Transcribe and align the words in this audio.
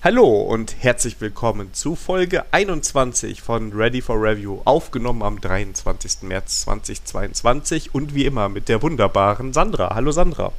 Hallo 0.00 0.42
und 0.42 0.76
herzlich 0.78 1.20
willkommen 1.20 1.74
zu 1.74 1.96
Folge 1.96 2.44
21 2.52 3.42
von 3.42 3.72
Ready 3.72 4.00
for 4.00 4.14
Review, 4.14 4.60
aufgenommen 4.64 5.24
am 5.24 5.40
23. 5.40 6.22
März 6.22 6.60
2022 6.60 7.96
und 7.96 8.14
wie 8.14 8.24
immer 8.24 8.48
mit 8.48 8.68
der 8.68 8.80
wunderbaren 8.80 9.52
Sandra. 9.52 9.92
Hallo 9.96 10.12
Sandra. 10.12 10.52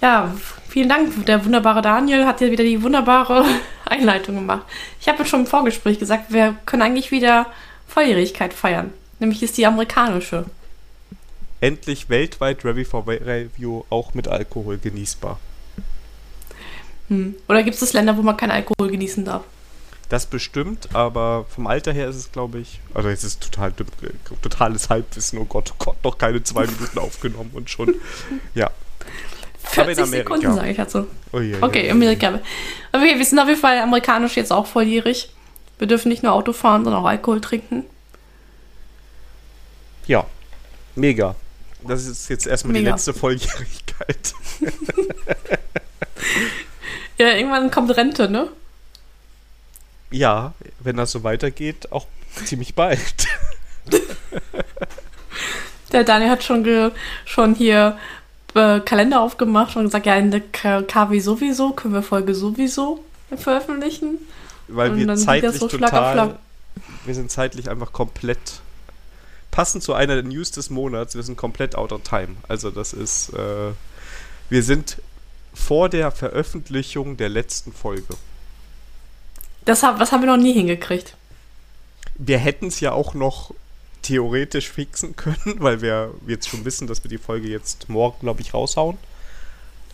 Ja, 0.00 0.34
vielen 0.68 0.88
Dank. 0.88 1.24
Der 1.26 1.44
wunderbare 1.44 1.82
Daniel 1.82 2.26
hat 2.26 2.40
ja 2.40 2.50
wieder 2.50 2.64
die 2.64 2.82
wunderbare 2.82 3.44
Einleitung 3.84 4.34
gemacht. 4.34 4.66
Ich 5.00 5.08
habe 5.08 5.24
schon 5.24 5.42
im 5.42 5.46
Vorgespräch 5.46 6.00
gesagt, 6.00 6.32
wir 6.32 6.56
können 6.66 6.82
eigentlich 6.82 7.12
wieder 7.12 7.46
Volljährigkeit 7.86 8.52
feiern. 8.52 8.92
Nämlich 9.20 9.40
ist 9.44 9.56
die 9.56 9.66
amerikanische. 9.66 10.46
Endlich 11.60 12.08
weltweit 12.08 12.64
Ready 12.64 12.84
for 12.84 13.06
Review 13.06 13.84
auch 13.88 14.14
mit 14.14 14.26
Alkohol 14.26 14.78
genießbar. 14.78 15.38
Hm. 17.12 17.34
Oder 17.46 17.62
gibt 17.62 17.80
es 17.80 17.92
Länder, 17.92 18.16
wo 18.16 18.22
man 18.22 18.38
keinen 18.38 18.52
Alkohol 18.52 18.90
genießen 18.90 19.26
darf? 19.26 19.42
Das 20.08 20.24
bestimmt, 20.26 20.88
aber 20.94 21.44
vom 21.54 21.66
Alter 21.66 21.92
her 21.92 22.08
ist 22.08 22.16
es, 22.16 22.32
glaube 22.32 22.58
ich, 22.58 22.80
also 22.94 23.08
es 23.08 23.22
ist 23.22 23.42
total 23.42 23.72
totales 24.42 24.88
Halbwissen, 24.90 25.38
oh 25.38 25.44
Gott, 25.44 25.72
oh 25.72 25.84
Gott, 25.84 26.04
noch 26.04 26.18
keine 26.18 26.42
zwei 26.42 26.66
Minuten 26.66 26.98
aufgenommen 26.98 27.50
und 27.52 27.70
schon, 27.70 27.94
ja. 28.54 28.70
40 29.64 30.06
Sekunden, 30.06 30.54
sage 30.54 30.70
ich 30.70 30.76
dazu. 30.76 31.06
Oh, 31.32 31.38
yeah, 31.38 31.62
okay, 31.62 31.84
yeah. 31.84 31.92
Amerika. 31.92 32.40
Okay, 32.92 33.16
wir 33.16 33.24
sind 33.24 33.38
auf 33.38 33.48
jeden 33.48 33.60
Fall 33.60 33.78
amerikanisch 33.78 34.36
jetzt 34.36 34.52
auch 34.52 34.66
volljährig. 34.66 35.32
Wir 35.78 35.86
dürfen 35.86 36.08
nicht 36.08 36.22
nur 36.22 36.32
Auto 36.32 36.52
fahren, 36.52 36.84
sondern 36.84 37.02
auch 37.02 37.08
Alkohol 37.08 37.40
trinken. 37.40 37.84
Ja, 40.06 40.26
mega. 40.94 41.36
Das 41.86 42.06
ist 42.06 42.28
jetzt 42.28 42.46
erstmal 42.46 42.72
mega. 42.72 42.86
die 42.86 42.92
letzte 42.92 43.14
Volljährigkeit. 43.14 44.34
Ja, 47.22 47.28
irgendwann 47.36 47.70
kommt 47.70 47.96
Rente, 47.96 48.28
ne? 48.28 48.48
Ja, 50.10 50.54
wenn 50.80 50.96
das 50.96 51.12
so 51.12 51.22
weitergeht, 51.22 51.92
auch 51.92 52.08
ziemlich 52.44 52.74
bald. 52.74 53.28
Der 55.92 56.02
Daniel 56.02 56.30
hat 56.30 56.42
schon, 56.42 56.90
schon 57.24 57.54
hier 57.54 57.96
äh, 58.54 58.80
Kalender 58.80 59.20
aufgemacht 59.20 59.76
und 59.76 59.84
gesagt, 59.84 60.06
ja, 60.06 60.16
in 60.16 60.32
der 60.32 60.40
KW 60.40 61.20
sowieso, 61.20 61.70
können 61.74 61.94
wir 61.94 62.02
Folge 62.02 62.34
sowieso 62.34 63.04
veröffentlichen. 63.36 64.18
Weil 64.66 64.90
und 64.90 64.98
wir 64.98 65.14
zeitlich 65.14 65.60
so 65.60 65.68
total, 65.68 66.40
wir 67.04 67.14
sind 67.14 67.30
zeitlich 67.30 67.70
einfach 67.70 67.92
komplett, 67.92 68.62
passend 69.52 69.84
zu 69.84 69.94
einer 69.94 70.14
der 70.14 70.24
News 70.24 70.50
des 70.50 70.70
Monats, 70.70 71.14
wir 71.14 71.22
sind 71.22 71.36
komplett 71.36 71.76
out 71.76 71.92
of 71.92 72.02
time. 72.02 72.34
Also 72.48 72.72
das 72.72 72.92
ist, 72.92 73.28
äh, 73.34 73.70
wir 74.50 74.62
sind 74.64 74.96
vor 75.54 75.88
der 75.88 76.10
Veröffentlichung 76.10 77.16
der 77.16 77.28
letzten 77.28 77.72
Folge. 77.72 78.14
Das, 79.64 79.82
was 79.82 80.12
haben 80.12 80.22
wir 80.22 80.28
noch 80.28 80.42
nie 80.42 80.52
hingekriegt? 80.52 81.16
Wir 82.16 82.38
hätten 82.38 82.66
es 82.66 82.80
ja 82.80 82.92
auch 82.92 83.14
noch 83.14 83.54
theoretisch 84.02 84.70
fixen 84.70 85.16
können, 85.16 85.56
weil 85.58 85.80
wir 85.80 86.12
jetzt 86.26 86.48
schon 86.48 86.64
wissen, 86.64 86.86
dass 86.86 87.04
wir 87.04 87.08
die 87.08 87.18
Folge 87.18 87.48
jetzt 87.48 87.88
morgen, 87.88 88.18
glaube 88.20 88.40
ich, 88.40 88.52
raushauen. 88.52 88.98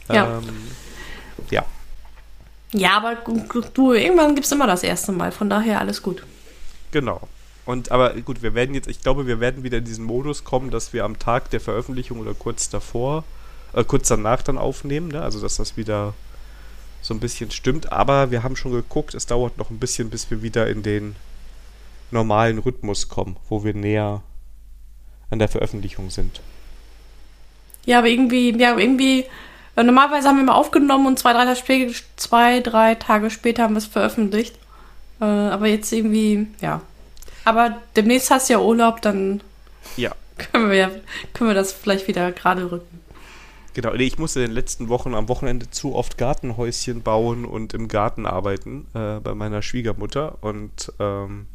Ja. 0.09 0.39
Ähm, 0.39 0.49
ja. 1.51 1.65
Ja, 2.73 2.97
aber 2.97 3.17
du, 3.75 3.93
irgendwann 3.93 4.35
gibt 4.35 4.47
es 4.47 4.53
immer 4.53 4.67
das 4.67 4.83
erste 4.83 5.13
Mal, 5.13 5.33
von 5.33 5.49
daher 5.49 5.81
alles 5.81 6.03
gut. 6.03 6.25
Genau. 6.91 7.29
Und 7.65 7.91
aber 7.91 8.15
gut, 8.15 8.43
wir 8.43 8.55
werden 8.55 8.75
jetzt, 8.75 8.89
ich 8.89 9.03
glaube, 9.03 9.27
wir 9.27 9.41
werden 9.41 9.63
wieder 9.63 9.79
in 9.79 9.85
diesen 9.85 10.05
Modus 10.05 10.45
kommen, 10.45 10.71
dass 10.71 10.93
wir 10.93 11.05
am 11.05 11.19
Tag 11.19 11.51
der 11.51 11.61
Veröffentlichung 11.61 12.19
oder 12.19 12.35
kurz 12.35 12.71
davor 12.71 13.25
äh, 13.73 13.85
kurz 13.85 14.09
danach 14.09 14.43
dann 14.43 14.59
aufnehmen, 14.59 15.09
ne? 15.09 15.23
also 15.23 15.41
dass 15.41 15.57
das 15.57 15.77
wieder 15.77 16.15
so 17.03 17.15
ein 17.15 17.21
bisschen 17.21 17.51
stimmt. 17.51 17.93
Aber 17.93 18.31
wir 18.31 18.43
haben 18.43 18.57
schon 18.57 18.73
geguckt, 18.73 19.15
es 19.15 19.27
dauert 19.27 19.59
noch 19.59 19.71
ein 19.71 19.79
bisschen, 19.79 20.11
bis 20.11 20.31
wir 20.31 20.43
wieder 20.43 20.69
in 20.69 20.83
den 20.83 21.17
normalen 22.11 22.59
Rhythmus 22.59 23.09
kommen, 23.09 23.37
wo 23.49 23.65
wir 23.65 23.75
näher 23.75 24.23
an 25.31 25.39
der 25.39 25.49
Veröffentlichung 25.49 26.11
sind. 26.11 26.41
Ja, 27.85 27.99
aber 27.99 28.09
irgendwie, 28.09 28.57
ja, 28.59 28.77
irgendwie, 28.77 29.27
äh, 29.77 29.83
normalerweise 29.83 30.29
haben 30.29 30.39
wir 30.39 30.45
mal 30.45 30.55
aufgenommen 30.55 31.07
und 31.07 31.19
zwei, 31.19 31.33
drei 31.33 31.45
Tage 31.45 31.57
später, 31.57 31.95
zwei, 32.17 32.61
drei 32.61 32.95
Tage 32.95 33.31
später 33.31 33.63
haben 33.63 33.75
wir 33.75 33.79
es 33.79 33.87
veröffentlicht. 33.87 34.57
Äh, 35.21 35.25
aber 35.25 35.69
jetzt 35.69 35.93
irgendwie, 35.93 36.49
ja. 36.61 36.83
Aber 37.45 37.81
demnächst 37.97 38.31
hast 38.31 38.49
du 38.49 38.55
ja 38.55 38.61
Urlaub, 38.61 39.01
dann 39.03 39.41
ja. 39.97 40.15
können 40.39 40.71
wir, 40.71 41.01
können 41.33 41.51
wir 41.51 41.55
das 41.55 41.73
vielleicht 41.73 42.09
wieder 42.09 42.33
gerade 42.33 42.71
rücken. 42.71 42.98
Genau, 43.81 43.95
ich 43.95 44.19
musste 44.19 44.41
in 44.41 44.47
den 44.47 44.55
letzten 44.57 44.89
Wochen 44.89 45.15
am 45.15 45.29
Wochenende 45.29 45.71
zu 45.71 45.95
oft 45.95 46.19
Gartenhäuschen 46.19 47.03
bauen 47.03 47.45
und 47.45 47.75
im 47.75 47.87
Garten 47.87 48.27
arbeiten 48.27 48.89
äh, 48.93 49.21
bei 49.21 49.37
meiner 49.37 49.63
Schwiegermutter. 49.63 50.37
Und 50.41 50.93
ähm, 50.99 51.47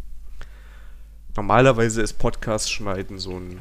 normalerweise 1.36 2.02
ist 2.02 2.14
Podcast 2.14 2.72
schneiden 2.72 3.20
so 3.20 3.32
ein 3.32 3.60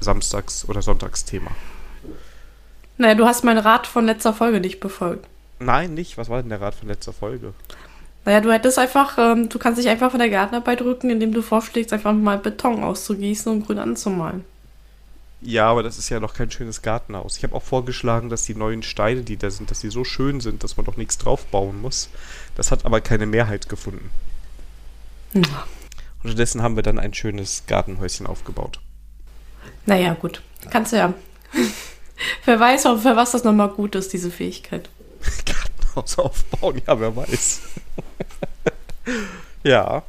Samstags- 0.00 0.68
oder 0.68 0.82
Sonntagsthema. 0.82 1.52
Naja, 2.98 3.14
du 3.14 3.26
hast 3.26 3.44
meinen 3.44 3.58
Rat 3.58 3.86
von 3.86 4.06
letzter 4.06 4.34
Folge 4.34 4.58
nicht 4.58 4.80
befolgt. 4.80 5.28
Nein, 5.60 5.94
nicht. 5.94 6.18
Was 6.18 6.28
war 6.28 6.40
denn 6.40 6.50
der 6.50 6.60
Rat 6.60 6.74
von 6.74 6.88
letzter 6.88 7.12
Folge? 7.12 7.54
Naja, 8.24 8.40
du 8.40 8.50
hättest 8.52 8.76
einfach, 8.80 9.18
ähm, 9.18 9.48
du 9.48 9.60
kannst 9.60 9.78
dich 9.78 9.88
einfach 9.88 10.10
von 10.10 10.18
der 10.18 10.30
Gartenarbeit 10.30 10.80
drücken, 10.80 11.10
indem 11.10 11.32
du 11.32 11.42
vorschlägst, 11.42 11.92
einfach 11.92 12.12
mal 12.12 12.38
Beton 12.38 12.82
auszugießen 12.82 13.52
und 13.52 13.64
grün 13.64 13.78
anzumalen. 13.78 14.44
Ja, 15.44 15.68
aber 15.68 15.82
das 15.82 15.98
ist 15.98 16.08
ja 16.08 16.20
noch 16.20 16.34
kein 16.34 16.50
schönes 16.50 16.82
Gartenhaus. 16.82 17.36
Ich 17.36 17.42
habe 17.42 17.54
auch 17.56 17.62
vorgeschlagen, 17.62 18.28
dass 18.28 18.44
die 18.44 18.54
neuen 18.54 18.82
Steine, 18.84 19.22
die 19.22 19.36
da 19.36 19.50
sind, 19.50 19.70
dass 19.72 19.80
die 19.80 19.90
so 19.90 20.04
schön 20.04 20.40
sind, 20.40 20.62
dass 20.62 20.76
man 20.76 20.86
doch 20.86 20.96
nichts 20.96 21.18
drauf 21.18 21.46
bauen 21.46 21.80
muss. 21.80 22.10
Das 22.54 22.70
hat 22.70 22.86
aber 22.86 23.00
keine 23.00 23.26
Mehrheit 23.26 23.68
gefunden. 23.68 24.10
Ja. 25.34 25.66
Und 26.22 26.30
stattdessen 26.30 26.62
haben 26.62 26.76
wir 26.76 26.84
dann 26.84 27.00
ein 27.00 27.12
schönes 27.12 27.64
Gartenhäuschen 27.66 28.26
aufgebaut. 28.26 28.78
Naja, 29.84 30.14
gut. 30.14 30.42
Kannst 30.70 30.92
du 30.92 30.96
ja. 30.96 31.12
wer 32.44 32.60
weiß 32.60 32.86
auch, 32.86 32.98
für 33.00 33.16
was 33.16 33.32
das 33.32 33.42
nochmal 33.42 33.70
gut 33.70 33.96
ist, 33.96 34.12
diese 34.12 34.30
Fähigkeit. 34.30 34.88
Gartenhaus 35.44 36.18
aufbauen, 36.18 36.80
ja, 36.86 37.00
wer 37.00 37.16
weiß. 37.16 37.62
ja. 39.64 40.04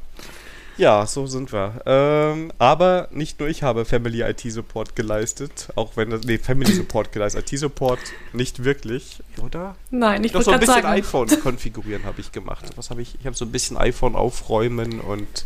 Ja, 0.77 1.05
so 1.05 1.27
sind 1.27 1.51
wir. 1.53 1.81
Ähm, 1.85 2.51
aber 2.57 3.07
nicht 3.11 3.39
nur 3.39 3.47
ich 3.47 3.61
habe 3.63 3.85
Family 3.85 4.21
IT 4.21 4.41
Support 4.41 4.95
geleistet, 4.95 5.69
auch 5.75 5.95
wenn 5.95 6.09
das, 6.09 6.23
nee, 6.23 6.37
Family 6.37 6.71
Support 6.73 7.11
geleistet, 7.11 7.51
IT 7.51 7.59
Support 7.59 7.99
nicht 8.33 8.63
wirklich, 8.63 9.21
oder? 9.43 9.75
Nein, 9.91 10.23
ich 10.23 10.31
Doch 10.31 10.41
so 10.41 10.51
ein 10.51 10.59
bisschen 10.59 10.75
sagen. 10.75 10.87
iPhone 10.87 11.27
konfigurieren 11.43 12.05
habe 12.05 12.21
ich 12.21 12.31
gemacht. 12.31 12.65
Was 12.75 12.89
habe 12.89 13.01
ich? 13.01 13.15
Ich 13.19 13.25
habe 13.25 13.35
so 13.35 13.45
ein 13.45 13.51
bisschen 13.51 13.77
iPhone 13.77 14.15
aufräumen 14.15 14.99
und 14.99 15.45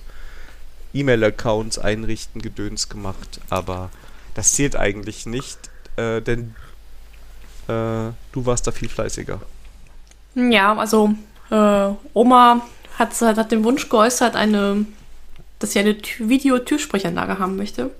E-Mail-Accounts 0.93 1.77
einrichten, 1.77 2.41
Gedöns 2.41 2.87
gemacht, 2.89 3.41
aber 3.49 3.89
das 4.33 4.53
zählt 4.53 4.75
eigentlich 4.75 5.25
nicht, 5.25 5.57
äh, 5.97 6.21
denn 6.21 6.55
äh, 7.67 8.13
du 8.31 8.45
warst 8.45 8.65
da 8.67 8.71
viel 8.71 8.87
fleißiger. 8.87 9.41
Ja, 10.35 10.75
also 10.77 11.13
äh, 11.49 11.89
Oma 12.13 12.61
hat, 12.97 13.19
hat 13.21 13.51
den 13.51 13.63
Wunsch 13.63 13.89
geäußert, 13.89 14.35
eine 14.35 14.85
dass 15.59 15.73
sie 15.73 15.79
eine 15.79 15.95
Videotürsprechanlage 16.19 17.39
haben 17.39 17.55
möchte. 17.55 17.91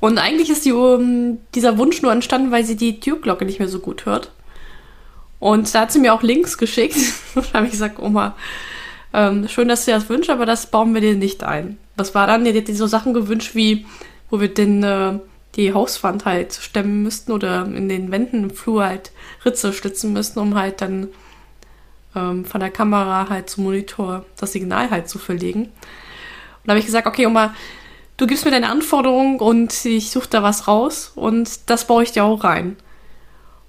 Und 0.00 0.18
eigentlich 0.18 0.50
ist 0.50 0.64
die, 0.64 0.72
um, 0.72 1.38
dieser 1.54 1.78
Wunsch 1.78 2.02
nur 2.02 2.12
entstanden, 2.12 2.50
weil 2.50 2.64
sie 2.64 2.76
die 2.76 3.00
Türglocke 3.00 3.44
nicht 3.44 3.58
mehr 3.58 3.68
so 3.68 3.80
gut 3.80 4.06
hört. 4.06 4.32
Und 5.40 5.72
da 5.74 5.82
hat 5.82 5.92
sie 5.92 5.98
mir 5.98 6.14
auch 6.14 6.22
Links 6.22 6.58
geschickt. 6.58 6.96
da 7.34 7.52
habe 7.54 7.66
ich 7.66 7.72
gesagt, 7.72 7.98
Oma, 7.98 8.36
ähm, 9.12 9.48
schön, 9.48 9.68
dass 9.68 9.84
du 9.84 9.90
das 9.90 10.08
wünschst, 10.08 10.30
aber 10.30 10.46
das 10.46 10.70
bauen 10.70 10.94
wir 10.94 11.00
dir 11.00 11.14
nicht 11.14 11.42
ein. 11.42 11.78
Was 11.96 12.14
war 12.14 12.26
dann? 12.26 12.44
Die 12.44 12.56
hat 12.56 12.68
so 12.68 12.86
Sachen 12.86 13.14
gewünscht, 13.14 13.54
wie, 13.54 13.86
wo 14.30 14.40
wir 14.40 14.52
den, 14.52 14.82
äh, 14.82 15.18
die 15.56 15.74
Hauswand 15.74 16.24
halt 16.24 16.54
stemmen 16.54 17.02
müssten 17.02 17.32
oder 17.32 17.64
in 17.66 17.88
den 17.88 18.10
Wänden 18.10 18.44
im 18.44 18.50
Flur 18.50 18.84
halt 18.84 19.12
Ritze 19.44 19.72
schlitzen 19.72 20.12
müssten, 20.12 20.38
um 20.38 20.54
halt 20.54 20.80
dann 20.80 21.08
ähm, 22.14 22.44
von 22.44 22.60
der 22.60 22.70
Kamera 22.70 23.28
halt 23.28 23.50
zum 23.50 23.64
Monitor 23.64 24.24
das 24.36 24.52
Signal 24.52 24.90
halt 24.90 25.08
zu 25.08 25.18
verlegen. 25.18 25.70
Und 26.68 26.72
habe 26.72 26.80
ich 26.80 26.86
gesagt, 26.86 27.06
okay, 27.06 27.24
Oma, 27.24 27.54
du 28.18 28.26
gibst 28.26 28.44
mir 28.44 28.50
deine 28.50 28.68
Anforderung 28.68 29.40
und 29.40 29.86
ich 29.86 30.10
suche 30.10 30.28
da 30.28 30.42
was 30.42 30.68
raus 30.68 31.12
und 31.14 31.70
das 31.70 31.86
baue 31.86 32.02
ich 32.02 32.12
dir 32.12 32.24
auch 32.24 32.44
rein. 32.44 32.76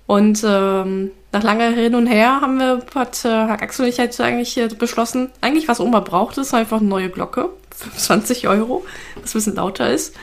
Und 0.06 0.44
ähm, 0.46 1.12
nach 1.32 1.42
langer 1.42 1.70
Hin 1.70 1.96
und 1.96 2.08
Her 2.08 2.42
haben 2.42 2.60
wir, 2.60 2.84
hat, 2.94 3.24
äh, 3.24 3.30
Axel 3.30 3.86
und 3.86 3.90
ich 3.90 4.00
halt 4.00 4.20
eigentlich 4.20 4.58
äh, 4.58 4.68
beschlossen, 4.68 5.30
eigentlich 5.40 5.70
was 5.70 5.80
Oma 5.80 6.02
braucht, 6.02 6.38
ist 6.38 6.54
einfach 6.54 6.82
eine 6.82 6.90
neue 6.90 7.10
Glocke, 7.10 7.52
20 7.96 8.50
Euro, 8.50 8.84
was 9.22 9.30
ein 9.30 9.34
bisschen 9.38 9.56
lauter 9.56 9.90
ist. 9.90 10.18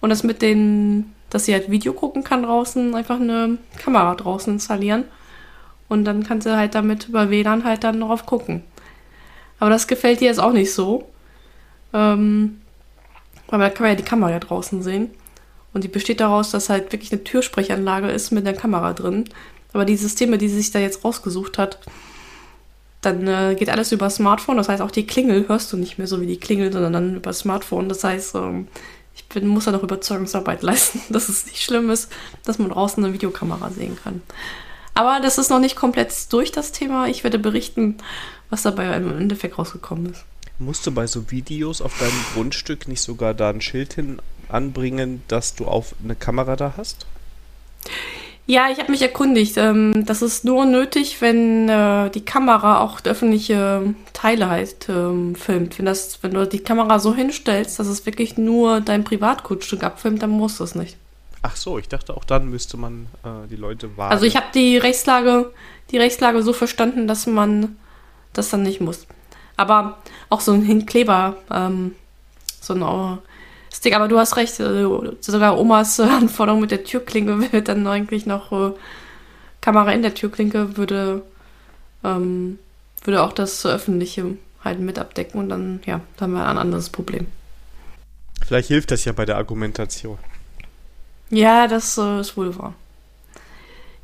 Und 0.00 0.10
das 0.10 0.22
mit 0.22 0.40
den, 0.40 1.12
dass 1.30 1.46
sie 1.46 1.52
halt 1.52 1.68
Video 1.68 1.94
gucken 1.94 2.22
kann 2.22 2.44
draußen, 2.44 2.94
einfach 2.94 3.18
eine 3.18 3.58
Kamera 3.82 4.14
draußen 4.14 4.52
installieren. 4.52 5.02
Und 5.88 6.04
dann 6.04 6.22
kann 6.22 6.40
sie 6.40 6.56
halt 6.56 6.76
damit 6.76 7.08
über 7.08 7.28
WLAN 7.28 7.64
halt 7.64 7.82
dann 7.82 7.98
drauf 7.98 8.24
gucken. 8.24 8.62
Aber 9.58 9.70
das 9.70 9.88
gefällt 9.88 10.20
ihr 10.20 10.28
jetzt 10.28 10.38
auch 10.38 10.52
nicht 10.52 10.72
so. 10.72 11.08
Ähm, 11.94 12.60
weil 13.48 13.60
da 13.60 13.70
kann 13.70 13.84
man 13.84 13.92
ja 13.92 13.96
die 13.96 14.02
Kamera 14.02 14.30
ja 14.32 14.40
draußen 14.40 14.82
sehen. 14.82 15.10
Und 15.72 15.84
die 15.84 15.88
besteht 15.88 16.20
daraus, 16.20 16.50
dass 16.50 16.68
halt 16.68 16.92
wirklich 16.92 17.12
eine 17.12 17.24
Türsprechanlage 17.24 18.08
ist 18.08 18.30
mit 18.30 18.46
einer 18.46 18.56
Kamera 18.56 18.92
drin. 18.92 19.24
Aber 19.72 19.84
die 19.84 19.96
Systeme, 19.96 20.38
die 20.38 20.48
sie 20.48 20.58
sich 20.58 20.70
da 20.70 20.78
jetzt 20.78 21.04
rausgesucht 21.04 21.58
hat, 21.58 21.78
dann 23.00 23.26
äh, 23.26 23.54
geht 23.58 23.70
alles 23.70 23.92
über 23.92 24.08
Smartphone. 24.08 24.56
Das 24.56 24.68
heißt, 24.68 24.82
auch 24.82 24.90
die 24.90 25.06
Klingel 25.06 25.48
hörst 25.48 25.72
du 25.72 25.76
nicht 25.76 25.98
mehr 25.98 26.06
so 26.06 26.20
wie 26.20 26.26
die 26.26 26.38
Klingel, 26.38 26.72
sondern 26.72 26.92
dann 26.92 27.16
über 27.16 27.32
Smartphone. 27.32 27.88
Das 27.88 28.04
heißt, 28.04 28.34
ähm, 28.36 28.68
ich 29.14 29.26
bin, 29.28 29.46
muss 29.46 29.64
da 29.64 29.72
noch 29.72 29.82
Überzeugungsarbeit 29.82 30.62
leisten, 30.62 31.00
dass 31.10 31.28
es 31.28 31.46
nicht 31.46 31.62
schlimm 31.62 31.90
ist, 31.90 32.10
dass 32.44 32.58
man 32.58 32.70
draußen 32.70 33.04
eine 33.04 33.12
Videokamera 33.12 33.70
sehen 33.70 33.98
kann. 34.02 34.22
Aber 34.94 35.18
das 35.20 35.38
ist 35.38 35.50
noch 35.50 35.58
nicht 35.58 35.76
komplett 35.76 36.32
durch 36.32 36.52
das 36.52 36.70
Thema. 36.70 37.08
Ich 37.08 37.24
werde 37.24 37.38
berichten, 37.38 37.96
was 38.48 38.62
dabei 38.62 38.96
im 38.96 39.18
Endeffekt 39.18 39.58
rausgekommen 39.58 40.12
ist. 40.12 40.24
Musst 40.58 40.86
du 40.86 40.92
bei 40.92 41.06
so 41.06 41.30
Videos 41.30 41.82
auf 41.82 41.98
deinem 41.98 42.24
Grundstück 42.32 42.86
nicht 42.86 43.00
sogar 43.00 43.34
da 43.34 43.50
ein 43.50 43.60
Schild 43.60 43.94
hin 43.94 44.20
anbringen, 44.48 45.22
dass 45.28 45.54
du 45.54 45.66
auf 45.66 45.94
eine 46.02 46.14
Kamera 46.14 46.54
da 46.56 46.74
hast? 46.76 47.06
Ja, 48.46 48.68
ich 48.70 48.78
habe 48.78 48.92
mich 48.92 49.00
erkundigt. 49.00 49.56
Ähm, 49.56 50.04
das 50.06 50.20
ist 50.20 50.44
nur 50.44 50.66
nötig, 50.66 51.20
wenn 51.22 51.68
äh, 51.68 52.10
die 52.10 52.24
Kamera 52.24 52.80
auch 52.80 53.00
öffentliche 53.04 53.94
Teile 54.12 54.50
halt 54.50 54.88
ähm, 54.88 55.34
filmt. 55.34 55.78
Wenn, 55.78 55.86
das, 55.86 56.22
wenn 56.22 56.32
du 56.32 56.46
die 56.46 56.58
Kamera 56.58 56.98
so 56.98 57.14
hinstellst, 57.14 57.78
dass 57.78 57.86
es 57.86 58.04
wirklich 58.04 58.36
nur 58.36 58.80
dein 58.82 59.02
Privatgrundstück 59.02 59.82
abfilmt, 59.82 60.22
dann 60.22 60.30
muss 60.30 60.58
das 60.58 60.74
nicht. 60.74 60.98
Ach 61.40 61.56
so, 61.56 61.78
ich 61.78 61.88
dachte 61.88 62.16
auch 62.16 62.24
dann 62.24 62.48
müsste 62.48 62.76
man 62.76 63.06
äh, 63.22 63.48
die 63.48 63.56
Leute 63.56 63.96
warnen. 63.96 64.12
Also 64.12 64.24
ich 64.26 64.36
habe 64.36 64.46
die 64.54 64.76
Rechtslage, 64.76 65.52
die 65.90 65.98
Rechtslage 65.98 66.42
so 66.42 66.52
verstanden, 66.52 67.06
dass 67.06 67.26
man 67.26 67.76
das 68.34 68.50
dann 68.50 68.62
nicht 68.62 68.80
muss. 68.80 69.06
Aber 69.56 69.98
auch 70.30 70.40
so 70.40 70.52
ein 70.52 70.62
Hinkleber, 70.62 71.36
ähm, 71.50 71.94
so 72.60 72.74
ein 72.74 72.82
äh, 72.82 73.18
Stick, 73.72 73.94
aber 73.94 74.08
du 74.08 74.18
hast 74.18 74.36
recht, 74.36 74.58
äh, 74.60 74.86
sogar 75.20 75.58
Omas 75.58 76.00
Anforderung 76.00 76.60
mit 76.60 76.70
der 76.70 76.84
Türklinke 76.84 77.52
wird 77.52 77.68
dann 77.68 77.86
eigentlich 77.86 78.26
noch 78.26 78.52
äh, 78.52 78.72
Kamera 79.60 79.92
in 79.92 80.02
der 80.02 80.14
Türklinke 80.14 80.76
würde, 80.76 81.22
ähm, 82.02 82.58
würde 83.02 83.22
auch 83.22 83.32
das 83.32 83.64
Öffentliche 83.64 84.36
halt 84.62 84.80
mit 84.80 84.98
abdecken 84.98 85.40
und 85.40 85.48
dann, 85.48 85.80
ja, 85.86 86.00
dann 86.16 86.30
haben 86.30 86.34
wir 86.34 86.46
ein 86.46 86.58
anderes 86.58 86.90
Problem. 86.90 87.26
Vielleicht 88.44 88.68
hilft 88.68 88.90
das 88.90 89.04
ja 89.04 89.12
bei 89.12 89.24
der 89.24 89.36
Argumentation. 89.36 90.18
Ja, 91.30 91.66
das 91.66 91.98
äh, 91.98 92.20
ist 92.20 92.36
wohl 92.36 92.56
wahr. 92.58 92.74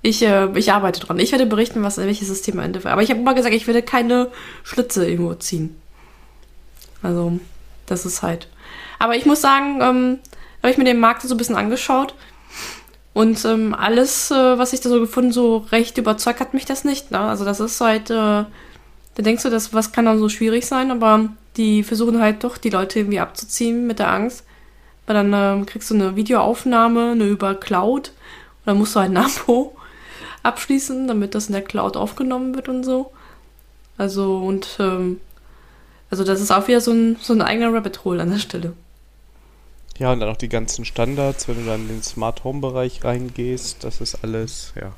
Ich, 0.02 0.22
äh, 0.22 0.48
ich 0.58 0.72
arbeite 0.72 1.00
dran. 1.00 1.18
Ich 1.18 1.32
werde 1.32 1.46
berichten, 1.46 1.82
was 1.82 1.98
welches 1.98 2.28
System 2.28 2.58
am 2.58 2.64
Ende 2.64 2.82
war. 2.84 2.92
Aber 2.92 3.02
ich 3.02 3.10
habe 3.10 3.20
immer 3.20 3.34
gesagt, 3.34 3.54
ich 3.54 3.66
werde 3.66 3.82
keine 3.82 4.30
Schlitze 4.62 5.08
irgendwo 5.08 5.34
ziehen. 5.34 5.76
Also, 7.02 7.38
das 7.86 8.06
ist 8.06 8.22
halt. 8.22 8.48
Aber 8.98 9.16
ich 9.16 9.26
muss 9.26 9.40
sagen, 9.40 9.80
ähm, 9.82 10.18
habe 10.62 10.70
ich 10.70 10.78
mir 10.78 10.84
den 10.84 11.00
Markt 11.00 11.22
so 11.22 11.34
ein 11.34 11.38
bisschen 11.38 11.56
angeschaut. 11.56 12.14
Und 13.12 13.44
ähm, 13.44 13.74
alles, 13.74 14.30
äh, 14.30 14.58
was 14.58 14.72
ich 14.72 14.80
da 14.80 14.88
so 14.88 15.00
gefunden, 15.00 15.32
so 15.32 15.58
recht 15.72 15.98
überzeugt 15.98 16.40
hat 16.40 16.54
mich 16.54 16.64
das 16.64 16.84
nicht. 16.84 17.10
Ne? 17.10 17.18
Also 17.18 17.44
das 17.44 17.60
ist 17.60 17.80
halt, 17.80 18.10
äh, 18.10 18.14
da 18.14 18.48
denkst 19.18 19.42
du, 19.42 19.50
das, 19.50 19.74
was 19.74 19.92
kann 19.92 20.04
dann 20.04 20.18
so 20.18 20.28
schwierig 20.28 20.66
sein, 20.66 20.90
aber 20.90 21.28
die 21.56 21.82
versuchen 21.82 22.20
halt 22.20 22.44
doch 22.44 22.56
die 22.56 22.70
Leute 22.70 23.00
irgendwie 23.00 23.20
abzuziehen 23.20 23.86
mit 23.86 23.98
der 23.98 24.12
Angst. 24.12 24.44
Weil 25.06 25.14
dann 25.14 25.32
ähm, 25.34 25.66
kriegst 25.66 25.90
du 25.90 25.94
eine 25.94 26.14
Videoaufnahme, 26.14 27.12
eine 27.12 27.24
über 27.24 27.54
Cloud. 27.54 28.08
Und 28.10 28.66
dann 28.66 28.78
musst 28.78 28.94
du 28.94 29.00
halt 29.00 29.10
ein 29.16 29.16
Abo 29.16 29.76
abschließen, 30.42 31.08
damit 31.08 31.34
das 31.34 31.46
in 31.46 31.52
der 31.52 31.62
Cloud 31.62 31.96
aufgenommen 31.96 32.54
wird 32.54 32.68
und 32.68 32.84
so. 32.84 33.12
Also, 33.98 34.38
und 34.38 34.76
ähm, 34.80 35.20
also 36.10 36.24
das 36.24 36.40
ist 36.40 36.50
auch 36.50 36.66
wieder 36.68 36.80
so 36.80 36.92
ein, 36.92 37.16
so 37.20 37.32
ein 37.32 37.42
eigener 37.42 37.72
Rabbit 37.72 38.04
Hole 38.04 38.22
an 38.22 38.30
der 38.30 38.38
Stelle. 38.38 38.72
Ja, 39.98 40.12
und 40.12 40.20
dann 40.20 40.30
auch 40.30 40.36
die 40.36 40.48
ganzen 40.48 40.84
Standards, 40.86 41.46
wenn 41.46 41.56
du 41.56 41.66
dann 41.66 41.82
in 41.82 41.88
den 41.88 42.02
Smart 42.02 42.42
Home 42.42 42.60
Bereich 42.60 43.04
reingehst, 43.04 43.84
das 43.84 44.00
ist 44.00 44.24
alles, 44.24 44.72
ja. 44.74 44.92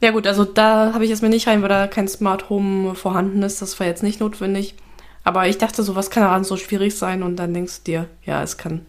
Ja 0.00 0.10
gut, 0.10 0.26
also 0.26 0.44
da 0.44 0.92
habe 0.92 1.04
ich 1.04 1.10
jetzt 1.10 1.22
mir 1.22 1.28
nicht 1.28 1.46
rein, 1.46 1.62
weil 1.62 1.68
da 1.68 1.86
kein 1.86 2.08
Smart 2.08 2.50
Home 2.50 2.96
vorhanden 2.96 3.40
ist. 3.44 3.62
Das 3.62 3.78
war 3.78 3.86
jetzt 3.86 4.02
nicht 4.02 4.18
notwendig. 4.18 4.74
Aber 5.22 5.46
ich 5.46 5.58
dachte, 5.58 5.84
sowas 5.84 6.10
kann 6.10 6.24
daran 6.24 6.42
so 6.42 6.56
schwierig 6.56 6.96
sein 6.98 7.22
und 7.22 7.36
dann 7.36 7.54
denkst 7.54 7.78
du 7.78 7.82
dir, 7.84 8.08
ja, 8.24 8.42
es 8.42 8.56
kann, 8.58 8.84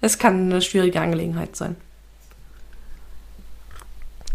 es 0.00 0.18
kann 0.18 0.52
eine 0.52 0.62
schwierige 0.62 1.00
Angelegenheit 1.00 1.56
sein. 1.56 1.74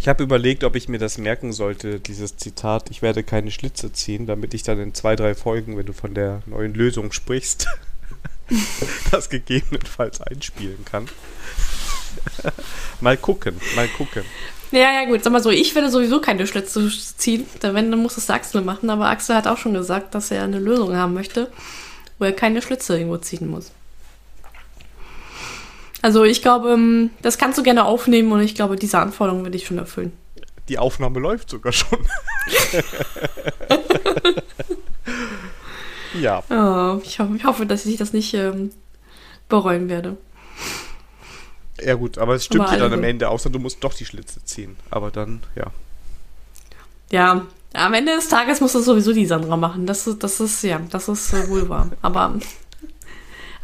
Ich 0.08 0.10
habe 0.10 0.24
überlegt, 0.24 0.64
ob 0.64 0.78
ich 0.78 0.88
mir 0.88 1.00
das 1.00 1.18
merken 1.18 1.52
sollte, 1.52 2.00
dieses 2.00 2.38
Zitat, 2.38 2.90
ich 2.92 3.02
werde 3.02 3.24
keine 3.24 3.52
Schlitze 3.52 3.92
ziehen, 3.92 4.26
damit 4.26 4.54
ich 4.54 4.64
dann 4.64 4.80
in 4.80 4.94
zwei, 4.94 5.18
drei 5.18 5.36
Folgen, 5.36 5.76
wenn 5.76 5.86
du 5.86 5.92
von 5.92 6.14
der 6.14 6.44
neuen 6.46 6.74
Lösung 6.74 7.12
sprichst, 7.12 7.68
das 9.12 9.30
gegebenenfalls 9.30 10.22
einspielen 10.22 10.86
kann. 10.86 11.10
mal 13.02 13.18
gucken, 13.18 13.60
mal 13.76 13.90
gucken. 13.90 14.24
Ja, 14.72 14.94
ja, 14.94 15.04
gut, 15.04 15.26
sag 15.26 15.34
mal 15.34 15.44
so, 15.44 15.50
ich 15.50 15.76
werde 15.76 15.92
sowieso 15.92 16.22
keine 16.22 16.48
Schlitze 16.48 16.90
ziehen, 17.18 17.46
wenn, 17.60 17.92
dann 17.92 18.02
muss 18.02 18.16
es 18.16 18.30
Axel 18.30 18.62
machen, 18.62 18.90
aber 18.90 19.10
Axel 19.10 19.36
hat 19.36 19.46
auch 19.46 19.58
schon 19.58 19.74
gesagt, 19.74 20.16
dass 20.16 20.32
er 20.32 20.46
eine 20.46 20.60
Lösung 20.60 20.96
haben 20.96 21.16
möchte, 21.16 21.52
wo 22.18 22.24
er 22.24 22.32
keine 22.32 22.62
Schlitze 22.62 22.96
irgendwo 22.98 23.18
ziehen 23.18 23.50
muss. 23.50 23.74
Also 26.02 26.24
ich 26.24 26.42
glaube, 26.42 26.72
ähm, 26.72 27.10
das 27.22 27.38
kannst 27.38 27.58
du 27.58 27.64
gerne 27.64 27.86
aufnehmen 27.86 28.32
und 28.32 28.42
ich 28.42 28.56
glaube, 28.56 28.76
diese 28.76 29.00
Anforderungen 29.00 29.44
werde 29.44 29.58
ich 29.58 29.66
schon 29.66 29.78
erfüllen. 29.78 30.12
Die 30.70 30.78
Aufnahme 30.78 31.20
läuft 31.20 31.50
sogar 31.50 31.72
schon. 31.72 32.00
ja. 36.22 36.44
Oh, 36.50 37.00
ich, 37.04 37.20
ho 37.20 37.28
ich, 37.36 37.46
hoffe, 37.46 37.66
dass 37.66 37.86
ich 37.86 37.98
das 37.98 38.14
nicht 38.14 38.34
ähm, 38.34 38.72
bereuen 39.50 39.90
werde. 39.90 40.18
Ja 41.82 41.94
gut, 41.94 42.18
aber 42.18 42.36
es 42.36 42.46
stimmt 42.46 42.72
ja 42.72 42.78
dann 42.78 42.94
am 42.94 43.04
Ende, 43.04 43.30
außer 43.30 43.50
du 43.50 43.60
musst 43.60 43.84
doch 43.84 43.94
die 43.94 44.06
Schlitze 44.06 44.44
ziehen. 44.44 44.76
Aber 44.90 45.12
dann, 45.12 45.42
ja. 45.56 45.68
Ja, 47.12 47.46
am 47.74 47.94
Ende 47.94 48.16
des 48.16 48.28
Tages 48.28 48.60
muss 48.60 48.74
das 48.74 48.86
sowieso 48.86 49.14
die 49.14 49.26
Sandra 49.26 49.56
machen. 49.56 49.86
Das, 49.86 50.10
das 50.20 50.40
ist, 50.40 50.64
ja, 50.64 50.82
das 50.90 51.08
ist 51.08 51.34
äh, 51.34 51.48
wohl 51.50 51.70
wahr. 51.70 51.92
Aber 52.02 52.34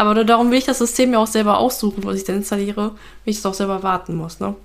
aber 0.03 0.23
darum 0.23 0.51
will 0.51 0.57
ich 0.57 0.65
das 0.65 0.79
System 0.79 1.13
ja 1.13 1.19
auch 1.19 1.27
selber 1.27 1.57
aussuchen, 1.57 2.03
was 2.03 2.17
ich 2.17 2.23
dann 2.23 2.37
installiere, 2.37 2.91
wenn 3.23 3.31
ich 3.31 3.37
es 3.37 3.45
auch 3.45 3.53
selber 3.53 3.83
warten 3.83 4.15
muss, 4.15 4.39
ne? 4.39 4.55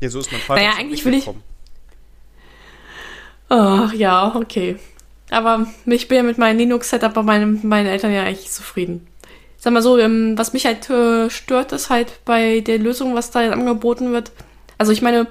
Ja, 0.00 0.08
so 0.08 0.20
ist 0.20 0.32
mein 0.32 0.40
Vater. 0.40 0.60
Naja, 0.60 0.74
eigentlich 0.78 1.04
will 1.04 1.14
ich. 1.14 1.28
Oh, 3.50 3.88
ja, 3.94 4.34
okay. 4.34 4.76
Aber 5.30 5.66
ich 5.86 6.08
bin 6.08 6.16
ja 6.16 6.22
mit 6.22 6.38
meinem 6.38 6.58
Linux-Setup 6.58 7.12
bei 7.12 7.22
meinen, 7.22 7.66
meinen 7.66 7.86
Eltern 7.86 8.12
ja 8.12 8.22
eigentlich 8.22 8.50
zufrieden. 8.50 9.06
Sag 9.58 9.72
mal 9.72 9.82
so, 9.82 9.98
ähm, 9.98 10.38
was 10.38 10.52
mich 10.52 10.64
halt 10.64 10.88
äh, 10.88 11.28
stört, 11.28 11.72
ist 11.72 11.90
halt 11.90 12.24
bei 12.24 12.60
der 12.60 12.78
Lösung, 12.78 13.14
was 13.14 13.30
da 13.30 13.40
angeboten 13.50 14.12
wird. 14.12 14.32
Also 14.78 14.92
ich 14.92 15.02
meine, 15.02 15.26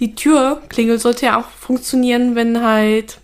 die 0.00 0.14
Türklingel 0.14 0.98
sollte 0.98 1.26
ja 1.26 1.40
auch 1.40 1.48
funktionieren, 1.48 2.34
wenn 2.34 2.62
halt 2.62 3.18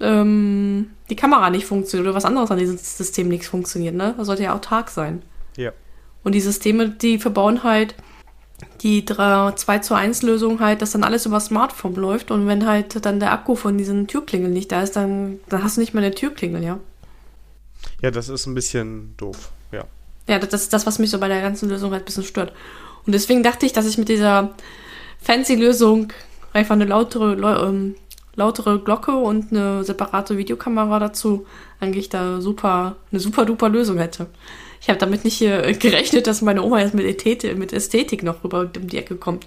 ähm, 0.00 0.90
die 1.14 1.20
Kamera 1.20 1.48
nicht 1.48 1.64
funktioniert 1.64 2.08
oder 2.08 2.16
was 2.16 2.24
anderes 2.24 2.50
an 2.50 2.58
diesem 2.58 2.76
System 2.76 3.28
nicht 3.28 3.46
funktioniert, 3.46 3.94
ne? 3.94 4.14
Das 4.16 4.26
sollte 4.26 4.42
ja 4.42 4.52
autark 4.52 4.90
sein. 4.90 5.22
Ja. 5.56 5.70
Und 6.24 6.32
die 6.32 6.40
Systeme, 6.40 6.88
die 6.88 7.20
verbauen 7.20 7.62
halt 7.62 7.94
die 8.80 9.04
2 9.04 9.78
zu 9.78 9.94
1 9.94 10.22
Lösung 10.22 10.58
halt, 10.58 10.82
dass 10.82 10.90
dann 10.90 11.04
alles 11.04 11.24
über 11.24 11.38
Smartphone 11.38 11.94
läuft 11.94 12.32
und 12.32 12.48
wenn 12.48 12.66
halt 12.66 13.04
dann 13.06 13.20
der 13.20 13.30
Akku 13.30 13.54
von 13.54 13.78
diesen 13.78 14.08
Türklingeln 14.08 14.52
nicht 14.52 14.72
da 14.72 14.82
ist, 14.82 14.96
dann, 14.96 15.38
dann 15.48 15.62
hast 15.62 15.76
du 15.76 15.80
nicht 15.80 15.94
mehr 15.94 16.02
eine 16.02 16.14
Türklingel, 16.14 16.64
ja. 16.64 16.80
Ja, 18.02 18.10
das 18.10 18.28
ist 18.28 18.46
ein 18.46 18.54
bisschen 18.54 19.14
doof, 19.16 19.52
ja. 19.70 19.84
Ja, 20.28 20.40
das 20.40 20.62
ist 20.62 20.72
das, 20.72 20.84
was 20.84 20.98
mich 20.98 21.10
so 21.10 21.20
bei 21.20 21.28
der 21.28 21.42
ganzen 21.42 21.68
Lösung 21.68 21.92
halt 21.92 22.02
ein 22.02 22.06
bisschen 22.06 22.24
stört. 22.24 22.52
Und 23.06 23.12
deswegen 23.12 23.44
dachte 23.44 23.66
ich, 23.66 23.72
dass 23.72 23.86
ich 23.86 23.98
mit 23.98 24.08
dieser 24.08 24.54
fancy 25.20 25.54
Lösung 25.54 26.12
einfach 26.52 26.74
eine 26.74 26.86
lautere, 26.86 27.34
ähm, 27.68 27.94
lautere 28.36 28.78
Glocke 28.80 29.12
und 29.12 29.52
eine 29.52 29.84
separate 29.84 30.36
Videokamera 30.36 30.98
dazu 30.98 31.46
eigentlich 31.80 32.08
da 32.08 32.40
super, 32.40 32.96
eine 33.10 33.20
super 33.20 33.44
duper 33.44 33.68
Lösung 33.68 33.98
hätte. 33.98 34.26
Ich 34.80 34.88
habe 34.88 34.98
damit 34.98 35.24
nicht 35.24 35.38
gerechnet, 35.78 36.26
dass 36.26 36.42
meine 36.42 36.62
Oma 36.62 36.80
jetzt 36.80 36.94
mit 36.94 37.06
Ästhetik, 37.06 37.56
mit 37.56 37.72
Ästhetik 37.72 38.22
noch 38.22 38.44
rüber 38.44 38.70
um 38.76 38.88
die 38.88 38.98
Ecke 38.98 39.16
kommt. 39.16 39.46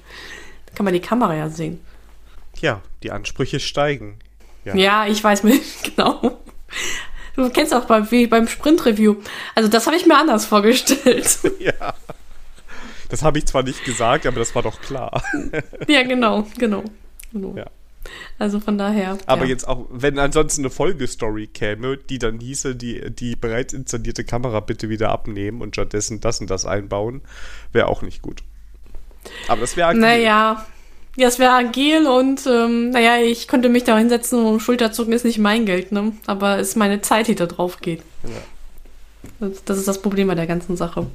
Da 0.68 0.74
kann 0.76 0.84
man 0.84 0.94
die 0.94 1.00
Kamera 1.00 1.36
ja 1.36 1.50
sehen. 1.50 1.80
Ja, 2.60 2.82
die 3.04 3.12
Ansprüche 3.12 3.60
steigen. 3.60 4.18
Ja, 4.66 4.76
ja 4.76 5.08
ich 5.08 5.24
weiß 5.24 5.44
mir 5.44 5.60
genau. 5.84 6.40
Du 7.36 7.50
kennst 7.52 7.74
auch 7.74 7.86
bei, 7.86 8.10
wie 8.10 8.26
beim 8.26 8.48
Sprint-Review. 8.48 9.18
Also 9.54 9.70
das 9.70 9.86
habe 9.86 9.96
ich 9.96 10.08
mir 10.08 10.18
anders 10.18 10.46
vorgestellt. 10.46 11.40
ja. 11.60 11.94
Das 13.10 13.22
habe 13.22 13.38
ich 13.38 13.46
zwar 13.46 13.64
nicht 13.64 13.86
gesagt, 13.86 14.26
aber 14.26 14.40
das 14.40 14.56
war 14.56 14.64
doch 14.64 14.82
klar. 14.82 15.24
ja, 15.88 16.02
genau, 16.04 16.48
genau. 16.58 16.84
genau. 17.32 17.54
Ja. 17.56 17.68
Also 18.40 18.60
von 18.60 18.78
daher. 18.78 19.18
Aber 19.26 19.44
ja. 19.44 19.50
jetzt 19.50 19.68
auch, 19.68 19.88
wenn 19.90 20.20
ansonsten 20.20 20.62
eine 20.62 20.70
Folgestory 20.70 21.48
käme, 21.48 21.98
die 21.98 22.20
dann 22.20 22.40
hieße, 22.40 22.76
die, 22.76 23.12
die 23.12 23.36
bereits 23.36 23.74
installierte 23.74 24.24
Kamera 24.24 24.60
bitte 24.60 24.90
wieder 24.90 25.10
abnehmen 25.10 25.62
und 25.62 25.76
stattdessen 25.76 26.20
das 26.20 26.40
und 26.40 26.50
das 26.50 26.66
einbauen, 26.66 27.22
wäre 27.72 27.88
auch 27.88 28.02
nicht 28.02 28.22
gut. 28.22 28.44
Aber 29.48 29.62
das 29.62 29.76
wäre 29.76 29.90
agil. 29.90 30.02
Naja, 30.02 30.66
ja, 31.16 31.28
es 31.28 31.40
wäre 31.40 31.54
agil 31.54 32.06
und 32.06 32.46
ähm, 32.46 32.92
naja, 32.92 33.18
ich 33.18 33.48
könnte 33.48 33.70
mich 33.70 33.84
da 33.84 33.98
hinsetzen 33.98 34.46
und 34.46 34.60
Schulterzucken 34.60 35.14
ist 35.14 35.26
nicht 35.26 35.40
mein 35.40 35.66
Geld, 35.66 35.92
ne? 35.92 36.14
Aber 36.28 36.60
es 36.60 36.70
ist 36.70 36.76
meine 36.76 37.02
Zeit, 37.02 37.28
die 37.28 37.34
da 37.34 37.48
drauf 37.48 37.80
geht. 37.82 38.04
Ja. 38.24 38.30
Das, 39.40 39.64
das, 39.66 39.78
ist 39.80 39.88
das 39.88 40.02
Problem 40.02 40.28
bei 40.28 40.36
der 40.36 40.46
ganzen 40.46 40.78
Sache. 40.78 41.08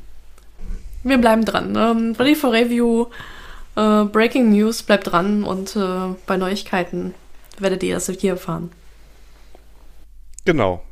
Wir 1.05 1.19
bleiben 1.19 1.45
dran. 1.45 1.77
Ähm, 1.77 2.17
ready 2.19 2.35
for 2.35 2.53
Review 2.53 3.07
äh, 3.77 4.05
Breaking 4.05 4.51
News 4.51 4.83
bleibt 4.83 5.11
dran 5.13 5.45
und 5.45 5.77
äh, 5.77 6.15
bei 6.27 6.37
Neuigkeiten 6.37 7.15
werdet 7.59 7.83
ihr 7.83 7.95
das 7.95 8.07
hier 8.07 8.33
erfahren. 8.33 8.71
Genau. 10.45 10.83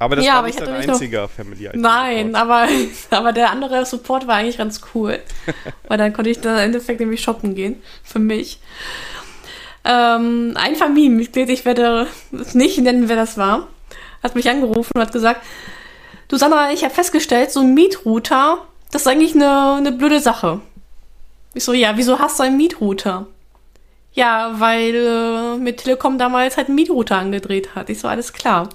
Aber 0.00 0.14
das 0.16 0.24
Ja, 0.24 0.32
war 0.34 0.38
aber 0.38 0.46
nicht 0.48 0.60
ich 0.60 0.64
dein 0.64 0.76
nicht 0.76 0.86
noch- 0.86 0.94
einziger 0.94 1.28
Family 1.28 1.70
Nein, 1.74 2.36
aber, 2.36 2.68
aber 3.10 3.32
der 3.32 3.50
andere 3.50 3.84
Support 3.84 4.26
war 4.28 4.36
eigentlich 4.36 4.58
ganz 4.58 4.80
cool. 4.94 5.18
weil 5.88 5.98
dann 5.98 6.12
konnte 6.12 6.30
ich 6.30 6.40
dann 6.40 6.54
im 6.58 6.64
Endeffekt 6.64 7.00
nämlich 7.00 7.20
shoppen 7.20 7.54
gehen. 7.54 7.82
Für 8.04 8.18
mich. 8.20 8.60
Ähm, 9.84 10.52
ein 10.56 10.76
Familienmitglied, 10.76 11.48
ich 11.48 11.64
werde 11.64 12.06
es 12.38 12.54
nicht 12.54 12.78
nennen, 12.78 13.08
wer 13.08 13.16
das 13.16 13.38
war, 13.38 13.68
hat 14.22 14.34
mich 14.34 14.50
angerufen 14.50 14.92
und 14.94 15.00
hat 15.00 15.12
gesagt, 15.12 15.40
du 16.28 16.36
Sandra, 16.36 16.72
ich 16.72 16.84
habe 16.84 16.92
festgestellt, 16.94 17.50
so 17.50 17.60
ein 17.60 17.74
Mietrouter, 17.74 18.58
das 18.90 19.02
ist 19.02 19.08
eigentlich 19.08 19.34
eine, 19.34 19.74
eine 19.78 19.92
blöde 19.92 20.20
Sache. 20.20 20.60
Ich 21.54 21.64
so, 21.64 21.72
ja, 21.72 21.96
wieso 21.96 22.18
hast 22.18 22.38
du 22.38 22.44
einen 22.44 22.56
Mietrouter? 22.56 23.26
Ja, 24.12 24.58
weil 24.58 24.94
äh, 24.94 25.56
mit 25.58 25.78
Telekom 25.78 26.18
damals 26.18 26.56
halt 26.56 26.68
einen 26.68 26.76
Mietrouter 26.76 27.16
angedreht 27.16 27.74
hat. 27.74 27.88
Ich 27.90 28.00
so, 28.00 28.08
alles 28.08 28.32
klar. 28.32 28.68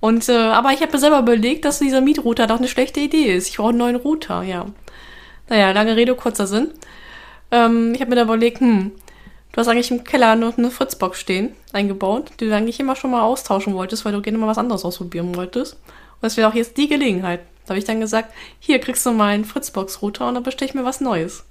Und, 0.00 0.28
äh, 0.28 0.36
aber 0.36 0.72
ich 0.72 0.80
habe 0.82 0.92
mir 0.92 0.98
selber 0.98 1.18
überlegt, 1.18 1.64
dass 1.64 1.78
dieser 1.78 2.00
Mietrouter 2.00 2.46
doch 2.46 2.58
eine 2.58 2.68
schlechte 2.68 3.00
Idee 3.00 3.34
ist. 3.34 3.48
Ich 3.48 3.56
brauche 3.56 3.70
einen 3.70 3.78
neuen 3.78 3.96
Router, 3.96 4.42
ja. 4.42 4.66
Naja, 5.48 5.72
lange 5.72 5.96
Rede, 5.96 6.14
kurzer 6.14 6.46
Sinn. 6.46 6.70
Ähm, 7.50 7.92
ich 7.94 8.00
habe 8.00 8.10
mir 8.10 8.16
da 8.16 8.22
überlegt, 8.22 8.60
hm, 8.60 8.92
du 9.52 9.56
hast 9.56 9.68
eigentlich 9.68 9.90
im 9.90 10.04
Keller 10.04 10.36
noch 10.36 10.58
eine 10.58 10.70
Fritzbox 10.70 11.18
stehen, 11.18 11.54
eingebaut, 11.72 12.32
die 12.40 12.46
du 12.46 12.54
eigentlich 12.54 12.80
immer 12.80 12.96
schon 12.96 13.10
mal 13.10 13.22
austauschen 13.22 13.74
wolltest, 13.74 14.04
weil 14.04 14.12
du 14.12 14.22
gerne 14.22 14.38
mal 14.38 14.48
was 14.48 14.58
anderes 14.58 14.84
ausprobieren 14.84 15.34
wolltest. 15.34 15.74
Und 16.20 16.26
es 16.26 16.36
wäre 16.36 16.48
auch 16.48 16.54
jetzt 16.54 16.76
die 16.76 16.88
Gelegenheit. 16.88 17.40
Da 17.64 17.70
habe 17.70 17.78
ich 17.78 17.84
dann 17.84 18.00
gesagt, 18.00 18.32
hier 18.60 18.78
kriegst 18.78 19.04
du 19.06 19.12
meinen 19.12 19.44
Fritzbox-Router 19.44 20.28
und 20.28 20.34
dann 20.34 20.42
bestelle 20.42 20.68
ich 20.68 20.74
mir 20.74 20.84
was 20.84 21.00
Neues. 21.00 21.44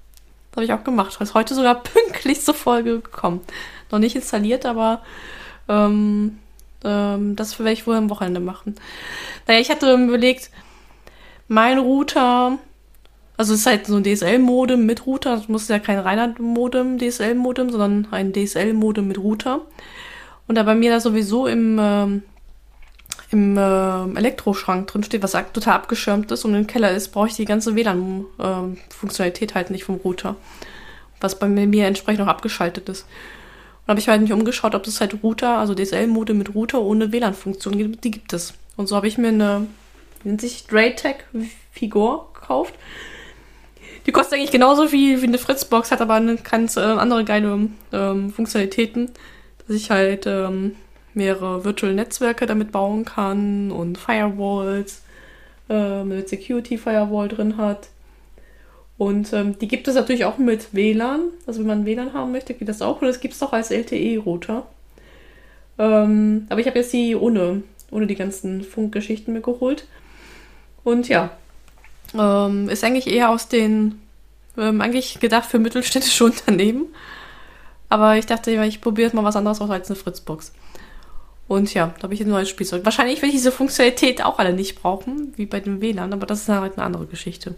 Das 0.55 0.62
habe 0.62 0.65
ich 0.65 0.74
auch 0.74 0.85
gemacht. 0.85 1.17
Ist 1.19 1.33
heute 1.33 1.53
sogar 1.53 1.83
pünktlich 1.83 2.41
zur 2.41 2.53
Folge 2.53 3.01
gekommen. 3.01 3.41
Noch 3.91 4.00
nicht 4.00 4.15
installiert, 4.15 4.65
aber 4.65 5.01
ähm, 5.67 6.39
ähm, 6.85 7.35
das 7.35 7.59
werde 7.59 7.74
ich 7.74 7.85
wohl 7.85 7.95
am 7.95 8.09
Wochenende 8.09 8.39
machen. 8.39 8.75
Naja, 9.47 9.59
ich 9.59 9.69
hatte 9.69 9.93
überlegt, 9.93 10.51
mein 11.50 11.77
Router, 11.77 12.57
also 13.35 13.53
es 13.53 13.59
ist 13.59 13.65
halt 13.65 13.85
so 13.85 13.97
ein 13.97 14.05
DSL-Modem 14.05 14.85
mit 14.85 15.05
Router, 15.05 15.35
das 15.35 15.50
muss 15.50 15.67
ja 15.67 15.79
kein 15.79 16.00
reiner 16.00 16.33
Modem, 16.39 17.00
DSL-Modem, 17.00 17.69
sondern 17.69 18.07
ein 18.12 18.31
DSL-Modem 18.31 19.09
mit 19.09 19.17
Router. 19.17 19.59
Und 20.47 20.55
da 20.55 20.63
bei 20.63 20.75
mir 20.75 20.89
da 20.89 21.01
sowieso 21.01 21.47
im, 21.47 21.77
ähm, 21.81 22.24
im 23.36 23.58
ähm, 23.60 24.15
Elektroschrank 24.15 24.88
drin 24.88 25.04
steht, 25.04 25.22
was 25.22 25.34
total 25.51 25.74
abgeschirmt 25.74 26.32
ist 26.32 26.46
und 26.46 26.56
im 26.56 26.68
Keller 26.68 26.92
ist, 26.92 27.10
brauche 27.10 27.27
ich 27.27 27.36
die 27.36 27.44
ganze 27.44 27.75
WLAN-Funktionalität 27.75 29.56
halt 29.56 29.72
nicht 29.72 29.84
vom 29.84 29.96
Router. 29.96 30.38
Was 31.20 31.38
bei 31.38 31.48
mir 31.48 31.86
entsprechend 31.86 32.22
noch 32.22 32.30
abgeschaltet 32.30 32.88
ist. 32.88 33.06
Und 33.82 33.89
habe 33.89 34.00
ich 34.00 34.08
halt 34.08 34.22
nicht 34.22 34.32
umgeschaut, 34.32 34.74
ob 34.74 34.88
es 34.88 35.01
halt 35.01 35.22
Router, 35.22 35.58
also 35.58 35.75
DSL-Mode 35.75 36.34
mit 36.34 36.56
Router 36.56 36.82
ohne 36.82 37.12
WLAN-Funktion 37.12 37.77
gibt. 37.77 38.04
Die 38.06 38.12
gibt 38.12 38.32
es. 38.32 38.54
Und 38.77 38.88
so 38.88 38.96
habe 38.96 39.08
ich 39.08 39.18
mir 39.18 39.27
eine, 39.27 39.68
nennt 40.24 40.39
sich 40.39 40.65
Draytech-Figur 40.68 42.30
gekauft. 42.34 42.74
Die 44.06 44.13
kostet 44.13 44.39
eigentlich 44.39 44.51
genauso 44.51 44.88
viel 44.88 45.22
wie 45.22 45.27
eine 45.27 45.38
Fritzbox, 45.38 45.92
hat 45.92 46.00
aber 46.00 46.13
eine 46.13 46.38
ganz 46.38 46.77
äh, 46.77 46.82
andere 46.82 47.25
geile 47.25 47.68
ähm, 47.92 48.32
Funktionalitäten, 48.32 49.12
dass 49.68 49.75
ich 49.75 49.92
halt 49.92 50.25
ähm, 50.25 50.75
mehrere 51.15 51.63
Virtual 51.63 51.93
Netzwerke 51.93 52.45
damit 52.45 52.72
bauen 52.72 53.05
kann 53.05 53.72
und 53.72 53.98
Firewalls, 53.98 55.01
äh, 55.69 56.03
mit 56.03 56.29
Security 56.29 56.77
Firewall 56.77 57.27
drin 57.27 57.57
hat. 57.57 57.89
Und 58.98 59.34
ähm, 59.34 59.60
die 59.60 59.67
gibt 59.67 59.88
es 59.88 59.95
natürlich 59.95 60.25
auch 60.25 60.38
mit 60.38 60.74
WLAN. 60.74 61.22
Also 61.48 61.60
wenn 61.60 61.67
man 61.67 61.86
WLAN 61.86 62.13
haben 62.13 62.31
möchte, 62.31 62.53
geht 62.53 62.69
das 62.69 62.81
auch. 62.81 63.01
Und 63.01 63.07
das 63.07 63.19
gibt 63.19 63.34
es 63.34 63.43
auch 63.43 63.51
als 63.51 63.72
LTE-Router. 63.72 64.65
Ähm, 65.77 66.48
aber 66.50 66.62
ich 66.62 66.67
habe 66.67 66.79
jetzt 66.79 66.93
die 66.93 67.15
ohne, 67.15 67.63
ohne 67.91 68.07
die 68.07 68.15
ganzen 68.15 68.63
Funkgeschichten 68.63 69.34
mir 69.34 69.41
geholt. 69.41 69.86
Und 70.84 71.10
ja, 71.10 71.31
ähm, 72.13 72.69
ist 72.69 72.84
eigentlich 72.84 73.07
eher 73.07 73.29
aus 73.29 73.50
den, 73.50 74.00
ähm, 74.57 74.79
eigentlich 74.79 75.19
gedacht 75.19 75.50
für 75.50 75.60
mittelständische 75.60 76.24
Unternehmen. 76.25 76.86
Aber 77.89 78.17
ich 78.17 78.25
dachte, 78.25 78.51
ich 78.65 78.81
probiere 78.81 79.07
jetzt 79.07 79.13
mal 79.13 79.24
was 79.24 79.36
anderes 79.36 79.62
aus 79.62 79.69
als 79.69 79.89
eine 79.89 79.95
Fritzbox. 79.95 80.53
Und 81.48 81.74
ja, 81.74 81.94
da 81.98 82.04
habe 82.04 82.14
ich 82.14 82.22
ein 82.22 82.30
neues 82.30 82.50
Spielzeug. 82.50 82.84
Wahrscheinlich 82.86 83.18
werde 83.18 83.28
ich 83.28 83.34
diese 83.36 83.52
Funktionalität 83.52 84.24
auch 84.24 84.40
alle 84.40 84.54
nicht 84.54 84.82
brauchen, 84.82 85.34
wie 85.36 85.46
bei 85.46 85.60
dem 85.60 85.80
WLAN, 85.80 86.12
aber 86.14 86.25
das 86.25 86.42
ist 86.42 86.50
halt 86.50 86.74
eine 86.78 86.86
andere 86.86 87.06
Geschichte. 87.06 87.56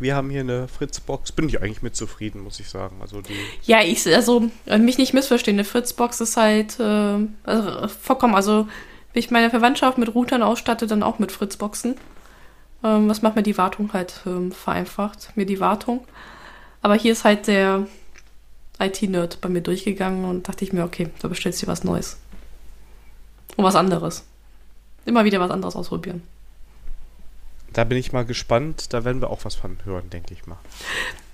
Wir- 0.00 0.16
haben 0.16 0.30
hier 0.30 0.40
eine 0.40 0.66
Fritzbox. 0.68 1.32
Bin 1.32 1.48
ich 1.48 1.60
eigentlich 1.60 1.82
mit 1.82 1.94
zufrieden, 1.94 2.42
muss 2.42 2.58
ich 2.60 2.68
sagen. 2.68 2.96
Also 3.00 3.20
die. 3.20 3.34
Ja, 3.64 3.82
ich, 3.82 4.06
also, 4.14 4.50
äh, 4.66 4.78
mich 4.78 4.96
nicht 4.98 5.12
missverstehen, 5.12 5.56
eine 5.56 5.64
Fritzbox 5.64 6.20
ist 6.22 6.36
halt 6.38 6.80
äh, 6.80 7.18
also, 7.44 7.88
vollkommen, 7.88 8.34
also, 8.34 8.66
wenn 9.12 9.20
ich 9.20 9.30
meine 9.30 9.50
Verwandtschaft 9.50 9.98
mit 9.98 10.14
Routern 10.14 10.42
ausstatte, 10.42 10.86
dann 10.86 11.02
auch 11.02 11.18
mit 11.18 11.32
Fritzboxen. 11.32 11.96
Ähm, 12.82 13.08
was 13.08 13.20
macht 13.22 13.36
mir 13.36 13.42
die 13.42 13.58
Wartung 13.58 13.92
halt 13.92 14.20
ähm, 14.26 14.52
vereinfacht, 14.52 15.30
mir 15.36 15.44
die 15.46 15.60
Wartung. 15.60 16.04
Aber 16.80 16.94
hier 16.94 17.12
ist 17.12 17.24
halt 17.24 17.46
der 17.46 17.86
IT-Nerd 18.80 19.40
bei 19.42 19.48
mir 19.50 19.60
durchgegangen 19.60 20.24
und 20.24 20.48
dachte 20.48 20.64
ich 20.64 20.72
mir, 20.72 20.84
okay, 20.84 21.08
da 21.20 21.28
bestellst 21.28 21.60
du 21.62 21.66
dir 21.66 21.72
was 21.72 21.84
Neues. 21.84 22.16
Und 23.56 23.64
was 23.64 23.74
anderes. 23.74 24.24
Immer 25.04 25.24
wieder 25.24 25.40
was 25.40 25.50
anderes 25.50 25.76
ausprobieren. 25.76 26.22
Da 27.72 27.84
bin 27.84 27.98
ich 27.98 28.12
mal 28.12 28.24
gespannt. 28.24 28.92
Da 28.92 29.04
werden 29.04 29.20
wir 29.20 29.30
auch 29.30 29.44
was 29.44 29.54
von 29.54 29.78
hören, 29.84 30.10
denke 30.10 30.34
ich 30.34 30.46
mal. 30.46 30.58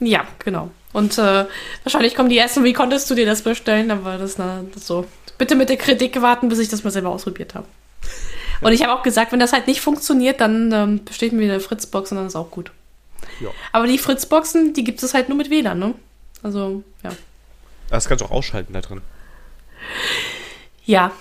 Ja, 0.00 0.24
genau. 0.38 0.70
Und 0.92 1.18
äh, 1.18 1.46
wahrscheinlich 1.82 2.14
kommen 2.14 2.28
die 2.28 2.38
ersten, 2.38 2.64
wie 2.64 2.72
konntest 2.72 3.10
du 3.10 3.14
dir 3.14 3.26
das 3.26 3.42
bestellen? 3.42 3.90
Aber 3.90 4.18
das, 4.18 4.38
na, 4.38 4.64
das 4.72 4.86
so. 4.86 5.06
Bitte 5.36 5.54
mit 5.54 5.68
der 5.68 5.76
Kritik 5.76 6.20
warten, 6.20 6.48
bis 6.48 6.58
ich 6.58 6.68
das 6.68 6.84
mal 6.84 6.90
selber 6.90 7.10
ausprobiert 7.10 7.54
habe. 7.54 7.66
Und 8.60 8.72
ich 8.72 8.82
habe 8.82 8.92
auch 8.92 9.02
gesagt, 9.02 9.30
wenn 9.32 9.38
das 9.38 9.52
halt 9.52 9.66
nicht 9.68 9.80
funktioniert, 9.80 10.40
dann 10.40 10.72
ähm, 10.72 11.04
bestellt 11.04 11.32
mir 11.32 11.44
eine 11.44 11.60
Fritzbox 11.60 12.10
und 12.10 12.18
dann 12.18 12.26
ist 12.26 12.34
auch 12.34 12.50
gut. 12.50 12.72
Ja. 13.40 13.50
Aber 13.72 13.86
die 13.86 13.98
Fritzboxen, 13.98 14.74
die 14.74 14.82
gibt 14.82 15.02
es 15.02 15.14
halt 15.14 15.28
nur 15.28 15.38
mit 15.38 15.50
WLAN, 15.50 15.78
ne? 15.78 15.94
Also, 16.42 16.82
ja. 17.04 17.10
Das 17.90 18.08
kannst 18.08 18.22
du 18.22 18.26
auch 18.26 18.32
ausschalten 18.32 18.72
da 18.72 18.80
drin. 18.80 19.00
Ja, 20.84 21.12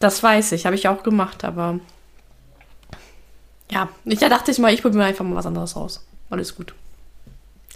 das 0.00 0.22
weiß 0.22 0.52
ich, 0.52 0.66
habe 0.66 0.74
ich 0.74 0.88
auch 0.88 1.02
gemacht, 1.02 1.44
aber 1.44 1.78
ja, 3.70 3.88
ich 4.04 4.18
da 4.18 4.28
dachte 4.28 4.50
ich 4.50 4.58
mal, 4.58 4.74
ich 4.74 4.82
probiere 4.82 5.04
einfach 5.04 5.24
mal 5.24 5.36
was 5.36 5.46
anderes 5.46 5.76
aus. 5.76 6.04
Alles 6.28 6.56
gut. 6.56 6.74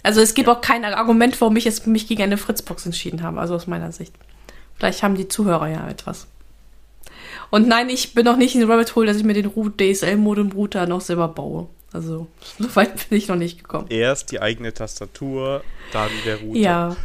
Also 0.03 0.21
es 0.21 0.33
gibt 0.33 0.49
auch 0.49 0.61
kein 0.61 0.83
Argument, 0.85 1.39
warum 1.39 1.55
ich 1.55 1.65
jetzt 1.65 1.87
mich 1.87 2.07
gegen 2.07 2.21
eine 2.21 2.37
Fritzbox 2.37 2.85
entschieden 2.85 3.23
habe, 3.23 3.39
also 3.39 3.55
aus 3.55 3.67
meiner 3.67 3.91
Sicht. 3.91 4.13
Vielleicht 4.75 5.01
haben 5.03 5.15
die 5.15 5.27
Zuhörer 5.27 5.67
ja 5.67 5.87
etwas. 5.87 6.27
Und 7.49 7.67
nein, 7.67 7.89
ich 7.89 8.13
bin 8.13 8.25
noch 8.25 8.37
nicht 8.37 8.55
in 8.55 8.61
den 8.61 8.69
Rabbit 8.69 8.95
Hole, 8.95 9.07
dass 9.07 9.17
ich 9.17 9.23
mir 9.23 9.33
den 9.33 9.45
Root 9.45 9.79
DSL-Modem 9.79 10.51
Router 10.51 10.87
noch 10.87 11.01
selber 11.01 11.27
baue. 11.27 11.69
Also, 11.93 12.27
so 12.59 12.75
weit 12.75 13.09
bin 13.09 13.17
ich 13.17 13.27
noch 13.27 13.35
nicht 13.35 13.59
gekommen. 13.59 13.87
Erst 13.89 14.31
die 14.31 14.41
eigene 14.41 14.73
Tastatur, 14.73 15.63
dann 15.93 16.09
der 16.25 16.37
Router. 16.41 16.59
Ja, 16.59 16.95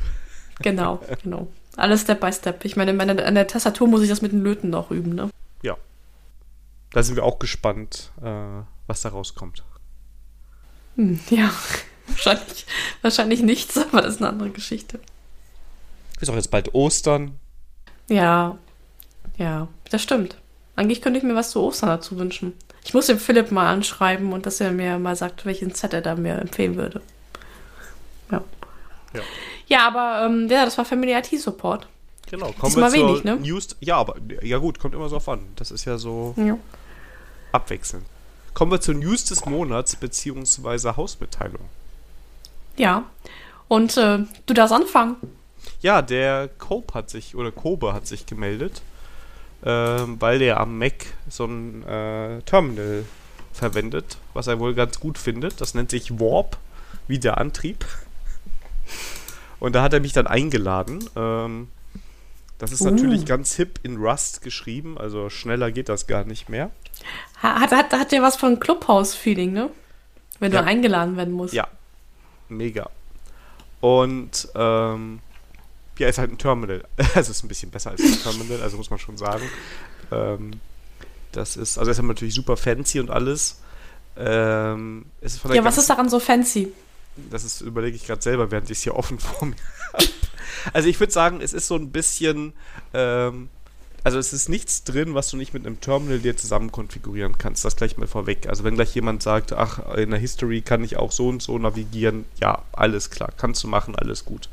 genau, 0.60 1.00
genau. 1.22 1.48
Alles 1.76 2.02
Step 2.02 2.20
by 2.20 2.32
Step. 2.32 2.64
Ich 2.64 2.76
meine, 2.76 2.92
meine, 2.92 3.24
an 3.24 3.34
der 3.34 3.46
Tastatur 3.46 3.88
muss 3.88 4.02
ich 4.02 4.08
das 4.08 4.22
mit 4.22 4.32
den 4.32 4.42
Löten 4.42 4.70
noch 4.70 4.90
üben, 4.90 5.14
ne? 5.14 5.30
Ja. 5.62 5.76
Da 6.90 7.02
sind 7.02 7.16
wir 7.16 7.24
auch 7.24 7.38
gespannt, 7.38 8.10
äh, 8.22 8.62
was 8.86 9.02
da 9.02 9.10
rauskommt. 9.10 9.62
Hm, 10.96 11.20
ja, 11.30 11.50
wahrscheinlich, 12.06 12.66
wahrscheinlich 13.02 13.42
nichts, 13.42 13.78
aber 13.78 14.02
das 14.02 14.14
ist 14.14 14.20
eine 14.20 14.30
andere 14.30 14.50
Geschichte. 14.50 15.00
Ist 16.20 16.28
auch 16.28 16.34
jetzt 16.34 16.50
bald 16.50 16.74
Ostern. 16.74 17.38
Ja, 18.08 18.58
ja, 19.38 19.68
das 19.90 20.02
stimmt. 20.02 20.36
Eigentlich 20.76 21.00
könnte 21.00 21.18
ich 21.18 21.24
mir 21.24 21.34
was 21.34 21.50
zu 21.50 21.62
Ostern 21.62 21.88
dazu 21.88 22.18
wünschen. 22.18 22.52
Ich 22.84 22.94
muss 22.94 23.06
dem 23.06 23.18
Philipp 23.18 23.50
mal 23.50 23.72
anschreiben 23.72 24.32
und 24.32 24.46
dass 24.46 24.60
er 24.60 24.72
mir 24.72 24.98
mal 24.98 25.16
sagt, 25.16 25.46
welchen 25.46 25.74
Set 25.74 25.92
er 25.92 26.02
da 26.02 26.14
mir 26.14 26.38
empfehlen 26.38 26.76
würde. 26.76 27.00
Ja. 28.30 28.42
Ja. 29.14 29.20
Ja, 29.70 29.86
aber 29.86 30.26
ähm, 30.26 30.48
ja, 30.50 30.64
das 30.64 30.76
war 30.76 30.84
Family 30.84 31.12
IT 31.14 31.40
Support. 31.40 31.86
Genau. 32.28 32.46
Kommen 32.52 32.72
Diesmal 32.74 32.92
wir 32.92 33.06
wenig, 33.06 33.24
ne? 33.24 33.36
News. 33.36 33.76
Ja, 33.80 33.96
aber 33.96 34.16
ja 34.42 34.58
gut, 34.58 34.78
kommt 34.78 34.94
immer 34.94 35.08
so 35.08 35.16
drauf 35.16 35.28
an. 35.28 35.40
Das 35.56 35.70
ist 35.70 35.84
ja 35.84 35.96
so 35.96 36.34
Ja. 36.36 36.58
abwechselnd. 37.52 38.04
Kommen 38.52 38.72
wir 38.72 38.80
zur 38.80 38.94
News 38.94 39.24
des 39.24 39.46
Monats 39.46 39.96
beziehungsweise 39.96 40.96
Hausmitteilung. 40.96 41.62
Ja. 42.76 43.04
Und 43.68 43.96
äh, 43.96 44.18
du 44.46 44.54
darfst 44.54 44.72
anfangen. 44.74 45.16
Ja, 45.82 46.02
der 46.02 46.48
Cope 46.58 46.94
hat 46.94 47.10
sich, 47.10 47.36
oder 47.36 47.52
Kobe 47.52 47.92
hat 47.92 48.06
sich 48.06 48.26
gemeldet, 48.26 48.82
ähm, 49.64 50.16
weil 50.20 50.40
der 50.40 50.58
am 50.58 50.78
Mac 50.78 51.06
so 51.28 51.44
ein 51.44 51.84
äh, 51.86 52.42
Terminal 52.42 53.04
verwendet, 53.52 54.16
was 54.34 54.46
er 54.48 54.58
wohl 54.58 54.74
ganz 54.74 54.98
gut 54.98 55.16
findet. 55.18 55.60
Das 55.60 55.74
nennt 55.74 55.90
sich 55.90 56.18
Warp, 56.18 56.56
wie 57.06 57.18
der 57.18 57.38
Antrieb. 57.38 57.84
Und 59.60 59.74
da 59.74 59.82
hat 59.82 59.92
er 59.92 60.00
mich 60.00 60.12
dann 60.12 60.26
eingeladen. 60.26 61.08
Ähm, 61.16 61.68
das 62.58 62.72
ist 62.72 62.80
Uh. 62.80 62.90
natürlich 62.90 63.24
ganz 63.26 63.54
hip 63.54 63.78
in 63.82 63.96
Rust 63.98 64.42
geschrieben, 64.42 64.98
also 64.98 65.30
schneller 65.30 65.70
geht 65.70 65.88
das 65.88 66.06
gar 66.06 66.24
nicht 66.24 66.48
mehr. 66.48 66.70
Ha- 67.42 67.60
Hat, 67.60 67.70
hat, 67.72 67.92
hat 67.92 68.12
der 68.12 68.22
was 68.22 68.36
von 68.36 68.58
Clubhouse-Feeling, 68.60 69.52
ne? 69.52 69.70
Wenn 70.40 70.52
Ja. 70.52 70.62
du 70.62 70.66
eingeladen 70.68 71.16
werden 71.16 71.32
musst. 71.32 71.54
Ja. 71.54 71.68
Mega. 72.48 72.90
Und 73.80 74.48
ähm, 74.54 75.20
Ja, 75.98 76.08
ist 76.08 76.18
halt 76.18 76.32
ein 76.32 76.38
Terminal. 76.38 76.82
Also 77.14 77.30
ist 77.30 77.44
ein 77.44 77.48
bisschen 77.48 77.70
besser 77.70 77.90
als 77.90 78.00
ein 78.02 78.18
Terminal, 78.22 78.62
also 78.62 78.76
muss 78.78 78.90
man 78.90 78.98
schon 78.98 79.16
sagen. 79.18 79.44
Ähm, 80.10 80.52
das 81.32 81.56
ist, 81.56 81.78
also 81.78 81.90
ist 81.90 82.02
natürlich 82.02 82.34
super 82.34 82.56
fancy 82.56 83.00
und 83.00 83.10
alles. 83.10 83.60
Ähm, 84.16 85.04
ja, 85.52 85.64
was 85.64 85.78
ist 85.78 85.88
daran 85.88 86.08
so 86.08 86.18
fancy? 86.20 86.72
Das 87.30 87.44
ist, 87.44 87.60
überlege 87.60 87.96
ich 87.96 88.06
gerade 88.06 88.22
selber, 88.22 88.50
während 88.50 88.70
ich 88.70 88.78
es 88.78 88.84
hier 88.84 88.96
offen 88.96 89.18
vor 89.18 89.48
mir 89.48 89.56
habe. 89.92 90.04
Also 90.72 90.88
ich 90.88 90.98
würde 91.00 91.12
sagen, 91.12 91.40
es 91.40 91.52
ist 91.52 91.66
so 91.66 91.76
ein 91.76 91.90
bisschen, 91.90 92.52
ähm, 92.94 93.48
also 94.02 94.18
es 94.18 94.32
ist 94.32 94.48
nichts 94.48 94.84
drin, 94.84 95.14
was 95.14 95.30
du 95.30 95.36
nicht 95.36 95.52
mit 95.52 95.66
einem 95.66 95.80
Terminal 95.80 96.18
dir 96.18 96.36
zusammen 96.36 96.72
konfigurieren 96.72 97.38
kannst. 97.38 97.64
Das 97.64 97.76
gleich 97.76 97.96
mal 97.96 98.06
vorweg. 98.06 98.48
Also 98.48 98.64
wenn 98.64 98.74
gleich 98.74 98.94
jemand 98.94 99.22
sagt, 99.22 99.52
ach, 99.52 99.94
in 99.96 100.10
der 100.10 100.18
History 100.18 100.62
kann 100.62 100.84
ich 100.84 100.96
auch 100.96 101.12
so 101.12 101.28
und 101.28 101.42
so 101.42 101.58
navigieren, 101.58 102.24
ja, 102.40 102.62
alles 102.72 103.10
klar, 103.10 103.32
kannst 103.36 103.62
du 103.62 103.68
machen, 103.68 103.94
alles 103.96 104.24
gut. 104.24 104.48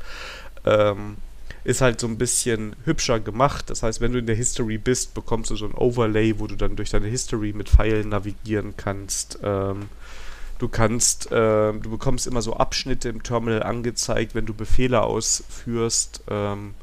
Ähm, 0.64 1.16
ist 1.64 1.80
halt 1.80 2.00
so 2.00 2.06
ein 2.06 2.18
bisschen 2.18 2.76
hübscher 2.84 3.20
gemacht. 3.20 3.68
Das 3.70 3.82
heißt, 3.82 4.00
wenn 4.00 4.12
du 4.12 4.18
in 4.18 4.26
der 4.26 4.36
History 4.36 4.78
bist, 4.78 5.14
bekommst 5.14 5.50
du 5.50 5.56
so 5.56 5.66
ein 5.66 5.74
Overlay, 5.74 6.38
wo 6.38 6.46
du 6.46 6.56
dann 6.56 6.76
durch 6.76 6.90
deine 6.90 7.08
History 7.08 7.52
mit 7.52 7.68
Pfeilen 7.68 8.10
navigieren 8.10 8.74
kannst. 8.76 9.38
Ähm, 9.42 9.88
du 10.58 10.68
kannst, 10.68 11.30
äh, 11.30 11.72
du 11.72 11.90
bekommst 11.90 12.26
immer 12.26 12.42
so 12.42 12.54
Abschnitte 12.54 13.08
im 13.08 13.22
Terminal 13.22 13.62
angezeigt, 13.62 14.34
wenn 14.34 14.46
du 14.46 14.54
Befehle 14.54 15.02
ausführst. 15.02 16.22
Ähm, 16.28 16.74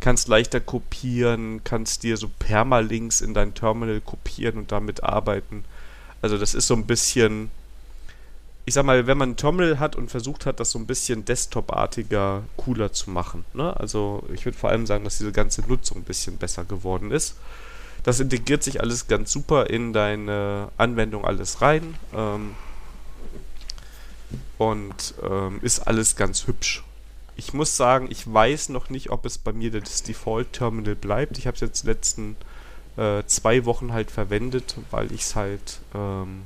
kannst 0.00 0.28
leichter 0.28 0.60
kopieren, 0.60 1.62
kannst 1.64 2.02
dir 2.02 2.16
so 2.16 2.30
Permalinks 2.38 3.20
in 3.20 3.34
dein 3.34 3.54
Terminal 3.54 4.00
kopieren 4.00 4.58
und 4.58 4.72
damit 4.72 5.02
arbeiten. 5.02 5.64
Also 6.22 6.38
das 6.38 6.54
ist 6.54 6.66
so 6.66 6.74
ein 6.74 6.86
bisschen, 6.86 7.50
ich 8.64 8.74
sag 8.74 8.84
mal, 8.84 9.06
wenn 9.06 9.18
man 9.18 9.30
ein 9.30 9.36
Terminal 9.36 9.78
hat 9.78 9.96
und 9.96 10.10
versucht 10.10 10.46
hat, 10.46 10.60
das 10.60 10.70
so 10.70 10.78
ein 10.78 10.86
bisschen 10.86 11.24
Desktop-artiger, 11.24 12.44
cooler 12.56 12.92
zu 12.92 13.10
machen. 13.10 13.44
Ne? 13.54 13.78
Also 13.78 14.24
ich 14.32 14.44
würde 14.44 14.58
vor 14.58 14.70
allem 14.70 14.86
sagen, 14.86 15.04
dass 15.04 15.18
diese 15.18 15.32
ganze 15.32 15.62
Nutzung 15.62 15.98
ein 15.98 16.04
bisschen 16.04 16.36
besser 16.36 16.64
geworden 16.64 17.10
ist. 17.10 17.36
Das 18.04 18.20
integriert 18.20 18.62
sich 18.62 18.80
alles 18.80 19.08
ganz 19.08 19.32
super 19.32 19.68
in 19.68 19.92
deine 19.92 20.68
Anwendung 20.76 21.24
alles 21.24 21.60
rein. 21.60 21.94
Ähm, 22.14 22.52
und 24.58 25.14
ähm, 25.22 25.60
ist 25.62 25.80
alles 25.80 26.16
ganz 26.16 26.46
hübsch 26.46 26.82
ich 27.38 27.54
muss 27.54 27.76
sagen, 27.76 28.08
ich 28.10 28.30
weiß 28.30 28.68
noch 28.70 28.90
nicht, 28.90 29.10
ob 29.10 29.24
es 29.24 29.38
bei 29.38 29.52
mir 29.52 29.70
das 29.70 30.02
Default-Terminal 30.02 30.96
bleibt. 30.96 31.38
Ich 31.38 31.46
habe 31.46 31.54
es 31.54 31.60
jetzt 31.60 31.84
die 31.84 31.86
letzten 31.86 32.36
äh, 32.96 33.22
zwei 33.26 33.64
Wochen 33.64 33.92
halt 33.92 34.10
verwendet, 34.10 34.74
weil 34.90 35.12
ich 35.12 35.20
es 35.20 35.36
halt 35.36 35.78
ähm, 35.94 36.42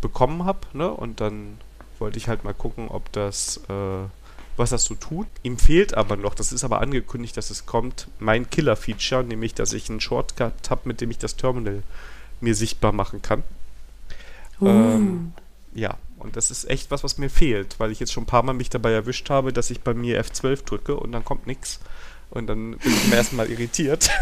bekommen 0.00 0.44
habe. 0.44 0.58
Ne? 0.72 0.90
Und 0.90 1.20
dann 1.20 1.58
wollte 2.00 2.18
ich 2.18 2.26
halt 2.26 2.42
mal 2.42 2.52
gucken, 2.52 2.88
ob 2.88 3.12
das, 3.12 3.58
äh, 3.68 4.08
was 4.56 4.70
das 4.70 4.82
so 4.82 4.96
tut. 4.96 5.28
Ihm 5.44 5.56
fehlt 5.56 5.96
aber 5.96 6.16
noch, 6.16 6.34
das 6.34 6.52
ist 6.52 6.64
aber 6.64 6.80
angekündigt, 6.80 7.36
dass 7.36 7.50
es 7.50 7.64
kommt, 7.64 8.08
mein 8.18 8.50
Killer-Feature, 8.50 9.22
nämlich, 9.22 9.54
dass 9.54 9.72
ich 9.72 9.88
einen 9.88 10.00
Shortcut 10.00 10.68
habe, 10.68 10.80
mit 10.86 11.00
dem 11.00 11.12
ich 11.12 11.18
das 11.18 11.36
Terminal 11.36 11.84
mir 12.40 12.56
sichtbar 12.56 12.90
machen 12.90 13.22
kann. 13.22 13.44
Uh. 14.60 14.66
Ähm, 14.66 15.32
ja, 15.74 15.96
und 16.22 16.36
das 16.36 16.50
ist 16.50 16.68
echt 16.70 16.90
was, 16.90 17.02
was 17.02 17.18
mir 17.18 17.30
fehlt, 17.30 17.78
weil 17.78 17.90
ich 17.90 18.00
jetzt 18.00 18.12
schon 18.12 18.22
ein 18.22 18.26
paar 18.26 18.42
Mal 18.42 18.52
mich 18.52 18.70
dabei 18.70 18.92
erwischt 18.92 19.28
habe, 19.30 19.52
dass 19.52 19.70
ich 19.70 19.80
bei 19.80 19.92
mir 19.92 20.24
F12 20.24 20.64
drücke 20.64 20.96
und 20.96 21.12
dann 21.12 21.24
kommt 21.24 21.46
nichts. 21.46 21.80
Und 22.30 22.46
dann 22.46 22.78
bin 22.78 22.94
ich 22.94 23.08
mir 23.08 23.16
erstmal 23.16 23.50
irritiert. 23.50 24.10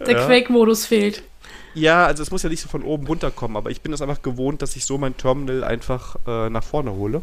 Der 0.00 0.18
ja. 0.18 0.26
Quake-Modus 0.26 0.86
fehlt. 0.86 1.22
Ja, 1.74 2.06
also 2.06 2.22
es 2.22 2.30
muss 2.30 2.42
ja 2.42 2.48
nicht 2.48 2.60
so 2.60 2.68
von 2.68 2.82
oben 2.82 3.06
runterkommen, 3.06 3.56
aber 3.56 3.70
ich 3.70 3.80
bin 3.80 3.92
es 3.92 4.02
einfach 4.02 4.22
gewohnt, 4.22 4.60
dass 4.62 4.74
ich 4.74 4.84
so 4.84 4.98
mein 4.98 5.16
Terminal 5.16 5.62
einfach 5.62 6.16
äh, 6.26 6.50
nach 6.50 6.64
vorne 6.64 6.92
hole. 6.92 7.22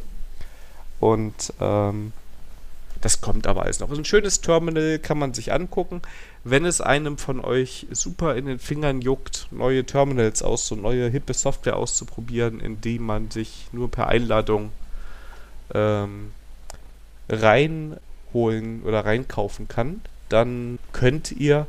Und 0.99 1.53
ähm, 1.59 2.13
das 3.01 3.21
kommt 3.21 3.45
aber 3.45 3.63
alles 3.63 3.79
noch. 3.79 3.89
Also 3.89 4.01
ein 4.01 4.05
schönes 4.05 4.41
Terminal 4.41 4.99
kann 4.99 5.17
man 5.17 5.33
sich 5.33 5.51
angucken. 5.51 6.01
Wenn 6.49 6.63
es 6.63 6.79
einem 6.79 7.17
von 7.17 7.41
euch 7.43 7.87
super 7.91 8.35
in 8.37 8.45
den 8.45 8.57
Fingern 8.57 9.01
juckt, 9.01 9.47
neue 9.51 9.85
Terminals 9.85 10.41
aus, 10.41 10.65
so 10.65 10.75
neue 10.75 11.09
hippe 11.09 11.33
Software 11.33 11.75
auszuprobieren, 11.75 12.61
indem 12.61 13.05
man 13.05 13.29
sich 13.29 13.67
nur 13.73 13.91
per 13.91 14.07
Einladung 14.07 14.71
ähm, 15.73 16.31
reinholen 17.27 18.81
oder 18.83 19.03
reinkaufen 19.03 19.67
kann, 19.67 19.99
dann 20.29 20.79
könnt 20.93 21.33
ihr 21.33 21.67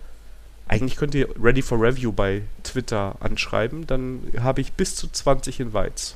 eigentlich 0.68 0.96
könnt 0.96 1.14
ihr 1.14 1.28
Ready 1.42 1.62
for 1.62 1.80
Review 1.80 2.12
bei 2.12 2.42
Twitter 2.62 3.16
anschreiben, 3.18 3.86
dann 3.86 4.30
habe 4.38 4.60
ich 4.60 4.74
bis 4.74 4.94
zu 4.94 5.08
20 5.08 5.58
Invites. 5.60 6.14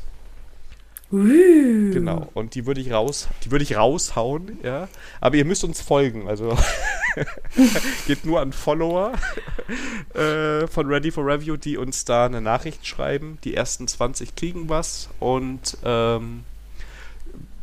Uh. 1.12 1.92
Genau. 1.92 2.30
Und 2.32 2.54
die 2.54 2.64
würde 2.66 2.80
ich 2.80 2.90
raus, 2.90 3.28
die 3.44 3.50
würde 3.50 3.62
ich 3.64 3.76
raushauen, 3.76 4.58
ja. 4.62 4.88
Aber 5.20 5.36
ihr 5.36 5.44
müsst 5.44 5.62
uns 5.62 5.82
folgen. 5.82 6.26
Also 6.26 6.56
geht 8.06 8.24
nur 8.24 8.40
an 8.40 8.52
Follower 8.52 9.12
äh, 10.14 10.66
von 10.66 10.86
Ready 10.86 11.10
for 11.10 11.26
Review, 11.26 11.56
die 11.56 11.76
uns 11.76 12.06
da 12.06 12.24
eine 12.24 12.40
Nachricht 12.40 12.86
schreiben. 12.86 13.38
Die 13.44 13.54
ersten 13.54 13.86
20 13.86 14.34
kriegen 14.36 14.70
was. 14.70 15.10
Und 15.20 15.76
ähm, 15.84 16.44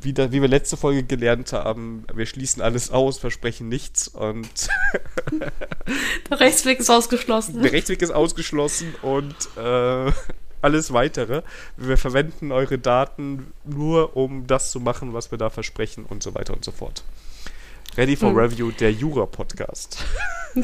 wie, 0.01 0.13
da, 0.13 0.31
wie 0.31 0.41
wir 0.41 0.47
letzte 0.47 0.77
Folge 0.77 1.03
gelernt 1.03 1.51
haben, 1.51 2.05
wir 2.13 2.25
schließen 2.25 2.61
alles 2.61 2.91
aus, 2.91 3.17
versprechen 3.17 3.67
nichts 3.67 4.07
und 4.07 4.69
der 6.29 6.39
Rechtsweg 6.39 6.79
ist 6.79 6.89
ausgeschlossen. 6.89 7.61
Der 7.61 7.71
Rechtsweg 7.71 8.01
ist 8.01 8.11
ausgeschlossen 8.11 8.95
und 9.01 9.35
äh, 9.57 10.11
alles 10.61 10.93
weitere. 10.93 11.43
Wir 11.77 11.97
verwenden 11.97 12.51
eure 12.51 12.77
Daten 12.77 13.53
nur, 13.63 14.15
um 14.15 14.47
das 14.47 14.71
zu 14.71 14.79
machen, 14.79 15.13
was 15.13 15.31
wir 15.31 15.37
da 15.37 15.49
versprechen 15.49 16.05
und 16.05 16.23
so 16.23 16.35
weiter 16.35 16.53
und 16.53 16.63
so 16.65 16.71
fort. 16.71 17.03
Ready 17.97 18.15
for 18.15 18.29
hm. 18.29 18.37
Review, 18.37 18.71
der 18.71 18.91
Jura-Podcast. 18.91 20.03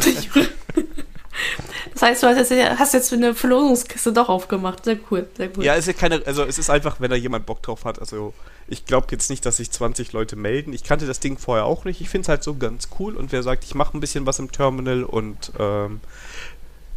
Das 1.94 2.02
heißt, 2.02 2.24
du 2.24 2.28
hast 2.28 2.50
jetzt, 2.50 2.80
hast 2.80 2.94
jetzt 2.94 3.14
eine 3.14 3.34
Verlosungskiste 3.34 4.12
doch 4.12 4.30
aufgemacht. 4.30 4.86
Sehr 4.86 4.98
cool, 5.10 5.28
sehr 5.36 5.50
cool. 5.56 5.64
Ja, 5.64 5.74
ist 5.76 5.88
ja 5.88 5.94
keine, 5.94 6.22
also 6.26 6.44
es 6.44 6.58
ist 6.58 6.70
einfach, 6.70 7.00
wenn 7.00 7.10
da 7.10 7.16
jemand 7.16 7.46
Bock 7.46 7.62
drauf 7.62 7.86
hat. 7.86 8.00
Also 8.00 8.34
ich 8.68 8.86
glaube 8.86 9.08
jetzt 9.12 9.30
nicht, 9.30 9.46
dass 9.46 9.58
sich 9.58 9.72
20 9.72 10.12
Leute 10.14 10.36
melden. 10.36 10.74
Ich 10.74 10.84
kannte 10.84 11.06
das 11.08 11.20
Ding 11.20 11.38
vorher 11.38 11.66
auch 11.66 11.86
nicht. 11.86 12.02
Ich 12.02 12.10
finde 12.10 12.24
es 12.24 12.30
halt 12.30 12.44
so 12.44 12.56
ganz 12.56 12.90
cool. 13.00 13.16
Und 13.16 13.32
wer 13.32 13.44
sagt, 13.44 13.64
ich 13.64 13.76
mache 13.76 13.98
ein 13.98 14.00
bisschen 14.00 14.26
was 14.26 14.40
im 14.40 14.52
Terminal 14.52 15.04
und 15.04 15.52
ähm, 15.60 16.02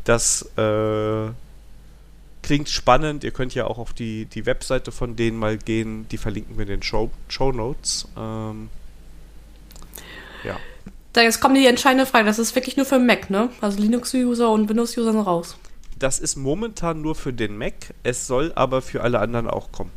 das 0.04 0.42
äh, 0.56 1.28
klingt 2.48 2.70
spannend. 2.70 3.24
Ihr 3.24 3.30
könnt 3.30 3.54
ja 3.54 3.66
auch 3.66 3.76
auf 3.76 3.92
die, 3.92 4.24
die 4.24 4.46
Webseite 4.46 4.90
von 4.90 5.16
denen 5.16 5.38
mal 5.38 5.58
gehen. 5.58 6.08
Die 6.08 6.16
verlinken 6.16 6.56
wir 6.56 6.62
in 6.62 6.70
den 6.70 6.82
Show, 6.82 7.10
Show 7.28 7.52
Notes. 7.52 8.08
Ähm, 8.16 8.70
ja. 10.44 10.56
Da 11.12 11.20
jetzt 11.20 11.42
kommt 11.42 11.58
die 11.58 11.66
entscheidende 11.66 12.06
Frage. 12.06 12.24
Das 12.24 12.38
ist 12.38 12.54
wirklich 12.54 12.78
nur 12.78 12.86
für 12.86 12.98
Mac, 12.98 13.28
ne? 13.28 13.50
Also 13.60 13.78
Linux-User 13.78 14.50
und 14.50 14.66
Windows-User 14.66 15.12
sind 15.12 15.20
raus. 15.20 15.58
Das 15.98 16.18
ist 16.18 16.36
momentan 16.36 17.02
nur 17.02 17.14
für 17.14 17.34
den 17.34 17.58
Mac. 17.58 17.74
Es 18.02 18.26
soll 18.26 18.50
aber 18.54 18.80
für 18.80 19.02
alle 19.02 19.18
anderen 19.18 19.46
auch 19.46 19.70
kommen. 19.70 19.90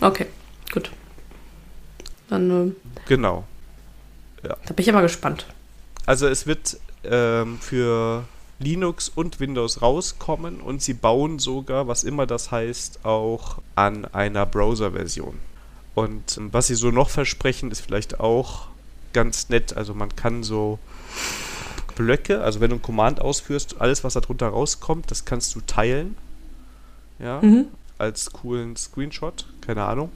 Okay, 0.00 0.26
gut. 0.72 0.90
Dann. 2.30 2.70
Äh, 2.70 2.72
genau. 3.06 3.44
Ja. 4.42 4.56
Da 4.66 4.74
bin 4.74 4.82
ich 4.82 4.88
aber 4.88 5.02
gespannt. 5.02 5.46
Also 6.04 6.26
es 6.26 6.48
wird 6.48 6.80
ähm, 7.04 7.60
für 7.60 8.24
Linux 8.58 9.08
und 9.08 9.40
Windows 9.40 9.82
rauskommen 9.82 10.60
und 10.60 10.82
sie 10.82 10.94
bauen 10.94 11.38
sogar, 11.38 11.88
was 11.88 12.04
immer 12.04 12.26
das 12.26 12.50
heißt, 12.50 13.04
auch 13.04 13.58
an 13.74 14.04
einer 14.06 14.46
Browser-Version. 14.46 15.38
Und 15.94 16.36
ähm, 16.36 16.48
was 16.52 16.66
sie 16.68 16.74
so 16.74 16.90
noch 16.90 17.10
versprechen, 17.10 17.70
ist 17.70 17.80
vielleicht 17.80 18.20
auch 18.20 18.68
ganz 19.12 19.48
nett. 19.48 19.76
Also 19.76 19.94
man 19.94 20.14
kann 20.14 20.42
so 20.42 20.78
Blöcke, 21.96 22.42
also 22.42 22.60
wenn 22.60 22.70
du 22.70 22.76
ein 22.76 22.82
Command 22.82 23.20
ausführst, 23.20 23.80
alles, 23.80 24.04
was 24.04 24.14
da 24.14 24.20
drunter 24.20 24.48
rauskommt, 24.48 25.10
das 25.10 25.24
kannst 25.24 25.54
du 25.54 25.60
teilen. 25.60 26.16
Ja, 27.20 27.40
mhm. 27.40 27.66
als 27.96 28.32
coolen 28.32 28.76
Screenshot, 28.76 29.46
keine 29.60 29.84
Ahnung. 29.84 30.10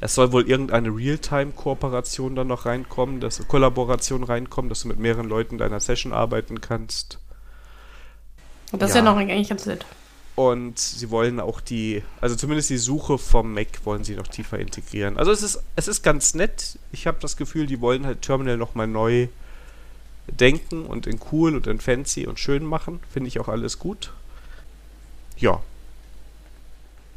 Es 0.00 0.14
soll 0.14 0.32
wohl 0.32 0.48
irgendeine 0.48 0.94
Realtime-Kooperation 0.94 2.36
dann 2.36 2.46
noch 2.46 2.66
reinkommen, 2.66 3.20
dass 3.20 3.46
Kollaboration 3.48 4.22
reinkommen, 4.22 4.68
dass 4.68 4.82
du 4.82 4.88
mit 4.88 4.98
mehreren 4.98 5.28
Leuten 5.28 5.58
deiner 5.58 5.80
Session 5.80 6.12
arbeiten 6.12 6.60
kannst. 6.60 7.18
Und 8.74 8.82
das 8.82 8.90
ja. 8.90 8.96
ist 8.96 9.04
ja 9.04 9.12
noch 9.12 9.16
eigentlich 9.16 9.48
ganz 9.48 9.66
nett. 9.66 9.86
Und 10.34 10.80
sie 10.80 11.08
wollen 11.12 11.38
auch 11.38 11.60
die, 11.60 12.02
also 12.20 12.34
zumindest 12.34 12.70
die 12.70 12.76
Suche 12.76 13.18
vom 13.18 13.54
Mac 13.54 13.68
wollen 13.84 14.02
sie 14.02 14.16
noch 14.16 14.26
tiefer 14.26 14.58
integrieren. 14.58 15.16
Also 15.16 15.30
es 15.30 15.44
ist, 15.44 15.62
es 15.76 15.86
ist 15.86 16.02
ganz 16.02 16.34
nett. 16.34 16.76
Ich 16.90 17.06
habe 17.06 17.18
das 17.20 17.36
Gefühl, 17.36 17.68
die 17.68 17.80
wollen 17.80 18.04
halt 18.04 18.22
Terminal 18.22 18.56
nochmal 18.56 18.88
neu 18.88 19.28
denken 20.26 20.86
und 20.86 21.06
in 21.06 21.20
cool 21.30 21.54
und 21.54 21.68
in 21.68 21.78
fancy 21.78 22.26
und 22.26 22.40
schön 22.40 22.64
machen. 22.64 22.98
Finde 23.12 23.28
ich 23.28 23.38
auch 23.38 23.46
alles 23.46 23.78
gut. 23.78 24.10
Ja. 25.36 25.60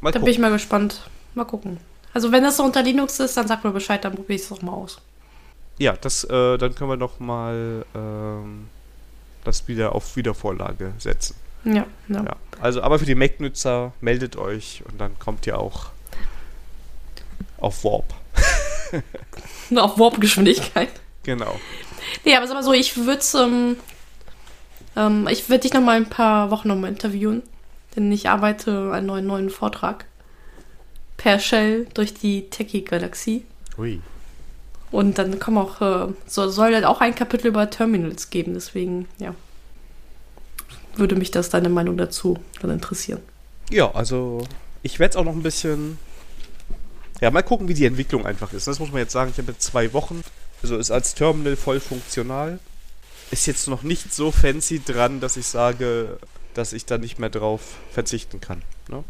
Mal 0.01 0.11
da 0.11 0.19
gucken. 0.19 0.25
bin 0.25 0.33
ich 0.33 0.39
mal 0.39 0.51
gespannt. 0.51 1.09
Mal 1.33 1.45
gucken. 1.45 1.79
Also 2.13 2.31
wenn 2.31 2.43
das 2.43 2.57
so 2.57 2.63
unter 2.63 2.83
Linux 2.83 3.19
ist, 3.19 3.35
dann 3.35 3.47
sag 3.47 3.63
mir 3.63 3.71
Bescheid, 3.71 4.05
dann 4.05 4.13
probiere 4.13 4.35
ich 4.35 4.43
es 4.43 4.49
doch 4.49 4.61
mal 4.61 4.73
aus. 4.73 5.01
Ja, 5.79 5.93
das, 5.93 6.23
äh, 6.23 6.59
dann 6.59 6.75
können 6.75 6.91
wir 6.91 6.97
noch 6.97 7.19
mal 7.19 7.83
ähm, 7.95 8.67
das 9.43 9.67
wieder 9.67 9.95
auf 9.95 10.15
Wiedervorlage 10.15 10.93
setzen. 10.99 11.46
Ja, 11.63 11.85
ja. 12.07 12.23
ja. 12.23 12.35
Also, 12.59 12.81
aber 12.81 12.99
für 12.99 13.05
die 13.05 13.15
Mac-Nutzer 13.15 13.93
meldet 14.01 14.35
euch 14.35 14.83
und 14.89 14.99
dann 14.99 15.17
kommt 15.19 15.45
ihr 15.47 15.59
auch 15.59 15.87
auf 17.59 17.83
Warp. 17.83 18.13
Auf 19.75 19.99
Warp-Geschwindigkeit. 19.99 20.89
Genau. 21.23 21.59
Nee, 22.23 22.35
aber 22.35 22.47
sag 22.47 22.53
mal 22.53 22.63
so, 22.63 22.71
ich 22.71 22.95
würde 22.95 23.21
ähm, 23.35 23.75
ähm, 24.95 25.27
ich 25.29 25.49
würde 25.49 25.61
dich 25.61 25.73
noch 25.73 25.81
mal 25.81 25.97
ein 25.97 26.09
paar 26.09 26.51
Wochen 26.51 26.69
noch 26.69 26.75
mal 26.75 26.87
interviewen, 26.87 27.43
denn 27.95 28.11
ich 28.11 28.29
arbeite 28.29 28.91
einen 28.93 29.07
neuen, 29.07 29.27
neuen 29.27 29.49
Vortrag 29.49 30.05
per 31.17 31.39
Shell 31.39 31.87
durch 31.93 32.13
die 32.13 32.49
Techie-Galaxie. 32.49 33.45
Ui. 33.77 33.99
Und 34.89 35.17
dann 35.17 35.39
kommen 35.39 35.57
auch, 35.57 35.81
äh, 35.81 36.13
so, 36.25 36.47
soll 36.49 36.73
halt 36.73 36.85
auch 36.85 37.01
ein 37.01 37.13
Kapitel 37.13 37.47
über 37.47 37.69
Terminals 37.69 38.29
geben, 38.29 38.53
deswegen, 38.53 39.07
ja. 39.19 39.35
Würde 40.97 41.15
mich 41.15 41.31
das 41.31 41.49
deine 41.49 41.69
Meinung 41.69 41.97
dazu 41.97 42.39
dann 42.62 42.71
interessieren. 42.71 43.21
Ja, 43.69 43.91
also 43.91 44.47
ich 44.83 44.99
werde 44.99 45.12
es 45.12 45.15
auch 45.15 45.23
noch 45.23 45.33
ein 45.33 45.43
bisschen. 45.43 45.97
Ja, 47.21 47.31
mal 47.31 47.43
gucken, 47.43 47.67
wie 47.67 47.73
die 47.73 47.86
Entwicklung 47.86 48.25
einfach 48.25 48.53
ist. 48.53 48.67
Das 48.67 48.79
muss 48.79 48.91
man 48.91 48.99
jetzt 48.99 49.13
sagen. 49.13 49.31
Ich 49.31 49.38
habe 49.38 49.51
jetzt 49.51 49.63
zwei 49.63 49.93
Wochen. 49.93 50.21
Also 50.62 50.77
ist 50.77 50.91
als 50.91 51.15
Terminal 51.15 51.55
voll 51.55 51.79
funktional. 51.79 52.60
Ist 53.31 53.45
jetzt 53.45 53.67
noch 53.67 53.83
nicht 53.83 54.13
so 54.13 54.31
fancy 54.31 54.81
dran, 54.83 55.19
dass 55.19 55.38
ich 55.38 55.47
sage, 55.47 56.17
dass 56.53 56.73
ich 56.73 56.86
da 56.86 56.97
nicht 56.97 57.19
mehr 57.19 57.29
drauf 57.29 57.62
verzichten 57.91 58.39
kann. 58.41 58.62
Ne? 58.89 59.03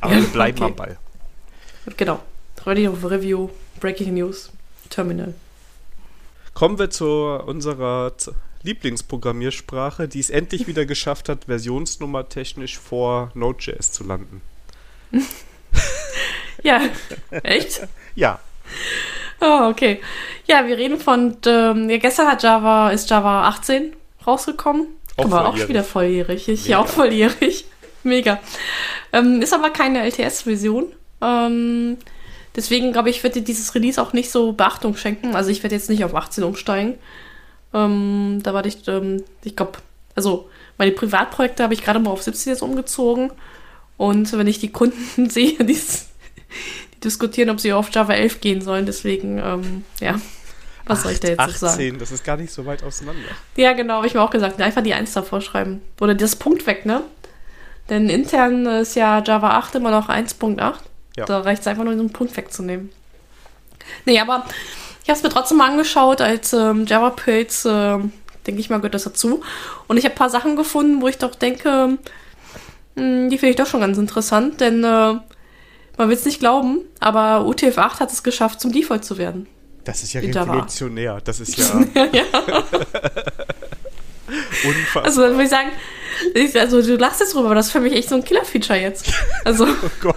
Aber 0.00 0.14
wir 0.14 0.22
bleiben 0.32 0.58
okay. 0.58 0.70
am 0.70 0.76
Ball. 0.76 0.98
Genau. 1.96 2.20
Ready 2.66 2.88
of 2.88 3.04
Review, 3.04 3.48
Breaking 3.80 4.14
News, 4.14 4.50
Terminal. 4.90 5.34
Kommen 6.52 6.78
wir 6.78 6.90
zu 6.90 7.06
unserer 7.06 8.12
Lieblingsprogrammiersprache, 8.62 10.08
die 10.08 10.20
es 10.20 10.30
endlich 10.30 10.66
wieder 10.66 10.86
geschafft 10.86 11.28
hat, 11.28 11.44
versionsnummer 11.44 12.28
technisch 12.28 12.78
vor 12.78 13.30
Node.js 13.34 13.92
zu 13.92 14.04
landen. 14.04 14.42
Ja, 16.62 16.82
echt? 17.42 17.88
Ja, 18.14 18.38
Oh, 19.40 19.68
okay. 19.70 20.00
Ja, 20.46 20.66
wir 20.66 20.76
reden 20.76 20.98
von, 21.00 21.36
ähm, 21.46 21.88
ja, 21.88 21.96
gestern 21.96 22.28
hat 22.28 22.42
Java, 22.42 22.90
ist 22.90 23.08
Java 23.08 23.48
18 23.48 23.94
rausgekommen. 24.26 24.86
Auch 25.16 25.24
aber 25.24 25.40
auch 25.40 25.44
volljährig. 25.50 25.68
wieder 25.68 25.84
volljährig. 25.84 26.48
Ich, 26.48 26.66
ja, 26.66 26.78
auch 26.78 26.86
volljährig. 26.86 27.64
Mega. 28.02 28.40
Ähm, 29.12 29.40
ist 29.42 29.52
aber 29.54 29.70
keine 29.70 30.02
LTS-Version. 30.04 30.92
Ähm, 31.22 31.96
deswegen 32.54 32.92
glaube 32.92 33.10
ich, 33.10 33.22
werde 33.22 33.42
dieses 33.42 33.74
Release 33.74 34.00
auch 34.00 34.12
nicht 34.12 34.30
so 34.30 34.52
Beachtung 34.52 34.96
schenken. 34.96 35.34
Also 35.34 35.50
ich 35.50 35.62
werde 35.62 35.74
jetzt 35.74 35.88
nicht 35.88 36.04
auf 36.04 36.14
18 36.14 36.44
umsteigen. 36.44 36.98
Ähm, 37.72 38.40
da 38.42 38.54
war 38.54 38.64
ich, 38.64 38.86
ähm, 38.88 39.22
ich 39.44 39.56
glaube, 39.56 39.78
also 40.14 40.48
meine 40.78 40.92
Privatprojekte 40.92 41.62
habe 41.62 41.74
ich 41.74 41.82
gerade 41.82 41.98
mal 41.98 42.10
auf 42.10 42.22
17 42.22 42.52
jetzt 42.52 42.62
umgezogen. 42.62 43.32
Und 43.96 44.32
wenn 44.32 44.46
ich 44.46 44.58
die 44.58 44.72
Kunden 44.72 45.30
sehe, 45.30 45.58
die, 45.58 45.74
die 45.74 47.00
diskutieren, 47.04 47.50
ob 47.50 47.60
sie 47.60 47.72
auf 47.72 47.90
Java 47.92 48.14
11 48.14 48.40
gehen 48.40 48.62
sollen, 48.62 48.86
deswegen, 48.86 49.38
ähm, 49.38 49.84
ja, 50.00 50.20
was 50.86 51.02
soll 51.02 51.12
ich 51.12 51.20
da 51.20 51.28
jetzt 51.28 51.38
noch 51.38 51.46
18, 51.46 51.68
sagen? 51.68 51.98
das 51.98 52.10
ist 52.10 52.24
gar 52.24 52.36
nicht 52.36 52.52
so 52.52 52.66
weit 52.66 52.82
auseinander. 52.82 53.28
Ja, 53.56 53.74
genau, 53.74 53.96
habe 53.96 54.06
ich 54.06 54.14
mir 54.14 54.22
auch 54.22 54.30
gesagt. 54.30 54.60
Einfach 54.60 54.82
die 54.82 54.94
1 54.94 55.12
davor 55.12 55.40
schreiben. 55.40 55.82
Oder 56.00 56.14
das 56.14 56.34
Punkt 56.34 56.66
weg, 56.66 56.84
ne? 56.84 57.02
Denn 57.88 58.08
intern 58.08 58.66
ist 58.66 58.96
ja 58.96 59.22
Java 59.22 59.50
8 59.58 59.76
immer 59.76 59.90
noch 59.90 60.08
1.8. 60.08 60.74
Ja. 61.16 61.24
Da 61.26 61.40
reicht 61.40 61.60
es 61.62 61.66
einfach 61.66 61.84
nur, 61.84 61.94
den 61.94 62.10
Punkt 62.10 62.36
wegzunehmen. 62.36 62.90
Nee, 64.04 64.18
aber 64.18 64.46
habe 65.10 65.18
es 65.18 65.22
mir 65.22 65.28
trotzdem 65.28 65.58
mal 65.58 65.70
angeschaut 65.70 66.20
als 66.20 66.52
ähm, 66.52 66.86
Java 66.86 67.10
Pilz. 67.10 67.66
ähm, 67.68 68.12
denke 68.46 68.60
ich 68.60 68.70
mal, 68.70 68.78
gehört 68.78 68.94
das 68.94 69.04
dazu. 69.04 69.42
Und 69.86 69.96
ich 69.96 70.04
habe 70.04 70.14
ein 70.14 70.18
paar 70.18 70.30
Sachen 70.30 70.56
gefunden, 70.56 71.02
wo 71.02 71.08
ich 71.08 71.18
doch 71.18 71.34
denke, 71.34 71.98
mh, 72.94 73.28
die 73.28 73.38
finde 73.38 73.50
ich 73.50 73.56
doch 73.56 73.66
schon 73.66 73.80
ganz 73.80 73.98
interessant. 73.98 74.60
Denn 74.60 74.82
äh, 74.82 75.14
man 75.98 76.08
will 76.08 76.16
es 76.16 76.24
nicht 76.24 76.40
glauben, 76.40 76.78
aber 77.00 77.46
UTF-8 77.46 78.00
hat 78.00 78.12
es 78.12 78.22
geschafft, 78.22 78.60
zum 78.60 78.72
Default 78.72 79.04
zu 79.04 79.18
werden. 79.18 79.46
Das 79.84 80.02
ist 80.02 80.12
ja 80.12 80.20
revolutionär. 80.20 81.20
Das 81.22 81.40
ist 81.40 81.58
ja 81.58 81.64
ja. 82.12 82.22
unfassbar. 84.64 85.04
Also 85.04 85.22
dann 85.22 85.32
würde 85.32 85.44
ich 85.44 85.50
sagen, 85.50 85.70
ich, 86.34 86.58
also 86.58 86.82
du 86.82 86.96
lachst 86.96 87.20
jetzt 87.20 87.34
drüber, 87.34 87.46
aber 87.46 87.54
das 87.54 87.66
ist 87.66 87.72
für 87.72 87.80
mich 87.80 87.92
echt 87.94 88.08
so 88.08 88.14
ein 88.14 88.24
Killer-Feature 88.24 88.78
jetzt. 88.78 89.12
Also, 89.44 89.64
oh 89.82 89.90
Gott. 90.00 90.16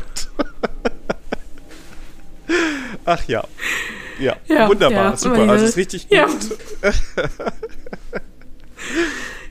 Ach 3.06 3.24
ja. 3.28 3.44
Ja, 4.24 4.38
Ja, 4.48 4.68
wunderbar, 4.70 5.12
ja, 5.12 5.18
super. 5.18 5.48
Also 5.50 5.66
ist 5.66 5.78
richtig 5.78 6.08
Ja. 6.10 6.26
gut. 6.26 6.58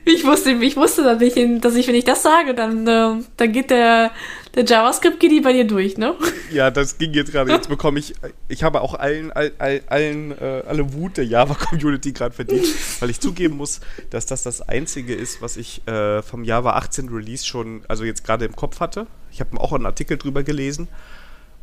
ich 0.05 0.25
wusste, 0.25 0.51
ich 0.51 0.75
wusste 0.75 1.03
dann 1.03 1.17
nicht, 1.17 1.37
dass 1.63 1.75
ich, 1.75 1.87
wenn 1.87 1.95
ich 1.95 2.03
das 2.05 2.23
sage, 2.23 2.53
dann, 2.53 2.87
äh, 2.87 3.23
dann 3.37 3.51
geht 3.51 3.69
der, 3.69 4.11
der 4.55 4.65
JavaScript-Giddy 4.65 5.41
bei 5.41 5.53
dir 5.53 5.65
durch, 5.65 5.97
ne? 5.97 6.15
Ja, 6.51 6.69
das 6.69 6.97
ging 6.99 7.13
jetzt 7.13 7.31
gerade. 7.31 7.51
Jetzt 7.51 7.69
bekomme 7.69 7.99
ich, 7.99 8.13
ich 8.47 8.63
habe 8.63 8.81
auch 8.81 8.93
allen, 8.93 9.31
all, 9.31 9.51
all, 9.57 9.81
allen, 9.87 10.31
äh, 10.39 10.63
alle 10.67 10.93
Wut 10.93 11.17
der 11.17 11.25
Java-Community 11.25 12.11
gerade 12.11 12.35
verdient, 12.35 12.67
weil 12.99 13.09
ich 13.09 13.19
zugeben 13.19 13.57
muss, 13.57 13.79
dass 14.11 14.25
das 14.25 14.43
das 14.43 14.61
Einzige 14.61 15.15
ist, 15.15 15.41
was 15.41 15.57
ich 15.57 15.87
äh, 15.87 16.21
vom 16.21 16.43
Java 16.43 16.73
18 16.73 17.09
Release 17.09 17.45
schon, 17.45 17.83
also 17.87 18.03
jetzt 18.03 18.23
gerade 18.23 18.45
im 18.45 18.55
Kopf 18.55 18.79
hatte. 18.79 19.07
Ich 19.31 19.39
habe 19.39 19.59
auch 19.59 19.73
einen 19.73 19.85
Artikel 19.87 20.17
drüber 20.17 20.43
gelesen 20.43 20.87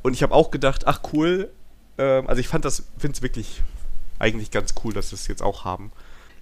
und 0.02 0.14
ich 0.14 0.22
habe 0.22 0.34
auch 0.34 0.50
gedacht, 0.50 0.86
ach 0.86 1.00
cool, 1.12 1.50
ähm, 2.00 2.26
also 2.26 2.40
ich 2.40 2.48
fand 2.48 2.64
das, 2.64 2.84
finde 2.98 3.16
es 3.16 3.22
wirklich 3.22 3.62
eigentlich 4.18 4.50
ganz 4.50 4.74
cool, 4.82 4.92
dass 4.92 5.12
wir 5.12 5.16
es 5.16 5.28
jetzt 5.28 5.42
auch 5.42 5.64
haben. 5.64 5.92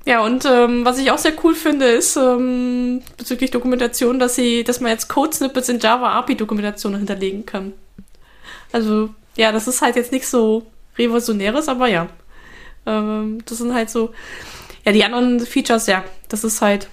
Ja, 0.05 0.25
und 0.25 0.45
ähm, 0.47 0.85
was 0.85 0.99
ich 0.99 1.11
auch 1.11 1.19
sehr 1.19 1.33
cool 1.45 1.55
finde, 1.55 1.87
ist 1.87 2.17
ähm, 2.17 3.03
bezüglich 3.17 3.51
Dokumentation, 3.51 4.19
dass 4.19 4.37
sie, 4.37 4.65
dass 4.65 4.81
man 4.81 4.93
jetzt 4.93 5.09
Code-Snippets 5.09 5.69
in 5.69 5.81
Java 5.81 6.19
API-Dokumentation 6.19 6.97
hinterlegen 6.97 7.45
kann. 7.45 7.73
Also, 8.73 9.11
ja, 9.37 9.53
das 9.53 9.69
ist 9.69 9.83
halt 9.83 9.97
jetzt 9.97 10.13
nicht 10.13 10.27
so 10.27 10.67
revolutionäres, 10.97 11.69
aber 11.69 11.89
ja. 11.89 12.09
Ähm, 12.87 13.41
das 13.45 13.59
sind 13.59 13.75
halt 13.75 13.91
so. 13.91 14.13
Ja, 14.85 14.93
die 14.93 15.05
anderen 15.05 15.41
Features, 15.41 15.87
ja, 15.87 16.05
das 16.29 16.45
ist 16.45 16.63
halt 16.63 16.89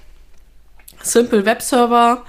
Simple 1.02 1.46
Web 1.46 1.62
Server. 1.62 2.26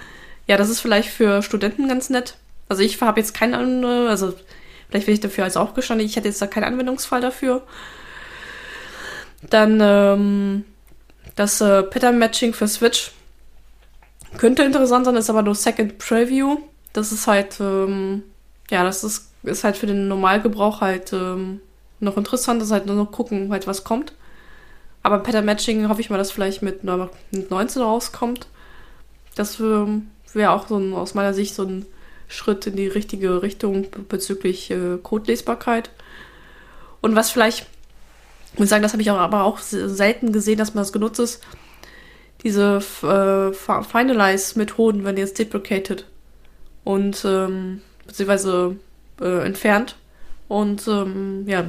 Ja, 0.47 0.57
das 0.57 0.69
ist 0.69 0.81
vielleicht 0.81 1.09
für 1.09 1.43
Studenten 1.43 1.89
ganz 1.89 2.11
nett. 2.11 2.37
Also 2.69 2.83
ich 2.83 3.01
habe 3.01 3.21
jetzt 3.21 3.35
keinen, 3.35 3.83
äh, 3.83 4.09
also 4.09 4.35
vielleicht 4.89 5.07
werde 5.07 5.15
ich 5.15 5.21
dafür 5.21 5.45
als 5.45 5.57
auch 5.57 5.75
gestanden, 5.75 6.07
ich 6.07 6.17
hätte 6.17 6.29
jetzt 6.29 6.41
da 6.41 6.47
keinen 6.47 6.65
Anwendungsfall 6.65 7.21
dafür. 7.21 7.63
Dann 9.51 9.79
ähm, 9.81 10.65
das 11.35 11.61
äh, 11.61 11.83
Pattern 11.83 12.19
Matching 12.19 12.55
für 12.55 12.69
Switch 12.69 13.13
könnte 14.39 14.63
interessant 14.63 15.07
sein, 15.07 15.17
ist 15.17 15.31
aber 15.31 15.43
nur 15.43 15.55
Second 15.55 15.99
Preview. 15.99 16.59
Das 16.93 17.13
ist 17.13 17.27
halt, 17.27 17.61
ähm, 17.61 18.23
ja, 18.71 18.85
das 18.85 19.05
ist, 19.05 19.31
ist 19.43 19.65
halt 19.65 19.77
für 19.77 19.87
den 19.87 20.09
Normalgebrauch 20.09 20.81
halt 20.81 21.13
ähm, 21.13 21.61
noch 22.01 22.17
interessant, 22.17 22.61
das 22.61 22.69
ist 22.69 22.73
halt 22.73 22.87
nur 22.87 22.97
noch 22.97 23.13
gucken, 23.13 23.51
halt 23.51 23.67
was 23.67 23.85
kommt. 23.85 24.13
Aber 25.03 25.19
Pattern 25.21 25.45
Matching 25.45 25.89
hoffe 25.89 26.01
ich 26.01 26.11
mal, 26.11 26.19
dass 26.19 26.33
vielleicht 26.33 26.63
mit, 26.63 26.83
mit 26.83 27.51
19 27.51 27.83
rauskommt. 27.83 28.49
Das 29.35 29.61
ähm, 29.61 30.11
wäre 30.33 30.51
auch 30.51 30.67
so 30.67 30.79
ein, 30.79 30.95
aus 30.95 31.15
meiner 31.15 31.33
Sicht 31.33 31.55
so 31.55 31.63
ein 31.65 31.87
Schritt 32.29 32.67
in 32.67 32.77
die 32.77 32.89
richtige 32.89 33.43
Richtung 33.43 33.87
bezüglich 34.09 34.71
äh, 34.71 34.99
Codelesbarkeit. 35.03 35.91
Und 37.01 37.15
was 37.15 37.31
vielleicht 37.31 37.67
ich 38.53 38.61
muss 38.61 38.71
sagen, 38.71 38.83
das 38.83 38.93
habe 38.93 39.03
ich 39.03 39.11
auch, 39.11 39.19
aber 39.19 39.45
auch 39.45 39.59
se- 39.59 39.91
selten 39.91 40.33
gesehen, 40.33 40.57
dass 40.57 40.73
man 40.73 40.81
das 40.81 40.93
genutzt 40.95 41.21
ist. 41.21 41.43
Diese 42.43 42.77
äh, 43.03 43.53
Fi- 43.53 43.83
Finalize-Methoden 43.83 45.05
werden 45.05 45.19
jetzt 45.19 45.39
deprecated 45.39 46.07
und 46.83 47.23
ähm, 47.27 47.83
beziehungsweise 48.07 48.77
äh, 49.21 49.45
entfernt. 49.45 49.97
Und 50.49 50.89
ähm, 50.89 51.45
ja, 51.47 51.67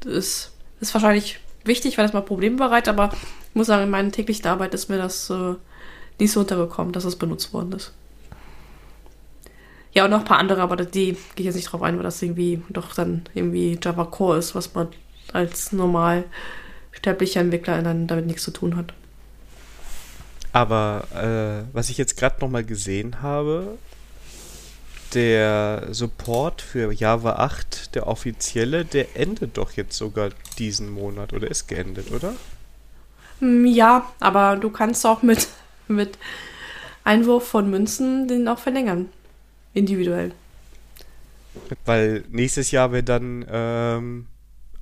das 0.00 0.12
ist, 0.12 0.50
ist 0.80 0.94
wahrscheinlich 0.94 1.38
wichtig, 1.62 1.96
weil 1.96 2.06
das 2.06 2.12
mal 2.12 2.22
Probleme 2.22 2.56
bereitet, 2.56 2.88
aber 2.88 3.12
ich 3.12 3.54
muss 3.54 3.68
sagen, 3.68 3.84
in 3.84 3.90
meiner 3.90 4.10
täglichen 4.10 4.46
Arbeit 4.46 4.74
ist 4.74 4.88
mir 4.88 4.98
das 4.98 5.30
äh, 5.30 5.54
nicht 6.18 6.32
so 6.32 6.40
untergekommen, 6.40 6.92
dass 6.92 7.04
es 7.04 7.14
benutzt 7.14 7.52
worden 7.52 7.70
ist. 7.72 7.92
Ja, 9.96 10.04
und 10.04 10.10
noch 10.12 10.20
ein 10.20 10.24
paar 10.26 10.38
andere, 10.38 10.62
aber 10.62 10.76
die 10.76 11.12
gehe 11.14 11.18
ich 11.38 11.46
jetzt 11.46 11.56
nicht 11.56 11.72
drauf 11.72 11.82
ein, 11.82 11.96
weil 11.96 12.04
das 12.04 12.22
irgendwie 12.22 12.62
doch 12.70 12.94
dann 12.94 13.24
irgendwie 13.34 13.80
Java 13.82 14.04
Core 14.04 14.38
ist, 14.38 14.54
was 14.54 14.74
man 14.74 14.88
als 15.32 15.72
normal 15.72 16.24
sterblicher 16.92 17.40
Entwickler 17.40 17.82
dann 17.82 18.06
damit 18.06 18.26
nichts 18.26 18.44
zu 18.44 18.52
tun 18.52 18.76
hat. 18.76 18.94
Aber 20.52 21.08
äh, 21.70 21.74
was 21.74 21.90
ich 21.90 21.98
jetzt 21.98 22.16
gerade 22.16 22.40
nochmal 22.40 22.64
gesehen 22.64 23.22
habe, 23.22 23.78
der 25.14 25.88
Support 25.92 26.62
für 26.62 26.92
Java 26.92 27.34
8, 27.36 27.94
der 27.94 28.06
offizielle, 28.06 28.84
der 28.84 29.16
endet 29.16 29.56
doch 29.56 29.72
jetzt 29.72 29.96
sogar 29.96 30.30
diesen 30.58 30.90
Monat 30.90 31.32
oder 31.32 31.50
ist 31.50 31.66
geendet, 31.68 32.10
oder? 32.12 32.38
Hm, 33.40 33.66
Ja, 33.66 34.12
aber 34.20 34.56
du 34.56 34.70
kannst 34.70 35.04
auch 35.06 35.22
mit, 35.22 35.48
mit 35.88 36.18
Einwurf 37.04 37.48
von 37.48 37.70
Münzen 37.70 38.28
den 38.28 38.48
auch 38.48 38.58
verlängern. 38.58 39.10
Individuell. 39.76 40.32
Weil 41.84 42.24
nächstes 42.30 42.70
Jahr 42.70 42.92
wäre 42.92 43.02
dann 43.02 43.44
ähm, 43.50 44.26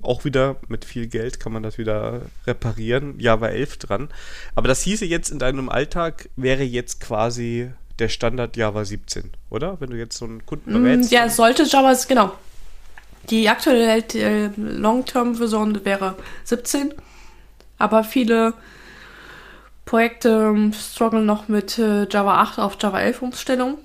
auch 0.01 0.23
wieder 0.23 0.57
mit 0.67 0.85
viel 0.85 1.07
Geld 1.07 1.39
kann 1.39 1.51
man 1.51 1.63
das 1.63 1.77
wieder 1.77 2.21
reparieren, 2.47 3.19
Java 3.19 3.47
11 3.47 3.77
dran. 3.77 4.09
Aber 4.55 4.67
das 4.67 4.81
hieße 4.83 5.05
jetzt 5.05 5.29
in 5.29 5.39
deinem 5.39 5.69
Alltag 5.69 6.29
wäre 6.35 6.63
jetzt 6.63 7.01
quasi 7.01 7.71
der 7.99 8.09
Standard 8.09 8.55
Java 8.57 8.85
17, 8.85 9.31
oder? 9.49 9.79
Wenn 9.79 9.89
du 9.89 9.97
jetzt 9.97 10.17
so 10.17 10.25
einen 10.25 10.45
Kunden 10.45 10.71
Mm, 10.71 10.83
berätst. 10.83 11.11
Ja, 11.11 11.29
sollte 11.29 11.63
Java, 11.63 11.93
genau. 12.07 12.33
Die 13.29 13.49
aktuelle 13.49 13.97
äh, 14.13 14.49
Long-Term-Version 14.55 15.83
wäre 15.83 16.15
17, 16.43 16.93
aber 17.79 18.03
viele 18.03 18.53
Projekte 19.85 20.29
ähm, 20.29 20.73
strugglen 20.73 21.25
noch 21.25 21.47
mit 21.47 21.79
äh, 21.79 22.07
Java 22.09 22.41
8 22.41 22.59
auf 22.59 22.77
Java 22.79 23.01
11 23.01 23.21
Umstellung. 23.21 23.77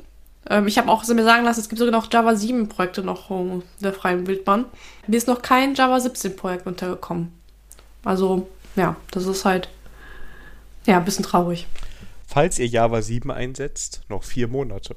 Ähm, 0.49 0.67
ich 0.67 0.79
habe 0.79 0.89
auch 0.89 1.07
mir 1.07 1.25
sagen 1.25 1.45
lassen, 1.45 1.61
es 1.61 1.69
gibt 1.69 1.79
sogar 1.79 1.93
noch 1.93 2.13
Java 2.13 2.35
7 2.35 2.69
Projekte 2.69 3.03
noch 3.03 3.31
in 3.31 3.63
der 3.81 3.93
freien 3.93 4.27
Wildbahn. 4.27 4.65
Mir 5.07 5.17
ist 5.17 5.29
noch 5.29 5.43
kein 5.43 5.75
Java 5.75 6.01
17 6.01 6.37
Projekt 6.37 6.67
untergekommen. 6.67 7.33
Also, 8.05 8.49
ja, 8.77 8.97
das 9.11 9.27
ist 9.27 9.45
halt 9.45 9.69
ja, 10.87 10.99
ein 10.99 11.05
bisschen 11.05 11.25
traurig. 11.25 11.67
Falls 12.27 12.59
ihr 12.59 12.67
Java 12.67 13.03
7 13.03 13.31
einsetzt, 13.31 14.03
noch 14.09 14.25
vier 14.25 14.49
Monate. 14.49 14.97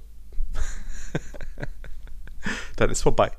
Dann 2.75 2.89
ist 2.89 3.01
vorbei. 3.01 3.31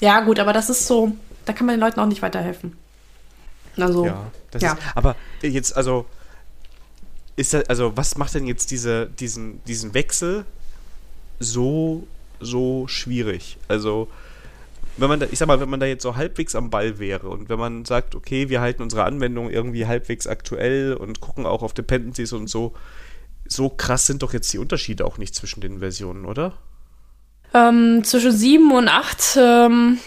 Ja, 0.00 0.20
gut, 0.20 0.38
aber 0.38 0.52
das 0.52 0.70
ist 0.70 0.86
so, 0.86 1.12
da 1.44 1.52
kann 1.52 1.66
man 1.66 1.76
den 1.76 1.80
Leuten 1.80 2.00
auch 2.00 2.06
nicht 2.06 2.22
weiterhelfen. 2.22 2.76
Also, 3.76 4.04
ja. 4.04 4.30
ja. 4.58 4.72
Ist, 4.72 4.82
aber 4.94 5.16
jetzt, 5.40 5.76
also, 5.76 6.06
ist 7.36 7.54
das, 7.54 7.68
also, 7.68 7.96
was 7.96 8.16
macht 8.16 8.34
denn 8.34 8.46
jetzt 8.46 8.70
diese, 8.70 9.06
diesen, 9.06 9.64
diesen 9.64 9.94
Wechsel 9.94 10.44
so, 11.42 12.06
so 12.40 12.86
schwierig? 12.88 13.58
Also, 13.68 14.08
wenn 14.96 15.08
man 15.08 15.20
da, 15.20 15.26
ich 15.30 15.38
sag 15.38 15.48
mal, 15.48 15.60
wenn 15.60 15.70
man 15.70 15.80
da 15.80 15.86
jetzt 15.86 16.02
so 16.02 16.16
halbwegs 16.16 16.54
am 16.54 16.70
Ball 16.70 16.98
wäre 16.98 17.28
und 17.28 17.48
wenn 17.48 17.58
man 17.58 17.84
sagt, 17.84 18.14
okay, 18.14 18.48
wir 18.48 18.60
halten 18.60 18.82
unsere 18.82 19.04
Anwendung 19.04 19.50
irgendwie 19.50 19.86
halbwegs 19.86 20.26
aktuell 20.26 20.94
und 20.94 21.20
gucken 21.20 21.46
auch 21.46 21.62
auf 21.62 21.72
Dependencies 21.72 22.32
und 22.32 22.48
so, 22.48 22.74
so 23.46 23.68
krass 23.68 24.06
sind 24.06 24.22
doch 24.22 24.32
jetzt 24.32 24.52
die 24.52 24.58
Unterschiede 24.58 25.04
auch 25.04 25.18
nicht 25.18 25.34
zwischen 25.34 25.60
den 25.60 25.80
Versionen, 25.80 26.24
oder? 26.24 26.54
Ähm, 27.54 28.02
zwischen 28.04 28.32
7 28.32 28.72
und 28.72 28.88
8, 28.88 29.38
ähm, 29.38 29.98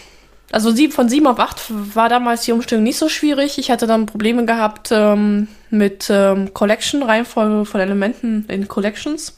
also 0.52 0.74
von 0.90 1.08
7 1.08 1.26
auf 1.26 1.38
8 1.38 1.94
war 1.94 2.08
damals 2.08 2.42
die 2.42 2.52
Umstellung 2.52 2.84
nicht 2.84 2.98
so 2.98 3.08
schwierig. 3.08 3.58
Ich 3.58 3.70
hatte 3.70 3.86
dann 3.86 4.06
Probleme 4.06 4.44
gehabt 4.46 4.90
ähm, 4.92 5.48
mit 5.70 6.06
ähm, 6.10 6.54
Collection, 6.54 7.02
Reihenfolge 7.02 7.64
von 7.64 7.80
Elementen 7.80 8.44
in 8.48 8.68
Collections. 8.68 9.36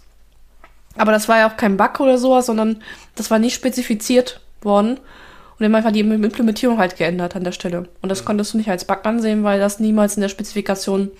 Aber 0.99 1.13
das 1.13 1.29
war 1.29 1.39
ja 1.39 1.51
auch 1.51 1.57
kein 1.57 1.77
Bug 1.77 2.01
oder 2.01 2.19
sowas, 2.19 2.47
sondern 2.47 2.83
das 3.15 3.31
war 3.31 3.39
nicht 3.39 3.55
spezifiziert 3.55 4.41
worden. 4.63 4.99
Und 4.99 5.65
dann 5.65 5.75
einfach 5.75 5.91
die 5.91 6.01
Implementierung 6.01 6.79
halt 6.79 6.97
geändert 6.97 7.35
an 7.35 7.43
der 7.43 7.53
Stelle. 7.53 7.89
Und 8.01 8.11
das 8.11 8.23
mhm. 8.23 8.27
konntest 8.27 8.53
du 8.53 8.59
nicht 8.59 8.71
als 8.71 8.85
Bug 8.85 9.05
ansehen, 9.05 9.43
weil 9.43 9.59
das 9.59 9.81
niemals 9.81 10.17
in 10.17 10.21
der 10.21 10.29
Spezifikation 10.29 11.11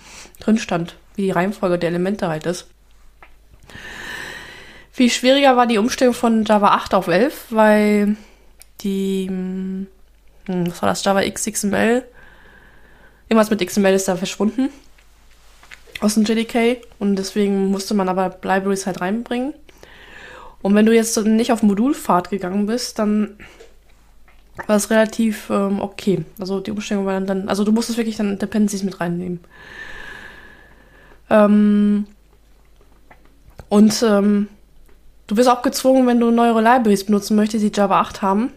drin 0.41 0.59
stand, 0.59 0.97
wie 1.17 1.23
die 1.23 1.31
Reihenfolge 1.31 1.79
der 1.79 1.91
Elemente 1.91 2.29
halt 2.29 2.47
ist. 2.47 2.67
Viel 4.93 5.11
schwieriger 5.11 5.57
war 5.57 5.67
die 5.67 5.79
Umstellung 5.79 6.15
von 6.15 6.45
Java 6.45 6.69
8 6.69 6.95
auf 6.95 7.09
11, 7.09 7.47
weil 7.51 8.17
die, 8.81 9.27
hm, 9.29 9.87
was 10.47 10.83
war 10.83 10.89
das, 10.89 11.05
Java 11.05 11.23
XXML, 11.23 12.05
irgendwas 13.29 13.51
mit 13.51 13.65
XML 13.65 13.95
ist 13.95 14.09
da 14.09 14.17
verschwunden 14.17 14.71
aus 16.01 16.15
dem 16.15 16.25
JDK 16.25 16.79
und 16.99 17.17
deswegen 17.17 17.71
musste 17.71 17.95
man 17.95 18.09
aber 18.09 18.37
Libraries 18.43 18.87
halt 18.87 19.01
reinbringen. 19.01 19.55
Und 20.63 20.75
wenn 20.75 20.87
du 20.87 20.95
jetzt 20.95 21.17
nicht 21.25 21.53
auf 21.53 21.63
Modulfahrt 21.63 22.31
gegangen 22.31 22.67
bist, 22.67 22.99
dann 22.99 23.37
war 24.67 24.77
es 24.77 24.91
relativ 24.91 25.51
ähm, 25.51 25.81
okay. 25.81 26.25
Also 26.41 26.61
die 26.61 26.73
Umstellung 26.73 27.07
war 27.07 27.21
dann, 27.21 27.49
also 27.49 27.65
du 27.65 27.73
musstest 27.73 27.99
wirklich 27.99 28.17
dann 28.17 28.39
Dependencies 28.39 28.83
mit 28.83 29.01
reinnehmen. 29.01 29.41
Ähm, 31.31 32.07
und 33.69 34.03
ähm, 34.03 34.49
du 35.27 35.37
wirst 35.37 35.49
auch 35.49 35.63
gezwungen, 35.63 36.07
wenn 36.07 36.19
du 36.19 36.31
neuere 36.31 36.61
Libraries 36.61 37.05
benutzen 37.05 37.37
möchtest, 37.37 37.65
die 37.65 37.73
Java 37.73 38.01
8 38.01 38.23
haben, 38.23 38.51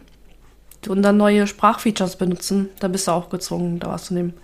und 0.88 1.02
dann 1.02 1.16
neue 1.16 1.46
Sprachfeatures 1.46 2.16
benutzen, 2.16 2.68
dann 2.80 2.90
bist 2.92 3.06
du 3.06 3.12
auch 3.12 3.30
gezwungen, 3.30 3.78
da 3.78 3.88
was 3.88 4.06
zu 4.06 4.14
nehmen. 4.14 4.34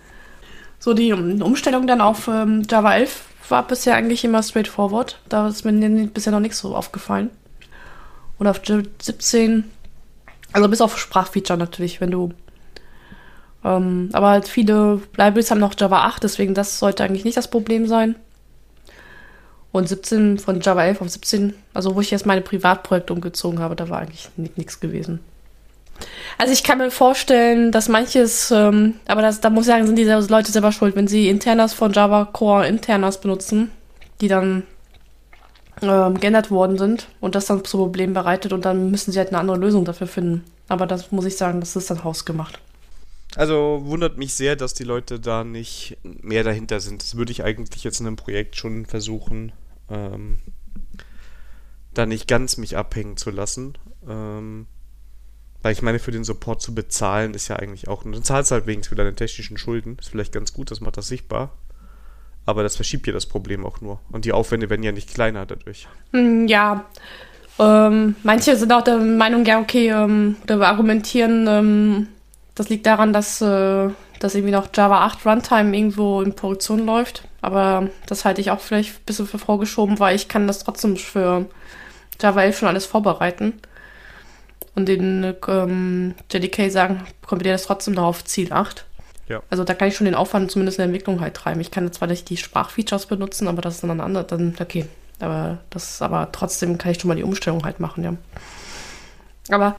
So, 0.79 0.93
die 0.93 1.11
Umstellung 1.11 1.87
dann 1.87 1.99
auf 1.99 2.29
ähm, 2.29 2.63
Java 2.69 2.95
11 2.95 3.25
war 3.49 3.67
bisher 3.67 3.95
eigentlich 3.95 4.23
immer 4.23 4.41
straightforward. 4.41 5.19
Da 5.27 5.49
ist 5.49 5.65
mir 5.65 6.07
bisher 6.07 6.31
noch 6.31 6.39
nichts 6.39 6.59
so 6.59 6.75
aufgefallen. 6.75 7.29
Und 8.39 8.47
auf 8.47 8.61
17 8.65 9.65
also 10.51 10.67
bis 10.67 10.81
auf 10.81 10.97
Sprachfeature 10.97 11.59
natürlich, 11.59 12.01
wenn 12.01 12.11
du. 12.11 12.31
Ähm, 13.63 14.09
aber 14.13 14.29
halt 14.29 14.47
viele 14.47 15.01
Libraries 15.17 15.51
haben 15.51 15.59
noch 15.59 15.75
Java 15.77 16.05
8, 16.05 16.23
deswegen 16.23 16.53
das 16.53 16.79
sollte 16.79 17.03
eigentlich 17.03 17.25
nicht 17.25 17.37
das 17.37 17.49
Problem 17.49 17.87
sein. 17.87 18.15
Und 19.71 19.87
17 19.87 20.39
von 20.39 20.61
Java 20.61 20.83
11 20.83 21.01
auf 21.01 21.09
17, 21.09 21.53
also 21.73 21.95
wo 21.95 22.01
ich 22.01 22.09
jetzt 22.09 22.25
meine 22.25 22.41
Privatprojekte 22.41 23.13
umgezogen 23.13 23.59
habe, 23.59 23.75
da 23.75 23.89
war 23.89 23.99
eigentlich 23.99 24.29
nichts 24.55 24.79
gewesen. 24.79 25.19
Also 26.37 26.53
ich 26.53 26.63
kann 26.63 26.77
mir 26.77 26.89
vorstellen, 26.89 27.71
dass 27.71 27.89
manches, 27.89 28.49
ähm, 28.51 28.95
aber 29.05 29.21
das, 29.21 29.41
da 29.41 29.49
muss 29.49 29.65
ich 29.65 29.71
sagen, 29.71 29.85
sind 29.85 29.97
diese 29.97 30.17
Leute 30.17 30.51
selber 30.51 30.71
schuld, 30.71 30.95
wenn 30.95 31.09
sie 31.09 31.27
Internas 31.27 31.73
von 31.73 31.91
Java 31.91 32.25
Core 32.25 32.67
Internas 32.67 33.19
benutzen, 33.19 33.69
die 34.21 34.29
dann 34.29 34.63
ähm, 35.81 36.19
geändert 36.19 36.51
worden 36.51 36.77
sind 36.77 37.07
und 37.21 37.35
das 37.35 37.45
dann 37.45 37.63
zu 37.63 37.77
Problemen 37.77 38.13
bereitet 38.13 38.53
und 38.53 38.65
dann 38.65 38.91
müssen 38.91 39.11
sie 39.11 39.19
halt 39.19 39.29
eine 39.29 39.39
andere 39.39 39.57
Lösung 39.57 39.85
dafür 39.85 40.07
finden. 40.07 40.43
Aber 40.67 40.85
das 40.85 41.11
muss 41.11 41.25
ich 41.25 41.37
sagen, 41.37 41.59
das 41.59 41.75
ist 41.75 41.89
dann 41.89 42.03
hausgemacht. 42.03 42.59
Also 43.35 43.81
wundert 43.85 44.17
mich 44.17 44.33
sehr, 44.33 44.55
dass 44.55 44.73
die 44.73 44.83
Leute 44.83 45.19
da 45.19 45.43
nicht 45.43 45.97
mehr 46.03 46.43
dahinter 46.43 46.79
sind. 46.79 47.03
Das 47.03 47.15
würde 47.15 47.31
ich 47.31 47.43
eigentlich 47.43 47.83
jetzt 47.83 47.99
in 47.99 48.07
einem 48.07 48.15
Projekt 48.15 48.55
schon 48.55 48.85
versuchen, 48.85 49.51
ähm, 49.89 50.39
da 51.93 52.05
nicht 52.05 52.27
ganz 52.27 52.57
mich 52.57 52.75
abhängen 52.75 53.17
zu 53.17 53.29
lassen. 53.29 53.77
Ähm, 54.07 54.67
weil 55.61 55.73
ich 55.73 55.81
meine, 55.81 55.99
für 55.99 56.11
den 56.11 56.23
Support 56.23 56.61
zu 56.61 56.73
bezahlen 56.73 57.33
ist 57.33 57.49
ja 57.49 57.57
eigentlich 57.57 57.87
auch, 57.87 58.05
und 58.05 58.13
dann 58.13 58.23
zahlst 58.23 58.51
halt 58.51 58.65
wenigstens 58.65 58.89
für 58.89 58.95
deine 58.95 59.15
technischen 59.15 59.57
Schulden. 59.57 59.97
Ist 59.99 60.09
vielleicht 60.09 60.31
ganz 60.31 60.53
gut, 60.53 60.71
das 60.71 60.79
macht 60.81 60.97
das 60.97 61.07
sichtbar. 61.07 61.51
Aber 62.49 62.63
das 62.63 62.75
verschiebt 62.75 63.05
ja 63.05 63.13
das 63.13 63.27
Problem 63.27 63.63
auch 63.63 63.79
nur. 63.79 63.99
Und 64.11 64.25
die 64.25 64.33
Aufwände 64.33 64.71
werden 64.71 64.81
ja 64.81 64.91
nicht 64.91 65.13
kleiner 65.13 65.45
dadurch. 65.45 65.87
Hm, 66.13 66.47
ja. 66.47 66.85
Ähm, 67.59 68.15
manche 68.23 68.55
sind 68.55 68.71
auch 68.71 68.81
der 68.81 68.97
Meinung, 68.97 69.45
ja, 69.45 69.59
okay, 69.59 69.89
ähm, 69.89 70.35
oder 70.43 70.67
argumentieren, 70.67 71.45
ähm, 71.47 72.07
das 72.55 72.69
liegt 72.69 72.87
daran, 72.87 73.13
dass, 73.13 73.39
äh, 73.39 73.89
dass 74.19 74.33
irgendwie 74.33 74.51
noch 74.51 74.69
Java 74.73 75.05
8 75.05 75.23
Runtime 75.27 75.77
irgendwo 75.77 76.23
in 76.23 76.33
Produktion 76.33 76.87
läuft. 76.87 77.23
Aber 77.41 77.89
das 78.07 78.25
halte 78.25 78.41
ich 78.41 78.49
auch 78.49 78.61
vielleicht 78.61 78.95
ein 78.95 79.05
bisschen 79.05 79.27
für 79.27 79.37
vorgeschoben, 79.37 79.99
weil 79.99 80.15
ich 80.15 80.27
kann 80.27 80.47
das 80.47 80.63
trotzdem 80.63 80.97
für 80.97 81.45
Java 82.19 82.41
11 82.41 82.57
schon 82.57 82.67
alles 82.67 82.87
vorbereiten. 82.87 83.61
Und 84.73 84.87
den 84.87 85.35
ähm, 85.47 86.15
JDK 86.31 86.71
sagen, 86.71 87.03
kommt 87.27 87.45
ihr 87.45 87.51
das 87.51 87.65
trotzdem 87.65 87.93
noch 87.93 88.05
auf 88.05 88.25
Ziel 88.25 88.51
8. 88.51 88.85
Ja. 89.29 89.41
Also 89.49 89.63
da 89.63 89.73
kann 89.73 89.87
ich 89.87 89.95
schon 89.95 90.05
den 90.05 90.15
Aufwand 90.15 90.51
zumindest 90.51 90.79
in 90.79 90.81
der 90.81 90.85
Entwicklung 90.87 91.21
halt 91.21 91.35
treiben. 91.35 91.61
Ich 91.61 91.71
kann 91.71 91.91
zwar 91.93 92.07
nicht 92.07 92.29
die 92.29 92.37
Sprachfeatures 92.37 93.05
benutzen, 93.05 93.47
aber 93.47 93.61
das 93.61 93.75
ist 93.75 93.83
dann 93.83 93.91
ein 93.91 94.01
anderes, 94.01 94.27
dann 94.27 94.55
okay. 94.59 94.85
Aber 95.19 95.59
das, 95.69 96.01
aber 96.01 96.29
trotzdem 96.31 96.77
kann 96.77 96.91
ich 96.91 96.99
schon 96.99 97.09
mal 97.09 97.15
die 97.15 97.23
Umstellung 97.23 97.63
halt 97.63 97.79
machen, 97.79 98.03
ja. 98.03 98.15
Aber 99.49 99.77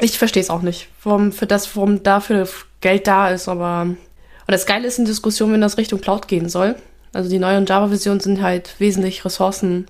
ich 0.00 0.18
verstehe 0.18 0.42
es 0.42 0.50
auch 0.50 0.62
nicht, 0.62 0.88
warum 1.02 1.32
für 1.32 1.46
das, 1.46 1.74
warum 1.76 2.02
dafür 2.02 2.48
Geld 2.80 3.06
da 3.06 3.30
ist, 3.30 3.48
aber 3.48 3.82
und 3.82 4.52
das 4.52 4.64
Geile 4.64 4.86
ist 4.86 4.98
in 4.98 5.04
Diskussion, 5.04 5.52
wenn 5.52 5.60
das 5.60 5.76
Richtung 5.76 6.00
Cloud 6.00 6.26
gehen 6.26 6.48
soll. 6.48 6.74
Also 7.12 7.28
die 7.28 7.38
neuen 7.38 7.66
Java-Versionen 7.66 8.20
sind 8.20 8.40
halt 8.40 8.80
wesentlich 8.80 9.22
ressourcen 9.24 9.86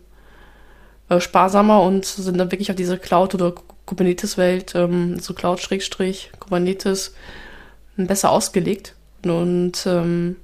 äh, 1.09 1.15
und 1.15 2.05
sind 2.05 2.39
dann 2.39 2.51
wirklich 2.51 2.71
auf 2.71 2.77
diese 2.77 2.99
Cloud- 2.99 3.35
oder 3.37 3.55
Kubernetes-Welt, 3.87 4.75
ähm, 4.75 5.21
so 5.21 5.33
Cloud-Kubernetes, 5.33 7.15
besser 7.97 8.31
ausgelegt. 8.31 8.95
Und 9.25 9.87
ähm, 9.87 10.37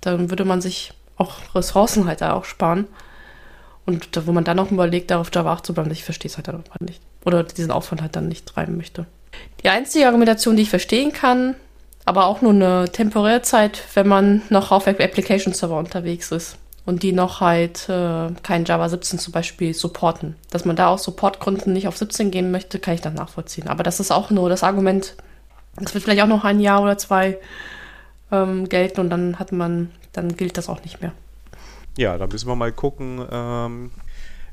dann 0.00 0.30
würde 0.30 0.44
man 0.44 0.60
sich 0.60 0.92
auch 1.16 1.54
Ressourcen 1.54 2.06
halt 2.06 2.20
da 2.20 2.34
auch 2.34 2.44
sparen. 2.44 2.86
Und 3.86 4.16
da, 4.16 4.26
wo 4.26 4.32
man 4.32 4.44
dann 4.44 4.58
auch 4.58 4.70
überlegt, 4.70 5.10
darauf 5.10 5.30
Java 5.32 5.52
8 5.52 5.66
zu 5.66 5.74
bleiben, 5.74 5.90
ich 5.90 6.04
verstehe 6.04 6.30
es 6.30 6.36
halt 6.36 6.48
dann 6.48 6.64
nicht. 6.80 7.00
Oder 7.24 7.42
diesen 7.42 7.70
Aufwand 7.70 8.02
halt 8.02 8.16
dann 8.16 8.28
nicht 8.28 8.46
treiben 8.46 8.76
möchte. 8.76 9.06
Die 9.62 9.68
einzige 9.68 10.06
Argumentation, 10.06 10.56
die 10.56 10.62
ich 10.62 10.70
verstehen 10.70 11.12
kann, 11.12 11.54
aber 12.04 12.26
auch 12.26 12.42
nur 12.42 12.52
eine 12.52 12.90
temporäre 12.90 13.42
Zeit, 13.42 13.82
wenn 13.94 14.08
man 14.08 14.42
noch 14.50 14.70
auf 14.72 14.86
Application 14.86 15.54
Server 15.54 15.78
unterwegs 15.78 16.30
ist 16.32 16.58
und 16.84 17.02
die 17.02 17.12
noch 17.12 17.40
halt 17.40 17.88
äh, 17.88 18.30
kein 18.42 18.64
Java 18.64 18.88
17 18.88 19.18
zum 19.18 19.32
Beispiel 19.32 19.72
supporten. 19.72 20.36
Dass 20.50 20.64
man 20.64 20.76
da 20.76 20.88
aus 20.88 21.02
Supportgründen 21.04 21.72
nicht 21.72 21.88
auf 21.88 21.96
17 21.96 22.30
gehen 22.30 22.50
möchte, 22.50 22.78
kann 22.78 22.94
ich 22.94 23.00
dann 23.00 23.14
nachvollziehen. 23.14 23.68
Aber 23.68 23.82
das 23.82 24.00
ist 24.00 24.10
auch 24.10 24.30
nur 24.30 24.48
das 24.48 24.62
Argument, 24.62 25.14
das 25.76 25.94
wird 25.94 26.04
vielleicht 26.04 26.22
auch 26.22 26.28
noch 26.28 26.44
ein 26.44 26.60
Jahr 26.60 26.82
oder 26.82 26.98
zwei 26.98 27.38
ähm, 28.30 28.68
gelten 28.68 29.00
und 29.00 29.10
dann 29.10 29.38
hat 29.38 29.52
man, 29.52 29.90
dann 30.12 30.36
gilt 30.36 30.56
das 30.56 30.68
auch 30.68 30.82
nicht 30.82 31.00
mehr. 31.00 31.12
Ja, 31.96 32.18
da 32.18 32.26
müssen 32.26 32.48
wir 32.48 32.56
mal 32.56 32.72
gucken, 32.72 33.24
ähm, 33.30 33.90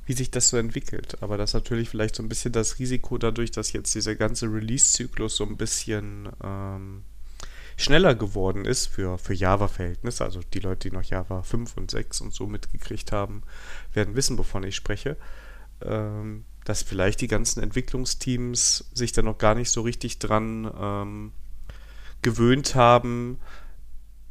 wie 0.05 0.13
sich 0.13 0.31
das 0.31 0.49
so 0.49 0.57
entwickelt. 0.57 1.17
Aber 1.21 1.37
das 1.37 1.51
ist 1.51 1.53
natürlich 1.55 1.89
vielleicht 1.89 2.15
so 2.15 2.23
ein 2.23 2.29
bisschen 2.29 2.51
das 2.51 2.79
Risiko 2.79 3.17
dadurch, 3.17 3.51
dass 3.51 3.73
jetzt 3.73 3.95
dieser 3.95 4.15
ganze 4.15 4.45
Release-Zyklus 4.47 5.37
so 5.37 5.45
ein 5.45 5.57
bisschen 5.57 6.29
ähm, 6.43 7.03
schneller 7.77 8.15
geworden 8.15 8.65
ist 8.65 8.87
für, 8.87 9.17
für 9.17 9.33
Java-Verhältnisse. 9.33 10.23
Also 10.23 10.41
die 10.53 10.59
Leute, 10.59 10.89
die 10.89 10.95
noch 10.95 11.03
Java 11.03 11.43
5 11.43 11.77
und 11.77 11.91
6 11.91 12.21
und 12.21 12.33
so 12.33 12.45
mitgekriegt 12.47 13.11
haben, 13.11 13.43
werden 13.93 14.15
wissen, 14.15 14.37
wovon 14.37 14.63
ich 14.63 14.75
spreche. 14.75 15.17
Ähm, 15.81 16.45
dass 16.63 16.83
vielleicht 16.83 17.21
die 17.21 17.27
ganzen 17.27 17.63
Entwicklungsteams 17.63 18.85
sich 18.93 19.13
da 19.13 19.23
noch 19.23 19.39
gar 19.39 19.55
nicht 19.55 19.71
so 19.71 19.81
richtig 19.81 20.19
dran 20.19 20.71
ähm, 20.79 21.31
gewöhnt 22.21 22.75
haben, 22.75 23.39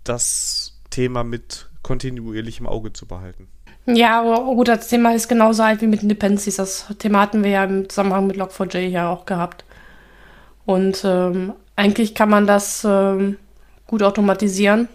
das 0.05 0.81
Thema 0.91 1.25
mit 1.25 1.69
kontinuierlichem 1.83 2.67
Auge 2.67 2.93
zu 2.93 3.07
behalten. 3.07 3.49
Ja, 3.87 4.21
aber 4.21 4.45
gut, 4.55 4.69
das 4.69 4.89
Thema 4.89 5.15
ist 5.15 5.29
genauso 5.29 5.63
alt 5.63 5.81
wie 5.81 5.87
mit 5.87 6.03
den 6.03 6.09
Dependencies. 6.09 6.57
Das 6.57 6.87
Thema 6.99 7.21
hatten 7.21 7.43
wir 7.43 7.51
ja 7.51 7.65
im 7.65 7.89
Zusammenhang 7.89 8.27
mit 8.27 8.37
Log4j 8.37 8.79
ja 8.79 9.11
auch 9.11 9.27
gehabt. 9.27 9.65
Und 10.67 11.03
ähm, 11.05 11.55
eigentlich 11.77 12.15
kann 12.15 12.29
man 12.29 12.47
das 12.47 12.85
ähm, 12.85 13.37
gut 13.87 14.03
automatisieren. 14.03 14.89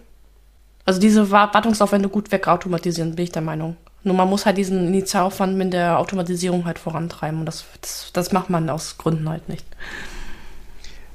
Also 0.86 1.00
diese 1.00 1.32
Wartungsaufwände 1.32 2.10
gut 2.10 2.32
wegautomatisieren, 2.32 3.16
bin 3.16 3.24
ich 3.24 3.32
der 3.32 3.42
Meinung. 3.42 3.76
Nur 4.04 4.16
man 4.16 4.30
muss 4.30 4.46
halt 4.46 4.58
diesen 4.58 4.88
Initialaufwand 4.88 5.58
mit 5.58 5.74
der 5.74 5.98
Automatisierung 5.98 6.66
halt 6.66 6.78
vorantreiben. 6.78 7.40
Und 7.40 7.48
das, 7.48 7.66
das, 7.82 8.12
das 8.14 8.32
macht 8.32 8.52
man 8.52 8.70
aus 8.70 9.00
Gründen 9.00 9.28
halt 9.28 9.50
nicht. 9.50 9.66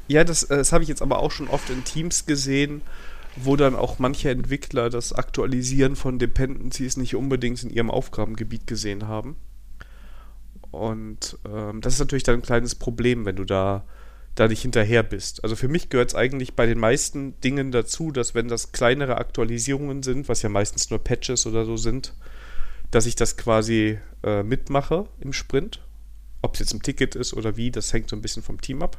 Ja, 0.08 0.24
das, 0.24 0.42
äh, 0.42 0.56
das 0.56 0.72
habe 0.72 0.82
ich 0.82 0.88
jetzt 0.88 1.02
aber 1.02 1.20
auch 1.20 1.30
schon 1.30 1.48
oft 1.48 1.70
in 1.70 1.84
Teams 1.84 2.26
gesehen, 2.26 2.82
wo 3.36 3.56
dann 3.56 3.74
auch 3.74 3.98
manche 3.98 4.30
Entwickler 4.30 4.90
das 4.90 5.12
Aktualisieren 5.12 5.96
von 5.96 6.18
Dependencies 6.18 6.96
nicht 6.96 7.14
unbedingt 7.14 7.62
in 7.62 7.70
ihrem 7.70 7.90
Aufgabengebiet 7.90 8.66
gesehen 8.66 9.08
haben. 9.08 9.36
Und 10.70 11.38
ähm, 11.48 11.80
das 11.80 11.94
ist 11.94 11.98
natürlich 12.00 12.22
dann 12.22 12.36
ein 12.36 12.42
kleines 12.42 12.74
Problem, 12.74 13.24
wenn 13.24 13.36
du 13.36 13.44
da, 13.44 13.84
da 14.34 14.48
nicht 14.48 14.62
hinterher 14.62 15.02
bist. 15.02 15.42
Also 15.42 15.56
für 15.56 15.68
mich 15.68 15.88
gehört 15.88 16.10
es 16.10 16.14
eigentlich 16.14 16.54
bei 16.54 16.66
den 16.66 16.78
meisten 16.78 17.40
Dingen 17.40 17.72
dazu, 17.72 18.12
dass 18.12 18.34
wenn 18.34 18.48
das 18.48 18.72
kleinere 18.72 19.18
Aktualisierungen 19.18 20.02
sind, 20.02 20.28
was 20.28 20.42
ja 20.42 20.48
meistens 20.48 20.90
nur 20.90 21.02
Patches 21.02 21.46
oder 21.46 21.64
so 21.64 21.76
sind, 21.76 22.14
dass 22.90 23.06
ich 23.06 23.16
das 23.16 23.36
quasi 23.36 23.98
äh, 24.22 24.42
mitmache 24.42 25.06
im 25.20 25.32
Sprint. 25.32 25.80
Ob 26.42 26.54
es 26.54 26.60
jetzt 26.60 26.72
ein 26.72 26.82
Ticket 26.82 27.14
ist 27.16 27.34
oder 27.34 27.56
wie, 27.56 27.70
das 27.70 27.92
hängt 27.92 28.08
so 28.08 28.16
ein 28.16 28.22
bisschen 28.22 28.42
vom 28.42 28.60
Team 28.60 28.82
ab. 28.82 28.98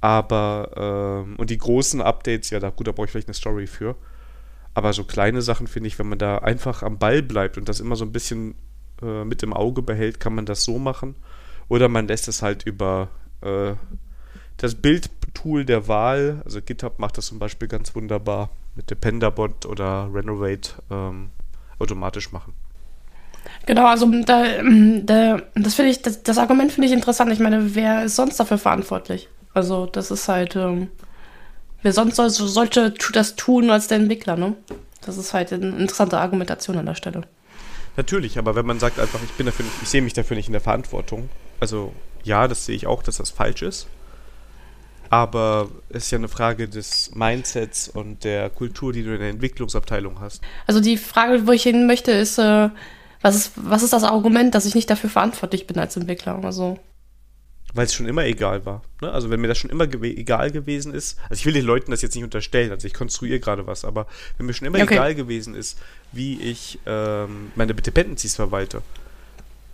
Aber, 0.00 1.24
ähm, 1.26 1.36
und 1.36 1.50
die 1.50 1.58
großen 1.58 2.00
Updates, 2.00 2.50
ja, 2.50 2.60
da, 2.60 2.70
gut, 2.70 2.86
da 2.86 2.92
brauche 2.92 3.06
ich 3.06 3.10
vielleicht 3.10 3.28
eine 3.28 3.34
Story 3.34 3.66
für. 3.66 3.96
Aber 4.74 4.92
so 4.92 5.04
kleine 5.04 5.42
Sachen 5.42 5.66
finde 5.66 5.88
ich, 5.88 5.98
wenn 5.98 6.08
man 6.08 6.18
da 6.18 6.38
einfach 6.38 6.82
am 6.82 6.98
Ball 6.98 7.22
bleibt 7.22 7.58
und 7.58 7.68
das 7.68 7.80
immer 7.80 7.96
so 7.96 8.04
ein 8.04 8.12
bisschen 8.12 8.54
äh, 9.02 9.24
mit 9.24 9.42
im 9.42 9.52
Auge 9.52 9.82
behält, 9.82 10.20
kann 10.20 10.34
man 10.34 10.46
das 10.46 10.62
so 10.62 10.78
machen. 10.78 11.16
Oder 11.68 11.88
man 11.88 12.06
lässt 12.06 12.28
es 12.28 12.42
halt 12.42 12.64
über 12.64 13.08
äh, 13.40 13.72
das 14.56 14.76
Bildtool 14.76 15.64
der 15.64 15.88
Wahl, 15.88 16.42
also 16.44 16.60
GitHub 16.60 16.98
macht 16.98 17.18
das 17.18 17.26
zum 17.26 17.38
Beispiel 17.38 17.68
ganz 17.68 17.94
wunderbar 17.94 18.50
mit 18.74 18.90
Dependabot 18.90 19.66
oder 19.66 20.08
Renovate 20.12 20.70
ähm, 20.90 21.30
automatisch 21.78 22.32
machen. 22.32 22.54
Genau, 23.66 23.86
also 23.86 24.10
da, 24.22 24.44
da, 25.02 25.42
das 25.54 25.78
ich, 25.78 26.02
das, 26.02 26.22
das 26.22 26.38
Argument 26.38 26.72
finde 26.72 26.88
ich 26.88 26.92
interessant. 26.92 27.32
Ich 27.32 27.38
meine, 27.38 27.74
wer 27.74 28.04
ist 28.04 28.16
sonst 28.16 28.38
dafür 28.38 28.58
verantwortlich? 28.58 29.28
Also 29.54 29.86
das 29.86 30.10
ist 30.10 30.28
halt, 30.28 30.56
ähm, 30.56 30.88
wer 31.82 31.92
sonst 31.92 32.16
soll, 32.16 32.30
sollte 32.30 32.94
das 33.12 33.36
tun 33.36 33.70
als 33.70 33.88
der 33.88 33.98
Entwickler, 33.98 34.36
ne? 34.36 34.54
Das 35.04 35.16
ist 35.16 35.32
halt 35.32 35.52
eine 35.52 35.68
interessante 35.68 36.18
Argumentation 36.18 36.76
an 36.76 36.86
der 36.86 36.94
Stelle. 36.94 37.22
Natürlich, 37.96 38.38
aber 38.38 38.54
wenn 38.54 38.66
man 38.66 38.78
sagt 38.78 39.00
einfach, 39.00 39.20
ich 39.22 39.32
bin 39.32 39.46
dafür 39.46 39.64
nicht, 39.64 39.82
ich 39.82 39.88
sehe 39.88 40.02
mich 40.02 40.12
dafür 40.12 40.36
nicht 40.36 40.46
in 40.46 40.52
der 40.52 40.60
Verantwortung. 40.60 41.28
Also 41.60 41.92
ja, 42.22 42.46
das 42.46 42.66
sehe 42.66 42.76
ich 42.76 42.86
auch, 42.86 43.02
dass 43.02 43.16
das 43.16 43.30
falsch 43.30 43.62
ist. 43.62 43.88
Aber 45.10 45.68
es 45.88 46.04
ist 46.04 46.10
ja 46.10 46.18
eine 46.18 46.28
Frage 46.28 46.68
des 46.68 47.14
Mindsets 47.14 47.88
und 47.88 48.24
der 48.24 48.50
Kultur, 48.50 48.92
die 48.92 49.02
du 49.02 49.14
in 49.14 49.20
der 49.20 49.30
Entwicklungsabteilung 49.30 50.20
hast. 50.20 50.42
Also 50.66 50.80
die 50.80 50.98
Frage, 50.98 51.46
wo 51.46 51.52
ich 51.52 51.62
hin 51.62 51.86
möchte, 51.86 52.12
ist, 52.12 52.38
äh, 52.38 52.68
was 53.22 53.34
ist, 53.34 53.52
was 53.56 53.82
ist 53.82 53.92
das 53.92 54.04
Argument, 54.04 54.54
dass 54.54 54.66
ich 54.66 54.74
nicht 54.74 54.90
dafür 54.90 55.10
verantwortlich 55.10 55.66
bin 55.66 55.78
als 55.78 55.96
Entwickler? 55.96 56.38
Also 56.44 56.78
weil 57.74 57.84
es 57.84 57.94
schon 57.94 58.06
immer 58.06 58.24
egal 58.24 58.64
war. 58.64 58.82
Ne? 59.00 59.10
Also 59.10 59.30
wenn 59.30 59.40
mir 59.40 59.48
das 59.48 59.58
schon 59.58 59.70
immer 59.70 59.86
gew 59.86 60.04
egal 60.04 60.50
gewesen 60.50 60.94
ist, 60.94 61.18
also 61.24 61.34
ich 61.34 61.46
will 61.46 61.52
den 61.52 61.64
Leuten 61.64 61.90
das 61.90 62.02
jetzt 62.02 62.14
nicht 62.14 62.24
unterstellen, 62.24 62.70
also 62.70 62.86
ich 62.86 62.94
konstruiere 62.94 63.40
gerade 63.40 63.66
was, 63.66 63.84
aber 63.84 64.06
wenn 64.36 64.46
mir 64.46 64.54
schon 64.54 64.66
immer 64.66 64.82
okay. 64.82 64.94
egal 64.94 65.14
gewesen 65.14 65.54
ist, 65.54 65.78
wie 66.12 66.40
ich 66.40 66.78
ähm, 66.86 67.52
meine 67.56 67.74
Dependencies 67.74 68.34
verwalte, 68.34 68.82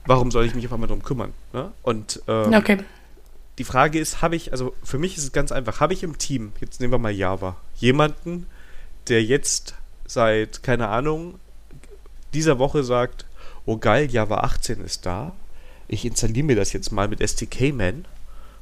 warum 0.07 0.31
soll 0.31 0.45
ich 0.45 0.55
mich 0.55 0.67
auf 0.67 0.73
einmal 0.73 0.89
darum 0.89 1.03
kümmern? 1.03 1.33
Ne? 1.53 1.73
Und 1.83 2.23
ähm, 2.27 2.53
okay. 2.53 2.79
die 3.59 3.65
Frage 3.65 3.99
ist, 3.99 4.23
habe 4.23 4.37
ich, 4.37 4.53
also 4.53 4.75
für 4.83 4.99
mich 4.99 5.17
ist 5.17 5.25
es 5.25 5.33
ganz 5.33 5.53
einfach, 5.53 5.81
habe 5.81 5.93
ich 5.93 6.03
im 6.03 6.19
Team, 6.19 6.53
jetzt 6.61 6.81
nehmen 6.81 6.93
wir 6.93 6.99
mal 6.99 7.13
Java, 7.13 7.57
jemanden, 7.77 8.47
der 9.09 9.23
jetzt 9.23 9.75
seit, 10.07 10.63
keine 10.63 10.89
Ahnung, 10.89 11.39
dieser 12.33 12.59
Woche 12.59 12.83
sagt, 12.83 13.27
oh 13.67 13.79
geil, 13.79 14.11
Java 14.11 14.39
18 14.39 14.81
ist 14.81 15.07
da, 15.07 15.33
ich 15.89 16.05
installiere 16.05 16.47
mir 16.47 16.57
das 16.57 16.73
jetzt 16.73 16.93
mal 16.93 17.09
mit 17.09 17.21
SDK-Man 17.21 18.07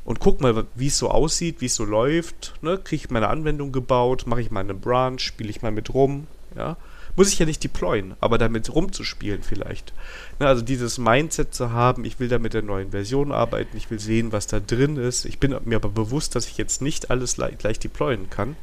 und 0.04 0.20
guck 0.20 0.40
mal, 0.40 0.66
wie 0.74 0.88
es 0.88 0.98
so 0.98 1.10
aussieht, 1.10 1.60
wie 1.60 1.66
es 1.66 1.74
so 1.74 1.84
läuft. 1.84 2.54
Ne? 2.60 2.78
Kriege 2.78 3.04
ich 3.04 3.10
meine 3.10 3.28
Anwendung 3.28 3.72
gebaut, 3.72 4.26
mache 4.26 4.40
ich 4.40 4.50
mal 4.50 4.60
eine 4.60 4.74
Branch, 4.74 5.18
spiele 5.18 5.50
ich 5.50 5.62
mal 5.62 5.70
mit 5.70 5.94
rum. 5.94 6.26
Ja? 6.56 6.76
Muss 7.14 7.32
ich 7.32 7.38
ja 7.38 7.46
nicht 7.46 7.62
deployen, 7.62 8.14
aber 8.20 8.38
damit 8.38 8.74
rumzuspielen 8.74 9.42
vielleicht. 9.42 9.92
Ne? 10.40 10.48
Also 10.48 10.62
dieses 10.62 10.98
Mindset 10.98 11.54
zu 11.54 11.70
haben, 11.70 12.04
ich 12.04 12.18
will 12.18 12.28
da 12.28 12.38
mit 12.38 12.54
der 12.54 12.62
neuen 12.62 12.90
Version 12.90 13.30
arbeiten, 13.30 13.76
ich 13.76 13.90
will 13.90 14.00
sehen, 14.00 14.32
was 14.32 14.46
da 14.46 14.58
drin 14.60 14.96
ist. 14.96 15.24
Ich 15.24 15.38
bin 15.38 15.54
mir 15.64 15.76
aber 15.76 15.90
bewusst, 15.90 16.34
dass 16.34 16.48
ich 16.48 16.56
jetzt 16.56 16.82
nicht 16.82 17.10
alles 17.10 17.36
gleich 17.36 17.78
deployen 17.78 18.28
kann. 18.28 18.56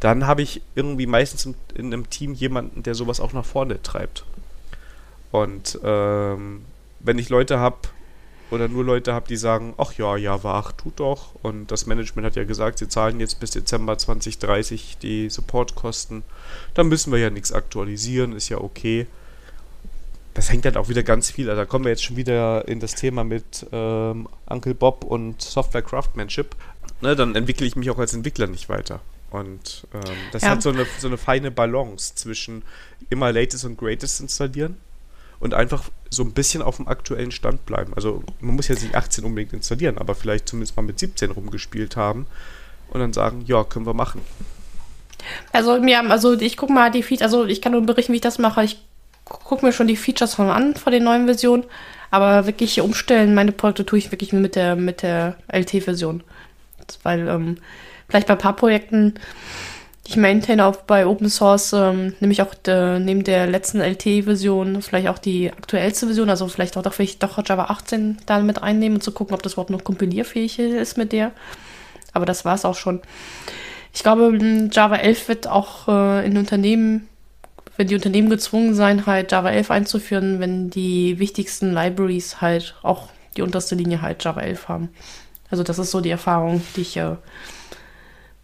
Dann 0.00 0.26
habe 0.26 0.42
ich 0.42 0.60
irgendwie 0.74 1.06
meistens 1.06 1.46
in, 1.46 1.54
in 1.74 1.86
einem 1.86 2.10
Team 2.10 2.34
jemanden, 2.34 2.82
der 2.82 2.94
sowas 2.94 3.20
auch 3.20 3.32
nach 3.32 3.46
vorne 3.46 3.80
treibt. 3.80 4.24
Und 5.30 5.78
ähm, 5.82 6.62
wenn 7.04 7.18
ich 7.18 7.28
Leute 7.28 7.58
habe 7.58 7.76
oder 8.50 8.68
nur 8.68 8.84
Leute 8.84 9.12
habe, 9.12 9.28
die 9.28 9.36
sagen, 9.36 9.74
ach 9.78 9.92
ja, 9.94 10.16
Java 10.16 10.58
8 10.58 10.78
tut 10.78 11.00
doch 11.00 11.34
und 11.42 11.70
das 11.70 11.86
Management 11.86 12.26
hat 12.26 12.36
ja 12.36 12.44
gesagt, 12.44 12.78
sie 12.78 12.88
zahlen 12.88 13.20
jetzt 13.20 13.40
bis 13.40 13.50
Dezember 13.50 13.96
2030 13.96 14.98
die 15.00 15.30
Supportkosten, 15.30 16.22
dann 16.74 16.88
müssen 16.88 17.12
wir 17.12 17.18
ja 17.18 17.30
nichts 17.30 17.52
aktualisieren, 17.52 18.32
ist 18.32 18.48
ja 18.48 18.58
okay. 18.58 19.06
Das 20.34 20.50
hängt 20.50 20.64
halt 20.64 20.76
auch 20.76 20.88
wieder 20.88 21.04
ganz 21.04 21.30
viel, 21.30 21.48
also 21.48 21.62
da 21.62 21.66
kommen 21.66 21.84
wir 21.84 21.90
jetzt 21.90 22.04
schon 22.04 22.16
wieder 22.16 22.66
in 22.66 22.80
das 22.80 22.94
Thema 22.94 23.22
mit 23.22 23.66
ähm, 23.70 24.28
Uncle 24.46 24.74
Bob 24.74 25.04
und 25.04 25.40
Software 25.40 25.82
Craftsmanship. 25.82 26.56
Ne, 27.02 27.14
dann 27.14 27.34
entwickle 27.34 27.66
ich 27.66 27.76
mich 27.76 27.90
auch 27.90 27.98
als 27.98 28.14
Entwickler 28.14 28.46
nicht 28.46 28.68
weiter. 28.68 29.00
Und 29.30 29.86
ähm, 29.92 30.00
das 30.32 30.42
ja. 30.42 30.50
hat 30.50 30.62
so 30.62 30.70
eine, 30.70 30.86
so 30.98 31.08
eine 31.08 31.18
feine 31.18 31.50
Balance 31.50 32.14
zwischen 32.14 32.62
immer 33.10 33.32
Latest 33.32 33.64
und 33.64 33.76
Greatest 33.76 34.20
installieren 34.20 34.76
und 35.40 35.54
einfach 35.54 35.90
so 36.14 36.22
ein 36.22 36.32
bisschen 36.32 36.62
auf 36.62 36.76
dem 36.76 36.88
aktuellen 36.88 37.30
Stand 37.30 37.66
bleiben. 37.66 37.92
Also 37.94 38.22
man 38.40 38.56
muss 38.56 38.68
jetzt 38.68 38.82
nicht 38.82 38.94
18 38.94 39.24
unbedingt 39.24 39.52
installieren, 39.52 39.98
aber 39.98 40.14
vielleicht 40.14 40.48
zumindest 40.48 40.76
mal 40.76 40.82
mit 40.82 40.98
17 40.98 41.30
rumgespielt 41.30 41.96
haben 41.96 42.26
und 42.90 43.00
dann 43.00 43.12
sagen, 43.12 43.44
ja, 43.46 43.64
können 43.64 43.86
wir 43.86 43.94
machen. 43.94 44.20
Also 45.52 45.76
ja, 45.76 46.02
also 46.02 46.34
ich 46.34 46.56
gucke 46.56 46.72
mal 46.72 46.90
die 46.90 47.02
Features, 47.02 47.32
also 47.32 47.44
ich 47.46 47.60
kann 47.60 47.72
nur 47.72 47.82
berichten, 47.82 48.12
wie 48.12 48.16
ich 48.16 48.22
das 48.22 48.38
mache. 48.38 48.64
Ich 48.64 48.78
gucke 49.24 49.64
mir 49.64 49.72
schon 49.72 49.86
die 49.86 49.96
Features 49.96 50.34
von 50.34 50.50
an 50.50 50.76
von 50.76 50.92
den 50.92 51.04
neuen 51.04 51.24
Versionen, 51.24 51.64
aber 52.10 52.46
wirklich 52.46 52.80
umstellen, 52.80 53.34
meine 53.34 53.52
Projekte 53.52 53.86
tue 53.86 53.98
ich 53.98 54.12
wirklich 54.12 54.32
mit 54.32 54.54
der 54.54 54.76
mit 54.76 55.02
der 55.02 55.36
LT-Version. 55.52 56.22
Weil 57.02 57.26
ähm, 57.28 57.56
vielleicht 58.08 58.26
bei 58.26 58.34
ein 58.34 58.38
paar 58.38 58.56
Projekten 58.56 59.14
ich 60.06 60.16
maintain 60.16 60.60
auch 60.60 60.76
bei 60.76 61.06
Open 61.06 61.30
Source, 61.30 61.72
ähm, 61.72 62.14
nämlich 62.20 62.42
auch 62.42 62.54
de, 62.54 62.98
neben 62.98 63.24
der 63.24 63.46
letzten 63.46 63.80
LT-Version 63.80 64.82
vielleicht 64.82 65.08
auch 65.08 65.18
die 65.18 65.50
aktuellste 65.50 66.06
Version, 66.06 66.28
also 66.28 66.46
vielleicht 66.48 66.76
auch 66.76 66.92
vielleicht 66.92 67.22
doch 67.22 67.38
Java 67.44 67.64
18 67.64 68.18
da 68.26 68.38
mit 68.40 68.62
einnehmen 68.62 68.96
und 68.96 69.02
zu 69.02 69.12
gucken, 69.12 69.34
ob 69.34 69.42
das 69.42 69.54
überhaupt 69.54 69.70
noch 69.70 69.84
kompilierfähig 69.84 70.58
ist 70.58 70.98
mit 70.98 71.12
der. 71.12 71.32
Aber 72.12 72.26
das 72.26 72.44
war 72.44 72.54
es 72.54 72.64
auch 72.66 72.76
schon. 72.76 73.00
Ich 73.94 74.02
glaube, 74.02 74.36
Java 74.70 74.96
11 74.96 75.28
wird 75.28 75.46
auch 75.46 75.88
äh, 75.88 76.26
in 76.26 76.36
Unternehmen, 76.36 77.08
wenn 77.76 77.86
die 77.86 77.94
Unternehmen 77.94 78.28
gezwungen 78.28 78.74
sein, 78.74 79.06
halt 79.06 79.32
Java 79.32 79.50
11 79.50 79.70
einzuführen, 79.70 80.38
wenn 80.38 80.68
die 80.68 81.18
wichtigsten 81.18 81.72
Libraries 81.72 82.42
halt 82.42 82.74
auch 82.82 83.08
die 83.36 83.42
unterste 83.42 83.74
Linie 83.74 84.02
halt 84.02 84.22
Java 84.22 84.40
11 84.40 84.68
haben. 84.68 84.90
Also 85.50 85.62
das 85.62 85.78
ist 85.78 85.90
so 85.90 86.00
die 86.00 86.10
Erfahrung, 86.10 86.62
die 86.76 86.82
ich 86.82 86.96
äh, 86.96 87.16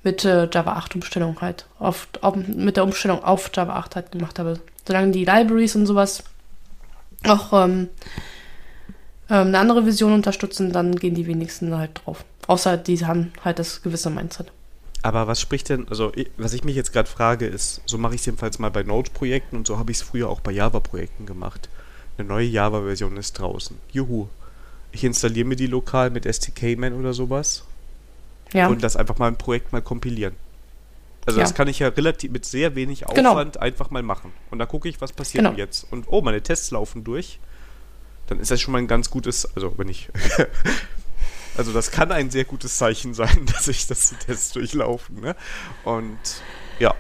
mit 0.03 0.25
Java 0.25 0.73
8 0.73 0.95
Umstellung 0.95 1.41
halt, 1.41 1.67
auf, 1.79 2.09
auf, 2.23 2.37
mit 2.37 2.77
der 2.77 2.85
Umstellung 2.85 3.23
auf 3.23 3.51
Java 3.55 3.77
8 3.77 3.97
halt 3.97 4.13
gemacht 4.13 4.39
habe. 4.39 4.61
Solange 4.87 5.13
die 5.13 5.25
Libraries 5.25 5.77
und 5.77 5.87
sowas 5.87 6.25
auch 7.27 7.53
ähm, 7.53 7.89
ähm, 9.29 9.49
eine 9.49 9.59
andere 9.59 9.85
Vision 9.87 10.13
unterstützen, 10.13 10.73
dann 10.73 10.97
gehen 10.97 11.15
die 11.15 11.27
wenigsten 11.27 11.77
halt 11.77 12.01
drauf. 12.05 12.25
Außer 12.47 12.77
die 12.77 13.05
haben 13.05 13.33
halt 13.45 13.59
das 13.59 13.83
gewisse 13.83 14.11
Mindset. 14.11 14.51
Aber 15.03 15.27
was 15.27 15.41
spricht 15.41 15.69
denn, 15.69 15.89
also 15.89 16.13
was 16.37 16.53
ich 16.53 16.65
mich 16.65 16.77
jetzt 16.77 16.93
gerade 16.93 17.09
frage, 17.09 17.47
ist, 17.47 17.81
so 17.87 17.97
mache 17.97 18.15
ich 18.15 18.21
es 18.21 18.27
jedenfalls 18.27 18.59
mal 18.59 18.71
bei 18.71 18.83
Node-Projekten 18.83 19.57
und 19.57 19.67
so 19.67 19.79
habe 19.79 19.93
ich 19.93 19.99
es 19.99 20.03
früher 20.03 20.29
auch 20.29 20.41
bei 20.41 20.53
Java-Projekten 20.53 21.25
gemacht. 21.25 21.71
Eine 22.19 22.29
neue 22.29 22.47
Java-Version 22.47 23.17
ist 23.17 23.33
draußen. 23.35 23.79
Juhu. 23.93 24.29
Ich 24.93 25.05
installiere 25.05 25.47
mir 25.47 25.57
die 25.57 25.69
lokal 25.69 26.11
mit 26.11 26.25
STK-Man 26.25 26.95
oder 26.95 27.15
sowas 27.15 27.65
ja. 28.53 28.69
und 28.69 28.83
das 28.83 28.97
einfach 28.97 29.19
mal 29.19 29.29
ein 29.29 29.37
Projekt 29.37 29.73
mal 29.73 29.83
kompilieren. 29.83 30.35
Also 31.27 31.39
ja. 31.39 31.45
das 31.45 31.55
kann 31.55 31.69
ich 31.69 31.79
ja 31.79 31.89
relativ 31.89 32.31
mit 32.31 32.45
sehr 32.45 32.75
wenig 32.75 33.05
genau. 33.13 33.31
Aufwand 33.33 33.55
genau. 33.55 33.65
einfach 33.65 33.91
mal 33.91 34.03
machen. 34.03 34.33
Und 34.51 34.59
dann 34.59 34.69
gucke 34.69 34.89
ich, 34.89 35.01
was 35.01 35.13
passiert 35.13 35.45
genau. 35.45 35.57
jetzt. 35.57 35.87
Und 35.91 36.07
oh, 36.09 36.23
meine 36.23 36.43
Tests 36.43 36.71
laufen 36.71 37.05
durch. 37.05 37.39
dann 38.29 38.41
ist 38.41 38.51
das 38.51 38.61
schon 38.61 38.73
mal 38.73 38.79
ein 38.79 38.89
ganz 38.89 39.11
gutes, 39.11 39.55
also 39.55 39.75
wenn 39.77 39.89
ich, 39.89 40.09
also 41.57 41.73
das 41.73 41.91
kann 41.91 42.11
ein 42.11 42.31
sehr 42.31 42.45
gutes 42.45 42.79
Zeichen 42.79 43.15
sein, 43.15 43.47
dass 43.53 43.69
ich, 43.69 43.87
die 43.87 43.95
Tests 43.95 44.53
durchlaufen, 44.53 45.21
ne? 45.21 45.37
Und 45.85 46.19
ja. 46.79 46.95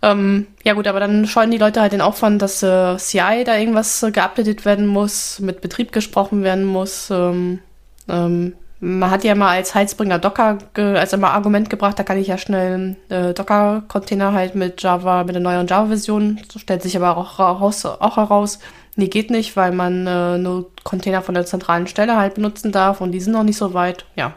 Ähm, 0.00 0.46
ja 0.62 0.74
gut, 0.74 0.86
aber 0.86 1.00
dann 1.00 1.26
scheuen 1.26 1.50
die 1.50 1.58
Leute 1.58 1.80
halt 1.80 1.92
den 1.92 2.00
Aufwand, 2.00 2.40
dass 2.40 2.62
äh, 2.62 2.96
CI 2.98 3.42
da 3.44 3.56
irgendwas 3.56 4.02
äh, 4.02 4.12
geupdatet 4.12 4.64
werden 4.64 4.86
muss, 4.86 5.40
mit 5.40 5.60
Betrieb 5.60 5.90
gesprochen 5.92 6.44
werden 6.44 6.64
muss. 6.64 7.10
Ähm, 7.10 7.60
ähm, 8.08 8.52
man 8.80 9.10
hat 9.10 9.24
ja 9.24 9.34
mal 9.34 9.56
als 9.56 9.74
Heizbringer 9.74 10.18
Docker 10.18 10.58
als 10.74 11.12
immer 11.12 11.30
Argument 11.30 11.68
gebracht, 11.68 11.98
da 11.98 12.04
kann 12.04 12.18
ich 12.18 12.28
ja 12.28 12.38
schnell 12.38 12.96
äh, 13.08 13.34
Docker-Container 13.34 14.32
halt 14.32 14.54
mit 14.54 14.82
Java, 14.82 15.24
mit 15.24 15.34
der 15.34 15.42
neuen 15.42 15.66
Java-Version. 15.66 16.40
So 16.50 16.58
stellt 16.58 16.82
sich 16.82 16.96
aber 16.96 17.16
auch, 17.16 17.38
raus, 17.38 17.84
auch 17.84 18.16
heraus, 18.16 18.60
nee, 18.96 19.08
geht 19.08 19.30
nicht, 19.30 19.56
weil 19.56 19.72
man 19.72 20.06
äh, 20.06 20.38
nur 20.38 20.70
Container 20.84 21.22
von 21.22 21.34
der 21.34 21.46
zentralen 21.46 21.86
Stelle 21.88 22.16
halt 22.16 22.34
benutzen 22.34 22.70
darf 22.70 23.00
und 23.00 23.12
die 23.12 23.20
sind 23.20 23.32
noch 23.32 23.42
nicht 23.42 23.58
so 23.58 23.74
weit. 23.74 24.04
Ja. 24.14 24.34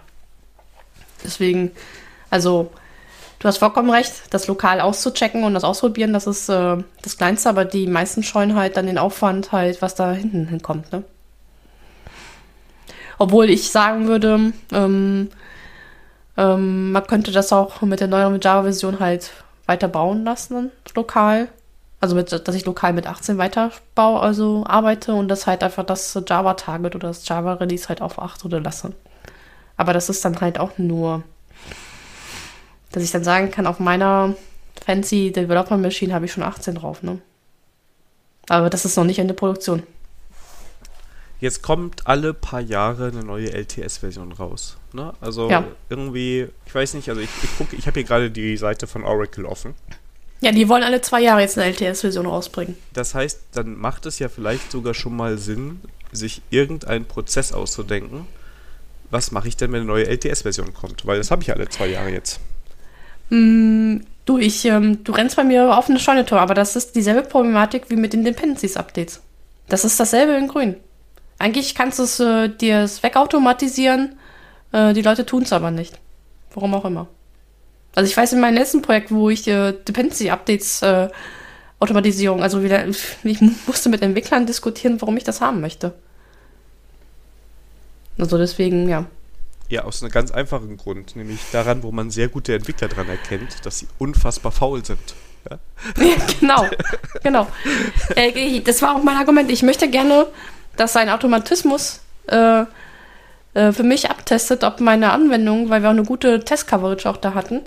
Deswegen, 1.23 1.71
also 2.31 2.71
Du 3.41 3.47
hast 3.47 3.57
vollkommen 3.57 3.89
recht, 3.89 4.21
das 4.29 4.45
lokal 4.45 4.79
auszuchecken 4.79 5.43
und 5.43 5.55
das 5.55 5.63
ausprobieren, 5.63 6.13
das 6.13 6.27
ist 6.27 6.47
äh, 6.47 6.77
das 7.01 7.17
Kleinste, 7.17 7.49
aber 7.49 7.65
die 7.65 7.87
meisten 7.87 8.21
scheuen 8.21 8.53
halt 8.55 8.77
dann 8.77 8.85
den 8.85 8.99
Aufwand 8.99 9.51
halt, 9.51 9.81
was 9.81 9.95
da 9.95 10.11
hinten 10.11 10.45
hinkommt, 10.47 10.91
ne? 10.91 11.03
Obwohl 13.21 13.51
ich 13.51 13.69
sagen 13.69 14.07
würde, 14.07 14.51
ähm, 14.71 15.29
ähm, 16.37 16.91
man 16.91 17.05
könnte 17.05 17.31
das 17.31 17.53
auch 17.53 17.83
mit 17.83 17.99
der 17.99 18.07
neuen 18.07 18.41
Java-Version 18.41 18.99
halt 18.99 19.31
weiter 19.67 19.87
bauen 19.87 20.23
lassen, 20.23 20.71
lokal. 20.95 21.47
Also 21.99 22.15
mit, 22.15 22.31
dass 22.31 22.55
ich 22.55 22.65
lokal 22.65 22.93
mit 22.93 23.05
18 23.05 23.37
weiter 23.37 23.69
also 23.95 24.63
arbeite 24.65 25.13
und 25.13 25.27
das 25.27 25.45
halt 25.45 25.63
einfach 25.63 25.85
das 25.85 26.19
Java-Target 26.27 26.95
oder 26.95 27.09
das 27.09 27.27
Java-Release 27.27 27.89
halt 27.89 28.01
auf 28.01 28.17
8 28.17 28.43
oder 28.43 28.59
lasse. 28.59 28.93
Aber 29.77 29.93
das 29.93 30.09
ist 30.09 30.25
dann 30.25 30.41
halt 30.41 30.59
auch 30.59 30.79
nur 30.79 31.21
dass 32.91 33.03
ich 33.03 33.11
dann 33.11 33.23
sagen 33.23 33.51
kann, 33.51 33.67
auf 33.67 33.79
meiner 33.79 34.33
fancy 34.83 35.31
Developer 35.31 35.77
Machine 35.77 36.15
habe 36.15 36.25
ich 36.25 36.31
schon 36.31 36.41
18 36.41 36.73
drauf, 36.73 37.03
ne? 37.03 37.19
Aber 38.49 38.71
das 38.71 38.83
ist 38.83 38.97
noch 38.97 39.03
nicht 39.03 39.19
in 39.19 39.27
der 39.27 39.35
Produktion. 39.35 39.83
Jetzt 41.41 41.63
kommt 41.63 42.05
alle 42.05 42.35
paar 42.35 42.61
Jahre 42.61 43.07
eine 43.07 43.23
neue 43.23 43.51
LTS-Version 43.51 44.31
raus. 44.31 44.77
Ne? 44.93 45.11
Also 45.21 45.49
ja. 45.49 45.65
irgendwie, 45.89 46.47
ich 46.67 46.75
weiß 46.75 46.93
nicht, 46.93 47.09
also 47.09 47.19
ich, 47.19 47.29
ich 47.41 47.57
gucke, 47.57 47.75
ich 47.75 47.87
habe 47.87 47.99
hier 47.99 48.03
gerade 48.03 48.29
die 48.29 48.55
Seite 48.57 48.85
von 48.85 49.03
Oracle 49.03 49.45
offen. 49.45 49.73
Ja, 50.41 50.51
die 50.51 50.69
wollen 50.69 50.83
alle 50.83 51.01
zwei 51.01 51.19
Jahre 51.19 51.41
jetzt 51.41 51.57
eine 51.57 51.71
LTS-Version 51.71 52.27
rausbringen. 52.27 52.77
Das 52.93 53.15
heißt, 53.15 53.39
dann 53.53 53.75
macht 53.75 54.05
es 54.05 54.19
ja 54.19 54.29
vielleicht 54.29 54.71
sogar 54.71 54.93
schon 54.93 55.15
mal 55.15 55.39
Sinn, 55.39 55.81
sich 56.11 56.43
irgendeinen 56.51 57.05
Prozess 57.05 57.53
auszudenken. 57.53 58.27
Was 59.09 59.31
mache 59.31 59.47
ich 59.47 59.57
denn, 59.57 59.71
wenn 59.71 59.81
eine 59.81 59.87
neue 59.87 60.05
LTS-Version 60.05 60.75
kommt? 60.75 61.07
Weil 61.07 61.17
das 61.17 61.31
habe 61.31 61.41
ich 61.41 61.47
ja 61.47 61.55
alle 61.55 61.69
zwei 61.69 61.87
Jahre 61.87 62.11
jetzt. 62.11 62.39
Mm, 63.29 63.97
du, 64.25 64.37
ich, 64.37 64.65
ähm, 64.65 65.03
du 65.03 65.11
rennst 65.11 65.37
bei 65.37 65.43
mir 65.43 65.75
auf 65.75 65.89
eine 65.89 65.99
Scheune-Tor, 65.99 66.39
aber 66.39 66.53
das 66.53 66.75
ist 66.75 66.95
dieselbe 66.95 67.23
Problematik 67.23 67.89
wie 67.89 67.95
mit 67.95 68.13
den 68.13 68.23
Dependencies-Updates. 68.23 69.21
Das 69.69 69.85
ist 69.85 69.99
dasselbe 69.99 70.33
in 70.33 70.47
grün. 70.47 70.75
Eigentlich 71.41 71.73
kannst 71.73 71.97
du 71.99 72.03
es 72.03 72.19
äh, 72.19 72.49
dir 72.49 72.87
wegautomatisieren, 73.01 74.15
äh, 74.71 74.93
die 74.93 75.01
Leute 75.01 75.25
tun 75.25 75.41
es 75.43 75.51
aber 75.51 75.71
nicht. 75.71 75.99
Warum 76.53 76.75
auch 76.75 76.85
immer. 76.85 77.07
Also 77.95 78.09
ich 78.09 78.15
weiß 78.15 78.33
in 78.33 78.39
meinem 78.39 78.55
letzten 78.55 78.81
Projekt, 78.81 79.11
wo 79.11 79.29
ich 79.29 79.47
äh, 79.47 79.73
Dependency-Updates 79.73 80.81
äh, 80.83 81.09
Automatisierung, 81.79 82.43
also 82.43 82.63
wieder, 82.63 82.85
ich 83.23 83.41
musste 83.65 83.89
mit 83.89 84.03
Entwicklern 84.03 84.45
diskutieren, 84.45 85.01
warum 85.01 85.17
ich 85.17 85.23
das 85.23 85.41
haben 85.41 85.61
möchte. 85.61 85.93
Also 88.19 88.37
deswegen, 88.37 88.87
ja. 88.87 89.05
Ja, 89.67 89.85
aus 89.85 90.03
einem 90.03 90.11
ganz 90.11 90.29
einfachen 90.31 90.77
Grund, 90.77 91.15
nämlich 91.15 91.39
daran, 91.51 91.81
wo 91.81 91.91
man 91.91 92.11
sehr 92.11 92.27
gute 92.27 92.53
Entwickler 92.53 92.87
daran 92.87 93.09
erkennt, 93.09 93.65
dass 93.65 93.79
sie 93.79 93.87
unfassbar 93.97 94.51
faul 94.51 94.85
sind. 94.85 95.15
Ja, 95.49 95.59
ja 95.97 96.15
genau, 96.39 96.67
genau. 97.23 97.47
Äh, 98.15 98.59
das 98.59 98.81
war 98.83 98.95
auch 98.95 99.03
mein 99.03 99.17
Argument. 99.17 99.49
Ich 99.49 99.63
möchte 99.63 99.89
gerne, 99.89 100.27
dass 100.77 100.95
ein 100.95 101.09
Automatismus 101.09 102.01
äh, 102.27 102.63
äh, 103.53 103.71
für 103.71 103.83
mich 103.83 104.09
abtestet, 104.09 104.63
ob 104.63 104.79
meine 104.79 105.11
Anwendung, 105.11 105.69
weil 105.69 105.81
wir 105.81 105.89
auch 105.89 105.93
eine 105.93 106.03
gute 106.03 106.39
Test-Coverage 106.39 107.09
auch 107.09 107.17
da 107.17 107.33
hatten, 107.33 107.61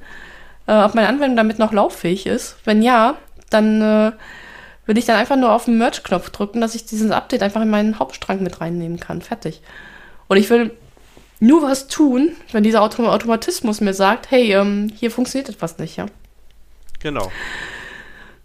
äh, 0.66 0.82
ob 0.82 0.94
meine 0.94 1.08
Anwendung 1.08 1.36
damit 1.36 1.58
noch 1.58 1.72
lauffähig 1.72 2.26
ist. 2.26 2.56
Wenn 2.64 2.82
ja, 2.82 3.16
dann 3.50 3.82
äh, 3.82 4.12
will 4.86 4.98
ich 4.98 5.06
dann 5.06 5.16
einfach 5.16 5.36
nur 5.36 5.52
auf 5.52 5.66
den 5.66 5.78
Merge-Knopf 5.78 6.30
drücken, 6.30 6.60
dass 6.60 6.74
ich 6.74 6.84
dieses 6.84 7.10
Update 7.10 7.42
einfach 7.42 7.62
in 7.62 7.70
meinen 7.70 7.98
Hauptstrang 7.98 8.42
mit 8.42 8.60
reinnehmen 8.60 9.00
kann. 9.00 9.22
Fertig. 9.22 9.60
Und 10.28 10.36
ich 10.36 10.50
will 10.50 10.72
nur 11.40 11.62
was 11.62 11.88
tun, 11.88 12.32
wenn 12.52 12.62
dieser 12.62 12.82
Autom 12.82 13.06
Automatismus 13.06 13.80
mir 13.80 13.94
sagt, 13.94 14.30
hey, 14.30 14.52
ähm, 14.54 14.90
hier 14.94 15.10
funktioniert 15.10 15.48
etwas 15.48 15.78
nicht, 15.78 15.96
ja. 15.96 16.06
Genau. 17.00 17.30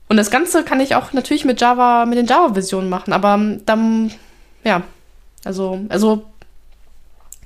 Und 0.10 0.18
das 0.18 0.32
Ganze 0.32 0.64
kann 0.64 0.80
ich 0.80 0.96
auch 0.96 1.14
natürlich 1.14 1.46
mit 1.46 1.62
Java, 1.62 2.06
mit 2.06 2.18
den 2.18 2.26
Java-Versionen 2.26 2.90
machen, 2.90 3.14
aber 3.14 3.36
ähm, 3.36 3.62
dann, 3.66 4.12
ja, 4.64 4.84
also, 5.44 5.80
also, 5.90 6.26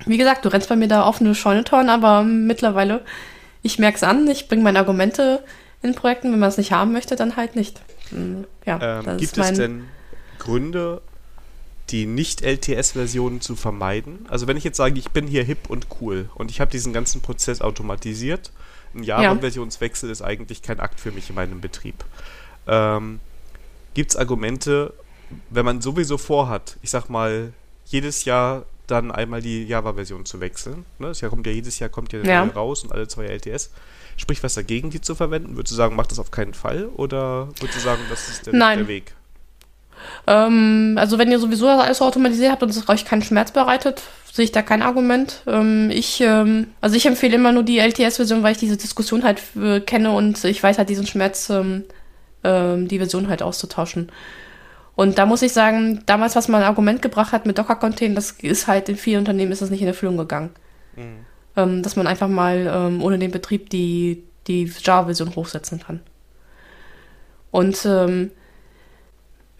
wie 0.06 0.16
gesagt, 0.16 0.44
du 0.44 0.48
rennst 0.48 0.68
bei 0.68 0.76
mir 0.76 0.88
da 0.88 1.06
offene 1.06 1.34
Scheunetoren, 1.34 1.88
aber 1.88 2.22
mittlerweile, 2.22 3.04
ich 3.62 3.78
merke 3.78 3.96
es 3.96 4.02
an, 4.02 4.26
ich 4.28 4.48
bringe 4.48 4.62
meine 4.62 4.78
Argumente 4.78 5.42
in 5.82 5.94
Projekten, 5.94 6.32
wenn 6.32 6.38
man 6.38 6.48
es 6.48 6.56
nicht 6.56 6.72
haben 6.72 6.92
möchte, 6.92 7.16
dann 7.16 7.36
halt 7.36 7.56
nicht. 7.56 7.80
Hm, 8.10 8.44
ja, 8.66 9.00
ähm, 9.00 9.18
gibt 9.18 9.38
es 9.38 9.52
denn 9.52 9.84
Gründe, 10.38 11.02
die 11.90 12.06
Nicht-LTS-Versionen 12.06 13.40
zu 13.40 13.56
vermeiden. 13.56 14.26
Also 14.28 14.46
wenn 14.46 14.56
ich 14.56 14.64
jetzt 14.64 14.78
sage, 14.78 14.98
ich 14.98 15.10
bin 15.10 15.26
hier 15.26 15.44
hip 15.44 15.68
und 15.68 15.86
cool 16.00 16.30
und 16.34 16.50
ich 16.50 16.60
habe 16.60 16.70
diesen 16.70 16.92
ganzen 16.92 17.20
Prozess 17.20 17.60
automatisiert, 17.60 18.50
ein 18.94 19.02
Java-Versionswechsel 19.02 20.10
ist 20.10 20.22
eigentlich 20.22 20.62
kein 20.62 20.80
Akt 20.80 21.00
für 21.00 21.12
mich 21.12 21.28
in 21.28 21.34
meinem 21.34 21.60
Betrieb. 21.60 22.04
Ähm, 22.66 23.20
Gibt 23.92 24.10
es 24.10 24.16
Argumente, 24.16 24.94
wenn 25.50 25.64
man 25.64 25.80
sowieso 25.80 26.18
vorhat, 26.18 26.76
ich 26.82 26.90
sag 26.90 27.08
mal, 27.08 27.52
jedes 27.86 28.24
Jahr 28.24 28.64
dann 28.86 29.10
einmal 29.10 29.40
die 29.40 29.64
Java-Version 29.64 30.26
zu 30.26 30.40
wechseln. 30.40 30.84
Ne? 30.98 31.08
Das 31.08 31.20
Jahr 31.20 31.30
kommt 31.30 31.46
ja 31.46 31.52
jedes 31.52 31.78
Jahr 31.78 31.88
kommt 31.88 32.12
ja, 32.12 32.22
ja. 32.22 32.44
raus 32.44 32.84
und 32.84 32.92
alle 32.92 33.08
zwei 33.08 33.24
LTS. 33.26 33.70
Sprich 34.16 34.42
was 34.42 34.54
dagegen, 34.54 34.90
die 34.90 35.00
zu 35.00 35.14
verwenden? 35.14 35.56
Würdest 35.56 35.72
du 35.72 35.76
sagen, 35.76 35.96
mach 35.96 36.06
das 36.06 36.18
auf 36.18 36.30
keinen 36.30 36.54
Fall? 36.54 36.86
Oder 36.96 37.48
würdest 37.58 37.78
du 37.78 37.80
sagen, 37.80 38.02
das 38.10 38.28
ist 38.28 38.46
der, 38.46 38.52
der 38.52 38.88
Weg? 38.88 39.14
Ähm, 40.26 40.96
also 40.98 41.18
wenn 41.18 41.30
ihr 41.30 41.38
sowieso 41.38 41.68
alles 41.68 42.02
automatisiert 42.02 42.52
habt 42.52 42.62
und 42.62 42.70
es 42.70 42.88
euch 42.88 43.04
keinen 43.04 43.22
Schmerz 43.22 43.52
bereitet, 43.52 44.02
sehe 44.32 44.44
ich 44.44 44.52
da 44.52 44.62
kein 44.62 44.82
Argument. 44.82 45.42
Ähm, 45.46 45.90
ich, 45.90 46.20
ähm, 46.20 46.68
also 46.80 46.96
ich 46.96 47.06
empfehle 47.06 47.36
immer 47.36 47.52
nur 47.52 47.62
die 47.62 47.78
LTS-Version, 47.78 48.42
weil 48.42 48.52
ich 48.52 48.58
diese 48.58 48.76
Diskussion 48.76 49.24
halt 49.24 49.40
äh, 49.60 49.80
kenne 49.80 50.12
und 50.12 50.44
ich 50.44 50.62
weiß 50.62 50.78
halt 50.78 50.88
diesen 50.88 51.06
Schmerz, 51.06 51.50
ähm, 51.50 51.84
ähm, 52.42 52.88
die 52.88 52.98
Version 52.98 53.28
halt 53.28 53.42
auszutauschen. 53.42 54.10
Und 54.96 55.18
da 55.18 55.26
muss 55.26 55.42
ich 55.42 55.52
sagen, 55.52 56.02
damals, 56.06 56.36
was 56.36 56.48
man 56.48 56.62
ein 56.62 56.68
Argument 56.68 57.02
gebracht 57.02 57.32
hat 57.32 57.46
mit 57.46 57.58
Docker-Containern, 57.58 58.14
das 58.14 58.32
ist 58.32 58.66
halt 58.68 58.88
in 58.88 58.96
vielen 58.96 59.20
Unternehmen 59.20 59.50
ist 59.50 59.62
das 59.62 59.70
nicht 59.70 59.82
in 59.82 59.88
Erfüllung 59.88 60.16
gegangen. 60.16 60.50
Mhm. 60.96 61.26
Ähm, 61.56 61.82
dass 61.82 61.96
man 61.96 62.06
einfach 62.06 62.28
mal 62.28 62.96
ohne 63.00 63.18
den 63.18 63.30
Betrieb 63.30 63.70
die, 63.70 64.22
die 64.46 64.64
Java-Version 64.64 65.34
hochsetzen 65.34 65.80
kann. 65.80 66.00
Und 67.50 67.84
ähm, 67.86 68.30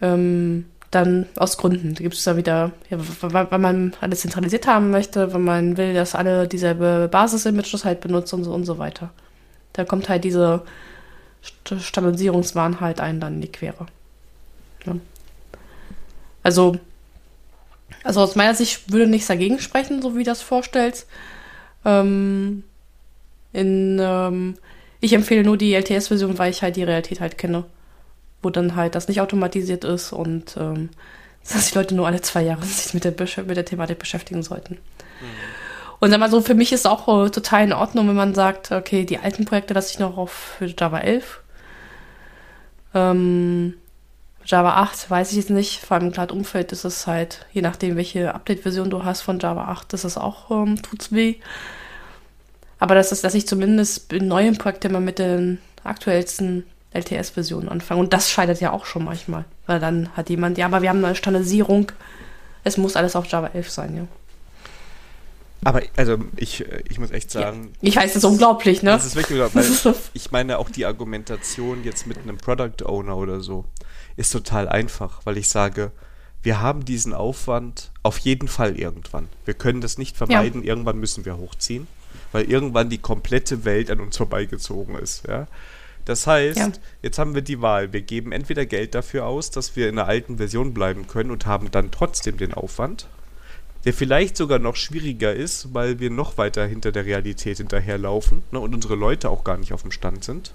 ähm, 0.01 0.65
dann 0.91 1.25
aus 1.35 1.57
Gründen. 1.57 1.93
Da 1.93 2.01
gibt 2.01 2.15
es 2.15 2.23
da 2.23 2.37
wieder, 2.37 2.71
ja, 2.89 2.97
weil 3.21 3.59
man 3.59 3.93
alles 4.01 4.21
zentralisiert 4.21 4.65
haben 4.65 4.91
möchte, 4.91 5.33
wenn 5.33 5.43
man 5.43 5.77
will, 5.77 5.93
dass 5.93 6.15
alle 6.15 6.47
dieselbe 6.47 7.09
Basis-Images 7.11 7.83
halt 7.83 8.01
benutzen 8.01 8.35
und 8.35 8.43
so, 8.45 8.53
und 8.53 8.65
so 8.65 8.77
weiter. 8.77 9.11
Da 9.73 9.83
kommt 9.83 10.07
halt 10.07 10.23
diese 10.23 10.61
St 11.43 11.75
Standardisierungswahn 11.81 12.79
halt 12.79 13.01
einen 13.01 13.19
dann 13.19 13.35
in 13.35 13.41
die 13.41 13.51
Quere. 13.51 13.85
Ja. 14.85 14.95
Also, 16.45 16.77
also 18.03 18.21
aus 18.21 18.35
meiner 18.35 18.53
Sicht 18.53 18.91
würde 18.91 19.07
nichts 19.07 19.27
dagegen 19.27 19.59
sprechen, 19.59 20.01
so 20.01 20.15
wie 20.15 20.23
du 20.23 20.29
das 20.29 20.41
vorstellst. 20.41 21.07
Ähm, 21.83 22.63
in, 23.51 23.99
ähm, 23.99 24.57
ich 25.01 25.13
empfehle 25.13 25.43
nur 25.43 25.57
die 25.57 25.73
LTS-Version, 25.73 26.37
weil 26.37 26.51
ich 26.51 26.61
halt 26.61 26.75
die 26.75 26.83
Realität 26.83 27.19
halt 27.19 27.37
kenne 27.37 27.65
wo 28.45 28.51
dann 28.51 28.75
halt 28.75 28.95
das 28.95 29.09
nicht 29.09 29.19
automatisiert 29.19 29.83
ist 29.83 30.13
und 30.13 30.55
ähm, 30.55 30.89
dass 31.51 31.71
die 31.71 31.75
Leute 31.77 31.95
nur 31.95 32.07
alle 32.07 32.21
zwei 32.21 32.43
Jahre 32.43 32.63
sich 32.63 32.93
mit 32.93 33.03
der, 33.03 33.13
mit 33.45 33.57
der 33.57 33.65
Thematik 33.65 33.99
beschäftigen 33.99 34.43
sollten. 34.43 34.75
Mhm. 34.75 35.25
Und 35.99 36.11
sag 36.11 36.19
mal 36.19 36.29
so, 36.29 36.41
für 36.41 36.53
mich 36.53 36.71
ist 36.71 36.81
es 36.81 36.85
auch 36.85 37.25
äh, 37.25 37.29
total 37.29 37.63
in 37.63 37.73
Ordnung, 37.73 38.07
wenn 38.07 38.15
man 38.15 38.35
sagt, 38.35 38.71
okay, 38.71 39.05
die 39.05 39.17
alten 39.17 39.45
Projekte 39.45 39.73
lasse 39.73 39.91
ich 39.91 39.99
noch 39.99 40.17
auf 40.17 40.61
Java 40.77 40.99
11. 40.99 41.41
Ähm, 42.93 43.75
Java 44.45 44.75
8 44.75 45.09
weiß 45.09 45.31
ich 45.31 45.37
jetzt 45.37 45.49
nicht, 45.49 45.81
vor 45.81 45.95
allem 45.95 46.07
im 46.07 46.11
Cloud-Umfeld 46.13 46.71
ist 46.71 46.85
es 46.85 47.07
halt, 47.07 47.45
je 47.51 47.61
nachdem, 47.61 47.95
welche 47.95 48.35
Update-Version 48.35 48.91
du 48.91 49.03
hast 49.03 49.21
von 49.21 49.39
Java 49.39 49.65
8, 49.65 49.93
ist 49.93 50.03
es 50.03 50.17
auch, 50.17 50.51
ähm, 50.51 50.81
tut's 50.81 51.11
weh. 51.11 51.35
Aber 52.77 52.93
das 52.93 53.11
ist, 53.11 53.23
dass 53.23 53.33
ich 53.33 53.47
zumindest 53.47 54.13
in 54.13 54.27
neuen 54.27 54.57
Projekten 54.57 54.87
immer 54.87 54.99
mit 54.99 55.17
den 55.17 55.59
aktuellsten 55.83 56.65
LTS-Version 56.91 57.69
anfangen. 57.69 58.01
Und 58.01 58.13
das 58.13 58.29
scheitert 58.29 58.61
ja 58.61 58.71
auch 58.71 58.85
schon 58.85 59.03
manchmal. 59.03 59.45
Weil 59.65 59.79
dann 59.79 60.09
hat 60.15 60.29
jemand, 60.29 60.57
ja, 60.57 60.67
aber 60.67 60.81
wir 60.81 60.89
haben 60.89 61.03
eine 61.03 61.15
Standardisierung. 61.15 61.91
Es 62.63 62.77
muss 62.77 62.95
alles 62.95 63.15
auf 63.15 63.25
Java 63.25 63.47
11 63.47 63.69
sein, 63.71 63.95
ja. 63.95 64.07
Aber 65.63 65.81
also 65.97 66.17
ich, 66.35 66.63
ich 66.87 66.99
muss 66.99 67.09
echt 67.09 67.31
sagen. 67.31 67.71
Ja. 67.81 67.89
Ich 67.89 67.95
weiß, 67.95 68.13
das 68.13 68.17
ist 68.17 68.29
unglaublich, 68.29 68.83
ne? 68.83 68.91
Das 68.91 69.05
ist 69.05 69.15
wirklich 69.15 69.41
unglaublich. 69.41 69.95
ich 70.13 70.31
meine 70.31 70.59
auch 70.59 70.69
die 70.69 70.85
Argumentation 70.85 71.83
jetzt 71.83 72.05
mit 72.05 72.19
einem 72.19 72.37
Product 72.37 72.85
Owner 72.85 73.17
oder 73.17 73.41
so 73.41 73.65
ist 74.17 74.31
total 74.31 74.69
einfach, 74.69 75.21
weil 75.25 75.37
ich 75.37 75.49
sage, 75.49 75.91
wir 76.43 76.61
haben 76.61 76.85
diesen 76.85 77.13
Aufwand 77.13 77.91
auf 78.03 78.19
jeden 78.19 78.47
Fall 78.47 78.77
irgendwann. 78.77 79.27
Wir 79.45 79.55
können 79.55 79.81
das 79.81 79.97
nicht 79.97 80.15
vermeiden, 80.15 80.61
ja. 80.61 80.69
irgendwann 80.69 80.99
müssen 80.99 81.25
wir 81.25 81.37
hochziehen, 81.37 81.87
weil 82.31 82.45
irgendwann 82.45 82.89
die 82.89 82.99
komplette 82.99 83.65
Welt 83.65 83.89
an 83.89 83.99
uns 83.99 84.17
vorbeigezogen 84.17 84.95
ist, 84.95 85.27
ja. 85.27 85.47
Das 86.05 86.27
heißt, 86.27 86.59
ja. 86.59 86.71
jetzt 87.01 87.17
haben 87.17 87.33
wir 87.33 87.41
die 87.41 87.61
Wahl. 87.61 87.91
Wir 87.91 88.01
geben 88.01 88.31
entweder 88.31 88.67
Geld 88.67 88.93
dafür 88.93 89.25
aus, 89.25 89.49
dass 89.49 89.75
wir 89.75 89.89
in 89.89 89.95
der 89.95 90.05
alten 90.05 90.37
Version 90.37 90.71
bleiben 90.71 91.07
können 91.07 91.31
und 91.31 91.47
haben 91.47 91.71
dann 91.71 91.89
trotzdem 91.89 92.37
den 92.37 92.53
Aufwand, 92.53 93.07
der 93.85 93.93
vielleicht 93.93 94.37
sogar 94.37 94.59
noch 94.59 94.75
schwieriger 94.75 95.33
ist, 95.33 95.73
weil 95.73 95.99
wir 95.99 96.11
noch 96.11 96.37
weiter 96.37 96.65
hinter 96.67 96.91
der 96.91 97.05
Realität 97.05 97.57
hinterherlaufen 97.57 98.43
ne, 98.51 98.59
und 98.59 98.75
unsere 98.75 98.95
Leute 98.95 99.31
auch 99.31 99.43
gar 99.43 99.57
nicht 99.57 99.73
auf 99.73 99.81
dem 99.81 99.91
Stand 99.91 100.23
sind. 100.23 100.53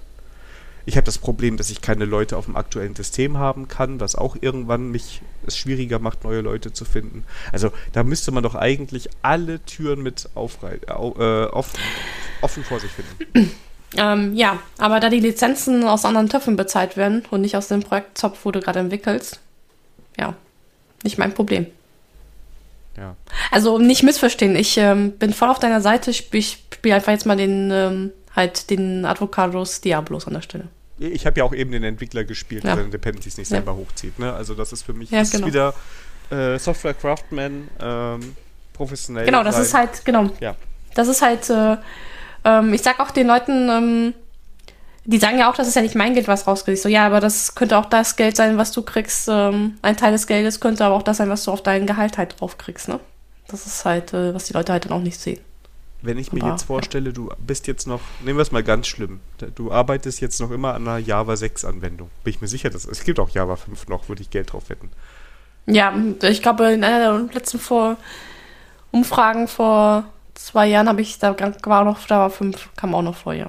Ich 0.85 0.97
habe 0.97 1.05
das 1.05 1.17
Problem, 1.17 1.57
dass 1.57 1.69
ich 1.69 1.81
keine 1.81 2.05
Leute 2.05 2.37
auf 2.37 2.45
dem 2.45 2.55
aktuellen 2.55 2.95
System 2.95 3.37
haben 3.37 3.67
kann, 3.67 3.99
was 3.99 4.15
auch 4.15 4.35
irgendwann 4.39 4.89
mich 4.89 5.21
es 5.45 5.57
schwieriger 5.57 5.99
macht, 5.99 6.23
neue 6.23 6.41
Leute 6.41 6.73
zu 6.73 6.85
finden. 6.85 7.23
Also 7.51 7.71
da 7.93 8.03
müsste 8.03 8.31
man 8.31 8.43
doch 8.43 8.55
eigentlich 8.55 9.09
alle 9.21 9.63
Türen 9.65 10.01
mit 10.01 10.29
aufrei 10.35 10.79
äh, 10.87 10.91
offen, 10.91 11.79
offen 12.41 12.63
vor 12.63 12.79
sich 12.79 12.91
finden. 12.91 13.51
Ähm, 13.97 14.35
ja, 14.35 14.59
aber 14.77 15.01
da 15.01 15.09
die 15.09 15.19
Lizenzen 15.19 15.83
aus 15.83 16.05
anderen 16.05 16.29
Töpfen 16.29 16.55
bezahlt 16.55 16.95
werden 16.95 17.23
und 17.29 17.41
nicht 17.41 17.57
aus 17.57 17.67
dem 17.67 17.83
Projektzopf, 17.83 18.39
wo 18.45 18.51
du 18.51 18.61
gerade 18.61 18.79
entwickelst, 18.79 19.41
ja, 20.17 20.33
nicht 21.03 21.17
mein 21.17 21.33
Problem. 21.33 21.67
Ja. 22.95 23.15
Also 23.51 23.79
nicht 23.79 24.03
missverstehen, 24.03 24.55
ich 24.55 24.77
ähm, 24.77 25.11
bin 25.11 25.33
voll 25.33 25.49
auf 25.49 25.59
deiner 25.59 25.81
Seite, 25.81 26.11
ich, 26.11 26.29
spiele 26.73 26.95
einfach 26.95 27.11
jetzt 27.11 27.25
mal 27.25 27.35
den, 27.35 27.69
ähm, 27.71 28.11
halt 28.35 28.69
den 28.69 29.05
Advocados 29.05 29.81
Diablos 29.81 30.27
an 30.27 30.33
der 30.33 30.41
Stelle. 30.41 30.67
Ich 30.99 31.25
habe 31.25 31.39
ja 31.39 31.43
auch 31.43 31.53
eben 31.53 31.71
den 31.71 31.83
Entwickler 31.83 32.23
gespielt, 32.23 32.63
ja. 32.63 32.75
der 32.75 32.83
den 32.83 32.91
Dependencies 32.91 33.37
nicht 33.37 33.47
selber 33.47 33.71
ja. 33.71 33.77
hochzieht. 33.77 34.19
Ne? 34.19 34.31
Also 34.33 34.53
das 34.53 34.71
ist 34.71 34.83
für 34.83 34.93
mich 34.93 35.09
ja, 35.09 35.23
genau. 35.23 35.47
wieder 35.47 35.73
äh, 36.29 36.59
Software 36.59 36.93
Craftsman 36.93 37.69
ähm, 37.81 38.35
professionell. 38.73 39.25
Genau, 39.25 39.43
das 39.43 39.55
rein. 39.55 39.63
ist 39.63 39.73
halt, 39.73 40.05
genau. 40.05 40.29
Ja. 40.39 40.55
Das 40.93 41.07
ist 41.07 41.21
halt 41.21 41.49
äh, 41.49 41.77
ähm, 42.43 42.73
ich 42.73 42.81
sag 42.81 42.99
auch 42.99 43.11
den 43.11 43.27
Leuten, 43.27 43.69
ähm, 43.69 44.13
die 45.05 45.17
sagen 45.17 45.39
ja 45.39 45.49
auch, 45.49 45.55
das 45.55 45.67
ist 45.67 45.75
ja 45.75 45.81
nicht 45.81 45.95
mein 45.95 46.13
Geld, 46.13 46.27
was 46.27 46.47
rausgeht. 46.47 46.79
so, 46.79 46.89
ja, 46.89 47.05
aber 47.05 47.19
das 47.19 47.55
könnte 47.55 47.77
auch 47.77 47.85
das 47.85 48.15
Geld 48.15 48.35
sein, 48.35 48.57
was 48.57 48.71
du 48.71 48.81
kriegst. 48.83 49.27
Ähm, 49.29 49.77
ein 49.81 49.97
Teil 49.97 50.11
des 50.11 50.27
Geldes 50.27 50.59
könnte 50.59 50.85
aber 50.85 50.95
auch 50.95 51.03
das 51.03 51.17
sein, 51.17 51.29
was 51.29 51.43
du 51.43 51.51
auf 51.51 51.63
dein 51.63 51.87
Gehalt 51.87 52.17
halt 52.17 52.39
drauf 52.39 52.57
kriegst, 52.57 52.87
ne? 52.87 52.99
Das 53.47 53.65
ist 53.65 53.83
halt, 53.83 54.13
äh, 54.13 54.33
was 54.33 54.45
die 54.45 54.53
Leute 54.53 54.71
halt 54.71 54.85
dann 54.85 54.93
auch 54.93 55.01
nicht 55.01 55.19
sehen. 55.19 55.39
Wenn 56.03 56.17
ich 56.17 56.31
mir 56.33 56.43
jetzt 56.49 56.63
vorstelle, 56.63 57.13
du 57.13 57.29
bist 57.37 57.67
jetzt 57.67 57.85
noch, 57.85 58.01
nehmen 58.21 58.37
wir 58.37 58.43
es 58.43 58.51
mal 58.51 58.63
ganz 58.63 58.87
schlimm, 58.87 59.19
du 59.55 59.71
arbeitest 59.71 60.19
jetzt 60.19 60.39
noch 60.39 60.49
immer 60.49 60.73
an 60.73 60.87
einer 60.87 60.97
Java 60.97 61.35
6 61.35 61.63
Anwendung. 61.65 62.09
Bin 62.23 62.33
ich 62.33 62.41
mir 62.41 62.47
sicher, 62.47 62.71
dass 62.71 62.85
es 62.85 63.03
gibt 63.03 63.19
auch 63.19 63.29
Java 63.29 63.55
5 63.55 63.87
noch, 63.87 64.09
würde 64.09 64.23
ich 64.23 64.31
Geld 64.31 64.51
drauf 64.53 64.69
wetten. 64.69 64.89
Ja, 65.67 65.93
ich 66.23 66.41
glaube, 66.41 66.71
in 66.71 66.83
einer 66.83 67.19
der 67.19 67.33
letzten 67.33 67.59
vor 67.59 67.97
Umfragen 68.91 69.47
vor 69.47 70.05
zwei 70.33 70.67
Jahren 70.67 70.87
habe 70.87 71.01
ich, 71.01 71.19
da 71.19 71.35
war 71.63 71.85
noch, 71.85 72.05
da 72.07 72.19
war 72.19 72.29
fünf, 72.29 72.69
kam 72.75 72.95
auch 72.95 73.01
noch 73.01 73.15
vor, 73.15 73.33
ja. 73.33 73.47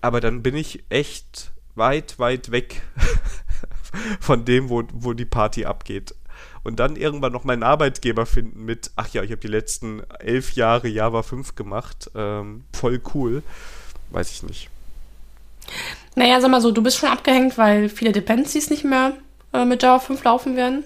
Aber 0.00 0.20
dann 0.20 0.42
bin 0.42 0.54
ich 0.54 0.84
echt 0.88 1.52
weit, 1.74 2.18
weit 2.18 2.50
weg 2.50 2.82
von 4.20 4.44
dem, 4.44 4.68
wo, 4.68 4.84
wo 4.92 5.12
die 5.12 5.24
Party 5.24 5.64
abgeht. 5.64 6.14
Und 6.66 6.80
dann 6.80 6.96
irgendwann 6.96 7.32
noch 7.32 7.44
meinen 7.44 7.62
Arbeitgeber 7.62 8.26
finden 8.26 8.64
mit, 8.64 8.90
ach 8.96 9.06
ja, 9.12 9.22
ich 9.22 9.30
habe 9.30 9.40
die 9.40 9.46
letzten 9.46 10.02
elf 10.18 10.54
Jahre 10.54 10.88
Java 10.88 11.22
5 11.22 11.54
gemacht, 11.54 12.10
ähm, 12.16 12.64
voll 12.72 13.00
cool. 13.14 13.44
Weiß 14.10 14.32
ich 14.32 14.42
nicht. 14.42 14.68
Naja, 16.16 16.40
sag 16.40 16.50
mal 16.50 16.60
so, 16.60 16.72
du 16.72 16.82
bist 16.82 16.98
schon 16.98 17.08
abgehängt, 17.08 17.56
weil 17.56 17.88
viele 17.88 18.10
Dependencies 18.10 18.68
nicht 18.68 18.82
mehr 18.82 19.12
äh, 19.52 19.64
mit 19.64 19.84
Java 19.84 20.00
5 20.00 20.24
laufen 20.24 20.56
werden. 20.56 20.82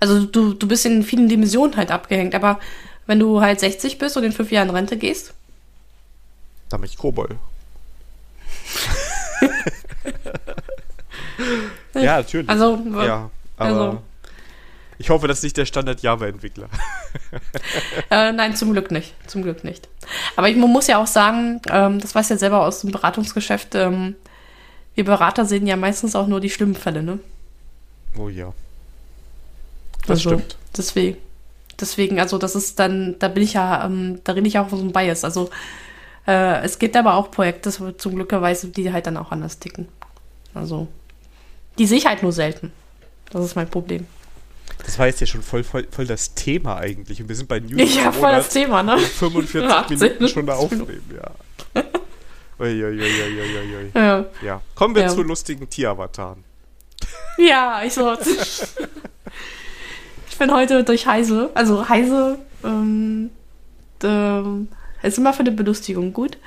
Also 0.00 0.24
du, 0.24 0.54
du 0.54 0.66
bist 0.66 0.84
in 0.86 1.04
vielen 1.04 1.28
Dimensionen 1.28 1.76
halt 1.76 1.92
abgehängt, 1.92 2.34
aber 2.34 2.58
wenn 3.06 3.20
du 3.20 3.40
halt 3.40 3.60
60 3.60 3.98
bist 3.98 4.16
und 4.16 4.24
in 4.24 4.32
fünf 4.32 4.50
Jahren 4.50 4.70
Rente 4.70 4.96
gehst? 4.96 5.34
Dann 6.68 6.80
bin 6.80 6.90
ich 6.90 6.98
Kobol. 6.98 7.28
ja, 11.94 12.16
natürlich. 12.16 12.48
Also, 12.48 12.76
ja, 13.06 13.30
aber 13.56 13.68
also. 13.68 14.02
Ich 14.98 15.10
hoffe, 15.10 15.28
das 15.28 15.38
ist 15.38 15.44
nicht 15.44 15.56
der 15.56 15.66
Standard-Java-Entwickler. 15.66 16.68
äh, 18.10 18.32
nein, 18.32 18.56
zum 18.56 18.72
Glück 18.72 18.90
nicht. 18.90 19.14
Zum 19.28 19.42
Glück 19.42 19.62
nicht. 19.64 19.88
Aber 20.36 20.48
ich, 20.48 20.56
man 20.56 20.70
muss 20.70 20.88
ja 20.88 21.00
auch 21.00 21.06
sagen, 21.06 21.60
ähm, 21.70 22.00
das 22.00 22.14
weiß 22.14 22.28
ja 22.30 22.36
selber 22.36 22.66
aus 22.66 22.80
dem 22.80 22.90
Beratungsgeschäft, 22.90 23.74
ähm, 23.74 24.16
wir 24.94 25.04
Berater 25.04 25.44
sehen 25.44 25.68
ja 25.68 25.76
meistens 25.76 26.16
auch 26.16 26.26
nur 26.26 26.40
die 26.40 26.50
schlimmen 26.50 26.74
Fälle, 26.74 27.04
ne? 27.04 27.20
Oh 28.18 28.28
ja. 28.28 28.52
Das 30.02 30.10
also, 30.10 30.30
stimmt. 30.30 30.56
Deswegen. 30.76 31.18
Deswegen, 31.80 32.18
also 32.18 32.38
das 32.38 32.56
ist 32.56 32.80
dann, 32.80 33.14
da 33.20 33.28
bin 33.28 33.44
ich 33.44 33.52
ja, 33.52 33.84
ähm, 33.84 34.20
da 34.24 34.32
rede 34.32 34.48
ich 34.48 34.58
auch 34.58 34.68
von 34.68 34.78
so 34.78 34.84
einem 34.84 34.92
Bias. 34.92 35.22
Also 35.22 35.50
äh, 36.26 36.64
es 36.64 36.80
gibt 36.80 36.96
aber 36.96 37.14
auch 37.14 37.30
Projekte, 37.30 37.70
zum 37.70 38.14
Glückerweise, 38.16 38.68
die 38.68 38.92
halt 38.92 39.06
dann 39.06 39.16
auch 39.16 39.30
anders 39.30 39.60
ticken. 39.60 39.86
Also 40.54 40.88
die 41.78 41.86
sehe 41.86 41.98
ich 41.98 42.06
halt 42.06 42.24
nur 42.24 42.32
selten. 42.32 42.72
Das 43.30 43.44
ist 43.44 43.54
mein 43.54 43.70
Problem. 43.70 44.08
Das 44.84 44.98
war 44.98 45.06
jetzt 45.06 45.20
ja 45.20 45.26
schon 45.26 45.42
voll, 45.42 45.64
voll, 45.64 45.86
voll 45.90 46.06
das 46.06 46.34
Thema 46.34 46.76
eigentlich. 46.76 47.20
Und 47.20 47.28
wir 47.28 47.36
sind 47.36 47.48
bei 47.48 47.60
News. 47.60 47.94
Ja, 47.94 48.12
voll 48.12 48.32
das 48.32 48.48
Thema, 48.48 48.82
ne? 48.82 48.98
45 48.98 49.90
Minuten 49.90 50.28
schon 50.28 50.46
da 50.46 50.54
aufnehmen, 50.54 51.02
ja. 51.14 51.82
Uiuiuiuiui. 52.58 53.90
Ja. 53.94 54.24
ja. 54.42 54.60
Kommen 54.74 54.94
wir 54.94 55.02
ja. 55.02 55.08
zu 55.08 55.22
lustigen 55.22 55.68
Tieravataren. 55.68 56.42
Ja, 57.38 57.82
ich 57.84 57.94
so. 57.94 58.16
bin 60.38 60.52
heute 60.52 60.84
durch 60.84 61.06
Heise, 61.06 61.50
also 61.54 61.88
Heise 61.88 62.38
ähm, 62.64 63.30
ähm, 64.02 64.68
ist 65.02 65.18
immer 65.18 65.32
für 65.32 65.40
eine 65.40 65.52
Belustigung 65.52 66.12
gut. 66.12 66.38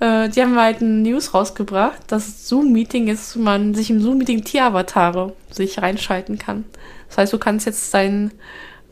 Äh, 0.00 0.28
die 0.28 0.40
haben 0.42 0.58
halt 0.58 0.80
ein 0.80 1.02
News 1.02 1.34
rausgebracht, 1.34 2.00
dass 2.08 2.48
Zoom-Meeting 2.48 3.08
ist, 3.08 3.36
man 3.36 3.74
sich 3.74 3.90
im 3.90 4.00
Zoom-Meeting 4.00 4.44
Tieravatare 4.44 5.34
sich 5.50 5.80
reinschalten 5.80 6.38
kann. 6.38 6.64
Das 7.08 7.18
heißt, 7.18 7.32
du 7.32 7.38
kannst 7.38 7.66
jetzt 7.66 7.92
dein, 7.94 8.32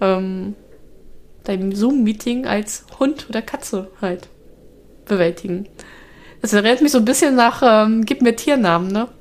ähm, 0.00 0.54
dein 1.44 1.72
Zoom-Meeting 1.72 2.46
als 2.46 2.86
Hund 2.98 3.26
oder 3.28 3.42
Katze 3.42 3.90
halt 4.00 4.28
bewältigen. 5.06 5.68
Das 6.40 6.52
erinnert 6.52 6.82
mich 6.82 6.92
so 6.92 6.98
ein 6.98 7.04
bisschen 7.04 7.34
nach 7.34 7.62
ähm, 7.64 8.04
Gib 8.04 8.22
mir 8.22 8.36
Tiernamen, 8.36 8.88
ne? 8.88 9.08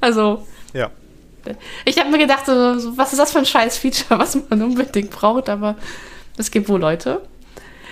also, 0.00 0.46
ja. 0.72 0.90
Ich 1.84 1.98
habe 1.98 2.10
mir 2.10 2.18
gedacht, 2.18 2.46
so, 2.46 2.52
was 2.52 3.12
ist 3.12 3.18
das 3.18 3.32
für 3.32 3.38
ein 3.38 3.46
scheiß 3.46 3.78
Feature, 3.78 4.18
was 4.20 4.38
man 4.48 4.62
unbedingt 4.62 5.10
braucht, 5.10 5.48
aber 5.48 5.76
es 6.36 6.50
gibt 6.50 6.68
wohl 6.68 6.80
Leute. 6.80 7.20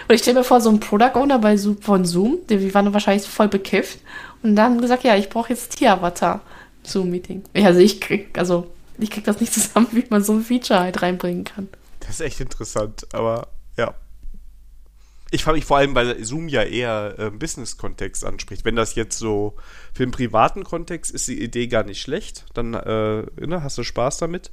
Und 0.08 0.14
ich 0.14 0.22
stelle 0.22 0.40
mir 0.40 0.44
vor, 0.44 0.60
so 0.60 0.70
ein 0.70 0.80
Product 0.80 1.14
Owner 1.14 1.38
bei 1.38 1.56
von 1.56 2.04
Zoom, 2.04 2.38
die 2.48 2.74
waren 2.74 2.92
wahrscheinlich 2.92 3.26
voll 3.26 3.48
bekifft 3.48 4.00
und 4.42 4.56
dann 4.56 4.80
gesagt, 4.80 5.04
ja, 5.04 5.16
ich 5.16 5.28
brauche 5.28 5.50
jetzt 5.50 5.76
Tier-Avatar. 5.76 6.40
Zoom-Meeting. 6.84 7.44
Also 7.54 7.80
ich 7.80 8.00
krieg, 8.00 8.36
also 8.38 8.70
ich 8.98 9.10
krieg 9.10 9.24
das 9.24 9.40
nicht 9.40 9.52
zusammen, 9.52 9.88
wie 9.92 10.04
man 10.10 10.22
so 10.22 10.32
ein 10.32 10.42
Feature 10.42 10.80
halt 10.80 11.02
reinbringen 11.02 11.44
kann. 11.44 11.68
Das 12.00 12.10
ist 12.10 12.20
echt 12.20 12.40
interessant, 12.40 13.06
aber 13.12 13.48
ja. 13.76 13.94
Ich 15.30 15.44
frage 15.44 15.56
mich 15.56 15.64
vor 15.64 15.78
allem, 15.78 15.94
weil 15.94 16.22
Zoom 16.22 16.48
ja 16.48 16.62
eher 16.62 17.14
äh, 17.18 17.30
Business-Kontext 17.30 18.24
anspricht. 18.24 18.66
Wenn 18.66 18.76
das 18.76 18.96
jetzt 18.96 19.18
so 19.18 19.56
für 19.94 20.04
den 20.04 20.10
privaten 20.10 20.62
Kontext 20.62 21.10
ist 21.10 21.26
die 21.26 21.42
Idee 21.42 21.68
gar 21.68 21.84
nicht 21.84 22.02
schlecht, 22.02 22.44
dann 22.52 22.74
äh, 22.74 23.22
ne, 23.46 23.62
hast 23.62 23.78
du 23.78 23.82
Spaß 23.82 24.18
damit. 24.18 24.50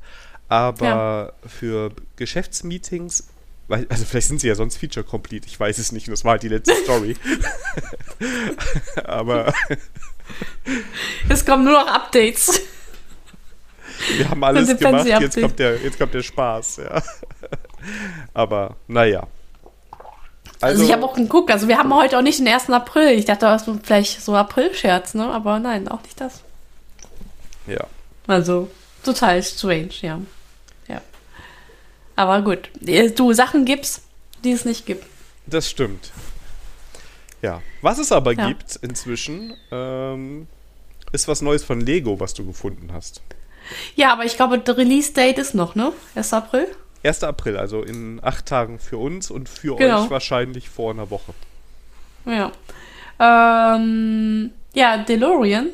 Aber 0.48 1.34
ja. 1.44 1.50
für 1.50 1.92
Geschäftsmeetings, 2.16 3.28
also 3.68 4.06
vielleicht 4.06 4.30
sind 4.30 4.40
sie 4.40 4.48
ja 4.48 4.56
sonst 4.56 4.78
Feature 4.78 5.06
Complete, 5.06 5.48
ich 5.48 5.60
weiß 5.60 5.78
es 5.78 5.92
nicht, 5.92 6.08
das 6.08 6.24
war 6.24 6.32
halt 6.32 6.44
die 6.44 6.48
letzte 6.48 6.74
Story. 6.84 7.18
aber. 9.04 9.54
Es 11.30 11.46
kommen 11.46 11.64
nur 11.64 11.74
noch 11.74 11.88
Updates. 11.88 12.62
Wir 14.18 14.30
haben 14.30 14.44
alles 14.44 14.78
gemacht, 14.78 15.06
jetzt 15.06 15.40
kommt, 15.40 15.60
der, 15.60 15.78
jetzt 15.78 15.98
kommt 15.98 16.14
der 16.14 16.24
Spaß, 16.24 16.78
ja. 16.78 17.04
Aber 18.34 18.76
naja. 18.88 19.28
Also, 20.62 20.82
also 20.82 20.84
ich 20.84 20.92
habe 20.92 21.06
auch 21.06 21.14
geguckt, 21.14 21.52
also 21.52 21.68
wir 21.68 21.78
haben 21.78 21.94
heute 21.94 22.18
auch 22.18 22.22
nicht 22.22 22.40
den 22.40 22.48
1. 22.48 22.70
April. 22.70 23.10
Ich 23.18 23.26
dachte, 23.26 23.46
das 23.46 23.68
ist 23.68 23.80
vielleicht 23.86 24.22
so 24.22 24.36
April-Scherz, 24.36 25.14
ne? 25.14 25.26
Aber 25.32 25.60
nein, 25.60 25.88
auch 25.88 26.02
nicht 26.04 26.20
das. 26.20 26.42
Ja. 27.66 27.86
Also, 28.28 28.70
total 29.04 29.42
strange, 29.42 29.90
ja. 30.02 30.20
Ja. 30.88 31.02
Aber 32.16 32.42
gut. 32.42 32.70
Du 33.16 33.34
Sachen 33.34 33.64
gibst, 33.64 34.02
die 34.44 34.52
es 34.52 34.66
nicht 34.66 34.86
gibt. 34.86 35.06
Das 35.46 35.70
stimmt. 35.70 36.12
Ja, 37.42 37.62
was 37.82 38.00
es 38.00 38.12
aber 38.12 38.34
Ja. 38.34 38.48
gibt 38.48 38.76
inzwischen, 38.82 39.54
ähm, 39.72 40.48
ist 41.12 41.28
was 41.28 41.42
Neues 41.42 41.64
von 41.64 41.82
Lego, 41.82 42.20
was 42.20 42.34
du 42.34 42.46
gefunden 42.46 42.92
hast. 42.94 43.22
Ja, 43.96 44.14
aber 44.14 44.26
ich 44.26 44.36
glaube, 44.36 44.60
der 44.60 44.78
Release-Date 44.78 45.38
ist 45.38 45.54
noch, 45.56 45.76
ne? 45.76 45.92
1. 46.16 46.34
April. 46.34 46.68
1. 47.04 47.24
April, 47.24 47.58
also 47.58 47.82
in 47.84 48.20
acht 48.24 48.46
Tagen 48.46 48.80
für 48.80 48.98
uns 48.98 49.32
und 49.32 49.48
für 49.48 49.76
Genau. 49.78 50.04
euch 50.04 50.10
wahrscheinlich 50.10 50.70
vor 50.70 50.92
einer 50.92 51.10
Woche. 51.10 51.34
Ja. 52.26 52.52
Ähm, 53.20 54.52
ja, 54.74 54.98
DeLorean 54.98 55.70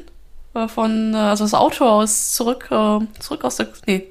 äh, 0.54 0.68
von, 0.68 1.14
äh, 1.14 1.18
also 1.18 1.44
das 1.44 1.54
Auto 1.54 1.86
aus 1.86 2.34
zurück, 2.34 2.68
äh, 2.72 3.00
zurück 3.20 3.44
aus 3.44 3.58
der, 3.58 3.70
nee, 3.88 4.08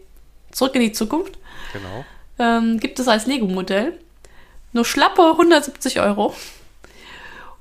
zurück 0.51 0.75
in 0.75 0.83
die 0.83 0.93
Zukunft, 0.93 1.39
Genau. 1.73 2.05
ähm, 2.39 2.79
gibt 2.81 2.99
es 2.99 3.09
als 3.09 3.27
Lego-Modell. 3.27 3.99
Nur 4.73 4.85
schlappe 4.85 5.23
170 5.37 6.01
Euro. 6.01 6.35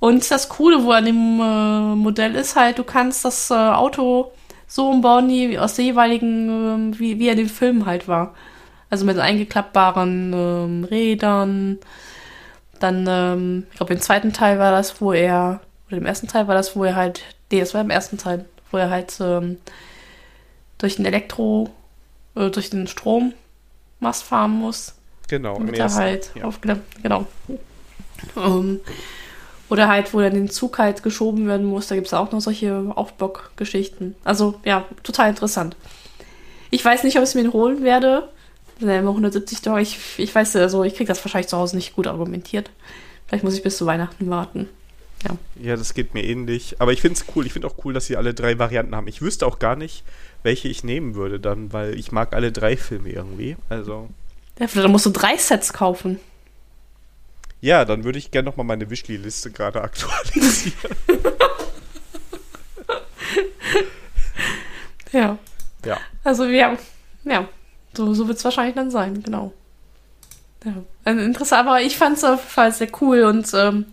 Und 0.03 0.29
das 0.29 0.49
Coole, 0.49 0.83
wo 0.83 0.91
an 0.91 1.05
dem 1.05 1.39
äh, 1.39 1.95
Modell 1.95 2.35
ist 2.35 2.57
halt, 2.57 2.77
du 2.77 2.83
kannst 2.83 3.23
das 3.23 3.49
äh, 3.49 3.53
Auto 3.53 4.33
so 4.67 4.89
umbauen, 4.89 5.29
wie 5.29 5.57
aus 5.57 5.75
der 5.75 5.85
jeweiligen, 5.85 6.49
ähm, 6.49 6.99
wie, 6.99 7.19
wie 7.19 7.27
er 7.27 7.31
in 7.31 7.37
dem 7.37 7.47
Film 7.47 7.85
halt 7.85 8.09
war. 8.09 8.35
Also 8.89 9.05
mit 9.05 9.17
eingeklappbaren 9.17 10.33
ähm, 10.33 10.83
Rädern. 10.83 11.79
Dann, 12.81 13.05
ähm, 13.07 13.65
ich 13.71 13.77
glaube, 13.77 13.93
im 13.93 14.01
zweiten 14.01 14.33
Teil 14.33 14.59
war 14.59 14.73
das, 14.73 14.99
wo 14.99 15.13
er, 15.13 15.61
oder 15.87 15.95
im 15.99 16.05
ersten 16.05 16.27
Teil 16.27 16.49
war 16.49 16.55
das, 16.55 16.75
wo 16.75 16.83
er 16.83 16.97
halt, 16.97 17.21
nee, 17.49 17.61
das 17.61 17.73
war 17.73 17.79
im 17.79 17.89
ersten 17.89 18.17
Teil, 18.17 18.43
wo 18.71 18.77
er 18.79 18.89
halt 18.89 19.17
ähm, 19.21 19.57
durch 20.79 20.97
den 20.97 21.05
Elektro, 21.05 21.69
äh, 22.35 22.49
durch 22.49 22.69
den 22.69 22.87
Strommast 22.87 24.21
fahren 24.21 24.51
muss. 24.51 24.95
Genau. 25.29 25.55
im 25.55 25.67
Damit 25.67 25.79
er 25.79 25.83
ersten, 25.85 26.01
halt 26.01 26.31
ja. 26.35 26.49
genau. 27.01 27.25
Ähm, 28.35 28.81
oder 29.69 29.87
halt, 29.87 30.13
wo 30.13 30.19
dann 30.19 30.33
den 30.33 30.49
Zug 30.49 30.77
halt 30.77 31.03
geschoben 31.03 31.47
werden 31.47 31.65
muss, 31.65 31.87
da 31.87 31.95
gibt 31.95 32.07
es 32.07 32.13
auch 32.13 32.31
noch 32.31 32.41
solche 32.41 32.91
Aufbock-Geschichten. 32.95 34.15
Also, 34.23 34.55
ja, 34.65 34.85
total 35.03 35.29
interessant. 35.29 35.75
Ich 36.69 36.83
weiß 36.83 37.03
nicht, 37.03 37.17
ob 37.17 37.23
ich 37.23 37.29
es 37.29 37.35
mir 37.35 37.51
holen 37.53 37.83
werde. 37.83 38.29
Sind 38.79 38.89
ja 38.89 38.99
immer 38.99 39.09
170 39.11 39.61
Dollar. 39.61 39.79
Ich, 39.79 39.97
ich 40.17 40.33
weiß, 40.33 40.55
also 40.57 40.83
ich 40.83 40.95
kriege 40.95 41.07
das 41.07 41.23
wahrscheinlich 41.23 41.47
zu 41.47 41.57
Hause 41.57 41.75
nicht 41.75 41.95
gut 41.95 42.07
argumentiert. 42.07 42.71
Vielleicht 43.27 43.43
muss 43.43 43.55
ich 43.55 43.63
bis 43.63 43.77
zu 43.77 43.85
Weihnachten 43.85 44.29
warten. 44.29 44.69
Ja, 45.61 45.75
das 45.75 45.93
geht 45.93 46.13
mir 46.13 46.23
ähnlich. 46.23 46.75
Aber 46.79 46.91
ich 46.91 47.01
finde 47.01 47.17
es 47.17 47.25
cool. 47.35 47.45
Ich 47.45 47.53
finde 47.53 47.67
auch 47.67 47.75
cool, 47.85 47.93
dass 47.93 48.05
sie 48.07 48.17
alle 48.17 48.33
drei 48.33 48.59
Varianten 48.59 48.95
haben. 48.95 49.07
Ich 49.07 49.21
wüsste 49.21 49.45
auch 49.45 49.59
gar 49.59 49.75
nicht, 49.75 50.03
welche 50.43 50.67
ich 50.67 50.83
nehmen 50.83 51.15
würde 51.15 51.39
dann, 51.39 51.71
weil 51.71 51.97
ich 51.97 52.11
mag 52.11 52.33
alle 52.33 52.51
drei 52.51 52.75
Filme 52.75 53.09
irgendwie. 53.09 53.55
Also, 53.69 54.09
Ja, 54.59 54.67
Da 54.73 54.87
musst 54.87 55.05
du 55.05 55.11
drei 55.11 55.37
Sets 55.37 55.73
kaufen. 55.73 56.19
Ja, 57.63 57.85
dann 57.85 58.03
würde 58.03 58.19
ich 58.19 58.29
gerne 58.29 58.49
nochmal 58.49 58.65
meine 58.65 58.89
Wischli-Liste 58.89 59.49
gerade 59.51 59.81
aktualisieren. 59.81 60.95
Ja. 65.11 65.37
ja. 65.85 65.97
Also 66.23 66.47
wir, 66.47 66.77
ja, 67.23 67.47
so, 67.95 68.13
so 68.15 68.27
wird 68.27 68.37
es 68.39 68.43
wahrscheinlich 68.43 68.73
dann 68.75 68.89
sein, 68.89 69.21
genau. 69.21 69.53
Ja. 70.65 70.73
Also 71.03 71.21
interessant, 71.21 71.67
aber 71.67 71.81
ich 71.81 71.97
fand 71.97 72.17
es 72.17 72.23
auf 72.23 72.39
jeden 72.39 72.49
Fall 72.49 72.71
sehr 72.73 72.87
cool 73.01 73.23
und 73.25 73.47
ähm, 73.53 73.85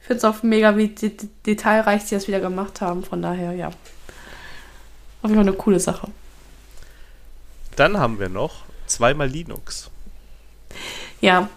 ich 0.00 0.06
finde 0.08 0.18
es 0.18 0.24
auch 0.24 0.42
mega, 0.42 0.76
wie 0.76 0.88
de 0.88 1.10
de- 1.10 1.28
detailreich 1.46 2.02
sie 2.02 2.16
das 2.16 2.26
wieder 2.26 2.40
gemacht 2.40 2.80
haben. 2.80 3.04
Von 3.04 3.22
daher, 3.22 3.52
ja. 3.52 3.68
Auf 3.68 3.74
jeden 5.30 5.34
Fall 5.36 5.46
eine 5.48 5.52
coole 5.52 5.78
Sache. 5.78 6.08
Dann 7.76 7.96
haben 7.98 8.18
wir 8.18 8.28
noch 8.28 8.64
zweimal 8.86 9.28
Linux. 9.28 9.90
Ja. 11.20 11.48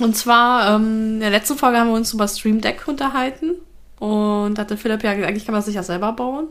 Und 0.00 0.16
zwar, 0.16 0.76
ähm, 0.76 1.14
in 1.14 1.20
der 1.20 1.30
letzten 1.30 1.56
Folge 1.56 1.78
haben 1.78 1.88
wir 1.88 1.96
uns 1.96 2.12
über 2.12 2.28
Stream 2.28 2.60
Deck 2.60 2.86
unterhalten. 2.86 3.54
Und 3.98 4.58
hatte 4.58 4.76
Philipp 4.76 5.02
ja 5.02 5.12
gesagt, 5.12 5.28
eigentlich 5.28 5.44
kann 5.44 5.54
man 5.54 5.62
sich 5.62 5.74
ja 5.74 5.82
selber 5.82 6.12
bauen. 6.12 6.46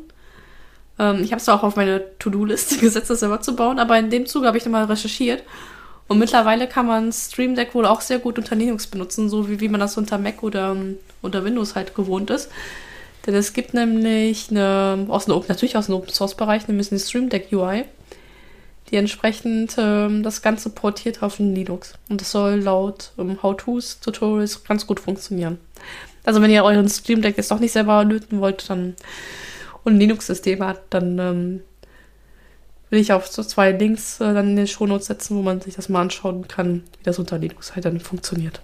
Ähm, 1.00 1.22
ich 1.24 1.32
habe 1.32 1.40
es 1.40 1.48
auch 1.48 1.64
auf 1.64 1.76
meine 1.76 2.04
To-Do-Liste 2.20 2.78
gesetzt, 2.82 3.10
das 3.10 3.22
selber 3.22 3.42
zu 3.42 3.56
bauen. 3.56 3.80
Aber 3.80 3.98
in 3.98 4.10
dem 4.10 4.26
Zuge 4.26 4.48
habe 4.48 4.58
ich 4.58 4.66
nochmal 4.66 4.86
recherchiert. 4.86 5.44
Und 6.08 6.20
mittlerweile 6.20 6.68
kann 6.68 6.88
man 6.88 7.12
Stream 7.12 7.56
Deck 7.56 7.74
wohl 7.76 7.86
auch 7.86 8.02
sehr 8.02 8.20
gut 8.20 8.38
unter 8.38 8.56
Linux 8.56 8.88
benutzen, 8.88 9.30
so 9.30 9.50
wie, 9.50 9.60
wie 9.60 9.70
man 9.70 9.80
das 9.80 9.98
unter 9.98 10.18
Mac 10.18 10.42
oder 10.42 10.72
ähm, 10.72 10.98
unter 11.22 11.44
Windows 11.44 11.76
halt 11.76 11.96
gewohnt 11.96 12.30
ist. 12.30 12.50
Denn 13.26 13.36
es 13.36 13.52
gibt 13.52 13.74
nämlich 13.74 14.50
eine, 14.50 15.06
aus 15.10 15.30
einem, 15.30 15.44
natürlich 15.50 15.76
aus 15.76 15.88
dem 15.88 15.96
Open 15.96 16.14
Source 16.14 16.36
Bereich, 16.36 16.68
nämlich 16.68 16.92
eine 16.92 17.00
Stream 17.00 17.28
Deck 17.28 17.50
UI, 17.52 17.84
die 18.90 18.96
entsprechend 18.96 19.76
ähm, 19.78 20.24
das 20.24 20.42
Ganze 20.42 20.70
portiert 20.70 21.22
auf 21.22 21.40
Linux. 21.40 21.94
Und 22.10 22.22
das 22.22 22.32
soll 22.32 22.56
laut 22.56 23.12
ähm, 23.18 23.42
How-Tos, 23.44 24.00
Tutorials 24.00 24.64
ganz 24.64 24.88
gut 24.88 25.00
funktionieren. 25.00 25.60
Also 26.24 26.42
wenn 26.42 26.52
ihr 26.52 26.64
euren 26.64 26.90
Stream 26.90 27.22
Deck 27.22 27.38
jetzt 27.38 27.52
doch 27.52 27.60
nicht 27.60 27.72
selber 27.72 28.04
löten 28.04 28.40
wollt, 28.42 28.70
dann 28.70 28.96
und 29.84 29.94
ein 29.94 30.00
Linux-System 30.00 30.66
hat, 30.66 30.82
dann 30.90 31.18
ähm, 31.18 31.62
will 32.90 33.00
ich 33.00 33.14
auf 33.14 33.28
so 33.28 33.44
zwei 33.44 33.72
Links 33.72 34.20
äh, 34.20 34.34
dann 34.34 34.50
in 34.50 34.56
den 34.58 34.68
Shownotes 34.68 35.08
setzen, 35.08 35.38
wo 35.38 35.42
man 35.42 35.62
sich 35.62 35.76
das 35.76 35.88
mal 35.88 36.02
anschauen 36.02 36.48
kann, 36.48 36.84
wie 36.98 37.04
das 37.04 37.20
unter 37.20 37.38
Linux 37.38 37.74
halt 37.74 37.86
dann 37.86 38.02
funktioniert. 38.02 38.62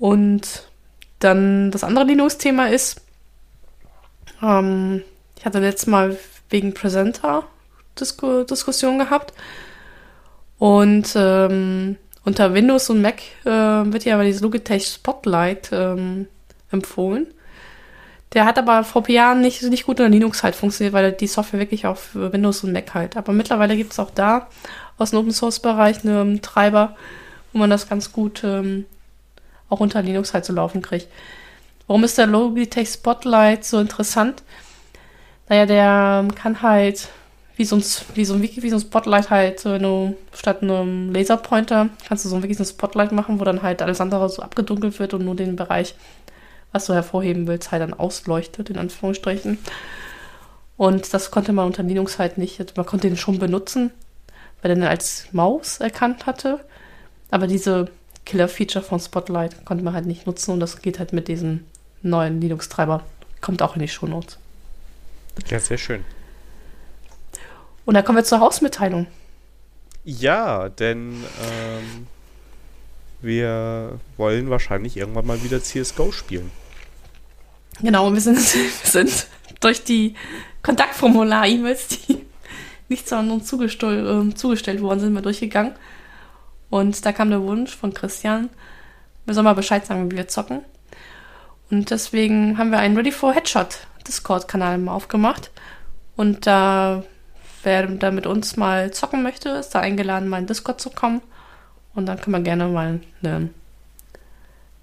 Und 0.00 0.68
dann 1.20 1.70
das 1.70 1.84
andere 1.84 2.04
Linux-Thema 2.04 2.68
ist, 2.70 3.00
ähm, 4.42 5.02
ich 5.38 5.44
hatte 5.44 5.60
letztes 5.60 5.86
Mal 5.86 6.16
wegen 6.50 6.74
Presenter 6.74 7.44
Disku 8.00 8.44
Diskussion 8.44 8.98
gehabt. 8.98 9.32
Und 10.58 11.12
ähm, 11.14 11.96
unter 12.24 12.52
Windows 12.54 12.90
und 12.90 13.00
Mac 13.00 13.22
äh, 13.44 13.50
wird 13.50 14.04
ja 14.04 14.14
aber 14.14 14.24
dieses 14.24 14.42
Logitech 14.42 14.86
Spotlight 14.86 15.70
ähm, 15.72 16.26
empfohlen. 16.70 17.28
Der 18.34 18.44
hat 18.44 18.58
aber 18.58 18.84
vor 18.84 19.08
Jahren 19.08 19.40
nicht, 19.40 19.62
nicht 19.62 19.86
gut 19.86 20.00
unter 20.00 20.10
Linux 20.10 20.42
halt 20.42 20.54
funktioniert, 20.54 20.92
weil 20.92 21.12
die 21.12 21.26
Software 21.26 21.60
wirklich 21.60 21.86
auf 21.86 22.10
Windows 22.14 22.62
und 22.62 22.72
Mac 22.72 22.92
halt. 22.92 23.16
Aber 23.16 23.32
mittlerweile 23.32 23.76
gibt 23.76 23.92
es 23.92 23.98
auch 23.98 24.10
da 24.10 24.48
aus 24.98 25.10
dem 25.10 25.20
Open 25.20 25.32
Source 25.32 25.60
Bereich 25.60 26.04
einen 26.04 26.42
Treiber, 26.42 26.96
wo 27.52 27.58
man 27.58 27.70
das 27.70 27.88
ganz 27.88 28.12
gut 28.12 28.42
ähm, 28.44 28.84
auch 29.70 29.80
unter 29.80 30.02
Linux 30.02 30.34
halt 30.34 30.44
zu 30.44 30.52
laufen 30.52 30.82
kriegt. 30.82 31.08
Warum 31.86 32.04
ist 32.04 32.18
der 32.18 32.26
Logitech 32.26 32.90
Spotlight 32.90 33.64
so 33.64 33.80
interessant? 33.80 34.42
Naja, 35.48 35.64
der 35.64 36.20
ähm, 36.22 36.34
kann 36.34 36.60
halt 36.60 37.08
wie 37.58 37.64
so 37.64 37.74
ein, 37.74 37.84
wie 38.14 38.24
so 38.24 38.34
ein, 38.34 38.42
wie 38.42 38.70
so 38.70 38.76
ein 38.76 38.80
Spotlight 38.80 39.30
halt, 39.30 39.64
wenn 39.64 39.82
du 39.82 40.16
statt 40.32 40.62
einem 40.62 41.12
Laserpointer 41.12 41.88
kannst 42.06 42.24
du 42.24 42.28
so 42.28 42.40
wirklich 42.40 42.56
so 42.56 42.62
ein 42.62 42.66
Spotlight 42.66 43.10
machen, 43.10 43.40
wo 43.40 43.44
dann 43.44 43.62
halt 43.62 43.82
alles 43.82 44.00
andere 44.00 44.28
so 44.28 44.42
abgedunkelt 44.42 44.98
wird 45.00 45.12
und 45.12 45.24
nur 45.24 45.34
den 45.34 45.56
Bereich, 45.56 45.96
was 46.70 46.86
du 46.86 46.94
hervorheben 46.94 47.48
willst, 47.48 47.72
halt 47.72 47.82
dann 47.82 47.94
ausleuchtet, 47.94 48.70
in 48.70 48.78
Anführungsstrichen. 48.78 49.58
Und 50.76 51.12
das 51.12 51.32
konnte 51.32 51.52
man 51.52 51.66
unter 51.66 51.82
Linux 51.82 52.20
halt 52.20 52.38
nicht. 52.38 52.60
Also 52.60 52.74
Man 52.76 52.86
konnte 52.86 53.08
den 53.08 53.16
schon 53.16 53.40
benutzen, 53.40 53.90
weil 54.62 54.70
er 54.70 54.76
den 54.76 54.84
als 54.84 55.26
Maus 55.32 55.80
erkannt 55.80 56.26
hatte. 56.26 56.60
Aber 57.32 57.48
diese 57.48 57.90
Killer-Feature 58.24 58.84
von 58.84 59.00
Spotlight 59.00 59.64
konnte 59.64 59.82
man 59.82 59.94
halt 59.94 60.06
nicht 60.06 60.28
nutzen 60.28 60.52
und 60.52 60.60
das 60.60 60.80
geht 60.80 61.00
halt 61.00 61.12
mit 61.12 61.26
diesem 61.26 61.64
neuen 62.02 62.40
Linux-Treiber. 62.40 63.02
Kommt 63.40 63.62
auch 63.62 63.74
in 63.74 63.82
die 63.82 63.88
Shownotes. 63.88 64.38
Ja, 65.48 65.58
sehr 65.58 65.78
schön. 65.78 66.04
Und 67.88 67.94
da 67.94 68.02
kommen 68.02 68.18
wir 68.18 68.24
zur 68.24 68.40
Hausmitteilung. 68.40 69.06
Ja, 70.04 70.68
denn 70.68 71.24
ähm, 71.42 72.06
wir 73.22 73.98
wollen 74.18 74.50
wahrscheinlich 74.50 74.98
irgendwann 74.98 75.26
mal 75.26 75.42
wieder 75.42 75.62
CSGO 75.62 76.12
spielen. 76.12 76.50
Genau, 77.80 78.08
und 78.08 78.12
wir 78.12 78.20
sind, 78.20 78.36
wir 78.54 78.90
sind 78.90 79.26
durch 79.60 79.84
die 79.84 80.16
Kontaktformular-E-Mails, 80.62 81.88
die 81.88 82.26
nicht 82.90 83.10
an 83.10 83.30
uns 83.30 83.46
zugestell, 83.46 84.28
äh, 84.28 84.34
zugestellt 84.34 84.82
worden 84.82 85.00
sind, 85.00 85.14
mal 85.14 85.22
durchgegangen. 85.22 85.72
Und 86.68 87.06
da 87.06 87.12
kam 87.12 87.30
der 87.30 87.40
Wunsch 87.40 87.74
von 87.74 87.94
Christian, 87.94 88.50
wir 89.24 89.32
sollen 89.32 89.46
mal 89.46 89.54
Bescheid 89.54 89.86
sagen, 89.86 90.12
wie 90.12 90.16
wir 90.16 90.28
zocken. 90.28 90.60
Und 91.70 91.90
deswegen 91.90 92.58
haben 92.58 92.70
wir 92.70 92.80
einen 92.80 92.98
Ready 92.98 93.12
for 93.12 93.32
Headshot 93.32 93.78
Discord-Kanal 94.06 94.76
mal 94.76 94.92
aufgemacht. 94.92 95.50
Und 96.16 96.46
da, 96.46 97.02
wer 97.62 97.86
da 97.86 98.10
mit 98.10 98.26
uns 98.26 98.56
mal 98.56 98.90
zocken 98.92 99.22
möchte, 99.22 99.48
ist 99.50 99.70
da 99.74 99.80
eingeladen, 99.80 100.28
mal 100.28 100.38
in 100.38 100.46
Discord 100.46 100.80
zu 100.80 100.90
kommen. 100.90 101.20
Und 101.94 102.06
dann 102.06 102.20
können 102.20 102.36
wir 102.36 102.42
gerne 102.42 102.68
mal 102.68 103.00
einen 103.22 103.54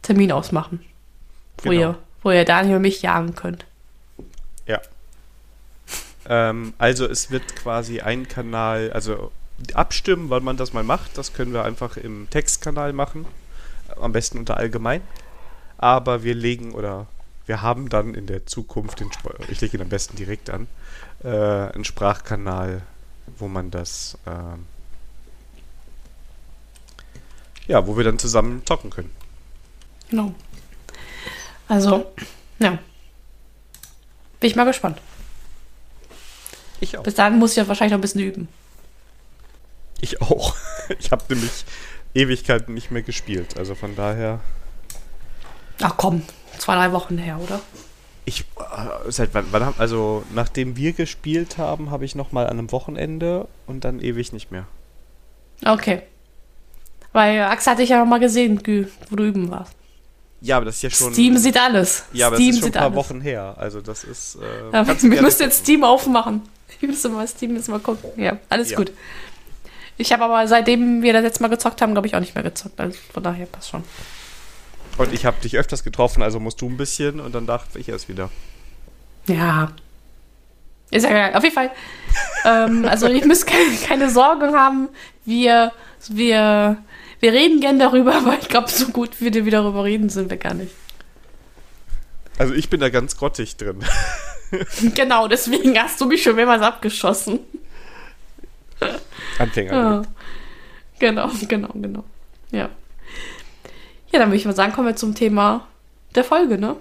Termin 0.02 0.32
ausmachen, 0.32 0.84
wo, 1.64 1.70
Genau. 1.70 1.82
ihr, 1.82 1.98
wo 2.24 2.32
ihr 2.32 2.46
Daniel 2.46 2.76
und 2.78 2.82
mich 2.82 3.02
jagen 3.02 3.36
könnt. 3.36 3.66
Ja. 4.68 4.82
ähm, 6.28 6.74
also 6.78 7.06
es 7.06 7.32
wird 7.32 7.56
quasi 7.56 8.02
ein 8.02 8.28
Kanal, 8.28 8.92
also 8.92 9.32
abstimmen, 9.74 10.30
wann 10.30 10.44
man 10.44 10.58
das 10.58 10.74
mal 10.74 10.84
macht, 10.84 11.18
das 11.18 11.34
können 11.34 11.54
wir 11.54 11.64
einfach 11.64 11.98
im 11.98 12.28
Textkanal 12.30 12.94
machen. 12.94 13.26
Am 14.02 14.12
besten 14.12 14.40
unter 14.40 14.58
allgemein. 14.58 15.02
Aber 15.78 16.24
wir 16.24 16.34
legen 16.36 16.74
oder 16.74 17.08
wir 17.46 17.62
haben 17.62 17.90
dann 17.90 18.16
in 18.16 18.26
der 18.26 18.46
Zukunft, 18.48 19.00
den, 19.00 19.10
Sp- 19.14 19.38
ich 19.50 19.62
lege 19.62 19.78
ihn 19.78 19.84
am 19.84 19.90
besten 19.90 20.18
direkt 20.18 20.50
an, 20.50 20.68
äh, 21.24 21.28
einen 21.28 21.86
Sprachkanal, 21.86 22.82
wo 23.38 23.48
man 23.48 23.72
das, 23.72 24.18
ähm, 24.26 24.66
ja, 27.68 27.86
wo 27.88 27.98
wir 27.98 28.04
dann 28.04 28.20
zusammen 28.20 28.64
zocken 28.66 28.90
können. 28.90 29.12
Genau. 30.10 30.34
Also, 31.68 32.12
ja. 32.60 32.78
Bin 34.40 34.50
ich 34.50 34.56
mal 34.56 34.66
gespannt. 34.66 35.00
Ich 36.80 36.98
auch. 36.98 37.04
Bis 37.04 37.16
dahin 37.16 37.40
muss 37.40 37.52
ich 37.52 37.58
ja 37.58 37.68
wahrscheinlich 37.68 37.92
noch 37.92 37.98
ein 37.98 38.02
bisschen 38.02 38.22
üben. 38.22 38.48
Ich 40.02 40.22
auch. 40.22 40.56
Ich 41.00 41.12
habe 41.12 41.24
nämlich 41.30 41.66
Ewigkeiten 42.14 42.76
nicht 42.76 42.92
mehr 42.92 43.02
gespielt. 43.02 43.58
Also 43.58 43.74
von 43.74 43.96
daher. 43.96 44.40
Ach 45.82 45.96
komm, 45.98 46.22
zwei, 46.60 46.76
drei 46.76 46.92
Wochen 46.92 47.18
her, 47.18 47.40
oder? 47.40 47.60
Ich, 48.76 49.08
äh, 49.08 49.12
seit 49.12 49.34
wann, 49.34 49.46
wann 49.52 49.66
haben, 49.66 49.76
also 49.78 50.24
nachdem 50.34 50.76
wir 50.78 50.94
gespielt 50.94 51.58
haben, 51.58 51.92
habe 51.92 52.06
ich 52.06 52.16
noch 52.16 52.32
mal 52.32 52.46
an 52.48 52.58
einem 52.60 52.72
Wochenende 52.72 53.48
und 53.68 53.84
dann 53.84 54.00
ewig 54.02 54.34
nicht 54.34 54.52
mehr. 54.52 54.66
Okay. 55.66 56.02
Weil 57.14 57.42
Axel 57.44 57.72
hatte 57.74 57.84
ich 57.84 57.90
ja 57.90 58.00
noch 58.00 58.06
mal 58.06 58.20
gesehen, 58.20 58.62
Gü, 58.62 58.88
wo 59.10 59.16
du 59.16 59.24
üben 59.26 59.50
warst. 59.50 59.74
Ja, 60.42 60.58
aber 60.58 60.66
das 60.66 60.76
ist 60.76 60.82
ja 60.84 60.90
schon. 60.90 61.14
Steam 61.14 61.38
sieht 61.38 61.58
alles. 61.60 62.04
Ja, 62.12 62.28
aber 62.28 62.36
Steam 62.36 62.50
das 62.50 62.56
ist 62.58 62.62
schon 62.62 62.70
ein 62.70 62.74
paar 62.74 62.82
alles. 62.84 62.96
Wochen 62.96 63.22
her. 63.22 63.56
Also 63.58 63.82
das 63.82 64.04
ist. 64.04 64.36
Äh, 64.36 64.72
Ja, 64.74 64.86
wir 65.02 65.22
müssen 65.22 65.42
jetzt. 65.44 65.60
Steam 65.62 65.84
aufmachen. 65.84 66.42
Wir 66.82 66.90
müssen 66.90 67.14
mal 67.14 67.26
Steam 67.28 67.56
jetzt 67.56 67.70
mal 67.70 67.80
gucken. 67.80 68.10
Ja, 68.22 68.38
alles 68.50 68.72
Ja. 68.72 68.78
gut. 68.78 68.92
Ich 69.98 70.12
habe 70.12 70.26
aber 70.26 70.46
seitdem 70.48 71.02
wir 71.02 71.14
das 71.14 71.24
letzte 71.24 71.42
Mal 71.42 71.48
gezockt 71.48 71.82
haben, 71.82 71.94
glaube 71.94 72.06
ich, 72.08 72.16
auch 72.16 72.20
nicht 72.20 72.36
mehr 72.36 72.44
gezockt. 72.44 72.78
Also 72.82 73.00
von 73.14 73.24
daher 73.24 73.46
passt 73.46 73.70
schon. 73.70 73.84
Und 74.98 75.14
ich 75.14 75.26
habe 75.26 75.38
dich 75.42 75.58
öfters 75.58 75.84
getroffen, 75.86 76.22
also 76.22 76.40
musst 76.42 76.60
du 76.60 76.68
ein 76.68 76.76
bisschen 76.76 77.22
und 77.22 77.34
dann 77.34 77.46
dachte 77.48 77.80
ich 77.80 77.88
erst 77.88 78.10
wieder. 78.10 78.30
Ja. 79.28 79.72
Ist 80.92 81.04
ja 81.04 81.10
geil. 81.10 81.36
Auf 81.36 81.44
jeden 81.44 81.56
Fall. 81.56 81.72
ähm, 82.46 82.86
also 82.86 83.08
ihr 83.08 83.26
müsst 83.26 83.48
keine, 83.48 83.76
keine 83.88 84.10
Sorgen 84.10 84.56
haben. 84.56 84.90
Wir, 85.26 85.72
wir, 86.10 86.78
wir 87.20 87.34
reden 87.34 87.60
gern 87.60 87.80
darüber, 87.80 88.16
aber 88.18 88.38
ich 88.40 88.48
glaube, 88.48 88.70
so 88.70 88.88
gut 88.88 89.20
wie 89.20 89.34
wir 89.34 89.52
darüber 89.52 89.84
reden, 89.84 90.10
sind 90.10 90.30
wir 90.30 90.38
gar 90.38 90.54
nicht. 90.54 90.74
Also 92.38 92.54
ich 92.54 92.70
bin 92.70 92.80
da 92.80 92.90
ganz 92.90 93.18
grottig 93.18 93.56
drin. 93.58 93.80
genau, 94.96 95.28
deswegen 95.28 95.78
hast 95.80 96.00
du 96.02 96.06
mich 96.06 96.22
schon 96.22 96.36
mehrmals 96.36 96.62
abgeschossen. 96.62 97.40
Anfänger. 99.40 99.74
Ja. 99.74 100.02
Genau, 101.00 101.30
genau, 101.48 101.70
genau. 101.74 102.04
Ja. 102.52 102.70
Ja, 104.12 104.20
dann 104.20 104.30
würde 104.30 104.38
ich 104.38 104.46
mal 104.46 104.56
sagen, 104.56 104.74
kommen 104.74 104.88
wir 104.88 104.96
zum 104.96 105.16
Thema 105.16 105.68
der 106.14 106.24
Folge, 106.24 106.58
ne? 106.58 106.76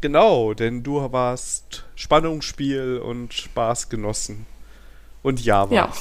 Genau, 0.00 0.54
denn 0.54 0.82
du 0.82 1.10
warst 1.12 1.84
Spannungsspiel 1.96 2.98
und 2.98 3.34
Spaß 3.34 3.88
genossen. 3.88 4.46
Und 5.22 5.44
Java. 5.44 5.74
Ja. 5.74 5.92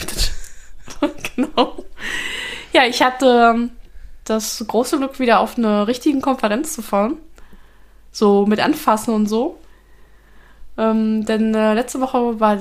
genau. 1.35 1.83
Ja, 2.73 2.85
ich 2.85 3.01
hatte 3.01 3.53
ähm, 3.55 3.71
das 4.23 4.63
große 4.67 4.97
Glück, 4.97 5.19
wieder 5.19 5.39
auf 5.39 5.57
eine 5.57 5.87
richtigen 5.87 6.21
Konferenz 6.21 6.73
zu 6.73 6.83
fahren. 6.83 7.17
So 8.11 8.45
mit 8.45 8.59
Anfassen 8.59 9.13
und 9.13 9.27
so. 9.27 9.59
Ähm, 10.77 11.25
denn 11.25 11.55
äh, 11.55 11.73
letzte 11.73 11.99
Woche 11.99 12.39
war, 12.39 12.59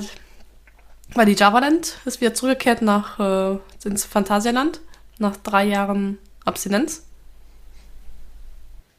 war 1.13 1.25
die 1.25 1.33
Javaland, 1.33 1.97
ist 2.05 2.19
wieder 2.19 2.33
zurückgekehrt 2.33 2.81
nach 2.81 3.19
äh, 3.19 3.59
ins 3.85 4.05
Phantasialand, 4.05 4.81
nach 5.19 5.37
drei 5.37 5.65
Jahren 5.65 6.17
Abstinenz. 6.45 7.05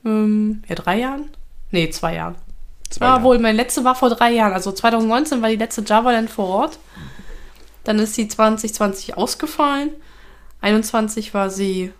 Ähm, 0.05 0.63
ja, 0.69 0.77
drei 0.77 1.01
Jahren? 1.01 1.31
Nee, 1.71 1.91
zwei 1.91 2.15
Jahren. 2.15 2.35
Zwei 2.91 3.07
Ah, 3.07 3.09
Jahre. 3.11 3.23
wohl, 3.25 3.39
meine 3.39 3.57
letzte 3.57 3.85
war 3.85 3.95
vor 3.95 4.11
drei 4.11 4.33
Jahren. 4.33 4.53
Also 4.53 4.73
2019 4.73 5.43
war 5.43 5.49
die 5.51 5.57
letzte 5.57 5.83
Javaland 5.83 6.31
vor 6.31 6.47
Ort. 6.47 6.79
Dann 7.85 7.99
ist 7.99 8.15
sie 8.15 8.29
2020 8.29 9.17
ausgefallen. 9.17 9.91
21 10.61 11.35
war 11.35 11.51
sie 11.51 11.93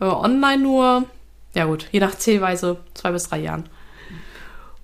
äh, 0.00 0.04
online 0.04 0.62
nur. 0.62 1.04
Ja 1.54 1.64
gut, 1.66 1.88
je 1.92 2.00
nach 2.00 2.16
Zählweise 2.16 2.78
zwei 2.94 3.12
bis 3.12 3.28
drei 3.28 3.38
Jahren. 3.40 3.68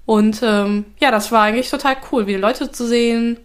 Und 0.06 0.40
ähm, 0.42 0.86
ja, 0.98 1.10
das 1.10 1.30
war 1.30 1.42
eigentlich 1.42 1.70
total 1.70 1.96
cool, 2.10 2.26
wieder 2.26 2.38
Leute 2.40 2.72
zu 2.72 2.86
sehen, 2.86 3.38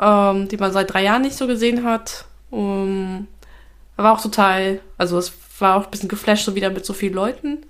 ähm, 0.00 0.48
die 0.48 0.56
man 0.56 0.72
seit 0.72 0.92
drei 0.92 1.02
Jahren 1.04 1.22
nicht 1.22 1.36
so 1.36 1.46
gesehen 1.46 1.84
hat. 1.84 2.24
Um, 2.50 3.26
war 3.96 4.12
auch 4.12 4.20
total, 4.22 4.80
also 4.98 5.18
es 5.18 5.32
war 5.58 5.76
auch 5.76 5.84
ein 5.86 5.90
bisschen 5.90 6.08
geflasht, 6.08 6.44
so 6.44 6.54
wieder 6.54 6.70
mit 6.70 6.84
so 6.84 6.92
vielen 6.92 7.14
Leuten. 7.14 7.64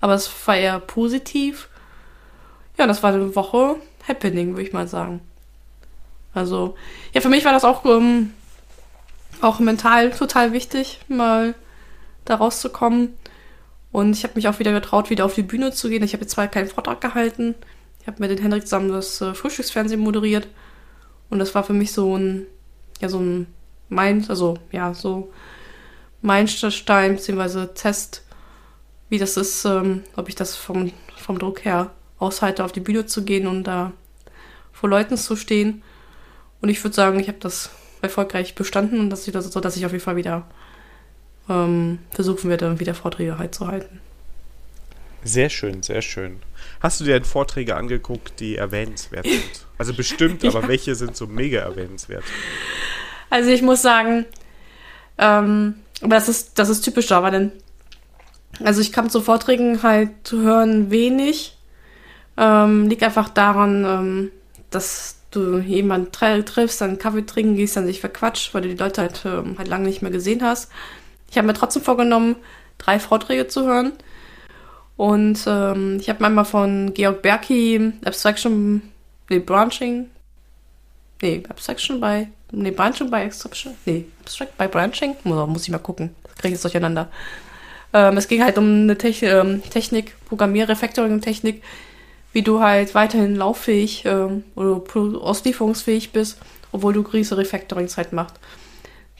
Aber 0.00 0.14
es 0.14 0.30
war 0.46 0.56
eher 0.56 0.78
positiv. 0.80 1.68
Ja, 2.78 2.86
das 2.86 3.02
war 3.02 3.12
eine 3.12 3.34
Woche 3.36 3.76
Happening, 4.08 4.50
würde 4.50 4.62
ich 4.62 4.72
mal 4.72 4.88
sagen. 4.88 5.20
Also, 6.32 6.76
ja, 7.12 7.20
für 7.20 7.28
mich 7.28 7.44
war 7.44 7.52
das 7.52 7.64
auch, 7.64 7.84
ähm, 7.84 8.32
auch 9.40 9.58
mental 9.58 10.10
total 10.10 10.52
wichtig, 10.52 11.00
mal 11.08 11.54
da 12.24 12.36
rauszukommen. 12.36 13.14
Und 13.92 14.12
ich 14.16 14.22
habe 14.22 14.34
mich 14.36 14.48
auch 14.48 14.58
wieder 14.58 14.72
getraut, 14.72 15.10
wieder 15.10 15.24
auf 15.24 15.34
die 15.34 15.42
Bühne 15.42 15.72
zu 15.72 15.88
gehen. 15.88 16.04
Ich 16.04 16.12
habe 16.12 16.22
jetzt 16.22 16.32
zwar 16.32 16.48
keinen 16.48 16.68
Vortrag 16.68 17.00
gehalten. 17.00 17.54
Ich 18.00 18.06
habe 18.06 18.18
mit 18.20 18.30
den 18.30 18.38
Hendrik 18.38 18.62
zusammen 18.62 18.92
das 18.92 19.20
äh, 19.20 19.34
Frühstücksfernsehen 19.34 20.00
moderiert. 20.00 20.46
Und 21.28 21.40
das 21.40 21.54
war 21.54 21.64
für 21.64 21.72
mich 21.72 21.92
so 21.92 22.16
ein, 22.16 22.46
ja, 23.00 23.08
so 23.08 23.18
ein 23.18 23.46
Mind, 23.88 24.30
also, 24.30 24.56
ja, 24.70 24.94
so 24.94 25.32
Meilenstein, 26.22 27.16
beziehungsweise 27.16 27.74
Test, 27.74 28.24
wie 29.10 29.18
das 29.18 29.36
ist, 29.36 29.64
ähm, 29.66 30.02
ob 30.16 30.28
ich 30.28 30.34
das 30.34 30.56
vom, 30.56 30.92
vom 31.16 31.38
Druck 31.38 31.64
her 31.64 31.90
aushalte, 32.18 32.64
auf 32.64 32.72
die 32.72 32.80
Bühne 32.80 33.06
zu 33.06 33.24
gehen 33.24 33.46
und 33.46 33.64
da 33.64 33.92
vor 34.72 34.88
Leuten 34.88 35.16
zu 35.16 35.36
stehen. 35.36 35.82
Und 36.62 36.68
ich 36.70 36.82
würde 36.82 36.94
sagen, 36.96 37.20
ich 37.20 37.28
habe 37.28 37.38
das 37.40 37.70
erfolgreich 38.02 38.54
bestanden 38.54 38.98
und 39.00 39.10
das 39.10 39.20
ist 39.20 39.26
wieder 39.26 39.42
so, 39.42 39.60
dass 39.60 39.76
ich 39.76 39.84
auf 39.84 39.92
jeden 39.92 40.04
Fall 40.04 40.16
wieder 40.16 40.46
ähm, 41.48 41.98
versuchen 42.10 42.48
werde, 42.48 42.80
wieder 42.80 42.94
Vorträge 42.94 43.38
halt 43.38 43.54
zu 43.54 43.66
halten. 43.66 44.00
Sehr 45.22 45.50
schön, 45.50 45.82
sehr 45.82 46.00
schön. 46.00 46.40
Hast 46.80 46.98
du 47.00 47.04
dir 47.04 47.12
denn 47.14 47.24
Vorträge 47.24 47.76
angeguckt, 47.76 48.40
die 48.40 48.56
erwähnenswert 48.56 49.26
sind? 49.26 49.66
Also 49.76 49.92
bestimmt, 49.92 50.44
aber 50.46 50.62
Ja. 50.62 50.68
welche 50.68 50.94
sind 50.94 51.14
so 51.16 51.26
mega 51.26 51.60
erwähnenswert? 51.60 52.24
Also 53.28 53.50
ich 53.50 53.60
muss 53.62 53.82
sagen, 53.82 54.24
ähm, 55.18 55.74
aber 56.00 56.14
das 56.14 56.28
ist, 56.30 56.58
das 56.58 56.70
ist 56.70 56.82
typisch 56.82 57.10
Java, 57.10 57.30
denn 57.30 57.52
also 58.62 58.80
ich 58.80 58.92
kam 58.92 59.10
zu 59.10 59.20
Vorträgen 59.20 59.82
halt 59.82 60.10
zu 60.24 60.40
hören 60.40 60.90
wenig. 60.90 61.56
Ähm, 62.36 62.88
liegt 62.88 63.02
einfach 63.02 63.28
daran, 63.28 63.84
ähm, 63.84 64.30
dass 64.70 65.16
du 65.30 65.58
jemanden 65.58 66.12
triffst, 66.12 66.80
dann 66.80 66.98
Kaffee 66.98 67.24
trinken 67.24 67.56
gehst, 67.56 67.76
dann 67.76 67.86
sich 67.86 68.00
verquatscht, 68.00 68.54
weil 68.54 68.62
du 68.62 68.68
die 68.68 68.76
Leute 68.76 69.02
halt, 69.02 69.22
ähm, 69.24 69.56
halt 69.58 69.68
lange 69.68 69.84
nicht 69.84 70.02
mehr 70.02 70.10
gesehen 70.10 70.42
hast. 70.42 70.70
Ich 71.30 71.36
habe 71.36 71.46
mir 71.46 71.54
trotzdem 71.54 71.82
vorgenommen, 71.82 72.36
drei 72.78 72.98
Vorträge 72.98 73.46
zu 73.46 73.64
hören. 73.64 73.92
Und 74.96 75.44
ähm, 75.46 75.98
ich 76.00 76.08
habe 76.08 76.24
einmal 76.24 76.44
von 76.44 76.92
Georg 76.92 77.22
Berki 77.22 77.92
Abstraction, 78.04 78.82
nee, 79.28 79.38
Branching, 79.38 80.10
nee, 81.22 81.42
Abstraction 81.48 82.00
bei, 82.00 82.28
nee, 82.50 82.70
Branching 82.70 83.08
bei 83.10 83.24
Extraction, 83.24 83.74
nee, 83.86 84.06
Abstract 84.22 84.58
bei 84.58 84.68
Branching, 84.68 85.16
muss, 85.24 85.48
muss 85.48 85.62
ich 85.62 85.70
mal 85.70 85.78
gucken, 85.78 86.14
kriege 86.36 86.48
ich 86.48 86.52
jetzt 86.54 86.64
durcheinander. 86.64 87.08
Ähm, 87.92 88.16
es 88.16 88.28
ging 88.28 88.42
halt 88.42 88.58
um 88.58 88.64
eine 88.64 88.96
Techn 88.96 89.26
ähm, 89.26 89.62
Technik, 89.70 90.14
Programmier-, 90.28 90.68
Refactoring-Technik, 90.68 91.62
wie 92.32 92.42
du 92.42 92.60
halt 92.60 92.94
weiterhin 92.94 93.36
lauffähig 93.36 94.04
ähm, 94.06 94.44
oder 94.54 94.82
auslieferungsfähig 94.94 96.12
bist, 96.12 96.38
obwohl 96.72 96.92
du 96.92 97.02
gewisse 97.02 97.36
Refactorings 97.36 97.96
halt 97.96 98.12
machst. 98.12 98.38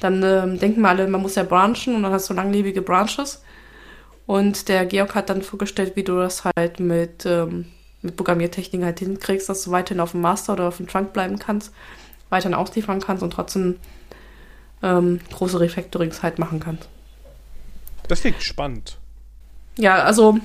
Dann 0.00 0.22
ähm, 0.22 0.58
denken 0.58 0.80
wir 0.80 0.88
alle, 0.88 1.06
man 1.08 1.20
muss 1.20 1.34
ja 1.34 1.42
branchen 1.42 1.94
und 1.94 2.02
dann 2.02 2.12
hast 2.12 2.30
du 2.30 2.34
langlebige 2.34 2.82
Branches. 2.82 3.42
Und 4.26 4.68
der 4.68 4.86
Georg 4.86 5.14
hat 5.14 5.28
dann 5.28 5.42
vorgestellt, 5.42 5.96
wie 5.96 6.04
du 6.04 6.16
das 6.16 6.44
halt 6.44 6.78
mit, 6.78 7.26
ähm, 7.26 7.66
mit 8.00 8.16
Programmiertechniken 8.16 8.84
halt 8.84 9.00
hinkriegst, 9.00 9.48
dass 9.48 9.64
du 9.64 9.72
weiterhin 9.72 10.00
auf 10.00 10.12
dem 10.12 10.20
Master 10.20 10.52
oder 10.52 10.68
auf 10.68 10.76
dem 10.76 10.86
Trunk 10.86 11.12
bleiben 11.12 11.38
kannst, 11.38 11.74
weiterhin 12.30 12.54
ausliefern 12.54 13.00
kannst 13.00 13.22
und 13.22 13.32
trotzdem 13.32 13.76
ähm, 14.82 15.20
große 15.32 15.58
Refactorings 15.58 16.22
halt 16.22 16.38
machen 16.38 16.60
kannst. 16.60 16.88
Das 18.10 18.22
klingt 18.22 18.42
spannend. 18.42 18.98
Ja, 19.76 20.02
also 20.02 20.40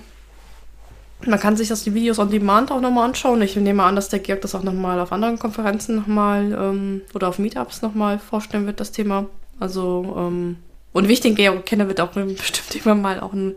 man 1.25 1.39
kann 1.39 1.57
sich 1.57 1.69
das 1.69 1.83
die 1.83 1.95
Videos 1.95 2.19
on 2.19 2.29
Demand 2.29 2.71
auch 2.71 2.79
nochmal 2.79 3.05
anschauen. 3.05 3.41
Ich 3.41 3.55
nehme 3.55 3.81
an, 3.81 3.95
dass 3.95 4.09
der 4.09 4.19
Georg 4.19 4.41
das 4.41 4.53
auch 4.53 4.61
nochmal 4.61 4.99
auf 4.99 5.11
anderen 5.11 5.39
Konferenzen 5.39 5.95
nochmal 5.95 6.51
ähm, 6.53 7.01
oder 7.15 7.27
auf 7.27 7.39
Meetups 7.39 7.81
nochmal 7.81 8.19
vorstellen 8.19 8.67
wird, 8.67 8.79
das 8.79 8.91
Thema. 8.91 9.25
Also, 9.59 10.15
ähm, 10.15 10.57
und 10.93 11.07
wie 11.07 11.13
ich 11.13 11.21
den 11.21 11.33
Georg 11.33 11.65
kenne, 11.65 11.87
wird 11.87 11.99
auch 12.01 12.11
bestimmt 12.13 12.75
irgendwann 12.75 13.01
mal 13.01 13.19
auch 13.19 13.33
einen 13.33 13.55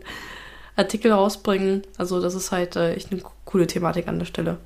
Artikel 0.75 1.11
rausbringen. 1.11 1.83
Also, 1.99 2.19
das 2.19 2.33
ist 2.33 2.51
halt 2.51 2.77
äh, 2.77 2.95
echt 2.95 3.11
eine 3.11 3.21
coole 3.45 3.67
Thematik 3.67 4.07
an 4.07 4.17
der 4.17 4.25
Stelle. 4.25 4.57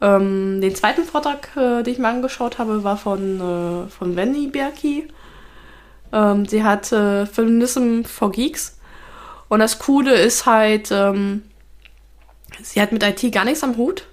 Ähm, 0.00 0.60
den 0.60 0.76
zweiten 0.76 1.02
Vortrag, 1.02 1.48
äh, 1.56 1.82
den 1.82 1.92
ich 1.92 1.98
mir 1.98 2.06
angeschaut 2.06 2.58
habe, 2.58 2.84
war 2.84 2.98
von, 2.98 3.40
äh, 3.40 3.88
von 3.88 4.14
Wendy 4.14 4.46
Berki. 4.46 5.08
Ähm, 6.12 6.46
sie 6.46 6.62
hat 6.62 6.90
äh, 6.92 7.26
Feminism 7.26 8.02
for 8.04 8.32
Geeks. 8.32 8.78
Und 9.48 9.60
das 9.60 9.78
Coole 9.78 10.14
ist 10.14 10.46
halt, 10.46 10.90
ähm, 10.90 11.42
sie 12.62 12.80
hat 12.80 12.92
mit 12.92 13.02
IT 13.02 13.32
gar 13.32 13.44
nichts 13.44 13.64
am 13.64 13.76
Hut. 13.76 14.06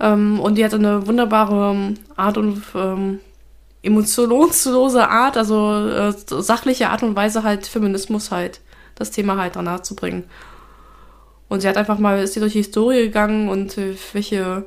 Ähm, 0.00 0.40
und 0.40 0.56
die 0.56 0.64
hat 0.64 0.74
eine 0.74 1.06
wunderbare 1.06 1.72
ähm, 1.72 1.94
Art 2.16 2.38
und 2.38 2.62
ähm, 2.74 3.20
emotionslose 3.82 5.08
Art, 5.08 5.36
also 5.36 5.88
äh, 5.88 6.12
sachliche 6.28 6.90
Art 6.90 7.02
und 7.02 7.16
Weise 7.16 7.42
halt 7.42 7.66
Feminismus 7.66 8.30
halt, 8.30 8.60
das 8.94 9.10
Thema 9.10 9.36
halt 9.36 9.56
danach 9.56 9.80
zu 9.80 9.96
bringen. 9.96 10.24
Und 11.48 11.60
sie 11.60 11.68
hat 11.68 11.76
einfach 11.76 11.98
mal, 11.98 12.22
ist 12.22 12.34
sie 12.34 12.40
durch 12.40 12.52
die 12.52 12.58
Historie 12.58 13.02
gegangen 13.02 13.48
und 13.48 13.78
äh, 13.78 13.96
welche, 14.12 14.66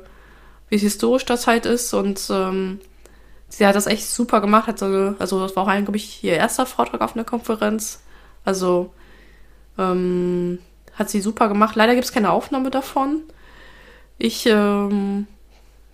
wie 0.68 0.78
historisch 0.78 1.24
das 1.24 1.46
halt 1.46 1.64
ist. 1.64 1.94
Und 1.94 2.28
ähm, 2.30 2.80
sie 3.52 3.66
hat 3.66 3.76
das 3.76 3.86
echt 3.86 4.08
super 4.08 4.40
gemacht. 4.40 4.68
Also, 4.68 5.14
also 5.18 5.40
das 5.40 5.54
war 5.56 5.64
auch 5.64 5.68
eigentlich, 5.68 6.24
ihr 6.24 6.34
erster 6.34 6.64
Vortrag 6.64 7.02
auf 7.02 7.14
einer 7.14 7.24
Konferenz. 7.24 8.00
Also 8.44 8.92
ähm, 9.78 10.58
hat 10.94 11.10
sie 11.10 11.20
super 11.20 11.48
gemacht. 11.48 11.76
Leider 11.76 11.94
gibt 11.94 12.06
es 12.06 12.12
keine 12.12 12.30
Aufnahme 12.30 12.70
davon. 12.70 13.22
Ich 14.18 14.46
ähm, 14.46 15.26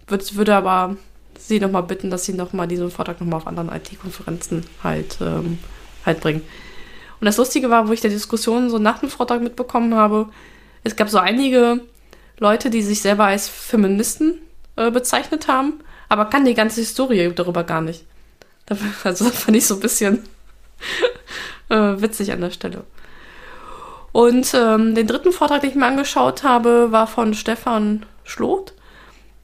würd, 0.07 0.37
würde 0.37 0.55
aber 0.55 0.97
sie 1.37 1.59
nochmal 1.59 1.83
bitten, 1.83 2.11
dass 2.11 2.25
sie 2.25 2.33
nochmal 2.33 2.69
diesen 2.69 2.91
Vortrag 2.91 3.21
nochmal 3.21 3.39
auf 3.39 3.47
anderen 3.47 3.71
IT-Konferenzen 3.71 4.65
halt, 4.85 5.19
ähm, 5.21 5.59
halt 6.07 6.21
bringen. 6.21 6.43
Und 7.21 7.25
das 7.25 7.39
Lustige 7.39 7.71
war, 7.71 7.89
wo 7.89 7.93
ich 7.93 8.01
der 8.01 8.11
Diskussion 8.11 8.71
so 8.71 8.79
nach 8.79 9.01
dem 9.01 9.09
Vortrag 9.09 9.43
mitbekommen 9.43 9.95
habe, 9.95 10.29
es 10.85 10.95
gab 10.95 11.09
so 11.09 11.19
einige 11.19 11.81
Leute, 12.39 12.71
die 12.71 12.83
sich 12.83 13.03
selber 13.03 13.25
als 13.25 13.49
Feministen 13.49 14.39
äh, 14.77 14.93
bezeichnet 14.93 15.49
haben, 15.49 15.81
aber 16.09 16.27
kann 16.27 16.45
die 16.45 16.55
ganze 16.55 16.81
Historie 16.81 17.33
darüber 17.35 17.65
gar 17.65 17.81
nicht. 17.81 18.05
Also 19.05 19.25
das 19.25 19.39
fand 19.39 19.57
ich 19.57 19.67
so 19.67 19.75
ein 19.75 19.81
bisschen 19.81 20.25
äh, 21.69 21.75
witzig 22.01 22.33
an 22.33 22.41
der 22.41 22.51
Stelle. 22.51 22.85
Und 24.13 24.53
ähm, 24.55 24.95
den 24.95 25.07
dritten 25.07 25.33
Vortrag, 25.33 25.61
den 25.61 25.71
ich 25.71 25.77
mir 25.77 25.87
angeschaut 25.87 26.43
habe, 26.43 26.93
war 26.93 27.07
von 27.07 27.35
Stefan 27.35 28.05
Schloth. 28.25 28.75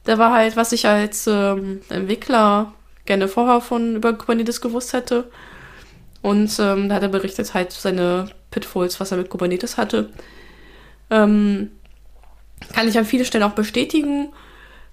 Der 0.06 0.18
war 0.18 0.32
halt, 0.32 0.56
was 0.56 0.72
ich 0.72 0.86
als 0.86 1.26
ähm, 1.26 1.80
Entwickler 1.88 2.74
gerne 3.06 3.28
vorher 3.28 3.60
von 3.60 3.96
über 3.96 4.12
Kubernetes 4.14 4.60
gewusst 4.60 4.92
hätte. 4.92 5.30
Und 6.22 6.58
ähm, 6.58 6.88
da 6.88 6.96
hat 6.96 7.02
er 7.02 7.08
berichtet 7.08 7.52
halt 7.54 7.72
seine 7.72 8.30
Pitfalls, 8.50 8.98
was 9.00 9.10
er 9.10 9.18
mit 9.18 9.30
Kubernetes 9.30 9.76
hatte. 9.76 10.10
Ähm, 11.10 11.70
kann 12.72 12.88
ich 12.88 12.96
an 12.96 13.04
vielen 13.04 13.26
Stellen 13.26 13.44
auch 13.44 13.52
bestätigen. 13.52 14.32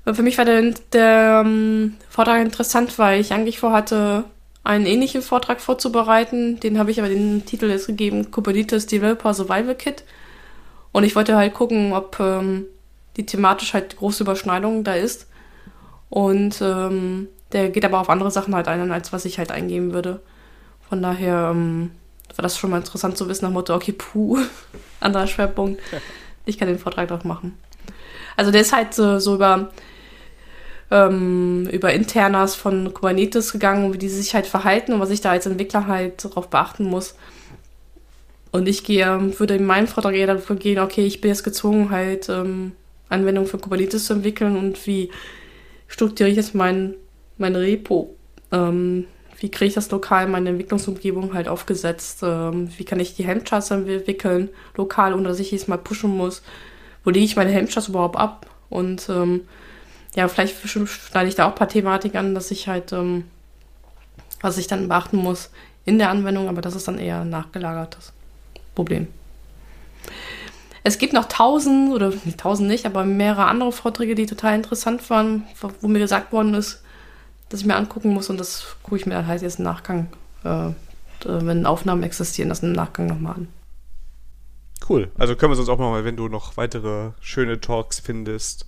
Für 0.03 0.23
mich 0.23 0.37
war 0.37 0.45
der, 0.45 0.73
der 0.93 1.43
ähm, 1.45 1.95
Vortrag 2.09 2.41
interessant, 2.41 2.97
weil 2.97 3.21
ich 3.21 3.33
eigentlich 3.33 3.59
vorhatte, 3.59 4.23
einen 4.63 4.85
ähnlichen 4.85 5.21
Vortrag 5.21 5.61
vorzubereiten. 5.61 6.59
Den 6.59 6.79
habe 6.79 6.91
ich 6.91 6.99
aber 6.99 7.09
den 7.09 7.45
Titel 7.45 7.65
jetzt 7.65 7.87
gegeben, 7.87 8.31
Kubernetes 8.31 8.87
Developer 8.87 9.33
Survival 9.33 9.75
Kit. 9.75 10.03
Und 10.91 11.03
ich 11.03 11.15
wollte 11.15 11.35
halt 11.35 11.53
gucken, 11.53 11.93
ob 11.93 12.19
ähm, 12.19 12.65
die 13.17 13.25
thematisch 13.25 13.73
halt 13.73 13.97
große 13.97 14.23
Überschneidung 14.23 14.83
da 14.83 14.95
ist. 14.95 15.27
Und 16.09 16.61
ähm, 16.61 17.27
der 17.51 17.69
geht 17.69 17.85
aber 17.85 17.99
auf 17.99 18.09
andere 18.09 18.31
Sachen 18.31 18.55
halt 18.55 18.67
ein, 18.67 18.91
als 18.91 19.13
was 19.13 19.25
ich 19.25 19.37
halt 19.37 19.51
eingeben 19.51 19.93
würde. 19.93 20.19
Von 20.89 21.01
daher 21.01 21.51
ähm, 21.51 21.91
war 22.35 22.43
das 22.43 22.57
schon 22.57 22.69
mal 22.69 22.77
interessant 22.77 23.17
zu 23.17 23.27
wissen, 23.29 23.45
nach 23.45 23.51
dem 23.51 23.53
Motto, 23.53 23.75
okay, 23.75 23.93
puh, 23.93 24.39
anderer 24.99 25.27
Schwerpunkt. 25.27 25.81
Ich 26.43 26.57
kann 26.57 26.67
den 26.67 26.79
Vortrag 26.79 27.07
doch 27.07 27.23
machen. 27.23 27.55
Also 28.35 28.49
der 28.49 28.61
ist 28.61 28.73
halt 28.73 28.95
so, 28.95 29.19
so 29.19 29.35
über 29.35 29.69
ähm, 30.91 31.67
über 31.71 31.93
Internas 31.93 32.55
von 32.55 32.93
Kubernetes 32.93 33.53
gegangen 33.53 33.85
und 33.85 33.93
wie 33.93 33.97
die 33.97 34.09
sich 34.09 34.35
halt 34.35 34.45
verhalten 34.45 34.93
und 34.93 34.99
was 34.99 35.09
ich 35.09 35.21
da 35.21 35.31
als 35.31 35.45
Entwickler 35.45 35.87
halt 35.87 36.23
darauf 36.23 36.49
beachten 36.49 36.83
muss. 36.83 37.15
Und 38.51 38.67
ich 38.67 38.83
gehe, 38.83 39.39
würde 39.39 39.55
in 39.55 39.65
meinem 39.65 39.87
Vortrag 39.87 40.13
eher 40.13 40.27
dafür 40.27 40.57
gehen, 40.57 40.79
okay, 40.79 41.05
ich 41.05 41.21
bin 41.21 41.29
jetzt 41.29 41.45
gezwungen, 41.45 41.89
halt 41.89 42.27
ähm, 42.27 42.73
Anwendungen 43.07 43.49
für 43.49 43.57
Kubernetes 43.57 44.05
zu 44.05 44.13
entwickeln 44.13 44.57
und 44.57 44.85
wie 44.85 45.09
strukturiere 45.87 46.31
ich 46.31 46.37
jetzt 46.37 46.53
mein, 46.53 46.95
mein 47.37 47.55
Repo? 47.55 48.13
Ähm, 48.51 49.05
wie 49.39 49.49
kriege 49.49 49.69
ich 49.69 49.73
das 49.73 49.89
lokal 49.89 50.25
in 50.25 50.31
meine 50.31 50.49
Entwicklungsumgebung 50.49 51.33
halt 51.33 51.47
aufgesetzt? 51.47 52.19
Ähm, 52.23 52.69
wie 52.77 52.83
kann 52.83 52.99
ich 52.99 53.15
die 53.15 53.25
Helmcharts 53.25 53.71
entwickeln, 53.71 54.49
lokal, 54.75 55.13
ohne 55.13 55.29
dass 55.29 55.39
ich 55.39 55.51
jedes 55.51 55.69
Mal 55.69 55.77
pushen 55.77 56.15
muss? 56.15 56.43
Wo 57.05 57.09
lege 57.09 57.25
ich 57.25 57.37
meine 57.37 57.49
Helmcharts 57.49 57.87
überhaupt 57.87 58.17
ab? 58.17 58.45
Und 58.69 59.07
ähm, 59.09 59.41
ja, 60.15 60.27
vielleicht 60.27 60.55
schneide 60.67 61.29
ich 61.29 61.35
da 61.35 61.45
auch 61.45 61.51
ein 61.51 61.55
paar 61.55 61.69
Thematiken 61.69 62.17
an, 62.17 62.35
dass 62.35 62.51
ich 62.51 62.67
halt, 62.67 62.91
ähm, 62.91 63.25
was 64.41 64.57
ich 64.57 64.67
dann 64.67 64.87
beachten 64.87 65.17
muss 65.17 65.49
in 65.85 65.97
der 65.97 66.09
Anwendung, 66.09 66.47
aber 66.47 66.61
das 66.61 66.75
ist 66.75 66.87
dann 66.87 66.99
eher 66.99 67.21
ein 67.21 67.29
nachgelagertes 67.29 68.13
Problem. 68.75 69.07
Es 70.83 70.97
gibt 70.97 71.13
noch 71.13 71.25
tausend, 71.25 71.93
oder 71.93 72.11
nicht 72.25 72.39
tausend 72.39 72.67
nicht, 72.67 72.85
aber 72.85 73.05
mehrere 73.05 73.45
andere 73.45 73.71
Vorträge, 73.71 74.15
die 74.15 74.25
total 74.25 74.55
interessant 74.55 75.07
waren, 75.09 75.43
wo 75.79 75.87
mir 75.87 75.99
gesagt 75.99 76.31
worden 76.31 76.55
ist, 76.55 76.83
dass 77.49 77.61
ich 77.61 77.65
mir 77.65 77.75
angucken 77.75 78.13
muss 78.13 78.29
und 78.29 78.39
das 78.39 78.75
gucke 78.81 78.97
ich 78.97 79.05
mir 79.05 79.13
dann 79.13 79.27
halt 79.27 79.41
jetzt 79.41 79.59
im 79.59 79.65
Nachgang, 79.65 80.07
äh, 80.43 80.69
wenn 81.23 81.65
Aufnahmen 81.65 82.03
existieren, 82.03 82.49
das 82.49 82.63
im 82.63 82.71
Nachgang 82.71 83.05
nochmal 83.07 83.35
an. 83.35 83.47
Cool. 84.89 85.11
Also 85.17 85.35
können 85.35 85.53
wir 85.53 85.59
uns 85.59 85.69
auch 85.69 85.77
mal, 85.77 86.03
wenn 86.03 86.17
du 86.17 86.27
noch 86.27 86.57
weitere 86.57 87.11
schöne 87.21 87.61
Talks 87.61 87.99
findest, 87.99 88.65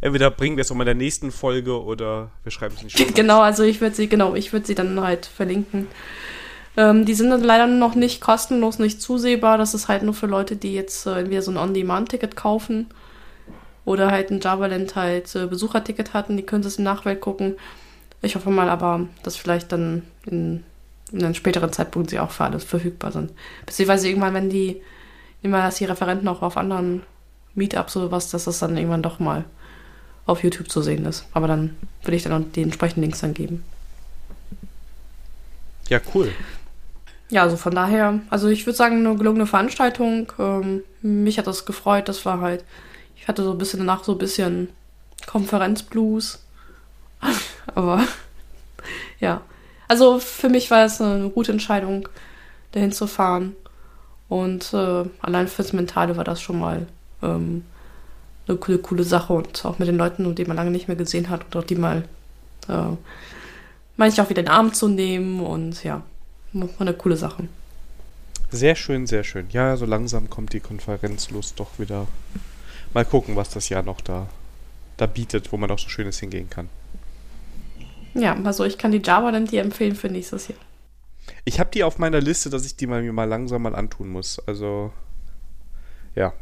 entweder 0.00 0.30
bringen 0.30 0.56
wir 0.56 0.62
es 0.62 0.70
auch 0.70 0.76
mal 0.76 0.82
in 0.82 0.86
der 0.86 0.94
nächsten 0.94 1.30
Folge 1.30 1.82
oder 1.82 2.30
wir 2.42 2.52
schreiben 2.52 2.74
es 2.76 2.82
nicht. 2.82 3.14
Genau, 3.14 3.40
also 3.40 3.62
ich 3.62 3.80
würde 3.80 3.96
sie, 3.96 4.08
genau, 4.08 4.34
ich 4.34 4.52
würde 4.52 4.66
sie 4.66 4.74
dann 4.74 5.00
halt 5.00 5.26
verlinken. 5.26 5.88
Ähm, 6.76 7.06
die 7.06 7.14
sind 7.14 7.30
dann 7.30 7.42
leider 7.42 7.66
noch 7.66 7.94
nicht 7.94 8.20
kostenlos, 8.20 8.78
nicht 8.78 9.00
zusehbar. 9.00 9.58
Das 9.58 9.74
ist 9.74 9.88
halt 9.88 10.02
nur 10.02 10.14
für 10.14 10.26
Leute, 10.26 10.56
die 10.56 10.74
jetzt 10.74 11.06
äh, 11.06 11.20
entweder 11.20 11.42
so 11.42 11.50
ein 11.50 11.56
On-Demand-Ticket 11.56 12.36
kaufen 12.36 12.86
oder 13.84 14.10
halt 14.10 14.30
ein 14.30 14.40
Javaland 14.40 14.94
halt 14.94 15.34
äh, 15.34 15.46
Besucherticket 15.46 16.12
hatten. 16.12 16.36
Die 16.36 16.42
können 16.42 16.64
es 16.64 16.76
im 16.76 16.84
Nachwelt 16.84 17.20
gucken. 17.20 17.56
Ich 18.20 18.34
hoffe 18.34 18.50
mal 18.50 18.68
aber, 18.68 19.06
dass 19.22 19.36
vielleicht 19.36 19.72
dann 19.72 20.02
in, 20.26 20.64
in 21.12 21.24
einem 21.24 21.34
späteren 21.34 21.72
Zeitpunkt 21.72 22.10
sie 22.10 22.18
auch 22.18 22.30
für 22.30 22.44
alles 22.44 22.64
verfügbar 22.64 23.12
sind. 23.12 23.32
Beziehungsweise 23.64 24.08
irgendwann, 24.08 24.34
wenn 24.34 24.50
die, 24.50 24.82
immer 25.42 25.62
dass 25.62 25.76
die 25.76 25.84
Referenten 25.84 26.28
auch 26.28 26.42
auf 26.42 26.56
anderen 26.56 27.02
Meetups 27.54 27.96
oder 27.96 28.10
was, 28.10 28.30
dass 28.30 28.44
das 28.44 28.58
dann 28.58 28.76
irgendwann 28.76 29.02
doch 29.02 29.18
mal 29.18 29.44
auf 30.26 30.42
YouTube 30.42 30.70
zu 30.70 30.82
sehen 30.82 31.06
ist. 31.06 31.24
Aber 31.32 31.46
dann 31.46 31.76
würde 32.02 32.16
ich 32.16 32.24
dann 32.24 32.32
auch 32.32 32.46
die 32.54 32.62
entsprechenden 32.62 33.02
Links 33.02 33.20
dann 33.20 33.34
geben. 33.34 33.64
Ja, 35.88 36.00
cool. 36.14 36.32
Ja, 37.30 37.42
also 37.42 37.56
von 37.56 37.74
daher, 37.74 38.20
also 38.30 38.48
ich 38.48 38.66
würde 38.66 38.76
sagen, 38.76 39.06
eine 39.06 39.16
gelungene 39.16 39.46
Veranstaltung. 39.46 40.32
Ähm, 40.38 40.82
mich 41.02 41.38
hat 41.38 41.46
das 41.46 41.64
gefreut. 41.64 42.08
Das 42.08 42.24
war 42.24 42.40
halt, 42.40 42.64
ich 43.16 43.28
hatte 43.28 43.42
so 43.42 43.52
ein 43.52 43.58
bisschen 43.58 43.80
danach 43.80 44.04
so 44.04 44.12
ein 44.12 44.18
bisschen 44.18 44.68
Konferenzblues. 45.26 46.40
Aber 47.74 48.02
ja, 49.20 49.40
also 49.88 50.18
für 50.18 50.48
mich 50.48 50.70
war 50.70 50.84
es 50.84 51.00
eine 51.00 51.30
gute 51.30 51.52
Entscheidung, 51.52 52.08
dahin 52.72 52.92
zu 52.92 53.06
fahren. 53.06 53.54
Und 54.28 54.72
äh, 54.72 55.04
allein 55.20 55.46
fürs 55.46 55.72
Mentale 55.72 56.16
war 56.16 56.24
das 56.24 56.40
schon 56.42 56.58
mal 56.58 56.86
ähm, 57.22 57.64
eine 58.48 58.56
coole, 58.58 58.78
coole 58.78 59.04
Sache 59.04 59.32
und 59.32 59.64
auch 59.64 59.78
mit 59.78 59.88
den 59.88 59.96
Leuten, 59.96 60.34
die 60.34 60.44
man 60.44 60.56
lange 60.56 60.70
nicht 60.70 60.88
mehr 60.88 60.96
gesehen 60.96 61.28
hat 61.28 61.44
oder 61.54 61.64
die 61.64 61.74
mal 61.74 62.04
äh, 62.68 62.96
manchmal 63.96 64.26
auch 64.26 64.30
wieder 64.30 64.40
in 64.40 64.46
den 64.46 64.52
Arm 64.52 64.72
zu 64.72 64.88
nehmen 64.88 65.40
und 65.40 65.82
ja, 65.84 66.02
eine 66.52 66.94
coole 66.94 67.16
Sache. 67.16 67.48
Sehr 68.50 68.76
schön, 68.76 69.06
sehr 69.06 69.24
schön. 69.24 69.46
Ja, 69.50 69.76
so 69.76 69.86
langsam 69.86 70.30
kommt 70.30 70.52
die 70.52 70.60
Konferenzlust 70.60 71.58
doch 71.58 71.78
wieder. 71.78 72.06
Mal 72.94 73.04
gucken, 73.04 73.36
was 73.36 73.50
das 73.50 73.68
Jahr 73.68 73.82
noch 73.82 74.00
da, 74.00 74.28
da 74.96 75.06
bietet, 75.06 75.50
wo 75.52 75.56
man 75.56 75.70
auch 75.70 75.78
so 75.78 75.88
Schönes 75.88 76.20
hingehen 76.20 76.48
kann. 76.48 76.68
Ja, 78.14 78.36
also 78.44 78.64
ich 78.64 78.78
kann 78.78 78.92
die 78.92 79.02
Java 79.04 79.30
dann 79.32 79.46
dir 79.46 79.60
empfehlen 79.62 79.94
für 79.94 80.08
nächstes 80.08 80.48
Jahr. 80.48 80.58
Ich 81.44 81.58
habe 81.60 81.70
die 81.70 81.84
auf 81.84 81.98
meiner 81.98 82.20
Liste, 82.20 82.48
dass 82.48 82.64
ich 82.64 82.76
die 82.76 82.86
mal, 82.86 83.02
mir 83.02 83.12
mal 83.12 83.28
langsam 83.28 83.62
mal 83.62 83.74
antun 83.74 84.08
muss. 84.08 84.38
Also, 84.46 84.92
ja, 86.14 86.32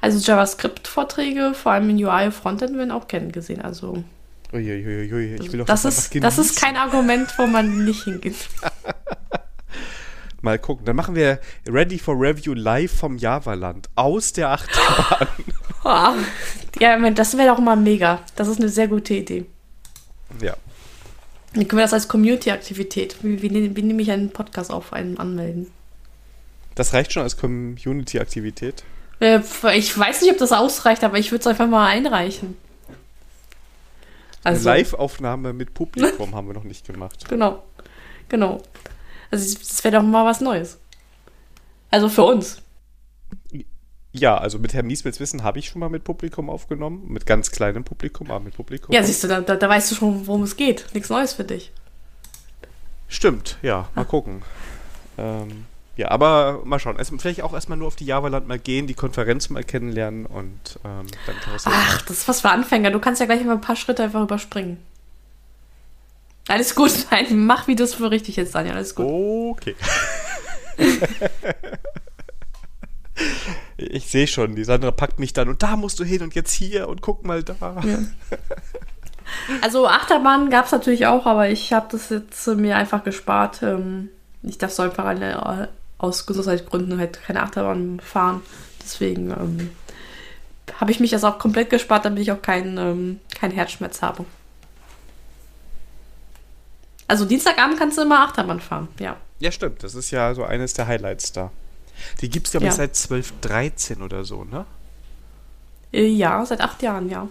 also 0.00 0.18
JavaScript-Vorträge, 0.18 1.54
vor 1.54 1.72
allem 1.72 1.90
in 1.90 2.04
UI 2.04 2.30
Frontend, 2.30 2.76
werden 2.76 2.90
auch 2.90 3.08
gern 3.08 3.32
gesehen. 3.32 3.62
Also 3.62 4.04
Uiuiui, 4.52 5.36
ich 5.40 5.50
will 5.50 5.60
doch 5.60 5.66
das, 5.66 5.84
ist, 5.84 6.14
das 6.22 6.38
ist 6.38 6.60
kein 6.60 6.76
Argument, 6.76 7.32
wo 7.38 7.46
man 7.46 7.84
nicht 7.84 8.04
hingeht. 8.04 8.36
Mal 10.42 10.58
gucken. 10.58 10.84
Dann 10.84 10.96
machen 10.96 11.14
wir 11.14 11.38
Ready 11.68 11.98
for 11.98 12.20
Review 12.20 12.52
live 12.52 12.92
vom 12.92 13.16
Java-Land 13.16 13.88
aus 13.94 14.32
der 14.32 14.50
Achterbahn. 14.50 15.28
oh, 15.84 16.14
ja, 16.80 17.10
das 17.10 17.38
wäre 17.38 17.48
doch 17.48 17.60
mal 17.60 17.76
mega. 17.76 18.20
Das 18.34 18.48
ist 18.48 18.58
eine 18.58 18.68
sehr 18.68 18.88
gute 18.88 19.14
Idee. 19.14 19.46
Ja. 20.40 20.56
Dann 21.54 21.68
können 21.68 21.78
wir 21.78 21.84
das 21.84 21.92
als 21.92 22.08
Community-Aktivität, 22.08 23.16
wie, 23.22 23.40
wie, 23.40 23.76
wie 23.76 23.82
nehme 23.82 24.02
ich 24.02 24.10
einen 24.10 24.30
Podcast 24.30 24.72
auf, 24.72 24.92
einen 24.92 25.18
anmelden? 25.18 25.70
Das 26.74 26.92
reicht 26.92 27.12
schon 27.12 27.22
als 27.22 27.36
Community-Aktivität? 27.36 28.82
Äh, 29.22 29.40
ich 29.76 29.96
weiß 29.96 30.22
nicht, 30.22 30.32
ob 30.32 30.38
das 30.38 30.50
ausreicht, 30.50 31.04
aber 31.04 31.16
ich 31.16 31.30
würde 31.30 31.40
es 31.40 31.46
einfach 31.46 31.68
mal 31.68 31.86
einreichen. 31.86 32.56
Also, 34.42 34.68
Live-Aufnahme 34.68 35.52
mit 35.52 35.74
Publikum 35.74 36.34
haben 36.34 36.48
wir 36.48 36.54
noch 36.54 36.64
nicht 36.64 36.86
gemacht. 36.86 37.24
Genau. 37.28 37.62
Genau. 38.28 38.60
Also 39.30 39.58
das 39.58 39.84
wäre 39.84 39.96
doch 39.96 40.02
mal 40.02 40.24
was 40.24 40.40
Neues. 40.40 40.78
Also 41.90 42.08
für 42.08 42.24
uns. 42.24 42.62
Ja, 44.10 44.36
also 44.36 44.58
mit 44.58 44.74
Herrn 44.74 44.86
Miesmels 44.86 45.20
Wissen 45.20 45.42
habe 45.42 45.58
ich 45.58 45.68
schon 45.68 45.80
mal 45.80 45.88
mit 45.88 46.04
Publikum 46.04 46.50
aufgenommen. 46.50 47.04
Mit 47.08 47.26
ganz 47.26 47.50
kleinem 47.50 47.84
Publikum, 47.84 48.30
aber 48.30 48.40
mit 48.40 48.56
Publikum. 48.56 48.92
Ja, 48.94 49.02
siehst 49.02 49.22
du, 49.22 49.28
da, 49.28 49.40
da, 49.40 49.56
da 49.56 49.68
weißt 49.68 49.90
du 49.90 49.94
schon, 49.94 50.26
worum 50.26 50.42
es 50.42 50.56
geht. 50.56 50.86
Nichts 50.94 51.10
Neues 51.10 51.34
für 51.34 51.44
dich. 51.44 51.72
Stimmt, 53.08 53.58
ja. 53.62 53.88
Mal 53.94 54.02
ah. 54.02 54.04
gucken. 54.04 54.42
Ähm, 55.18 55.66
ja, 55.96 56.10
aber 56.10 56.62
mal 56.64 56.78
schauen. 56.78 56.96
Erst, 56.96 57.12
vielleicht 57.18 57.42
auch 57.42 57.52
erstmal 57.52 57.76
nur 57.76 57.88
auf 57.88 57.96
die 57.96 58.06
Javaland 58.06 58.48
mal 58.48 58.58
gehen, 58.58 58.86
die 58.86 58.94
Konferenz 58.94 59.50
mal 59.50 59.62
kennenlernen 59.62 60.24
und 60.24 60.80
ähm, 60.84 61.06
dann 61.26 61.36
Karussell. 61.40 61.72
Ach, 61.74 62.02
das 62.02 62.18
ist 62.18 62.28
was 62.28 62.40
für 62.40 62.50
Anfänger. 62.50 62.90
Du 62.90 62.98
kannst 62.98 63.20
ja 63.20 63.26
gleich 63.26 63.44
mal 63.44 63.52
ein 63.52 63.60
paar 63.60 63.76
Schritte 63.76 64.02
einfach 64.04 64.22
überspringen. 64.22 64.78
Alles 66.48 66.74
gut, 66.74 66.92
nein, 67.10 67.44
mach 67.44 67.68
wie 67.68 67.76
du 67.76 67.84
es 67.84 67.94
für 67.94 68.10
richtig 68.10 68.36
jetzt, 68.36 68.54
Daniel. 68.54 68.76
Alles 68.76 68.94
gut. 68.94 69.06
Okay. 69.06 69.76
ich 73.76 74.08
sehe 74.08 74.26
schon, 74.26 74.54
die 74.56 74.64
Sandra 74.64 74.90
packt 74.90 75.18
mich 75.18 75.34
dann 75.34 75.48
und 75.48 75.62
da 75.62 75.76
musst 75.76 76.00
du 76.00 76.04
hin 76.04 76.22
und 76.22 76.34
jetzt 76.34 76.52
hier 76.52 76.88
und 76.88 77.02
guck 77.02 77.26
mal 77.26 77.42
da. 77.42 77.82
Ja. 77.84 77.98
Also 79.60 79.86
Achterbahn 79.86 80.50
gab 80.50 80.66
es 80.66 80.72
natürlich 80.72 81.06
auch, 81.06 81.26
aber 81.26 81.48
ich 81.48 81.72
habe 81.72 81.86
das 81.90 82.10
jetzt 82.10 82.46
mir 82.48 82.76
einfach 82.76 83.04
gespart. 83.04 83.62
Ähm, 83.62 84.08
ich 84.42 84.58
darf 84.58 84.72
so 84.72 84.82
einfach 84.82 85.04
eine, 85.04 85.68
aus 86.02 86.26
Gesundheitsgründen 86.26 86.98
halt 86.98 87.22
keine 87.22 87.42
Achterbahn 87.42 88.00
fahren. 88.00 88.42
Deswegen 88.82 89.30
ähm, 89.30 89.70
habe 90.78 90.90
ich 90.90 91.00
mich 91.00 91.10
das 91.10 91.24
auch 91.24 91.38
komplett 91.38 91.70
gespart, 91.70 92.04
damit 92.04 92.20
ich 92.20 92.32
auch 92.32 92.42
keinen 92.42 92.76
ähm, 92.76 93.20
kein 93.34 93.50
Herzschmerz 93.50 94.02
habe. 94.02 94.24
Also 97.08 97.24
Dienstagabend 97.24 97.78
kannst 97.78 97.98
du 97.98 98.02
immer 98.02 98.20
Achterbahn 98.20 98.60
fahren, 98.60 98.88
ja. 98.98 99.16
Ja, 99.38 99.52
stimmt. 99.52 99.82
Das 99.82 99.94
ist 99.94 100.10
ja 100.10 100.34
so 100.34 100.44
eines 100.44 100.74
der 100.74 100.86
Highlights 100.86 101.32
da. 101.32 101.50
Die 102.20 102.30
gibt 102.30 102.46
es, 102.46 102.52
glaube 102.52 102.66
ich, 102.66 102.72
ja. 102.72 102.76
seit 102.76 102.96
12, 102.96 103.34
13 103.40 104.02
oder 104.02 104.24
so, 104.24 104.44
ne? 104.44 104.66
Äh, 105.92 106.06
ja, 106.06 106.44
seit 106.44 106.60
acht 106.60 106.82
Jahren, 106.82 107.08
ja. 107.10 107.28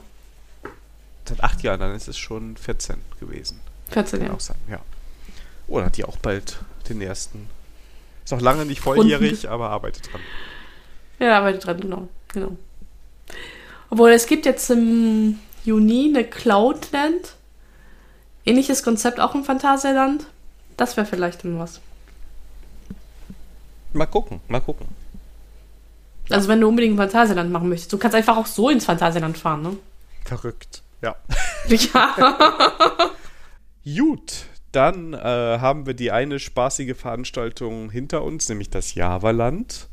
Seit 1.25 1.43
acht 1.43 1.61
Jahren, 1.63 1.79
dann 1.79 1.95
ist 1.95 2.07
es 2.07 2.17
schon 2.17 2.57
14 2.57 2.97
gewesen. 3.19 3.59
14, 3.89 4.19
Kann 4.19 4.27
ja. 4.27 4.33
auch 4.33 4.39
sein, 4.39 4.57
ja. 4.69 4.79
Oder 5.67 5.85
hat 5.85 5.97
die 5.97 6.05
auch 6.05 6.17
bald 6.17 6.59
den 6.89 7.01
ersten. 7.01 7.49
Ist 8.23 8.31
noch 8.31 8.41
lange 8.41 8.65
nicht 8.65 8.81
volljährig, 8.81 9.49
aber 9.49 9.69
arbeitet 9.69 10.11
dran. 10.11 10.21
Ja, 11.19 11.37
arbeitet 11.37 11.65
dran, 11.65 11.79
genau. 11.79 12.07
genau. 12.33 12.57
Obwohl 13.89 14.11
es 14.11 14.25
gibt 14.25 14.45
jetzt 14.45 14.69
im 14.69 15.39
Juni 15.63 16.09
eine 16.09 16.23
Cloudland. 16.23 17.35
Ähnliches 18.45 18.83
Konzept 18.83 19.19
auch 19.19 19.35
im 19.35 19.43
Phantasialand. 19.43 20.25
Das 20.77 20.97
wäre 20.97 21.05
vielleicht 21.05 21.43
dann 21.43 21.59
was. 21.59 21.79
Mal 23.93 24.05
gucken, 24.05 24.39
mal 24.47 24.61
gucken. 24.61 24.87
Also 26.29 26.47
wenn 26.47 26.61
du 26.61 26.67
unbedingt 26.67 26.95
ein 26.95 26.97
Phantasialand 26.97 27.51
machen 27.51 27.69
möchtest. 27.69 27.91
Du 27.91 27.97
kannst 27.97 28.15
einfach 28.15 28.37
auch 28.37 28.45
so 28.45 28.69
ins 28.69 28.85
Phantasialand 28.85 29.37
fahren, 29.37 29.61
ne? 29.61 29.77
Verrückt, 30.23 30.81
ja. 31.01 31.15
ja. 31.67 32.35
Gut, 33.83 34.45
dann 34.71 35.13
äh, 35.13 35.17
haben 35.17 35.85
wir 35.85 35.93
die 35.93 36.11
eine 36.11 36.39
spaßige 36.39 36.95
Veranstaltung 36.95 37.89
hinter 37.89 38.23
uns, 38.23 38.47
nämlich 38.49 38.69
das 38.69 38.95
Javaland. 38.95 39.89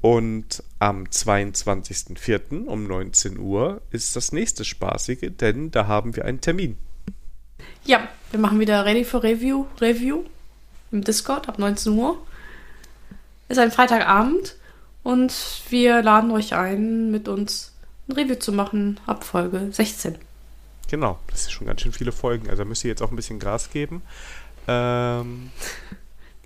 Und 0.00 0.62
am 0.80 1.04
22.04. 1.04 2.66
um 2.66 2.86
19 2.86 3.38
Uhr 3.38 3.80
ist 3.90 4.14
das 4.16 4.32
nächste 4.32 4.64
spaßige, 4.64 5.30
denn 5.30 5.70
da 5.70 5.86
haben 5.86 6.14
wir 6.14 6.26
einen 6.26 6.42
Termin. 6.42 6.76
Ja, 7.84 8.06
wir 8.30 8.38
machen 8.38 8.60
wieder 8.60 8.84
Ready 8.84 9.04
for 9.04 9.22
Review, 9.22 9.66
Review 9.80 10.24
im 10.92 11.02
Discord 11.02 11.48
ab 11.48 11.58
19 11.58 11.92
Uhr. 11.92 12.18
Ist 13.48 13.58
ein 13.58 13.70
Freitagabend 13.70 14.56
und 15.02 15.34
wir 15.70 16.02
laden 16.02 16.30
euch 16.30 16.54
ein, 16.54 17.10
mit 17.10 17.28
uns 17.28 17.72
ein 18.08 18.12
Review 18.12 18.36
zu 18.36 18.52
machen 18.52 19.00
ab 19.06 19.24
Folge 19.24 19.68
16. 19.70 20.18
Genau, 20.94 21.18
das 21.26 21.40
ist 21.40 21.50
schon 21.50 21.66
ganz 21.66 21.80
schön 21.80 21.90
viele 21.90 22.12
Folgen. 22.12 22.48
Also 22.48 22.62
da 22.62 22.68
müsst 22.68 22.84
ihr 22.84 22.88
jetzt 22.88 23.02
auch 23.02 23.10
ein 23.10 23.16
bisschen 23.16 23.40
Gras 23.40 23.68
geben. 23.70 24.00
Ähm. 24.68 25.50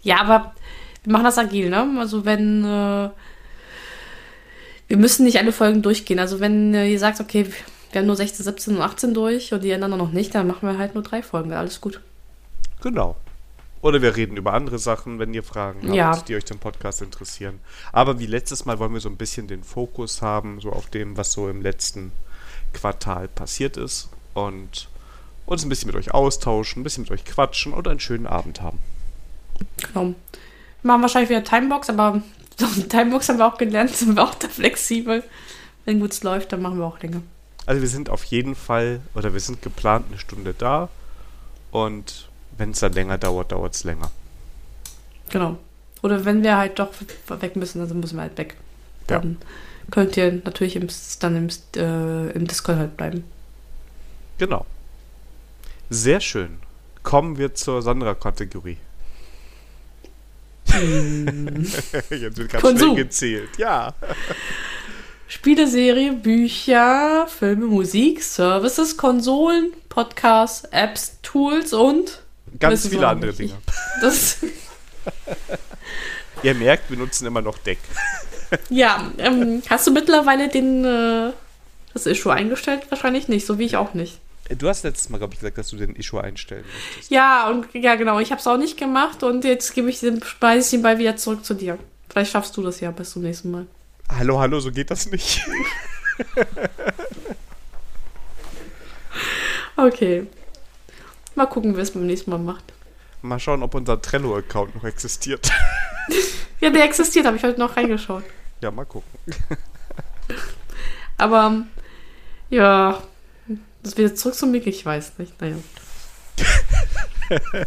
Ja, 0.01 0.23
aber 0.23 0.55
wir 1.05 1.13
machen 1.13 1.25
das 1.25 1.37
agil, 1.37 1.69
ne? 1.69 1.87
Also 1.99 2.25
wenn 2.25 2.65
äh, 2.65 3.11
wir 4.89 4.97
müssen 4.97 5.25
nicht 5.25 5.39
alle 5.39 5.53
Folgen 5.53 5.83
durchgehen. 5.83 6.19
Also 6.19 6.41
wenn 6.41 6.73
äh, 6.73 6.89
ihr 6.89 6.99
sagt, 6.99 7.21
okay, 7.21 7.45
wir 7.93 8.01
haben 8.01 8.07
nur 8.07 8.17
16, 8.17 8.43
17 8.43 8.77
und 8.77 8.81
18 8.81 9.13
durch 9.13 9.53
und 9.53 9.63
die 9.63 9.75
anderen 9.75 9.99
noch 9.99 10.13
nicht, 10.13 10.35
dann 10.35 10.47
machen 10.47 10.67
wir 10.67 10.79
halt 10.79 10.95
nur 10.95 11.05
drei 11.05 11.23
Folgen. 11.23 11.53
Alles 11.53 11.83
gut. 11.83 12.01
Genau. 12.81 13.17
Oder 13.83 14.01
wir 14.01 14.17
reden 14.17 14.39
über 14.39 14.55
andere 14.55 14.79
Sachen, 14.79 15.19
wenn 15.19 15.35
ihr 15.35 15.43
Fragen 15.43 15.93
ja. 15.93 16.07
habt, 16.07 16.31
die 16.31 16.37
euch 16.37 16.47
den 16.47 16.59
Podcast 16.59 17.03
interessieren. 17.03 17.61
Aber 17.93 18.19
wie 18.19 18.25
letztes 18.25 18.65
Mal 18.65 18.79
wollen 18.79 18.95
wir 18.95 19.01
so 19.03 19.11
ein 19.11 19.19
bisschen 19.19 19.47
den 19.47 19.63
Fokus 19.63 20.23
haben, 20.23 20.59
so 20.59 20.73
auf 20.73 20.87
dem, 20.87 21.19
was 21.19 21.33
so 21.33 21.51
im 21.51 21.61
letzten 21.61 22.13
Quartal 22.73 23.29
passiert 23.29 23.77
ist 23.77 24.09
und 24.35 24.89
uns 25.47 25.65
ein 25.65 25.69
bisschen 25.69 25.87
mit 25.87 25.97
euch 25.97 26.13
austauschen, 26.13 26.81
ein 26.81 26.85
bisschen 26.85 27.03
mit 27.03 27.11
euch 27.11 27.25
quatschen 27.25 27.73
und 27.73 27.89
einen 27.89 28.01
schönen 28.01 28.27
Abend 28.27 28.61
haben. 28.61 28.79
Genau. 29.79 30.05
Wir 30.05 30.15
machen 30.83 31.03
wahrscheinlich 31.03 31.31
wieder 31.31 31.45
Timebox, 31.45 31.89
aber 31.89 32.23
Timebox 32.89 33.29
haben 33.29 33.39
wir 33.39 33.47
auch 33.47 33.59
gelernt, 33.59 33.95
sind 33.95 34.15
wir 34.15 34.23
auch 34.23 34.35
da 34.35 34.49
flexibel. 34.49 35.25
Wenn 35.85 36.01
gut 36.01 36.23
läuft, 36.23 36.53
dann 36.53 36.61
machen 36.61 36.79
wir 36.79 36.85
auch 36.85 37.01
länger. 37.01 37.23
Also 37.67 37.83
wir 37.83 37.89
sind 37.89 38.11
auf 38.11 38.25
jeden 38.25 38.55
Fall, 38.55 39.01
oder 39.15 39.33
wir 39.33 39.41
sind 39.41 39.63
geplant 39.63 40.07
eine 40.09 40.19
Stunde 40.19 40.55
da 40.57 40.89
und 41.71 42.29
wenn 42.57 42.73
es 42.73 42.81
dann 42.81 42.93
länger 42.93 43.19
dauert, 43.19 43.53
dauert 43.53 43.75
es 43.75 43.85
länger. 43.85 44.11
Genau. 45.31 45.59
Oder 46.03 46.25
wenn 46.25 46.43
wir 46.43 46.57
halt 46.57 46.79
doch 46.79 46.91
weg 47.29 47.57
müssen, 47.57 47.87
dann 47.87 48.01
müssen 48.01 48.17
wir 48.17 48.23
halt 48.23 48.39
weg. 48.39 48.57
Dann 49.07 49.39
ja. 49.41 49.47
könnt 49.91 50.17
ihr 50.17 50.41
natürlich 50.45 50.77
im, 50.77 50.89
dann 51.21 51.37
im, 51.37 51.49
äh, 51.77 52.31
im 52.31 52.47
Discord 52.47 52.79
halt 52.79 52.97
bleiben. 52.97 53.25
Genau. 54.39 54.65
Sehr 55.91 56.21
schön. 56.21 56.59
Kommen 57.03 57.39
wir 57.39 57.55
zur 57.55 57.83
Sandra-Kategorie. 57.83 58.77
Hm. 60.71 61.65
Jetzt 62.11 62.39
wird 62.39 62.51
ganz 62.51 62.63
Konsum. 62.63 62.93
schnell 62.93 63.05
gezählt. 63.05 63.51
Ja. 63.57 63.95
Spieleserie, 65.27 66.13
Bücher, 66.13 67.27
Filme, 67.27 67.67
Musik, 67.67 68.23
Services, 68.23 68.97
Konsolen, 68.97 69.73
Podcasts, 69.89 70.65
Apps, 70.71 71.19
Tools 71.23 71.73
und 71.73 72.23
ganz 72.59 72.89
viele 72.89 73.07
andere 73.07 73.33
Dinge. 73.33 73.55
Das 74.01 74.39
Ihr 76.43 76.55
merkt, 76.55 76.91
wir 76.91 76.97
nutzen 76.97 77.27
immer 77.27 77.43
noch 77.43 77.59
Deck. 77.59 77.79
ja, 78.71 79.11
ähm, 79.19 79.63
hast 79.69 79.87
du 79.87 79.91
mittlerweile 79.91 80.49
den 80.49 80.85
äh, 80.85 81.33
das 81.93 82.07
Issue 82.07 82.33
eingestellt? 82.33 82.83
Wahrscheinlich 82.91 83.29
nicht, 83.29 83.47
so 83.47 83.59
wie 83.59 83.65
ich 83.65 83.77
auch 83.77 83.95
nicht. 83.95 84.19
Du 84.57 84.69
hast 84.69 84.83
letztes 84.83 85.11
Mal, 85.11 85.19
glaube 85.19 85.35
ich, 85.35 85.41
gesagt, 85.41 85.59
dass 85.59 85.69
du 85.69 85.77
den 85.77 85.95
Issue 85.95 86.23
einstellen 86.23 86.65
möchtest. 86.73 87.11
Ja, 87.11 87.51
und 87.51 87.67
ja, 87.75 87.97
genau. 87.97 88.19
Ich 88.19 88.31
habe 88.31 88.41
es 88.41 88.47
auch 88.47 88.57
nicht 88.57 88.79
gemacht 88.79 89.23
und 89.23 89.45
jetzt 89.45 89.75
gebe 89.75 89.91
ich 89.91 90.01
den, 90.01 90.23
speise 90.23 90.65
ich 90.65 90.71
den 90.71 90.83
Ball 90.83 90.99
wieder 90.99 91.17
zurück 91.17 91.45
zu 91.45 91.55
dir. 91.55 91.79
Vielleicht 92.09 92.33
schaffst 92.33 92.57
du 92.57 92.63
das 92.63 92.81
ja 92.81 92.91
bis 92.91 93.11
zum 93.11 93.23
nächsten 93.23 93.51
Mal. 93.51 93.67
Hallo, 94.09 94.39
hallo, 94.41 94.59
so 94.61 94.73
geht 94.73 94.91
das 94.91 95.11
nicht. 95.11 95.47
okay. 99.77 100.27
Mal 101.35 101.47
gucken, 101.47 101.77
wer 101.77 101.83
es 101.83 101.91
beim 101.91 102.07
nächsten 102.07 102.31
Mal 102.31 102.39
macht. 102.39 102.73
Mal 103.21 103.39
schauen, 103.39 103.63
ob 103.63 103.75
unser 103.75 104.01
Trello-Account 104.01 104.77
noch 104.77 104.85
existiert. 104.85 105.51
ja, 106.61 106.71
der 106.71 106.85
existiert, 106.85 107.27
habe 107.27 107.37
ich 107.37 107.43
heute 107.43 107.61
noch 107.61 107.77
reingeschaut. 107.77 108.25
Ja, 108.63 108.71
mal 108.71 108.87
gucken. 108.87 109.11
Aber, 111.19 111.65
ja, 112.49 113.03
das 113.83 113.97
wieder 113.97 114.15
zurück 114.15 114.35
zum 114.35 114.51
Mick, 114.51 114.67
ich 114.67 114.85
weiß 114.85 115.19
nicht. 115.19 115.41
Naja. 115.41 115.57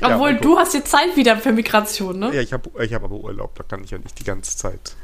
Obwohl, 0.00 0.32
ja, 0.32 0.38
du 0.38 0.58
hast 0.58 0.74
jetzt 0.74 0.90
Zeit 0.90 1.16
wieder 1.16 1.36
für 1.36 1.52
Migration, 1.52 2.18
ne? 2.18 2.34
Ja, 2.34 2.40
ich 2.40 2.52
habe 2.52 2.70
ich 2.82 2.94
hab 2.94 3.04
aber 3.04 3.16
Urlaub, 3.16 3.54
da 3.56 3.62
kann 3.62 3.84
ich 3.84 3.90
ja 3.90 3.98
nicht 3.98 4.18
die 4.18 4.24
ganze 4.24 4.56
Zeit. 4.56 4.96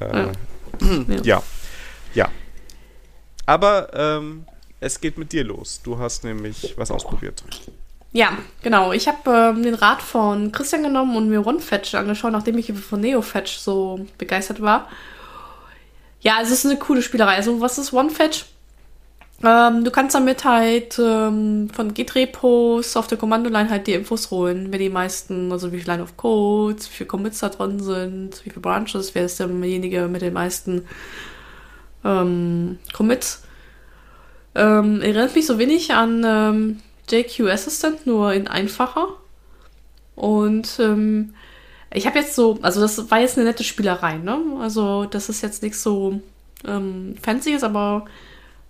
Äh, 0.00 0.16
ja. 0.16 0.32
ja. 1.22 1.42
ja. 2.14 2.28
Aber 3.46 3.90
ähm, 3.92 4.46
es 4.80 5.00
geht 5.00 5.18
mit 5.18 5.32
dir 5.32 5.44
los. 5.44 5.80
Du 5.82 5.98
hast 5.98 6.24
nämlich 6.24 6.74
was 6.76 6.90
ausprobiert. 6.90 7.44
Ja, 8.12 8.38
genau. 8.62 8.92
Ich 8.92 9.08
habe 9.08 9.30
ähm, 9.30 9.62
den 9.62 9.74
Rat 9.74 10.00
von 10.00 10.52
Christian 10.52 10.82
genommen 10.82 11.16
und 11.16 11.28
mir 11.28 11.44
OneFetch 11.44 11.94
angeschaut, 11.94 12.32
nachdem 12.32 12.56
ich 12.58 12.72
von 12.72 13.00
NeoFetch 13.00 13.58
so 13.58 14.06
begeistert 14.18 14.62
war. 14.62 14.88
Ja, 16.20 16.38
es 16.40 16.50
ist 16.50 16.64
eine 16.64 16.78
coole 16.78 17.02
Spielerei. 17.02 17.34
Also, 17.34 17.60
was 17.60 17.76
ist 17.76 17.92
OneFetch? 17.92 18.46
Ähm, 19.44 19.84
du 19.84 19.90
kannst 19.90 20.14
damit 20.14 20.44
halt 20.44 20.98
ähm, 20.98 21.68
von 21.70 21.92
Git-Repos 21.92 22.96
auf 22.96 23.08
der 23.08 23.18
Kommandoline 23.18 23.68
halt 23.68 23.86
die 23.86 23.92
Infos 23.92 24.30
holen, 24.30 24.68
wer 24.70 24.78
die 24.78 24.88
meisten, 24.88 25.52
also 25.52 25.70
wie 25.70 25.80
viele 25.80 25.92
Line 25.92 26.02
of 26.02 26.16
Codes, 26.16 26.88
wie 26.88 26.94
viele 26.94 27.08
Commits 27.08 27.40
da 27.40 27.50
drin 27.50 27.78
sind, 27.78 28.40
wie 28.44 28.50
viele 28.50 28.62
Branches, 28.62 29.14
wer 29.14 29.26
ist 29.26 29.40
derjenige 29.40 30.08
mit 30.08 30.22
den 30.22 30.32
meisten 30.32 30.86
ähm, 32.04 32.78
Commits. 32.94 33.42
Ähm, 34.54 35.02
erinnert 35.02 35.34
mich 35.34 35.46
so 35.46 35.58
wenig 35.58 35.92
an 35.92 36.24
ähm, 36.24 36.80
JQ 37.10 37.50
Assistant, 37.50 38.06
nur 38.06 38.32
in 38.32 38.48
einfacher. 38.48 39.08
Und 40.14 40.78
ähm, 40.78 41.34
ich 41.92 42.06
habe 42.06 42.18
jetzt 42.18 42.34
so, 42.34 42.58
also 42.62 42.80
das 42.80 43.10
war 43.10 43.20
jetzt 43.20 43.36
eine 43.36 43.46
nette 43.46 43.64
Spielerei, 43.64 44.16
ne? 44.16 44.38
Also 44.60 45.04
das 45.04 45.28
ist 45.28 45.42
jetzt 45.42 45.62
nichts 45.62 45.82
so 45.82 46.20
ähm, 46.66 47.16
Fancyes, 47.20 47.62
aber 47.62 48.06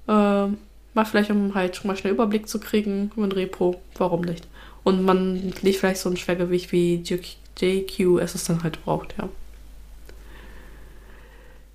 äh, 0.09 0.47
mal 0.95 1.05
vielleicht, 1.05 1.31
um 1.31 1.55
halt 1.55 1.77
schon 1.77 1.89
mal 1.89 1.97
schnell 1.97 2.13
Überblick 2.13 2.49
zu 2.49 2.61
kriegen 2.61 3.11
über 3.17 3.27
ein 3.27 3.33
Repo, 3.33 3.81
warum 3.97 4.23
nicht? 4.23 4.47
Und 4.85 5.03
man 5.05 5.53
legt 5.63 5.79
vielleicht 5.79 6.01
so 6.01 6.11
ein 6.11 6.17
Schwergewicht 6.17 6.73
wie 6.73 7.03
JQS 7.03 8.35
es 8.35 8.45
dann 8.45 8.63
halt 8.63 8.85
braucht, 8.85 9.15
ja. 9.19 9.29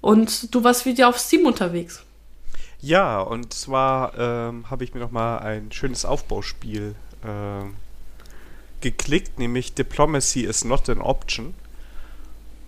Und 0.02 0.54
du 0.54 0.64
warst 0.64 0.86
wieder 0.86 1.10
auf 1.10 1.18
Steam 1.20 1.46
unterwegs. 1.46 2.04
Ja, 2.82 3.20
und 3.20 3.54
zwar 3.54 4.18
ähm, 4.18 4.70
habe 4.70 4.84
ich 4.84 4.94
mir 4.94 5.02
nochmal 5.02 5.40
ein 5.40 5.72
schönes 5.72 6.06
Aufbauspiel 6.06 6.96
ähm, 7.26 7.76
geklickt, 8.80 9.38
nämlich 9.38 9.74
Diplomacy 9.74 10.42
is 10.42 10.64
not 10.64 10.88
an 10.90 11.02
option. 11.02 11.54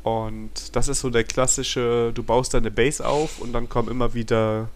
Und 0.03 0.75
das 0.75 0.87
ist 0.87 0.99
so 0.99 1.09
der 1.09 1.23
klassische, 1.23 2.11
du 2.13 2.23
baust 2.23 2.53
deine 2.53 2.71
Base 2.71 3.05
auf 3.05 3.39
und 3.39 3.53
dann 3.53 3.69
kommen 3.69 3.89
immer 3.89 4.13
wieder 4.13 4.67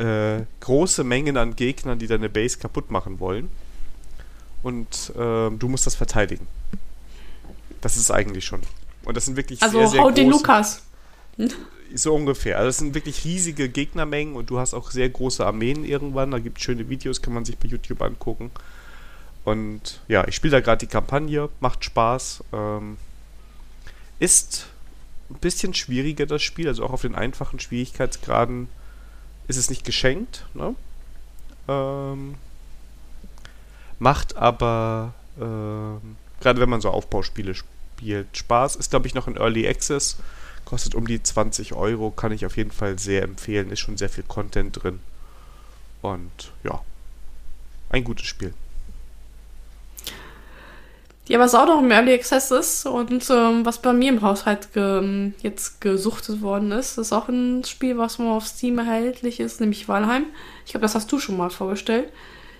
äh, 0.00 0.44
große 0.60 1.04
Mengen 1.04 1.36
an 1.36 1.56
Gegnern, 1.56 1.98
die 1.98 2.06
deine 2.06 2.30
Base 2.30 2.58
kaputt 2.58 2.90
machen 2.90 3.20
wollen. 3.20 3.50
Und 4.62 5.12
äh, 5.14 5.50
du 5.50 5.68
musst 5.68 5.86
das 5.86 5.94
verteidigen. 5.94 6.46
Das 7.80 7.96
ist 7.96 8.10
eigentlich 8.10 8.44
schon. 8.44 8.60
Und 9.04 9.16
das 9.16 9.26
sind 9.26 9.36
wirklich 9.36 9.62
also 9.62 9.78
sehr, 9.78 9.88
sehr 9.88 10.02
haut 10.02 10.16
den 10.16 10.30
Lukas. 10.30 10.82
So 11.94 12.14
ungefähr. 12.14 12.56
Also 12.56 12.68
das 12.68 12.78
sind 12.78 12.94
wirklich 12.94 13.24
riesige 13.24 13.68
Gegnermengen 13.68 14.36
und 14.36 14.48
du 14.50 14.58
hast 14.58 14.74
auch 14.74 14.90
sehr 14.90 15.08
große 15.08 15.44
Armeen 15.44 15.84
irgendwann. 15.84 16.30
Da 16.30 16.38
gibt 16.38 16.58
es 16.58 16.64
schöne 16.64 16.88
Videos, 16.88 17.20
kann 17.20 17.34
man 17.34 17.44
sich 17.44 17.58
bei 17.58 17.68
YouTube 17.68 18.00
angucken. 18.02 18.50
Und 19.44 20.00
ja, 20.08 20.26
ich 20.28 20.34
spiele 20.34 20.52
da 20.52 20.60
gerade 20.60 20.86
die 20.86 20.90
Kampagne, 20.90 21.48
macht 21.60 21.84
Spaß. 21.84 22.44
Ähm, 22.52 22.96
ist 24.18 24.66
ein 25.30 25.38
bisschen 25.40 25.74
schwieriger 25.74 26.26
das 26.26 26.42
Spiel, 26.42 26.68
also 26.68 26.84
auch 26.84 26.92
auf 26.92 27.02
den 27.02 27.14
einfachen 27.14 27.58
Schwierigkeitsgraden 27.58 28.68
ist 29.50 29.56
es 29.56 29.68
nicht 29.68 29.84
geschenkt. 29.84 30.46
Ne? 30.54 30.74
Ähm, 31.68 32.36
macht 33.98 34.36
aber, 34.36 35.12
ähm, 35.38 36.16
gerade 36.40 36.60
wenn 36.60 36.70
man 36.70 36.80
so 36.80 36.90
Aufbauspiele 36.90 37.54
spielt, 37.54 38.36
Spaß. 38.36 38.76
Ist, 38.76 38.90
glaube 38.90 39.06
ich, 39.06 39.14
noch 39.14 39.28
in 39.28 39.36
Early 39.36 39.68
Access. 39.68 40.16
Kostet 40.64 40.94
um 40.94 41.06
die 41.06 41.22
20 41.22 41.74
Euro. 41.74 42.10
Kann 42.10 42.32
ich 42.32 42.46
auf 42.46 42.56
jeden 42.56 42.70
Fall 42.70 42.98
sehr 42.98 43.22
empfehlen. 43.22 43.70
Ist 43.70 43.80
schon 43.80 43.98
sehr 43.98 44.08
viel 44.08 44.24
Content 44.24 44.82
drin. 44.82 45.00
Und 46.00 46.52
ja, 46.62 46.80
ein 47.90 48.04
gutes 48.04 48.26
Spiel. 48.26 48.54
Ja, 51.30 51.38
was 51.38 51.54
auch 51.54 51.66
noch 51.66 51.80
im 51.80 51.92
Early 51.92 52.12
Access 52.12 52.50
ist 52.50 52.86
und 52.86 53.30
ähm, 53.30 53.64
was 53.64 53.78
bei 53.80 53.92
mir 53.92 54.08
im 54.08 54.20
Haushalt 54.20 54.72
ge 54.72 55.30
jetzt 55.42 55.80
gesuchtet 55.80 56.42
worden 56.42 56.72
ist, 56.72 56.98
ist 56.98 57.12
auch 57.12 57.28
ein 57.28 57.62
Spiel, 57.62 57.96
was 57.96 58.18
mal 58.18 58.32
auf 58.32 58.48
Steam 58.48 58.78
erhältlich 58.78 59.38
ist, 59.38 59.60
nämlich 59.60 59.86
Valheim. 59.86 60.24
Ich 60.66 60.72
glaube, 60.72 60.82
das 60.82 60.96
hast 60.96 61.12
du 61.12 61.20
schon 61.20 61.36
mal 61.36 61.50
vorgestellt. 61.50 62.12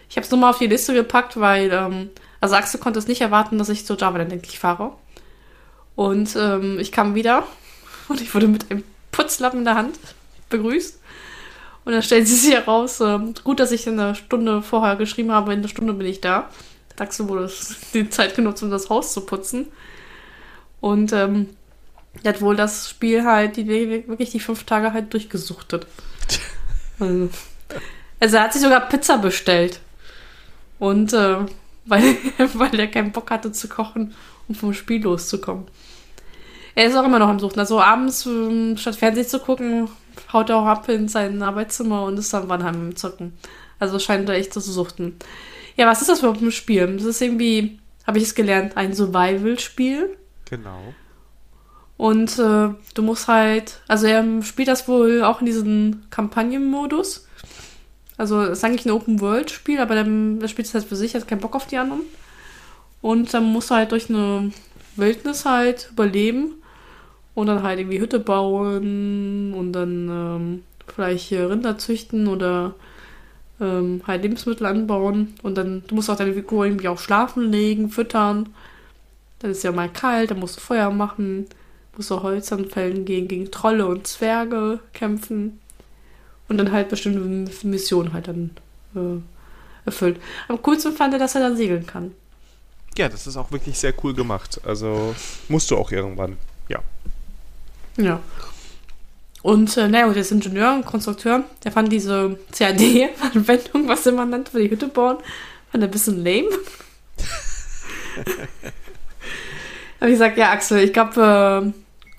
Ich 0.09 0.15
habe 0.15 0.25
es 0.25 0.31
nur 0.31 0.39
mal 0.39 0.51
auf 0.51 0.59
die 0.59 0.69
Liste 0.69 0.95
gepackt, 0.95 1.41
weil, 1.41 1.73
ähm, 1.73 2.11
also 2.41 2.55
Axel 2.55 2.79
konnte 2.79 3.01
es 3.01 3.09
nicht 3.09 3.23
erwarten, 3.23 3.59
dass 3.59 3.71
ich 3.71 3.87
zu 3.87 3.97
Java 3.97 4.19
dann 4.19 4.31
endlich 4.31 4.61
fahre. 4.61 4.93
Und 5.97 6.37
ähm, 6.37 6.79
ich 6.79 6.93
kam 6.93 7.17
wieder 7.17 7.43
und 8.09 8.21
ich 8.21 8.33
wurde 8.37 8.47
mit 8.47 8.71
einem 8.71 8.85
Putzlappen 9.11 9.59
in 9.59 9.65
der 9.65 9.75
Hand 9.75 9.99
begrüßt. 10.49 11.01
Und 11.87 11.93
dann 11.93 12.05
stellt 12.05 12.29
sie 12.29 12.37
sich 12.37 12.55
heraus, 12.55 13.01
äh, 13.01 13.19
gut, 13.43 13.59
dass 13.59 13.73
ich 13.73 13.89
eine 13.89 14.15
Stunde 14.15 14.63
vorher 14.63 14.95
geschrieben 14.95 15.33
habe, 15.33 15.55
in 15.55 15.59
einer 15.59 15.67
Stunde 15.67 15.93
bin 15.93 16.07
ich 16.07 16.21
da. 16.21 16.49
Daxo 17.01 17.29
wurde 17.29 17.51
die 17.95 18.11
Zeit 18.11 18.37
genutzt, 18.37 18.63
um 18.63 18.71
das 18.71 18.91
Haus 18.91 19.13
zu 19.13 19.23
putzen. 19.23 19.69
Und 20.81 21.13
ähm, 21.13 21.49
er 22.23 22.35
hat 22.35 22.43
wohl 22.43 22.57
das 22.57 22.91
Spiel 22.91 23.25
halt 23.25 23.57
die, 23.57 23.67
wirklich 23.67 24.31
die 24.31 24.41
fünf 24.41 24.65
Tage 24.65 24.93
halt 24.93 25.13
durchgesuchtet. 25.13 25.87
Also, 27.03 27.31
also 28.21 28.37
er 28.37 28.43
hat 28.43 28.53
sich 28.53 28.61
sogar 28.61 28.87
Pizza 28.87 29.17
bestellt. 29.17 29.81
Und 30.79 31.15
äh, 31.15 31.39
weil, 31.87 32.17
weil 32.53 32.79
er 32.79 32.89
keinen 32.89 33.13
Bock 33.13 33.31
hatte 33.31 33.53
zu 33.53 33.69
kochen, 33.69 34.15
um 34.49 34.55
vom 34.55 34.75
Spiel 34.75 35.03
loszukommen. 35.03 35.65
Er 36.75 36.85
ist 36.85 36.97
auch 36.97 37.07
immer 37.07 37.19
noch 37.19 37.29
am 37.29 37.41
Suchen. 37.41 37.59
Also 37.59 37.81
abends, 37.81 38.27
ähm, 38.27 38.77
statt 38.77 38.97
Fernsehen 38.97 39.27
zu 39.27 39.39
gucken, 39.39 39.89
haut 40.31 40.51
er 40.51 40.59
auch 40.59 40.67
ab 40.67 40.91
in 40.91 41.09
sein 41.09 41.43
Arbeitszimmer 41.43 42.05
und 42.05 42.19
ist 42.19 42.35
dann 42.35 42.51
Wannheim 42.51 42.89
im 42.89 42.97
Zocken. 42.97 43.33
Also 43.79 43.99
scheint 43.99 44.29
er 44.29 44.35
echt 44.35 44.53
zu 44.53 44.61
suchten. 44.61 45.17
Ja, 45.81 45.87
was 45.87 46.03
ist 46.03 46.11
das 46.11 46.19
überhaupt 46.19 46.43
ein 46.43 46.53
Spiel? 46.53 46.87
Das 46.99 47.07
ist 47.07 47.23
irgendwie, 47.23 47.79
habe 48.07 48.19
ich 48.19 48.25
es 48.25 48.35
gelernt, 48.35 48.77
ein 48.77 48.93
Survival-Spiel. 48.93 50.15
Genau. 50.45 50.93
Und 51.97 52.39
äh, 52.39 52.69
du 52.93 53.03
musst 53.03 53.29
halt, 53.29 53.81
also 53.89 54.07
er 54.07 54.43
spielt 54.43 54.69
das 54.69 54.89
wohl 54.89 55.23
auch 55.23 55.41
in 55.41 55.47
diesem 55.47 56.03
Kampagnenmodus. 56.11 57.27
Also 58.19 58.43
es 58.43 58.59
ist 58.59 58.65
eigentlich 58.65 58.85
ein 58.85 58.91
Open-World-Spiel, 58.91 59.81
aber 59.81 59.95
der, 59.95 60.05
der 60.05 60.49
spielt 60.49 60.69
es 60.69 60.75
halt 60.75 60.85
für 60.85 60.97
sich, 60.97 61.15
hat 61.15 61.27
keinen 61.27 61.41
Bock 61.41 61.57
auf 61.57 61.67
die 61.67 61.79
anderen. 61.79 62.03
Und 63.01 63.33
dann 63.33 63.45
musst 63.45 63.71
du 63.71 63.77
halt 63.77 63.93
durch 63.93 64.11
eine 64.11 64.53
Wildnis 64.97 65.47
halt 65.47 65.89
überleben 65.93 66.57
und 67.35 67.47
dann 67.47 67.63
halt 67.63 67.79
irgendwie 67.79 68.01
Hütte 68.01 68.21
bauen 68.21 69.55
und 69.55 69.73
dann 69.73 70.09
ähm, 70.11 70.63
vielleicht 70.95 71.33
Rinder 71.33 71.79
züchten 71.79 72.29
oder 72.29 72.75
ähm, 73.61 74.03
halt 74.07 74.23
Lebensmittel 74.23 74.67
anbauen 74.67 75.35
und 75.43 75.57
dann 75.57 75.83
du 75.87 75.95
musst 75.95 76.11
auch 76.11 76.17
deine 76.17 76.35
Figur 76.35 76.65
irgendwie 76.65 76.89
auch 76.89 76.99
schlafen 76.99 77.51
legen, 77.51 77.91
füttern. 77.91 78.49
Dann 79.41 79.51
ist 79.51 79.65
ja 79.65 79.73
mal 79.73 79.89
kalt, 79.89 80.31
dann 80.31 80.39
musst 80.39 80.57
du 80.57 80.61
Feuer 80.61 80.91
machen, 80.91 81.47
musst 81.97 82.11
du 82.11 82.23
Holz 82.23 82.53
anfällen 82.53 83.05
gehen, 83.05 83.29
gegen 83.29 83.51
Trolle 83.51 83.87
und 83.87 84.07
Zwerge 84.07 84.81
kämpfen 84.93 85.61
und 86.49 86.59
dann 86.59 86.73
halt 86.73 86.89
bestimmte 86.89 87.67
Missionen 87.67 88.13
halt 88.13 88.29
dann 88.29 88.51
äh, 88.95 89.21
erfüllt. 89.87 90.21
Am 90.49 90.61
coolsten 90.63 90.93
fand 90.93 91.15
er, 91.15 91.19
dass 91.19 91.35
er 91.35 91.43
dann 91.43 91.57
segeln 91.57 91.87
kann. 91.87 92.13
Ja, 92.99 93.09
das 93.09 93.27
ist 93.27 93.37
auch 93.37 93.53
wirklich 93.53 93.79
sehr 93.79 93.95
cool 94.03 94.15
gemacht. 94.15 94.61
Also 94.65 95.15
musst 95.49 95.71
du 95.71 95.77
auch 95.77 95.93
irgendwann, 95.93 96.37
ja. 96.69 96.81
Ja. 97.97 98.21
Und 99.43 99.77
äh, 99.77 99.89
naja, 99.89 100.09
der 100.13 100.21
ist 100.21 100.33
Ingenieur 100.33 100.75
und 100.75 100.85
Konstrukteur, 100.85 101.45
der 101.65 101.73
fand 101.73 101.91
diese 101.91 102.39
CAD-Anwendung, 102.57 103.89
was 103.89 104.07
immer 104.07 104.27
nennt, 104.27 104.51
für 104.51 104.61
die 104.61 104.71
Hütte 104.71 104.89
bauen, 104.89 105.17
fand 105.71 105.83
er 105.83 105.89
ein 105.89 105.91
bisschen 105.91 106.23
lame. 106.25 106.51
habe 110.01 110.11
ich 110.11 110.15
gesagt, 110.15 110.37
ja, 110.39 110.51
Axel, 110.53 110.85
ich 110.85 110.93
glaube, 110.93 111.73
äh, 111.73 111.73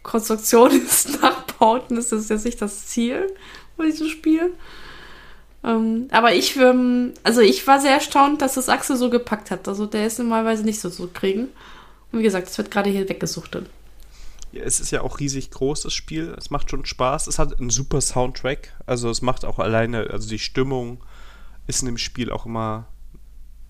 Konstruktion 0.04 0.72
ist 0.86 1.22
Nachbauten, 1.22 1.98
ist 1.98 2.12
das 2.12 2.30
jetzt 2.30 2.46
nicht 2.46 2.62
das 2.62 2.88
Ziel 2.88 3.28
von 3.76 3.86
diesem 3.86 4.08
Spiel. 4.08 4.54
Ähm, 5.64 6.08
aber 6.12 6.34
ich, 6.34 6.56
ähm, 6.58 7.14
also 7.24 7.42
ich 7.42 7.66
war 7.68 7.80
sehr 7.80 7.94
erstaunt, 7.94 8.42
dass 8.42 8.56
das 8.56 8.70
Axel 8.70 8.98
so 8.98 9.10
gepackt 9.10 9.52
hat. 9.52 9.68
Also 9.68 9.86
der 9.86 10.08
ist 10.08 10.18
normalerweise 10.18 10.64
nicht 10.64 10.80
so 10.80 10.90
zu 10.90 11.08
kriegen. 11.08 11.50
Und 12.12 12.20
wie 12.20 12.24
gesagt, 12.24 12.48
es 12.48 12.58
wird 12.58 12.72
gerade 12.72 12.90
hier 12.90 13.08
weggesuchtet. 13.08 13.68
Es 14.54 14.80
ist 14.80 14.92
ja 14.92 15.02
auch 15.02 15.20
riesig 15.20 15.52
groß, 15.52 15.82
das 15.82 15.94
Spiel. 15.94 16.36
Es 16.38 16.50
macht 16.50 16.70
schon 16.70 16.86
Spaß. 16.86 17.28
Es 17.28 17.40
hat 17.40 17.60
einen 17.60 17.70
super 17.70 18.02
Soundtrack. 18.02 18.74
Also 18.86 19.10
es 19.10 19.22
macht 19.22 19.46
auch 19.46 19.60
alleine, 19.60 20.10
also 20.10 20.28
die 20.28 20.40
Stimmung 20.40 21.04
ist 21.68 21.82
in 21.82 21.86
dem 21.86 21.98
Spiel 21.98 22.32
auch 22.32 22.46
immer 22.46 22.88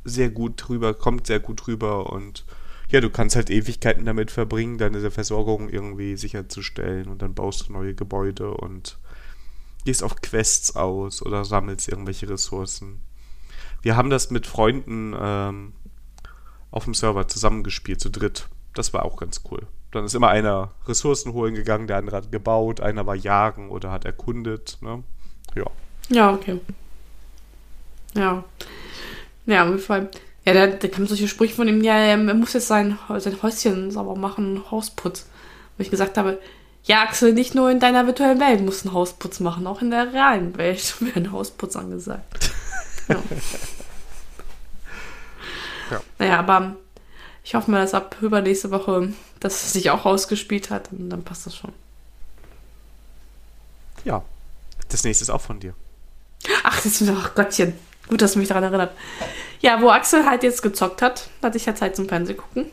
sehr 0.04 0.30
gut 0.30 0.54
drüber, 0.58 0.94
kommt 0.94 1.28
sehr 1.28 1.40
gut 1.40 1.68
rüber 1.68 2.12
und 2.12 2.46
ja, 2.90 3.00
du 3.00 3.10
kannst 3.10 3.36
halt 3.36 3.50
Ewigkeiten 3.50 4.06
damit 4.06 4.32
verbringen, 4.32 4.78
deine 4.78 5.12
Versorgung 5.12 5.70
irgendwie 5.70 6.18
sicherzustellen 6.18 7.08
und 7.08 7.22
dann 7.22 7.34
baust 7.34 7.68
du 7.68 7.74
neue 7.74 7.96
Gebäude 7.96 8.52
und 8.52 8.98
gehst 9.86 10.04
auf 10.04 10.18
Quests 10.18 10.76
aus 10.76 11.22
oder 11.22 11.46
sammelst 11.46 11.88
irgendwelche 11.88 12.30
Ressourcen. 12.30 13.00
Wir 13.82 13.96
haben 13.96 14.10
das 14.10 14.30
mit 14.30 14.46
Freunden 14.46 15.16
ähm, 15.18 15.74
auf 16.70 16.84
dem 16.84 16.94
Server 16.94 17.28
zusammengespielt, 17.28 18.02
zu 18.02 18.10
dritt. 18.10 18.50
Das 18.74 18.94
war 18.94 19.06
auch 19.06 19.18
ganz 19.18 19.42
cool. 19.50 19.68
Dann 19.92 20.06
ist 20.06 20.16
immer 20.16 20.30
einer 20.30 20.72
Ressourcen 20.88 21.34
holen 21.34 21.54
gegangen, 21.54 21.88
der 21.88 21.98
andere 21.98 22.18
hat 22.18 22.32
gebaut, 22.32 22.80
einer 22.80 23.06
war 23.06 23.16
jagen 23.16 23.70
oder 23.70 23.92
hat 23.92 24.06
erkundet. 24.06 24.78
Ne? 24.82 25.04
Ja. 25.56 25.66
Ja, 26.10 26.34
okay. 26.34 26.60
Ja. 28.16 28.44
Ja, 29.46 29.64
auf 29.64 29.70
jeden 29.70 29.82
Fall. 29.82 30.10
Ja, 30.46 30.54
da, 30.54 30.68
da 30.68 30.88
kamen 30.88 31.08
solche 31.08 31.28
Sprüche 31.28 31.56
von 31.56 31.68
ihm, 31.68 31.84
ja, 31.84 31.96
er 31.96 32.18
muss 32.18 32.54
jetzt 32.54 32.68
sein, 32.68 32.98
sein 33.18 33.42
Häuschen 33.42 33.92
sauber 33.92 34.16
machen, 34.16 34.64
Hausputz. 34.72 35.28
Wo 35.78 35.82
ich 35.84 35.92
gesagt 35.92 36.18
habe, 36.18 36.40
ja, 36.84 37.04
Axel, 37.04 37.34
nicht 37.34 37.54
nur 37.54 37.70
in 37.70 37.80
deiner 37.80 38.08
virtuellen 38.08 38.40
Welt 38.40 38.62
musst 38.62 38.84
du 38.84 38.90
einen 38.90 38.96
Hausputz 38.96 39.40
machen, 39.40 39.68
auch 39.68 39.82
in 39.82 39.92
der 39.92 40.14
realen 40.14 40.58
Welt 40.58 40.96
wäre 41.02 41.20
ein 41.20 41.32
Hausputz 41.32 41.76
angesagt. 41.76 42.52
ja. 43.08 43.16
ja. 45.92 46.02
Naja, 46.18 46.40
aber 46.40 46.76
ich 47.44 47.56
hoffe 47.56 47.72
mal, 47.72 47.82
dass 47.82 47.94
ab 47.94 48.18
übernächste 48.22 48.72
Woche 48.72 49.14
das 49.40 49.74
sich 49.74 49.90
auch 49.90 50.06
ausgespielt 50.06 50.70
hat 50.70 50.92
und 50.92 51.10
dann 51.10 51.24
passt 51.24 51.46
das 51.46 51.56
schon. 51.56 51.74
Ja. 54.04 54.24
Das 54.90 55.04
nächste 55.04 55.24
ist 55.24 55.30
auch 55.30 55.42
von 55.42 55.60
dir. 55.60 55.74
Ach, 56.64 56.82
das 56.82 57.00
ist 57.00 57.10
ach 57.10 57.34
Gottchen. 57.34 57.74
Gut, 58.08 58.22
dass 58.22 58.34
du 58.34 58.40
mich 58.40 58.50
daran 58.50 58.64
erinnert. 58.64 58.92
Ja, 59.62 59.82
wo 59.82 59.90
Axel 59.90 60.26
halt 60.26 60.44
jetzt 60.44 60.62
gezockt 60.62 61.02
hat, 61.02 61.30
hatte 61.42 61.58
ich 61.58 61.66
ja 61.66 61.76
Zeit 61.76 61.96
zum 61.96 62.10
Fernsehen 62.10 62.38
gucken. 62.38 62.66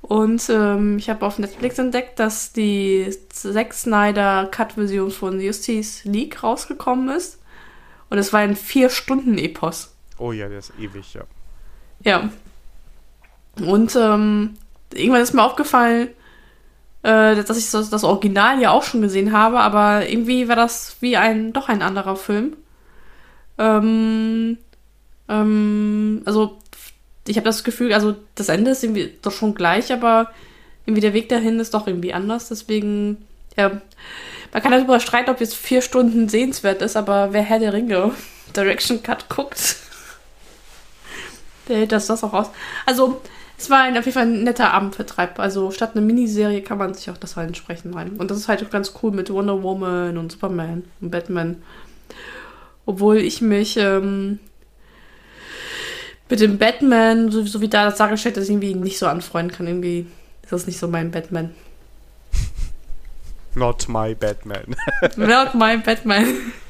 Und 0.00 0.48
ähm, 0.48 0.98
ich 0.98 1.10
habe 1.10 1.26
auf 1.26 1.38
Netflix 1.38 1.78
entdeckt, 1.78 2.18
dass 2.18 2.52
die 2.52 3.12
Zack 3.28 3.74
Snyder 3.74 4.46
Cut-Version 4.50 5.10
von 5.10 5.40
Justice 5.40 6.08
League 6.08 6.42
rausgekommen 6.42 7.14
ist. 7.14 7.40
Und 8.08 8.18
es 8.18 8.32
war 8.32 8.40
ein 8.40 8.56
Vier-Stunden-Epos. 8.56 9.92
Oh 10.18 10.30
ja, 10.32 10.48
der 10.48 10.60
ist 10.60 10.72
ewig, 10.78 11.12
ja. 11.14 11.24
Ja. 12.04 12.30
Und 13.60 13.96
ähm, 13.96 14.54
irgendwann 14.92 15.22
ist 15.22 15.34
mir 15.34 15.42
aufgefallen, 15.44 16.08
äh, 17.02 17.36
dass 17.36 17.56
ich 17.56 17.70
das, 17.70 17.90
das 17.90 18.04
Original 18.04 18.60
ja 18.60 18.70
auch 18.70 18.82
schon 18.82 19.00
gesehen 19.00 19.32
habe, 19.32 19.60
aber 19.60 20.08
irgendwie 20.08 20.48
war 20.48 20.56
das 20.56 20.96
wie 21.00 21.16
ein, 21.16 21.52
doch 21.52 21.68
ein 21.68 21.82
anderer 21.82 22.16
Film. 22.16 22.56
Ähm, 23.58 24.58
ähm, 25.28 26.22
also 26.24 26.58
ich 27.28 27.36
habe 27.36 27.44
das 27.44 27.64
Gefühl, 27.64 27.92
also 27.92 28.16
das 28.34 28.48
Ende 28.48 28.72
ist 28.72 28.84
irgendwie 28.84 29.12
doch 29.22 29.32
schon 29.32 29.54
gleich, 29.54 29.92
aber 29.92 30.30
irgendwie 30.84 31.00
der 31.00 31.14
Weg 31.14 31.28
dahin 31.28 31.58
ist 31.60 31.74
doch 31.74 31.86
irgendwie 31.86 32.12
anders. 32.12 32.48
Deswegen, 32.48 33.24
ja, 33.56 33.80
man 34.52 34.62
kann 34.62 34.72
darüber 34.72 35.00
streiten, 35.00 35.30
ob 35.30 35.40
jetzt 35.40 35.56
vier 35.56 35.82
Stunden 35.82 36.28
sehenswert 36.28 36.82
ist, 36.82 36.96
aber 36.96 37.32
wer 37.32 37.42
Herr 37.42 37.58
der 37.58 37.72
Ringe 37.72 38.12
Direction 38.56 39.02
Cut 39.02 39.28
guckt, 39.28 39.76
der 41.68 41.78
hält 41.78 41.92
das, 41.92 42.06
das 42.06 42.22
auch 42.24 42.32
aus. 42.32 42.50
Also, 42.84 43.20
es 43.58 43.70
war 43.70 43.82
ein, 43.82 43.96
auf 43.96 44.04
jeden 44.04 44.14
Fall 44.14 44.26
ein 44.26 44.44
netter 44.44 44.72
Abendvertreib. 44.72 45.38
Also, 45.38 45.70
statt 45.70 45.92
einer 45.94 46.04
Miniserie 46.04 46.62
kann 46.62 46.78
man 46.78 46.94
sich 46.94 47.10
auch 47.10 47.16
das 47.16 47.36
halt 47.36 47.48
entsprechend 47.48 47.94
rein. 47.94 48.10
Und 48.18 48.30
das 48.30 48.38
ist 48.38 48.48
halt 48.48 48.62
auch 48.64 48.70
ganz 48.70 48.92
cool 49.02 49.12
mit 49.12 49.30
Wonder 49.30 49.62
Woman 49.62 50.18
und 50.18 50.32
Superman 50.32 50.84
und 51.00 51.10
Batman. 51.10 51.62
Obwohl 52.84 53.16
ich 53.16 53.40
mich 53.40 53.76
ähm, 53.78 54.38
mit 56.28 56.40
dem 56.40 56.58
Batman, 56.58 57.30
so, 57.30 57.44
so 57.44 57.60
wie 57.60 57.68
da 57.68 57.86
das 57.86 57.96
dargestellt 57.96 58.36
ist, 58.36 58.48
irgendwie 58.48 58.74
nicht 58.74 58.98
so 58.98 59.06
anfreunden 59.06 59.56
kann. 59.56 59.66
Irgendwie 59.66 60.06
ist 60.42 60.52
das 60.52 60.66
nicht 60.66 60.78
so 60.78 60.88
mein 60.88 61.10
Batman. 61.10 61.54
Not 63.54 63.88
my 63.88 64.14
Batman. 64.14 64.76
Not 65.16 65.54
my 65.54 65.78
Batman. 65.78 66.26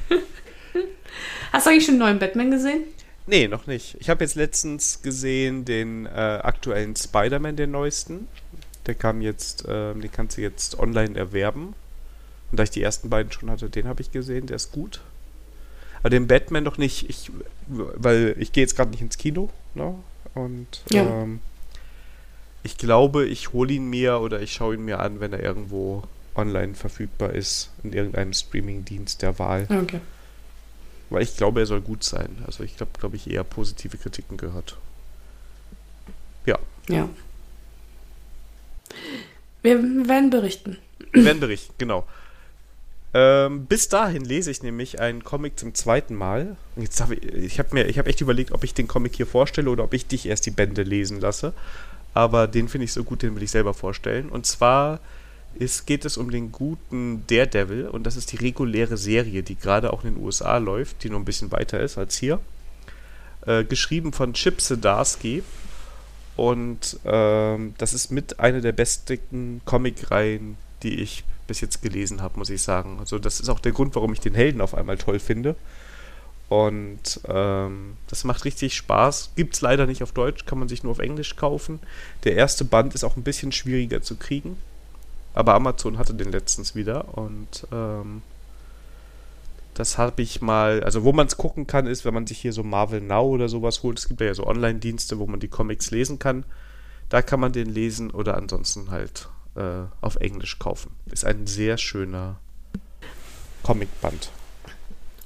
Hast 1.51 1.65
du 1.65 1.71
eigentlich 1.71 1.85
schon 1.85 1.95
einen 1.95 1.99
neuen 1.99 2.19
Batman 2.19 2.49
gesehen? 2.49 2.85
Nee, 3.27 3.49
noch 3.49 3.67
nicht. 3.67 3.97
Ich 3.99 4.09
habe 4.09 4.23
jetzt 4.23 4.35
letztens 4.35 5.01
gesehen 5.01 5.65
den 5.65 6.05
äh, 6.05 6.09
aktuellen 6.09 6.95
Spider-Man, 6.95 7.57
den 7.57 7.71
neuesten. 7.71 8.27
Der 8.85 8.95
kam 8.95 9.21
jetzt, 9.21 9.65
äh, 9.65 9.93
den 9.93 10.11
kannst 10.11 10.37
du 10.37 10.41
jetzt 10.41 10.79
online 10.79 11.17
erwerben. 11.17 11.75
Und 12.49 12.59
da 12.59 12.63
ich 12.63 12.69
die 12.69 12.81
ersten 12.81 13.09
beiden 13.09 13.31
schon 13.31 13.51
hatte, 13.51 13.69
den 13.69 13.87
habe 13.87 14.01
ich 14.01 14.11
gesehen, 14.11 14.47
der 14.47 14.55
ist 14.55 14.71
gut. 14.71 15.01
Aber 15.99 16.09
den 16.09 16.27
Batman 16.27 16.63
noch 16.63 16.77
nicht, 16.77 17.09
ich, 17.09 17.31
weil 17.67 18.35
ich 18.39 18.53
gehe 18.53 18.63
jetzt 18.63 18.77
gerade 18.77 18.91
nicht 18.91 19.01
ins 19.01 19.17
Kino, 19.17 19.49
ne? 19.75 19.93
Und 20.33 20.83
ja. 20.91 21.01
ähm, 21.01 21.41
ich 22.63 22.77
glaube, 22.77 23.25
ich 23.25 23.51
hole 23.51 23.73
ihn 23.73 23.89
mir 23.89 24.21
oder 24.21 24.41
ich 24.41 24.53
schaue 24.53 24.75
ihn 24.75 24.85
mir 24.85 24.99
an, 24.99 25.19
wenn 25.19 25.33
er 25.33 25.43
irgendwo 25.43 26.03
online 26.35 26.75
verfügbar 26.75 27.33
ist, 27.33 27.71
in 27.83 27.91
irgendeinem 27.91 28.31
Streaming-Dienst 28.31 29.21
der 29.21 29.37
Wahl. 29.39 29.67
Okay. 29.69 29.99
Weil 31.09 31.23
ich 31.23 31.37
glaube, 31.37 31.61
er 31.61 31.65
soll 31.65 31.81
gut 31.81 32.03
sein. 32.03 32.37
Also 32.45 32.63
ich 32.63 32.75
glaube, 32.77 32.91
glaube 32.99 33.15
ich, 33.15 33.29
eher 33.29 33.43
positive 33.43 33.97
Kritiken 33.97 34.37
gehört. 34.37 34.77
Ja. 36.45 36.59
Ja. 36.89 37.09
Wir 39.61 39.77
werden 40.07 40.29
berichten. 40.29 40.77
Wir 41.11 41.25
werden 41.25 41.39
berichten, 41.39 41.73
genau. 41.77 42.05
Ähm, 43.13 43.65
bis 43.65 43.89
dahin 43.89 44.23
lese 44.25 44.51
ich 44.51 44.63
nämlich 44.63 44.99
einen 44.99 45.23
Comic 45.23 45.57
zum 45.57 45.73
zweiten 45.73 46.15
Mal. 46.15 46.57
Jetzt 46.75 47.01
habe 47.01 47.15
ich, 47.15 47.23
ich 47.33 47.59
habe 47.59 47.69
mir, 47.73 47.85
ich 47.85 47.97
habe 47.97 48.09
echt 48.09 48.21
überlegt, 48.21 48.51
ob 48.51 48.63
ich 48.63 48.73
den 48.73 48.87
Comic 48.87 49.15
hier 49.15 49.25
vorstelle 49.25 49.69
oder 49.69 49.83
ob 49.83 49.93
ich 49.93 50.07
dich 50.07 50.25
erst 50.25 50.45
die 50.45 50.51
Bände 50.51 50.83
lesen 50.83 51.19
lasse. 51.19 51.53
Aber 52.13 52.47
den 52.47 52.67
finde 52.67 52.85
ich 52.85 52.93
so 52.93 53.03
gut, 53.03 53.21
den 53.21 53.35
will 53.35 53.43
ich 53.43 53.51
selber 53.51 53.73
vorstellen. 53.73 54.29
Und 54.29 54.45
zwar 54.45 54.99
ist, 55.59 55.85
geht 55.85 56.05
es 56.05 56.17
um 56.17 56.31
den 56.31 56.51
guten 56.51 57.23
Daredevil 57.27 57.87
und 57.87 58.03
das 58.03 58.15
ist 58.15 58.31
die 58.31 58.37
reguläre 58.37 58.97
Serie, 58.97 59.43
die 59.43 59.55
gerade 59.55 59.91
auch 59.93 60.03
in 60.03 60.15
den 60.15 60.23
USA 60.23 60.57
läuft, 60.57 61.03
die 61.03 61.09
noch 61.09 61.19
ein 61.19 61.25
bisschen 61.25 61.51
weiter 61.51 61.79
ist 61.79 61.97
als 61.97 62.17
hier. 62.17 62.39
Äh, 63.45 63.63
geschrieben 63.63 64.13
von 64.13 64.33
Chip 64.33 64.61
Zdarsky 64.61 65.43
und 66.35 66.99
ähm, 67.05 67.73
das 67.77 67.93
ist 67.93 68.11
mit 68.11 68.39
einer 68.39 68.61
der 68.61 68.71
besten 68.71 69.61
Comicreihen, 69.65 70.57
die 70.83 71.01
ich 71.01 71.23
bis 71.47 71.61
jetzt 71.61 71.81
gelesen 71.81 72.21
habe, 72.21 72.37
muss 72.37 72.49
ich 72.49 72.61
sagen. 72.61 72.97
Also 72.99 73.17
das 73.17 73.39
ist 73.39 73.49
auch 73.49 73.59
der 73.59 73.71
Grund, 73.71 73.95
warum 73.95 74.13
ich 74.13 74.19
den 74.19 74.35
Helden 74.35 74.61
auf 74.61 74.75
einmal 74.75 74.97
toll 74.97 75.19
finde. 75.19 75.55
Und 76.49 77.19
ähm, 77.27 77.97
das 78.07 78.23
macht 78.23 78.45
richtig 78.45 78.75
Spaß. 78.75 79.31
Gibt 79.35 79.55
es 79.55 79.61
leider 79.61 79.85
nicht 79.85 80.03
auf 80.03 80.11
Deutsch, 80.11 80.45
kann 80.45 80.59
man 80.59 80.69
sich 80.69 80.83
nur 80.83 80.91
auf 80.91 80.99
Englisch 80.99 81.35
kaufen. 81.35 81.79
Der 82.23 82.35
erste 82.35 82.63
Band 82.63 82.95
ist 82.95 83.03
auch 83.03 83.17
ein 83.17 83.23
bisschen 83.23 83.51
schwieriger 83.51 84.01
zu 84.01 84.15
kriegen. 84.15 84.57
Aber 85.37 85.53
Amazon 85.53 85.99
hatte 85.99 86.15
den 86.15 86.31
letztens 86.31 86.73
wieder 86.73 87.15
und 87.15 87.67
ähm, 87.71 88.23
das 89.75 89.99
habe 89.99 90.23
ich 90.23 90.41
mal, 90.41 90.81
also 90.81 91.03
wo 91.03 91.13
man 91.13 91.27
es 91.27 91.37
gucken 91.37 91.67
kann, 91.67 91.85
ist, 91.85 92.05
wenn 92.05 92.13
man 92.15 92.25
sich 92.25 92.39
hier 92.39 92.53
so 92.53 92.63
Marvel 92.63 93.01
Now 93.01 93.27
oder 93.27 93.47
sowas 93.47 93.83
holt. 93.83 93.99
Es 93.99 94.07
gibt 94.07 94.19
ja 94.19 94.33
so 94.33 94.47
Online-Dienste, 94.47 95.19
wo 95.19 95.27
man 95.27 95.39
die 95.39 95.47
Comics 95.47 95.91
lesen 95.91 96.17
kann. 96.17 96.43
Da 97.09 97.21
kann 97.21 97.39
man 97.39 97.51
den 97.51 97.69
lesen 97.69 98.09
oder 98.09 98.35
ansonsten 98.35 98.89
halt 98.89 99.29
äh, 99.53 99.83
auf 100.01 100.15
Englisch 100.15 100.57
kaufen. 100.57 100.89
Ist 101.05 101.23
ein 101.23 101.45
sehr 101.45 101.77
schöner 101.77 102.39
Comicband. 103.61 104.31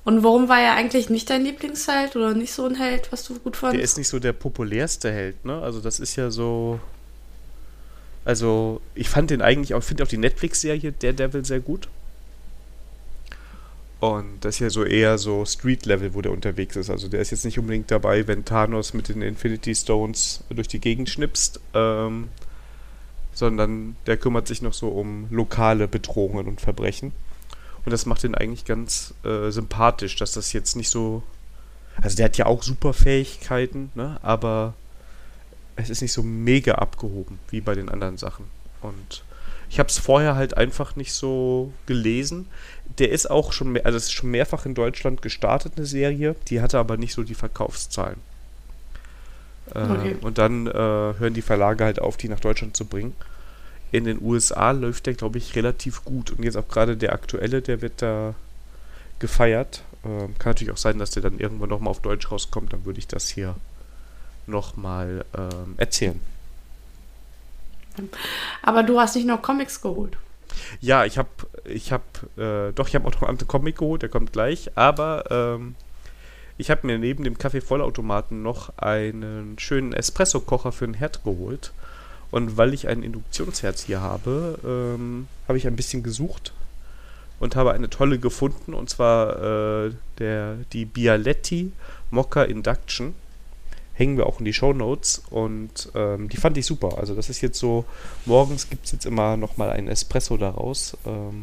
Und 0.03 0.25
warum 0.25 0.49
war 0.49 0.59
er 0.59 0.73
eigentlich 0.73 1.09
nicht 1.09 1.29
dein 1.29 1.45
Lieblingsheld 1.45 2.17
oder 2.17 2.33
nicht 2.33 2.51
so 2.51 2.65
ein 2.65 2.75
Held, 2.75 3.13
was 3.13 3.23
du 3.23 3.39
gut 3.39 3.55
fandest? 3.55 3.77
Der 3.77 3.83
ist 3.85 3.97
nicht 3.97 4.09
so 4.09 4.19
der 4.19 4.33
populärste 4.33 5.09
Held, 5.09 5.45
ne? 5.45 5.61
Also 5.61 5.79
das 5.79 6.01
ist 6.01 6.17
ja 6.17 6.29
so 6.31 6.81
also, 8.23 8.81
ich 8.95 9.09
fand 9.09 9.29
den 9.31 9.41
eigentlich 9.41 9.73
auch, 9.73 9.83
finde 9.83 10.03
auch 10.03 10.07
die 10.07 10.17
Netflix-Serie 10.17 10.91
Daredevil 10.91 11.45
sehr 11.45 11.59
gut. 11.59 11.87
Und 14.01 14.43
das 14.43 14.55
ist 14.55 14.59
ja 14.59 14.69
so 14.71 14.83
eher 14.83 15.19
so 15.19 15.45
Street-Level, 15.45 16.15
wo 16.15 16.21
der 16.23 16.31
unterwegs 16.31 16.75
ist. 16.75 16.89
Also 16.89 17.07
der 17.07 17.21
ist 17.21 17.29
jetzt 17.29 17.45
nicht 17.45 17.59
unbedingt 17.59 17.91
dabei, 17.91 18.27
wenn 18.27 18.45
Thanos 18.45 18.95
mit 18.95 19.09
den 19.09 19.21
Infinity 19.21 19.75
Stones 19.75 20.43
durch 20.49 20.67
die 20.67 20.79
Gegend 20.79 21.07
schnipst, 21.07 21.59
ähm, 21.75 22.29
sondern 23.31 23.95
der 24.07 24.17
kümmert 24.17 24.47
sich 24.47 24.63
noch 24.63 24.73
so 24.73 24.89
um 24.89 25.27
lokale 25.29 25.87
Bedrohungen 25.87 26.47
und 26.47 26.61
Verbrechen. 26.61 27.11
Und 27.85 27.91
das 27.91 28.07
macht 28.07 28.23
ihn 28.23 28.33
eigentlich 28.33 28.65
ganz 28.65 29.13
äh, 29.23 29.51
sympathisch, 29.51 30.15
dass 30.15 30.31
das 30.31 30.51
jetzt 30.51 30.75
nicht 30.75 30.89
so. 30.89 31.21
Also 32.01 32.15
der 32.17 32.25
hat 32.25 32.37
ja 32.37 32.47
auch 32.47 32.63
super 32.63 32.93
Fähigkeiten, 32.93 33.91
ne? 33.93 34.17
Aber 34.23 34.73
es 35.75 35.89
ist 35.89 36.01
nicht 36.01 36.13
so 36.13 36.23
mega 36.23 36.75
abgehoben 36.75 37.39
wie 37.49 37.61
bei 37.61 37.75
den 37.75 37.89
anderen 37.89 38.17
Sachen. 38.17 38.45
Und 38.81 39.23
ich 39.69 39.79
habe 39.79 39.89
es 39.89 39.97
vorher 39.97 40.35
halt 40.35 40.57
einfach 40.57 40.95
nicht 40.95 41.13
so 41.13 41.71
gelesen. 41.85 42.47
Der 42.97 43.11
ist 43.11 43.29
auch 43.29 43.53
schon, 43.53 43.71
mehr, 43.71 43.85
also 43.85 43.97
es 43.97 44.05
ist 44.05 44.11
schon 44.11 44.31
mehrfach 44.31 44.65
in 44.65 44.75
Deutschland 44.75 45.21
gestartet, 45.21 45.73
eine 45.77 45.85
Serie. 45.85 46.35
Die 46.49 46.61
hatte 46.61 46.77
aber 46.77 46.97
nicht 46.97 47.13
so 47.13 47.23
die 47.23 47.35
Verkaufszahlen. 47.35 48.17
Äh, 49.73 49.79
okay. 49.79 50.15
Und 50.21 50.37
dann 50.37 50.67
äh, 50.67 50.73
hören 50.73 51.33
die 51.33 51.41
Verlage 51.41 51.85
halt 51.85 52.01
auf, 52.01 52.17
die 52.17 52.27
nach 52.27 52.39
Deutschland 52.39 52.75
zu 52.75 52.85
bringen. 52.85 53.13
In 53.93 54.03
den 54.03 54.21
USA 54.21 54.71
läuft 54.71 55.05
der, 55.05 55.13
glaube 55.13 55.37
ich, 55.37 55.55
relativ 55.55 56.03
gut. 56.03 56.31
Und 56.31 56.43
jetzt 56.43 56.57
auch 56.57 56.67
gerade 56.67 56.97
der 56.97 57.13
aktuelle, 57.13 57.61
der 57.61 57.81
wird 57.81 58.01
da 58.01 58.35
gefeiert. 59.19 59.83
Äh, 60.03 60.27
kann 60.37 60.51
natürlich 60.51 60.73
auch 60.73 60.77
sein, 60.77 60.99
dass 60.99 61.11
der 61.11 61.23
dann 61.23 61.39
irgendwann 61.39 61.69
nochmal 61.69 61.91
auf 61.91 62.01
Deutsch 62.01 62.29
rauskommt. 62.29 62.73
Dann 62.73 62.85
würde 62.85 62.99
ich 62.99 63.07
das 63.07 63.29
hier 63.29 63.55
nochmal 64.47 65.25
ähm, 65.37 65.75
erzählen. 65.77 66.19
Aber 68.61 68.83
du 68.83 68.99
hast 68.99 69.15
nicht 69.15 69.27
noch 69.27 69.41
Comics 69.41 69.81
geholt. 69.81 70.17
Ja, 70.79 71.05
ich 71.05 71.17
habe, 71.17 71.29
ich 71.65 71.91
habe, 71.91 72.03
äh, 72.37 72.73
doch, 72.73 72.87
ich 72.87 72.95
habe 72.95 73.07
auch 73.07 73.21
noch 73.21 73.27
einen 73.27 73.47
Comic 73.47 73.77
geholt, 73.77 74.01
der 74.01 74.09
kommt 74.09 74.33
gleich, 74.33 74.71
aber 74.75 75.25
ähm, 75.29 75.75
ich 76.57 76.69
habe 76.69 76.85
mir 76.85 76.97
neben 76.97 77.23
dem 77.23 77.37
Kaffeevollautomaten 77.37 78.43
noch 78.43 78.77
einen 78.77 79.57
schönen 79.57 79.93
Espresso-Kocher 79.93 80.71
für 80.71 80.85
den 80.85 80.93
Herd 80.93 81.23
geholt. 81.23 81.71
Und 82.29 82.55
weil 82.55 82.73
ich 82.73 82.87
ein 82.87 83.03
Induktionsherz 83.03 83.83
hier 83.83 83.99
habe, 83.99 84.57
ähm, 84.63 85.27
habe 85.47 85.57
ich 85.57 85.67
ein 85.67 85.75
bisschen 85.75 86.01
gesucht 86.01 86.53
und 87.39 87.55
habe 87.55 87.73
eine 87.73 87.89
tolle 87.89 88.19
gefunden, 88.19 88.73
und 88.73 88.89
zwar 88.89 89.85
äh, 89.85 89.91
der, 90.19 90.57
die 90.71 90.85
Bialetti 90.85 91.73
Mokka 92.09 92.43
Induction 92.43 93.15
hängen 93.93 94.17
wir 94.17 94.25
auch 94.25 94.39
in 94.39 94.45
die 94.45 94.53
Show 94.53 94.73
Notes 94.73 95.21
und 95.29 95.89
ähm, 95.95 96.29
die 96.29 96.37
fand 96.37 96.57
ich 96.57 96.65
super. 96.65 96.97
Also 96.97 97.13
das 97.15 97.29
ist 97.29 97.41
jetzt 97.41 97.59
so, 97.59 97.85
morgens 98.25 98.69
gibt 98.69 98.85
es 98.85 98.91
jetzt 98.91 99.05
immer 99.05 99.37
nochmal 99.37 99.69
einen 99.69 99.87
Espresso 99.87 100.37
daraus. 100.37 100.97
Ähm, 101.05 101.41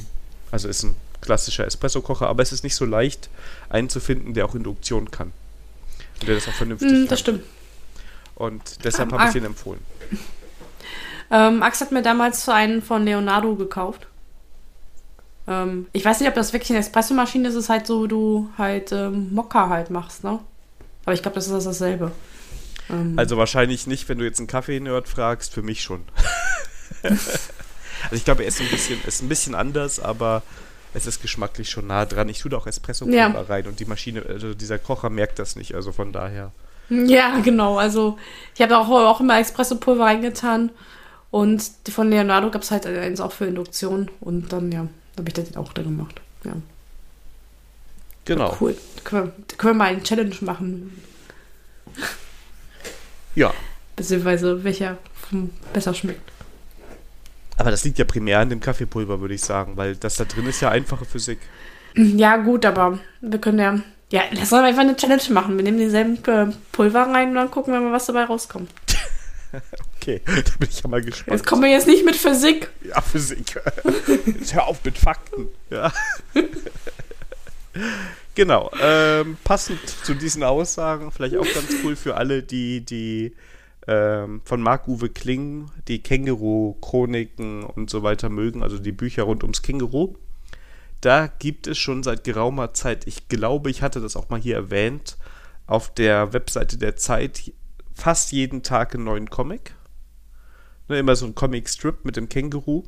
also 0.51 0.69
ist 0.69 0.83
ein 0.83 0.95
klassischer 1.21 1.67
Espresso-Kocher, 1.67 2.29
aber 2.29 2.43
es 2.43 2.53
ist 2.53 2.65
nicht 2.65 2.75
so 2.75 2.85
leicht 2.85 3.29
einzufinden, 3.69 4.35
der 4.35 4.47
auch 4.47 4.55
Induktion 4.55 5.11
kann. 5.11 5.33
Und 6.21 6.29
der 6.29 6.37
das 6.37 6.49
auch 6.49 6.53
vernünftig 6.53 6.91
mm, 6.91 7.03
Das 7.03 7.09
kann. 7.09 7.19
stimmt. 7.19 7.43
Und 8.35 8.85
deshalb 8.85 9.13
ähm, 9.13 9.19
habe 9.19 9.29
ich 9.29 9.33
den 9.33 9.45
empfohlen. 9.45 9.81
Ähm, 11.31 11.63
Ax 11.63 11.83
hat 11.83 11.93
mir 11.93 12.01
damals 12.01 12.49
einen 12.49 12.81
von 12.81 13.05
Leonardo 13.05 13.55
gekauft. 13.55 14.07
Ähm, 15.47 15.87
ich 15.93 16.05
weiß 16.05 16.21
nicht, 16.21 16.29
ob 16.31 16.35
das 16.35 16.53
wirklich 16.53 16.71
eine 16.71 16.79
Espressomaschine 16.79 17.49
ist. 17.49 17.55
Es 17.55 17.65
ist 17.65 17.69
halt 17.69 17.87
so, 17.87 18.07
du 18.07 18.49
halt 18.57 18.93
ähm, 18.93 19.35
Mokka 19.35 19.69
halt 19.69 19.91
machst, 19.91 20.25
ne? 20.25 20.39
Aber 21.05 21.13
ich 21.13 21.23
glaube, 21.23 21.35
das 21.35 21.49
ist 21.49 21.67
dasselbe. 21.67 22.13
Ähm. 22.91 23.15
Also 23.17 23.37
wahrscheinlich 23.37 23.87
nicht, 23.87 24.09
wenn 24.09 24.19
du 24.19 24.25
jetzt 24.25 24.39
einen 24.39 24.47
Kaffee-Nerd 24.47 25.09
fragst, 25.09 25.53
für 25.53 25.63
mich 25.63 25.83
schon. 25.83 26.03
also 27.03 27.19
ich 28.13 28.25
glaube, 28.25 28.43
er 28.43 28.49
ist 28.49 28.61
ein 28.61 28.69
bisschen, 28.71 28.99
ist 29.07 29.23
ein 29.23 29.29
bisschen 29.29 29.55
anders, 29.55 30.01
aber 30.01 30.43
es 30.95 31.07
ist 31.07 31.21
geschmacklich 31.21 31.71
schon 31.71 31.87
nah 31.87 32.07
dran. 32.07 32.29
Ich 32.29 32.41
tue 32.41 32.51
da 32.51 32.57
auch 32.57 32.67
Espresso-Pulver 32.67 33.17
ja. 33.17 33.41
rein 33.43 33.67
und 33.67 33.81
die 33.81 33.85
Maschine, 33.85 34.25
also 34.27 34.55
dieser 34.55 34.79
Kocher 34.79 35.11
merkt 35.11 35.39
das 35.39 35.57
nicht, 35.57 35.75
also 35.75 35.93
von 35.93 36.13
daher. 36.13 36.53
Ja, 36.91 37.41
genau. 37.41 37.79
Also 37.79 38.19
ich 38.55 38.63
habe 38.63 38.79
auch, 38.79 38.89
auch 38.89 39.21
immer 39.21 39.39
Espresso-Pulver 39.39 40.05
reingetan 40.05 40.71
Und 41.31 41.63
von 41.91 42.09
Leonardo 42.09 42.51
gab 42.51 42.63
es 42.63 42.71
halt 42.71 42.87
eins 42.87 43.21
auch 43.21 43.33
für 43.33 43.47
Induktion. 43.47 44.11
Und 44.21 44.53
dann, 44.53 44.73
ja, 44.73 44.89
habe 45.19 45.29
ich 45.29 45.35
das 45.35 45.57
auch 45.57 45.73
da 45.73 45.83
gemacht. 45.83 46.21
Ja. 46.45 46.53
Genau. 48.25 48.57
Cool. 48.61 48.77
Können, 49.05 49.33
wir, 49.37 49.57
können 49.57 49.75
wir 49.75 49.79
mal 49.79 49.89
eine 49.89 50.03
Challenge 50.03 50.35
machen. 50.41 51.03
Ja. 53.39 53.55
Beziehungsweise 53.95 54.65
welcher 54.65 54.99
besser 55.73 55.95
schmeckt. 55.95 56.33
Aber 57.57 57.71
das 57.71 57.85
liegt 57.85 57.99
ja 57.99 58.05
primär 58.05 58.41
an 58.41 58.51
dem 58.51 58.61
Kaffeepulver, 58.61 59.21
würde 59.21 59.35
ich 59.35 59.43
sagen, 59.43 59.77
weil 59.77 59.95
das 59.95 60.17
da 60.17 60.25
drin 60.25 60.47
ist 60.47 60.61
ja 60.61 60.71
einfache 60.71 61.05
Physik. 61.05 61.39
Ja, 61.95 62.37
gut, 62.37 62.65
aber 62.65 62.99
wir 63.21 63.39
können 63.39 63.59
ja. 63.59 63.81
Ja, 64.11 64.23
lass 64.33 64.53
uns 64.53 64.63
einfach 64.63 64.83
eine 64.83 64.97
Challenge 64.97 65.23
machen. 65.31 65.57
Wir 65.57 65.65
nehmen 65.65 65.79
denselben 65.79 66.17
äh, 66.27 66.53
Pulver 66.73 67.03
rein 67.03 67.29
und 67.29 67.35
dann 67.35 67.51
gucken 67.51 67.75
wir 67.75 67.81
mal, 67.81 67.93
was 67.93 68.07
dabei 68.07 68.25
rauskommt. 68.25 68.71
okay, 69.97 70.23
da 70.25 70.33
bin 70.59 70.69
ich 70.71 70.83
ja 70.83 70.89
mal 70.89 71.03
gespannt. 71.03 71.37
Jetzt 71.37 71.47
kommen 71.47 71.63
wir 71.63 71.71
jetzt 71.71 71.87
nicht 71.87 72.05
mit 72.05 72.17
Physik. 72.17 72.71
Ja, 72.89 73.01
Physik. 73.01 73.61
Jetzt 74.27 74.55
hör 74.55 74.67
auf 74.67 74.83
mit 74.85 74.97
Fakten. 74.97 75.49
Ja. 75.71 75.93
genau. 78.39 78.71
Ähm, 78.81 79.37
passend 79.43 79.81
zu 80.05 80.15
diesen 80.15 80.45
Aussagen, 80.45 81.11
vielleicht 81.11 81.37
auch 81.37 81.55
ganz 81.55 81.75
cool 81.83 81.97
für 81.97 82.17
alle, 82.17 82.45
die 82.45 82.85
die 82.85 83.35
ähm, 83.89 84.43
von 84.45 84.63
Marc-Uwe 84.63 85.09
Kling 85.09 85.73
die 85.89 86.01
Känguru-Chroniken 86.01 87.65
und 87.65 87.91
so 87.91 88.05
weiter 88.05 88.29
mögen, 88.29 88.63
also 88.63 88.79
die 88.79 88.93
Bücher 88.93 89.25
rund 89.25 89.43
ums 89.43 89.63
Känguru. 89.63 90.15
Da 91.01 91.27
gibt 91.27 91.67
es 91.67 91.79
schon 91.79 92.05
seit 92.05 92.23
geraumer 92.23 92.75
Zeit, 92.75 93.09
ich 93.09 93.27
glaube, 93.27 93.71
ich 93.71 93.83
hatte 93.83 94.01
das 94.01 94.15
auch 94.15 94.29
mal 94.29 94.41
hier 94.41 94.55
erwähnt, 94.55 95.17
auf 95.67 95.93
der 95.93 96.33
Webseite 96.33 96.79
der 96.79 96.95
Zeit 96.95 97.53
fast 97.93 98.31
jeden 98.31 98.63
Tag 98.63 98.95
einen 98.95 99.05
neuen 99.05 99.31
Comic. 99.31 99.75
Ne, 100.87 101.01
immer 101.01 101.17
so 101.17 101.27
ein 101.27 101.35
Comic-Strip 101.35 102.05
mit 102.05 102.17
dem 102.17 102.29
Känguru. 102.29 102.85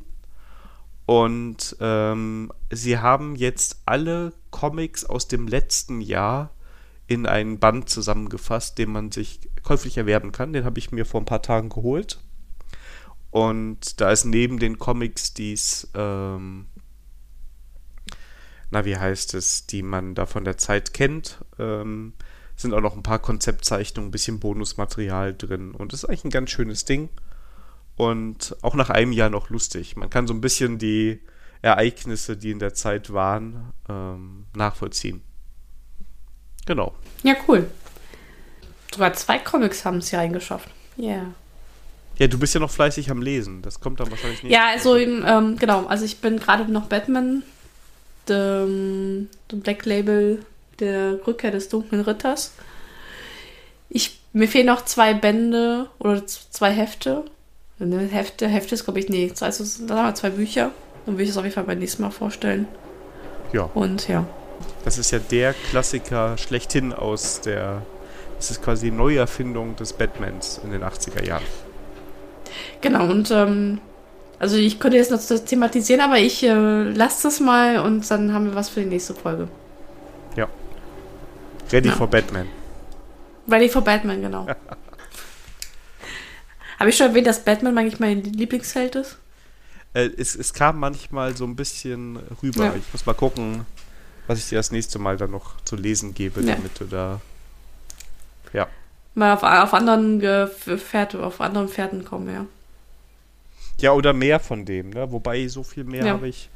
Und 1.11 1.75
ähm, 1.81 2.53
sie 2.69 2.97
haben 2.99 3.35
jetzt 3.35 3.81
alle 3.85 4.31
Comics 4.49 5.03
aus 5.03 5.27
dem 5.27 5.45
letzten 5.45 5.99
Jahr 5.99 6.51
in 7.05 7.25
einen 7.25 7.59
Band 7.59 7.89
zusammengefasst, 7.89 8.77
den 8.77 8.93
man 8.93 9.11
sich 9.11 9.41
käuflich 9.61 9.97
erwerben 9.97 10.31
kann. 10.31 10.53
Den 10.53 10.63
habe 10.63 10.79
ich 10.79 10.93
mir 10.93 11.05
vor 11.05 11.19
ein 11.19 11.25
paar 11.25 11.41
Tagen 11.41 11.67
geholt. 11.67 12.23
Und 13.29 13.99
da 13.99 14.09
ist 14.09 14.23
neben 14.23 14.57
den 14.57 14.79
Comics, 14.79 15.33
dies, 15.33 15.89
ähm, 15.95 16.67
na, 18.69 18.85
wie 18.85 18.95
heißt 18.95 19.33
es, 19.33 19.67
die 19.67 19.83
man 19.83 20.15
da 20.15 20.25
von 20.25 20.45
der 20.45 20.57
Zeit 20.57 20.93
kennt, 20.93 21.43
ähm, 21.59 22.13
sind 22.55 22.73
auch 22.73 22.79
noch 22.79 22.95
ein 22.95 23.03
paar 23.03 23.19
Konzeptzeichnungen, 23.19 24.07
ein 24.07 24.11
bisschen 24.11 24.39
Bonusmaterial 24.39 25.35
drin. 25.35 25.71
Und 25.71 25.91
das 25.91 26.03
ist 26.03 26.09
eigentlich 26.09 26.23
ein 26.23 26.31
ganz 26.31 26.51
schönes 26.51 26.85
Ding. 26.85 27.09
Und 27.95 28.55
auch 28.61 28.73
nach 28.73 28.89
einem 28.89 29.11
Jahr 29.11 29.29
noch 29.29 29.49
lustig. 29.49 29.95
Man 29.95 30.09
kann 30.09 30.27
so 30.27 30.33
ein 30.33 30.41
bisschen 30.41 30.77
die 30.77 31.19
Ereignisse, 31.61 32.37
die 32.37 32.51
in 32.51 32.59
der 32.59 32.73
Zeit 32.73 33.13
waren, 33.13 33.73
ähm, 33.87 34.45
nachvollziehen. 34.55 35.21
Genau. 36.65 36.95
Ja, 37.23 37.35
cool. 37.47 37.69
Sogar 38.91 39.13
zwei 39.13 39.37
Comics 39.39 39.85
haben 39.85 39.97
es 39.97 40.09
hier 40.09 40.19
reingeschafft. 40.19 40.69
Ja. 40.97 41.07
Yeah. 41.07 41.33
Ja, 42.17 42.27
du 42.27 42.37
bist 42.37 42.53
ja 42.53 42.59
noch 42.59 42.69
fleißig 42.69 43.09
am 43.09 43.21
Lesen. 43.21 43.61
Das 43.61 43.79
kommt 43.79 43.99
dann 43.99 44.11
wahrscheinlich 44.11 44.43
nicht. 44.43 44.51
Ja, 44.51 44.67
also 44.67 44.95
ähm, 44.95 45.57
genau. 45.57 45.85
Also 45.87 46.05
ich 46.05 46.19
bin 46.19 46.39
gerade 46.39 46.71
noch 46.71 46.85
Batman, 46.85 47.43
the, 48.27 49.25
the 49.49 49.55
Black 49.55 49.85
Label, 49.85 50.45
der 50.79 51.25
Rückkehr 51.25 51.51
des 51.51 51.69
dunklen 51.69 52.01
Ritters. 52.01 52.53
Ich, 53.89 54.19
mir 54.33 54.47
fehlen 54.47 54.67
noch 54.67 54.85
zwei 54.85 55.13
Bände 55.13 55.89
oder 55.99 56.25
zwei 56.27 56.71
Hefte. 56.71 57.25
Eine 57.81 57.99
Hefte, 58.01 58.47
Hefte 58.47 58.75
ist, 58.75 58.83
glaube 58.83 58.99
ich, 58.99 59.09
nee. 59.09 59.31
Also 59.39 59.63
da 59.87 59.97
haben 59.97 60.07
wir 60.07 60.15
zwei 60.15 60.29
Bücher. 60.29 60.71
Dann 61.05 61.17
will 61.17 61.23
ich 61.23 61.29
das 61.29 61.37
auf 61.37 61.43
jeden 61.43 61.55
Fall 61.55 61.63
beim 61.63 61.79
nächsten 61.79 62.03
Mal 62.03 62.11
vorstellen. 62.11 62.67
Ja. 63.53 63.69
Und 63.73 64.07
ja. 64.07 64.25
Das 64.85 64.97
ist 64.97 65.11
ja 65.11 65.19
der 65.19 65.53
Klassiker 65.53 66.37
schlechthin 66.37 66.93
aus 66.93 67.41
der. 67.41 67.81
Das 68.37 68.51
ist 68.51 68.63
quasi 68.63 68.89
die 68.89 68.95
Neuerfindung 68.95 69.75
des 69.75 69.93
Batmans 69.93 70.61
in 70.63 70.71
den 70.71 70.83
80er 70.83 71.23
Jahren. 71.23 71.43
Genau, 72.81 73.05
und 73.05 73.29
ähm, 73.29 73.79
also 74.39 74.57
ich 74.57 74.79
könnte 74.79 74.97
jetzt 74.97 75.11
noch 75.11 75.19
das 75.19 75.45
thematisieren, 75.45 76.01
aber 76.01 76.17
ich 76.17 76.43
äh, 76.43 76.83
lasse 76.83 77.23
das 77.23 77.39
mal 77.39 77.77
und 77.77 78.09
dann 78.09 78.33
haben 78.33 78.45
wir 78.45 78.55
was 78.55 78.69
für 78.69 78.79
die 78.79 78.87
nächste 78.87 79.13
Folge. 79.13 79.47
Ja. 80.35 80.47
Ready 81.71 81.89
ja. 81.89 81.95
for 81.95 82.07
Batman. 82.07 82.47
Ready 83.47 83.69
for 83.69 83.83
Batman, 83.83 84.21
genau. 84.21 84.47
Habe 86.81 86.89
ich 86.89 86.97
schon 86.97 87.09
erwähnt, 87.09 87.27
dass 87.27 87.43
Batman 87.43 87.77
eigentlich 87.77 87.99
mein 87.99 88.23
Lieblingsheld 88.23 88.95
ist? 88.95 89.17
Äh, 89.93 90.09
es, 90.17 90.33
es 90.33 90.51
kam 90.51 90.79
manchmal 90.79 91.37
so 91.37 91.45
ein 91.45 91.55
bisschen 91.55 92.17
rüber. 92.41 92.65
Ja. 92.65 92.75
Ich 92.75 92.91
muss 92.91 93.05
mal 93.05 93.13
gucken, 93.13 93.67
was 94.25 94.39
ich 94.39 94.49
dir 94.49 94.55
das 94.55 94.71
nächste 94.71 94.97
Mal 94.97 95.15
dann 95.15 95.29
noch 95.29 95.61
zu 95.63 95.75
lesen 95.75 96.15
gebe, 96.15 96.41
ja. 96.41 96.55
damit 96.55 96.79
du 96.79 96.85
da. 96.85 97.21
Ja. 98.51 98.67
Mal 99.13 99.35
auf, 99.35 99.43
auf 99.43 99.75
anderen 99.75 100.23
Pferd, 100.49 101.13
auf 101.13 101.39
anderen 101.39 101.69
Pferden 101.69 102.03
kommen, 102.03 102.33
ja. 102.33 102.47
Ja, 103.79 103.91
oder 103.91 104.13
mehr 104.13 104.39
von 104.39 104.65
dem, 104.65 104.89
ne? 104.89 105.11
Wobei 105.11 105.47
so 105.49 105.61
viel 105.61 105.83
mehr 105.83 106.03
ja. 106.03 106.13
habe 106.13 106.29
ich. 106.29 106.49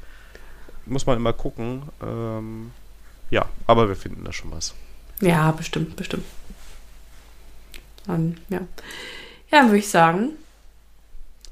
Muss 0.87 1.05
man 1.05 1.17
immer 1.17 1.33
gucken. 1.33 1.83
Ähm, 2.01 2.71
ja, 3.29 3.45
aber 3.67 3.87
wir 3.89 3.95
finden 3.95 4.23
da 4.23 4.33
schon 4.33 4.49
was. 4.49 4.73
Ja, 5.21 5.51
bestimmt, 5.51 5.95
bestimmt. 5.95 6.25
Dann, 8.07 8.39
ja. 8.49 8.61
Ja, 9.51 9.65
würde 9.65 9.77
ich 9.77 9.89
sagen, 9.89 10.31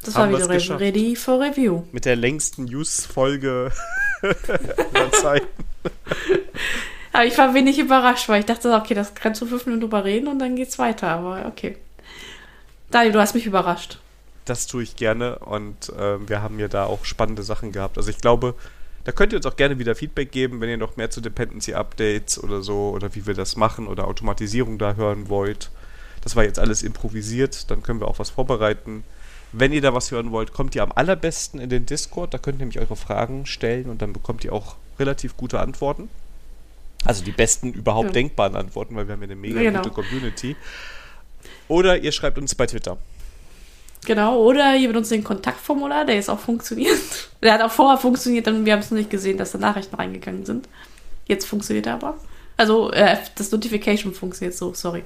das 0.04 0.16
Haben 0.16 0.34
war 0.34 0.50
wieder 0.50 0.50
Re 0.50 0.80
ready 0.80 1.16
for 1.16 1.40
review. 1.40 1.84
Mit 1.92 2.06
der 2.06 2.16
längsten 2.16 2.66
News-Folge 2.66 3.72
der 4.22 5.12
Zeit. 5.14 5.44
Aber 7.14 7.26
ich 7.26 7.38
war 7.38 7.54
wenig 7.54 7.78
überrascht, 7.80 8.28
weil 8.28 8.40
ich 8.40 8.46
dachte, 8.46 8.74
okay, 8.74 8.96
das 8.96 9.14
kannst 9.14 9.42
du 9.42 9.46
fünf 9.46 9.66
Minuten 9.66 9.82
drüber 9.82 10.04
reden 10.04 10.28
und 10.28 10.40
dann 10.40 10.56
geht's 10.56 10.80
weiter. 10.80 11.10
Aber 11.10 11.46
okay. 11.46 11.78
Daniel, 12.92 13.14
du 13.14 13.20
hast 13.20 13.36
mich 13.36 13.46
überrascht. 13.46 14.00
Das 14.46 14.68
tue 14.68 14.84
ich 14.84 14.96
gerne 14.96 15.40
und 15.40 15.90
äh, 15.90 16.28
wir 16.28 16.42
haben 16.42 16.60
ja 16.60 16.68
da 16.68 16.86
auch 16.86 17.06
spannende 17.06 17.44
Sachen 17.44 17.72
gehabt. 17.72 17.98
Also 17.98 18.10
ich 18.10 18.18
glaube, 18.18 18.56
da 19.06 19.12
könnt 19.12 19.32
ihr 19.32 19.38
uns 19.38 19.46
auch 19.46 19.56
gerne 19.56 19.80
wieder 19.80 19.96
Feedback 19.96 20.32
geben, 20.32 20.60
wenn 20.60 20.70
ihr 20.70 20.78
noch 20.78 20.98
mehr 20.98 21.10
zu 21.10 21.22
Dependency 21.22 21.74
Updates 21.74 22.44
oder 22.44 22.62
so 22.62 22.90
oder 22.90 23.16
wie 23.16 23.26
wir 23.26 23.36
das 23.36 23.56
machen 23.56 23.88
oder 23.88 24.08
Automatisierung 24.08 24.78
da 24.78 24.96
hören 24.96 25.30
wollt. 25.30 25.72
Das 26.24 26.36
war 26.36 26.44
jetzt 26.44 26.60
alles 26.60 26.84
improvisiert, 26.84 27.70
dann 27.70 27.84
können 27.84 28.00
wir 28.00 28.08
auch 28.08 28.20
was 28.20 28.30
vorbereiten. 28.30 29.04
Wenn 29.52 29.72
ihr 29.72 29.82
da 29.82 29.94
was 29.94 30.10
hören 30.10 30.32
wollt, 30.32 30.52
kommt 30.54 30.74
ihr 30.74 30.82
am 30.82 30.92
allerbesten 30.92 31.60
in 31.60 31.70
den 31.70 31.86
Discord. 31.86 32.34
Da 32.34 32.40
könnt 32.40 32.56
ihr 32.56 32.66
nämlich 32.66 32.80
eure 32.80 32.96
Fragen 32.96 33.46
stellen 33.46 33.90
und 33.90 34.02
dann 34.02 34.12
bekommt 34.12 34.44
ihr 34.44 34.52
auch 34.52 34.78
relativ 34.98 35.38
gute 35.38 35.60
Antworten. 35.60 36.10
Also 37.06 37.24
die 37.24 37.32
besten 37.32 37.72
überhaupt 37.74 38.08
ja. 38.08 38.14
denkbaren 38.14 38.56
Antworten, 38.56 38.96
weil 38.96 39.08
wir 39.08 39.14
haben 39.14 39.22
ja 39.22 39.28
eine 39.28 39.36
mega 39.36 39.60
genau. 39.60 39.82
gute 39.82 39.94
Community. 39.94 40.56
Oder 41.68 42.00
ihr 42.00 42.12
schreibt 42.12 42.38
uns 42.38 42.56
bei 42.56 42.66
Twitter. 42.66 42.98
Genau, 44.06 44.42
oder 44.42 44.76
ihr 44.76 44.88
benutzt 44.88 45.12
den 45.12 45.24
Kontaktformular, 45.24 46.06
der 46.06 46.16
jetzt 46.16 46.30
auch 46.30 46.40
funktioniert. 46.40 47.00
Der 47.42 47.54
hat 47.54 47.62
auch 47.62 47.72
vorher 47.72 47.98
funktioniert, 47.98 48.48
und 48.48 48.66
wir 48.66 48.74
haben 48.74 48.80
es 48.80 48.90
noch 48.90 48.98
nicht 48.98 49.10
gesehen, 49.10 49.38
dass 49.38 49.52
da 49.52 49.58
Nachrichten 49.58 49.96
reingegangen 49.96 50.46
sind. 50.46 50.70
Jetzt 51.26 51.46
funktioniert 51.46 51.88
er 51.88 51.96
aber. 51.96 52.18
Also, 52.56 52.92
äh, 52.92 53.18
das 53.36 53.52
Notification 53.52 54.14
funktioniert 54.14 54.56
so, 54.56 54.74
sorry. 54.74 55.04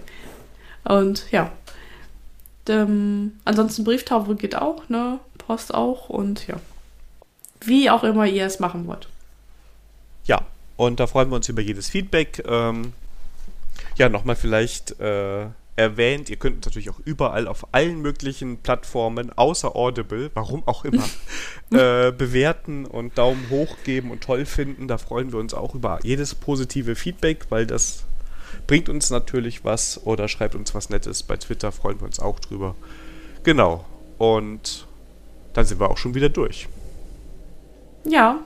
Und 0.87 1.31
ja, 1.31 1.51
ähm, 2.69 3.33
ansonsten 3.45 3.83
Brieftaufe 3.83 4.35
geht 4.35 4.55
auch, 4.55 4.87
ne? 4.89 5.19
Post 5.37 5.73
auch 5.73 6.09
und 6.09 6.47
ja. 6.47 6.59
Wie 7.61 7.89
auch 7.89 8.03
immer 8.03 8.25
ihr 8.25 8.45
es 8.45 8.59
machen 8.59 8.87
wollt. 8.87 9.07
Ja, 10.25 10.41
und 10.75 10.99
da 10.99 11.07
freuen 11.07 11.29
wir 11.29 11.35
uns 11.37 11.49
über 11.49 11.61
jedes 11.61 11.89
Feedback. 11.89 12.43
Ähm, 12.47 12.93
ja, 13.97 14.09
nochmal 14.09 14.35
vielleicht 14.35 14.99
äh, 14.99 15.47
erwähnt, 15.75 16.29
ihr 16.29 16.37
könnt 16.37 16.57
uns 16.57 16.65
natürlich 16.65 16.89
auch 16.89 16.99
überall 17.05 17.47
auf 17.47 17.67
allen 17.71 18.01
möglichen 18.01 18.57
Plattformen, 18.57 19.31
außer 19.35 19.75
Audible, 19.75 20.31
warum 20.33 20.63
auch 20.67 20.85
immer, 20.85 21.03
äh, 21.71 22.11
bewerten 22.11 22.85
und 22.85 23.17
Daumen 23.17 23.49
hoch 23.49 23.77
geben 23.83 24.11
und 24.11 24.21
toll 24.21 24.45
finden. 24.45 24.87
Da 24.87 24.97
freuen 24.97 25.31
wir 25.31 25.39
uns 25.39 25.53
auch 25.53 25.75
über 25.75 25.99
jedes 26.03 26.35
positive 26.35 26.95
Feedback, 26.95 27.45
weil 27.49 27.65
das 27.65 28.03
bringt 28.67 28.89
uns 28.89 29.09
natürlich 29.09 29.65
was 29.65 30.05
oder 30.05 30.27
schreibt 30.27 30.55
uns 30.55 30.75
was 30.75 30.89
Nettes. 30.89 31.23
Bei 31.23 31.37
Twitter 31.37 31.71
freuen 31.71 31.99
wir 31.99 32.05
uns 32.05 32.19
auch 32.19 32.39
drüber. 32.39 32.75
Genau. 33.43 33.85
Und 34.17 34.85
dann 35.53 35.65
sind 35.65 35.79
wir 35.79 35.89
auch 35.89 35.97
schon 35.97 36.13
wieder 36.13 36.29
durch. 36.29 36.67
Ja, 38.03 38.39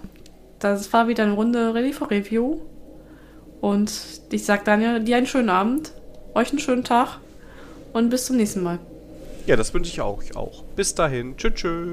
das 0.60 0.93
war 0.93 1.07
wieder 1.07 1.23
eine 1.23 1.34
Runde 1.34 1.73
Ready 1.73 1.91
for 1.91 2.10
Review. 2.10 2.60
Und 3.60 3.91
ich 4.31 4.45
sag 4.45 4.65
Daniel, 4.65 5.03
dir 5.03 5.18
einen 5.18 5.27
schönen 5.27 5.49
Abend, 5.49 5.93
euch 6.34 6.49
einen 6.49 6.60
schönen 6.60 6.84
Tag 6.84 7.19
und 7.93 8.10
bis 8.10 8.26
zum 8.26 8.38
nächsten 8.38 8.64
Mal. 8.64 8.80
Ja, 9.45 9.56
das 9.56 9.73
wünsche 9.73 9.91
ich 9.91 10.02
auch. 10.02 10.22
Ich 10.23 10.35
auch. 10.35 10.64
Bis 10.76 10.95
dahin. 10.95 11.35
Tschüss. 11.38 11.53
tschüss. 11.56 11.91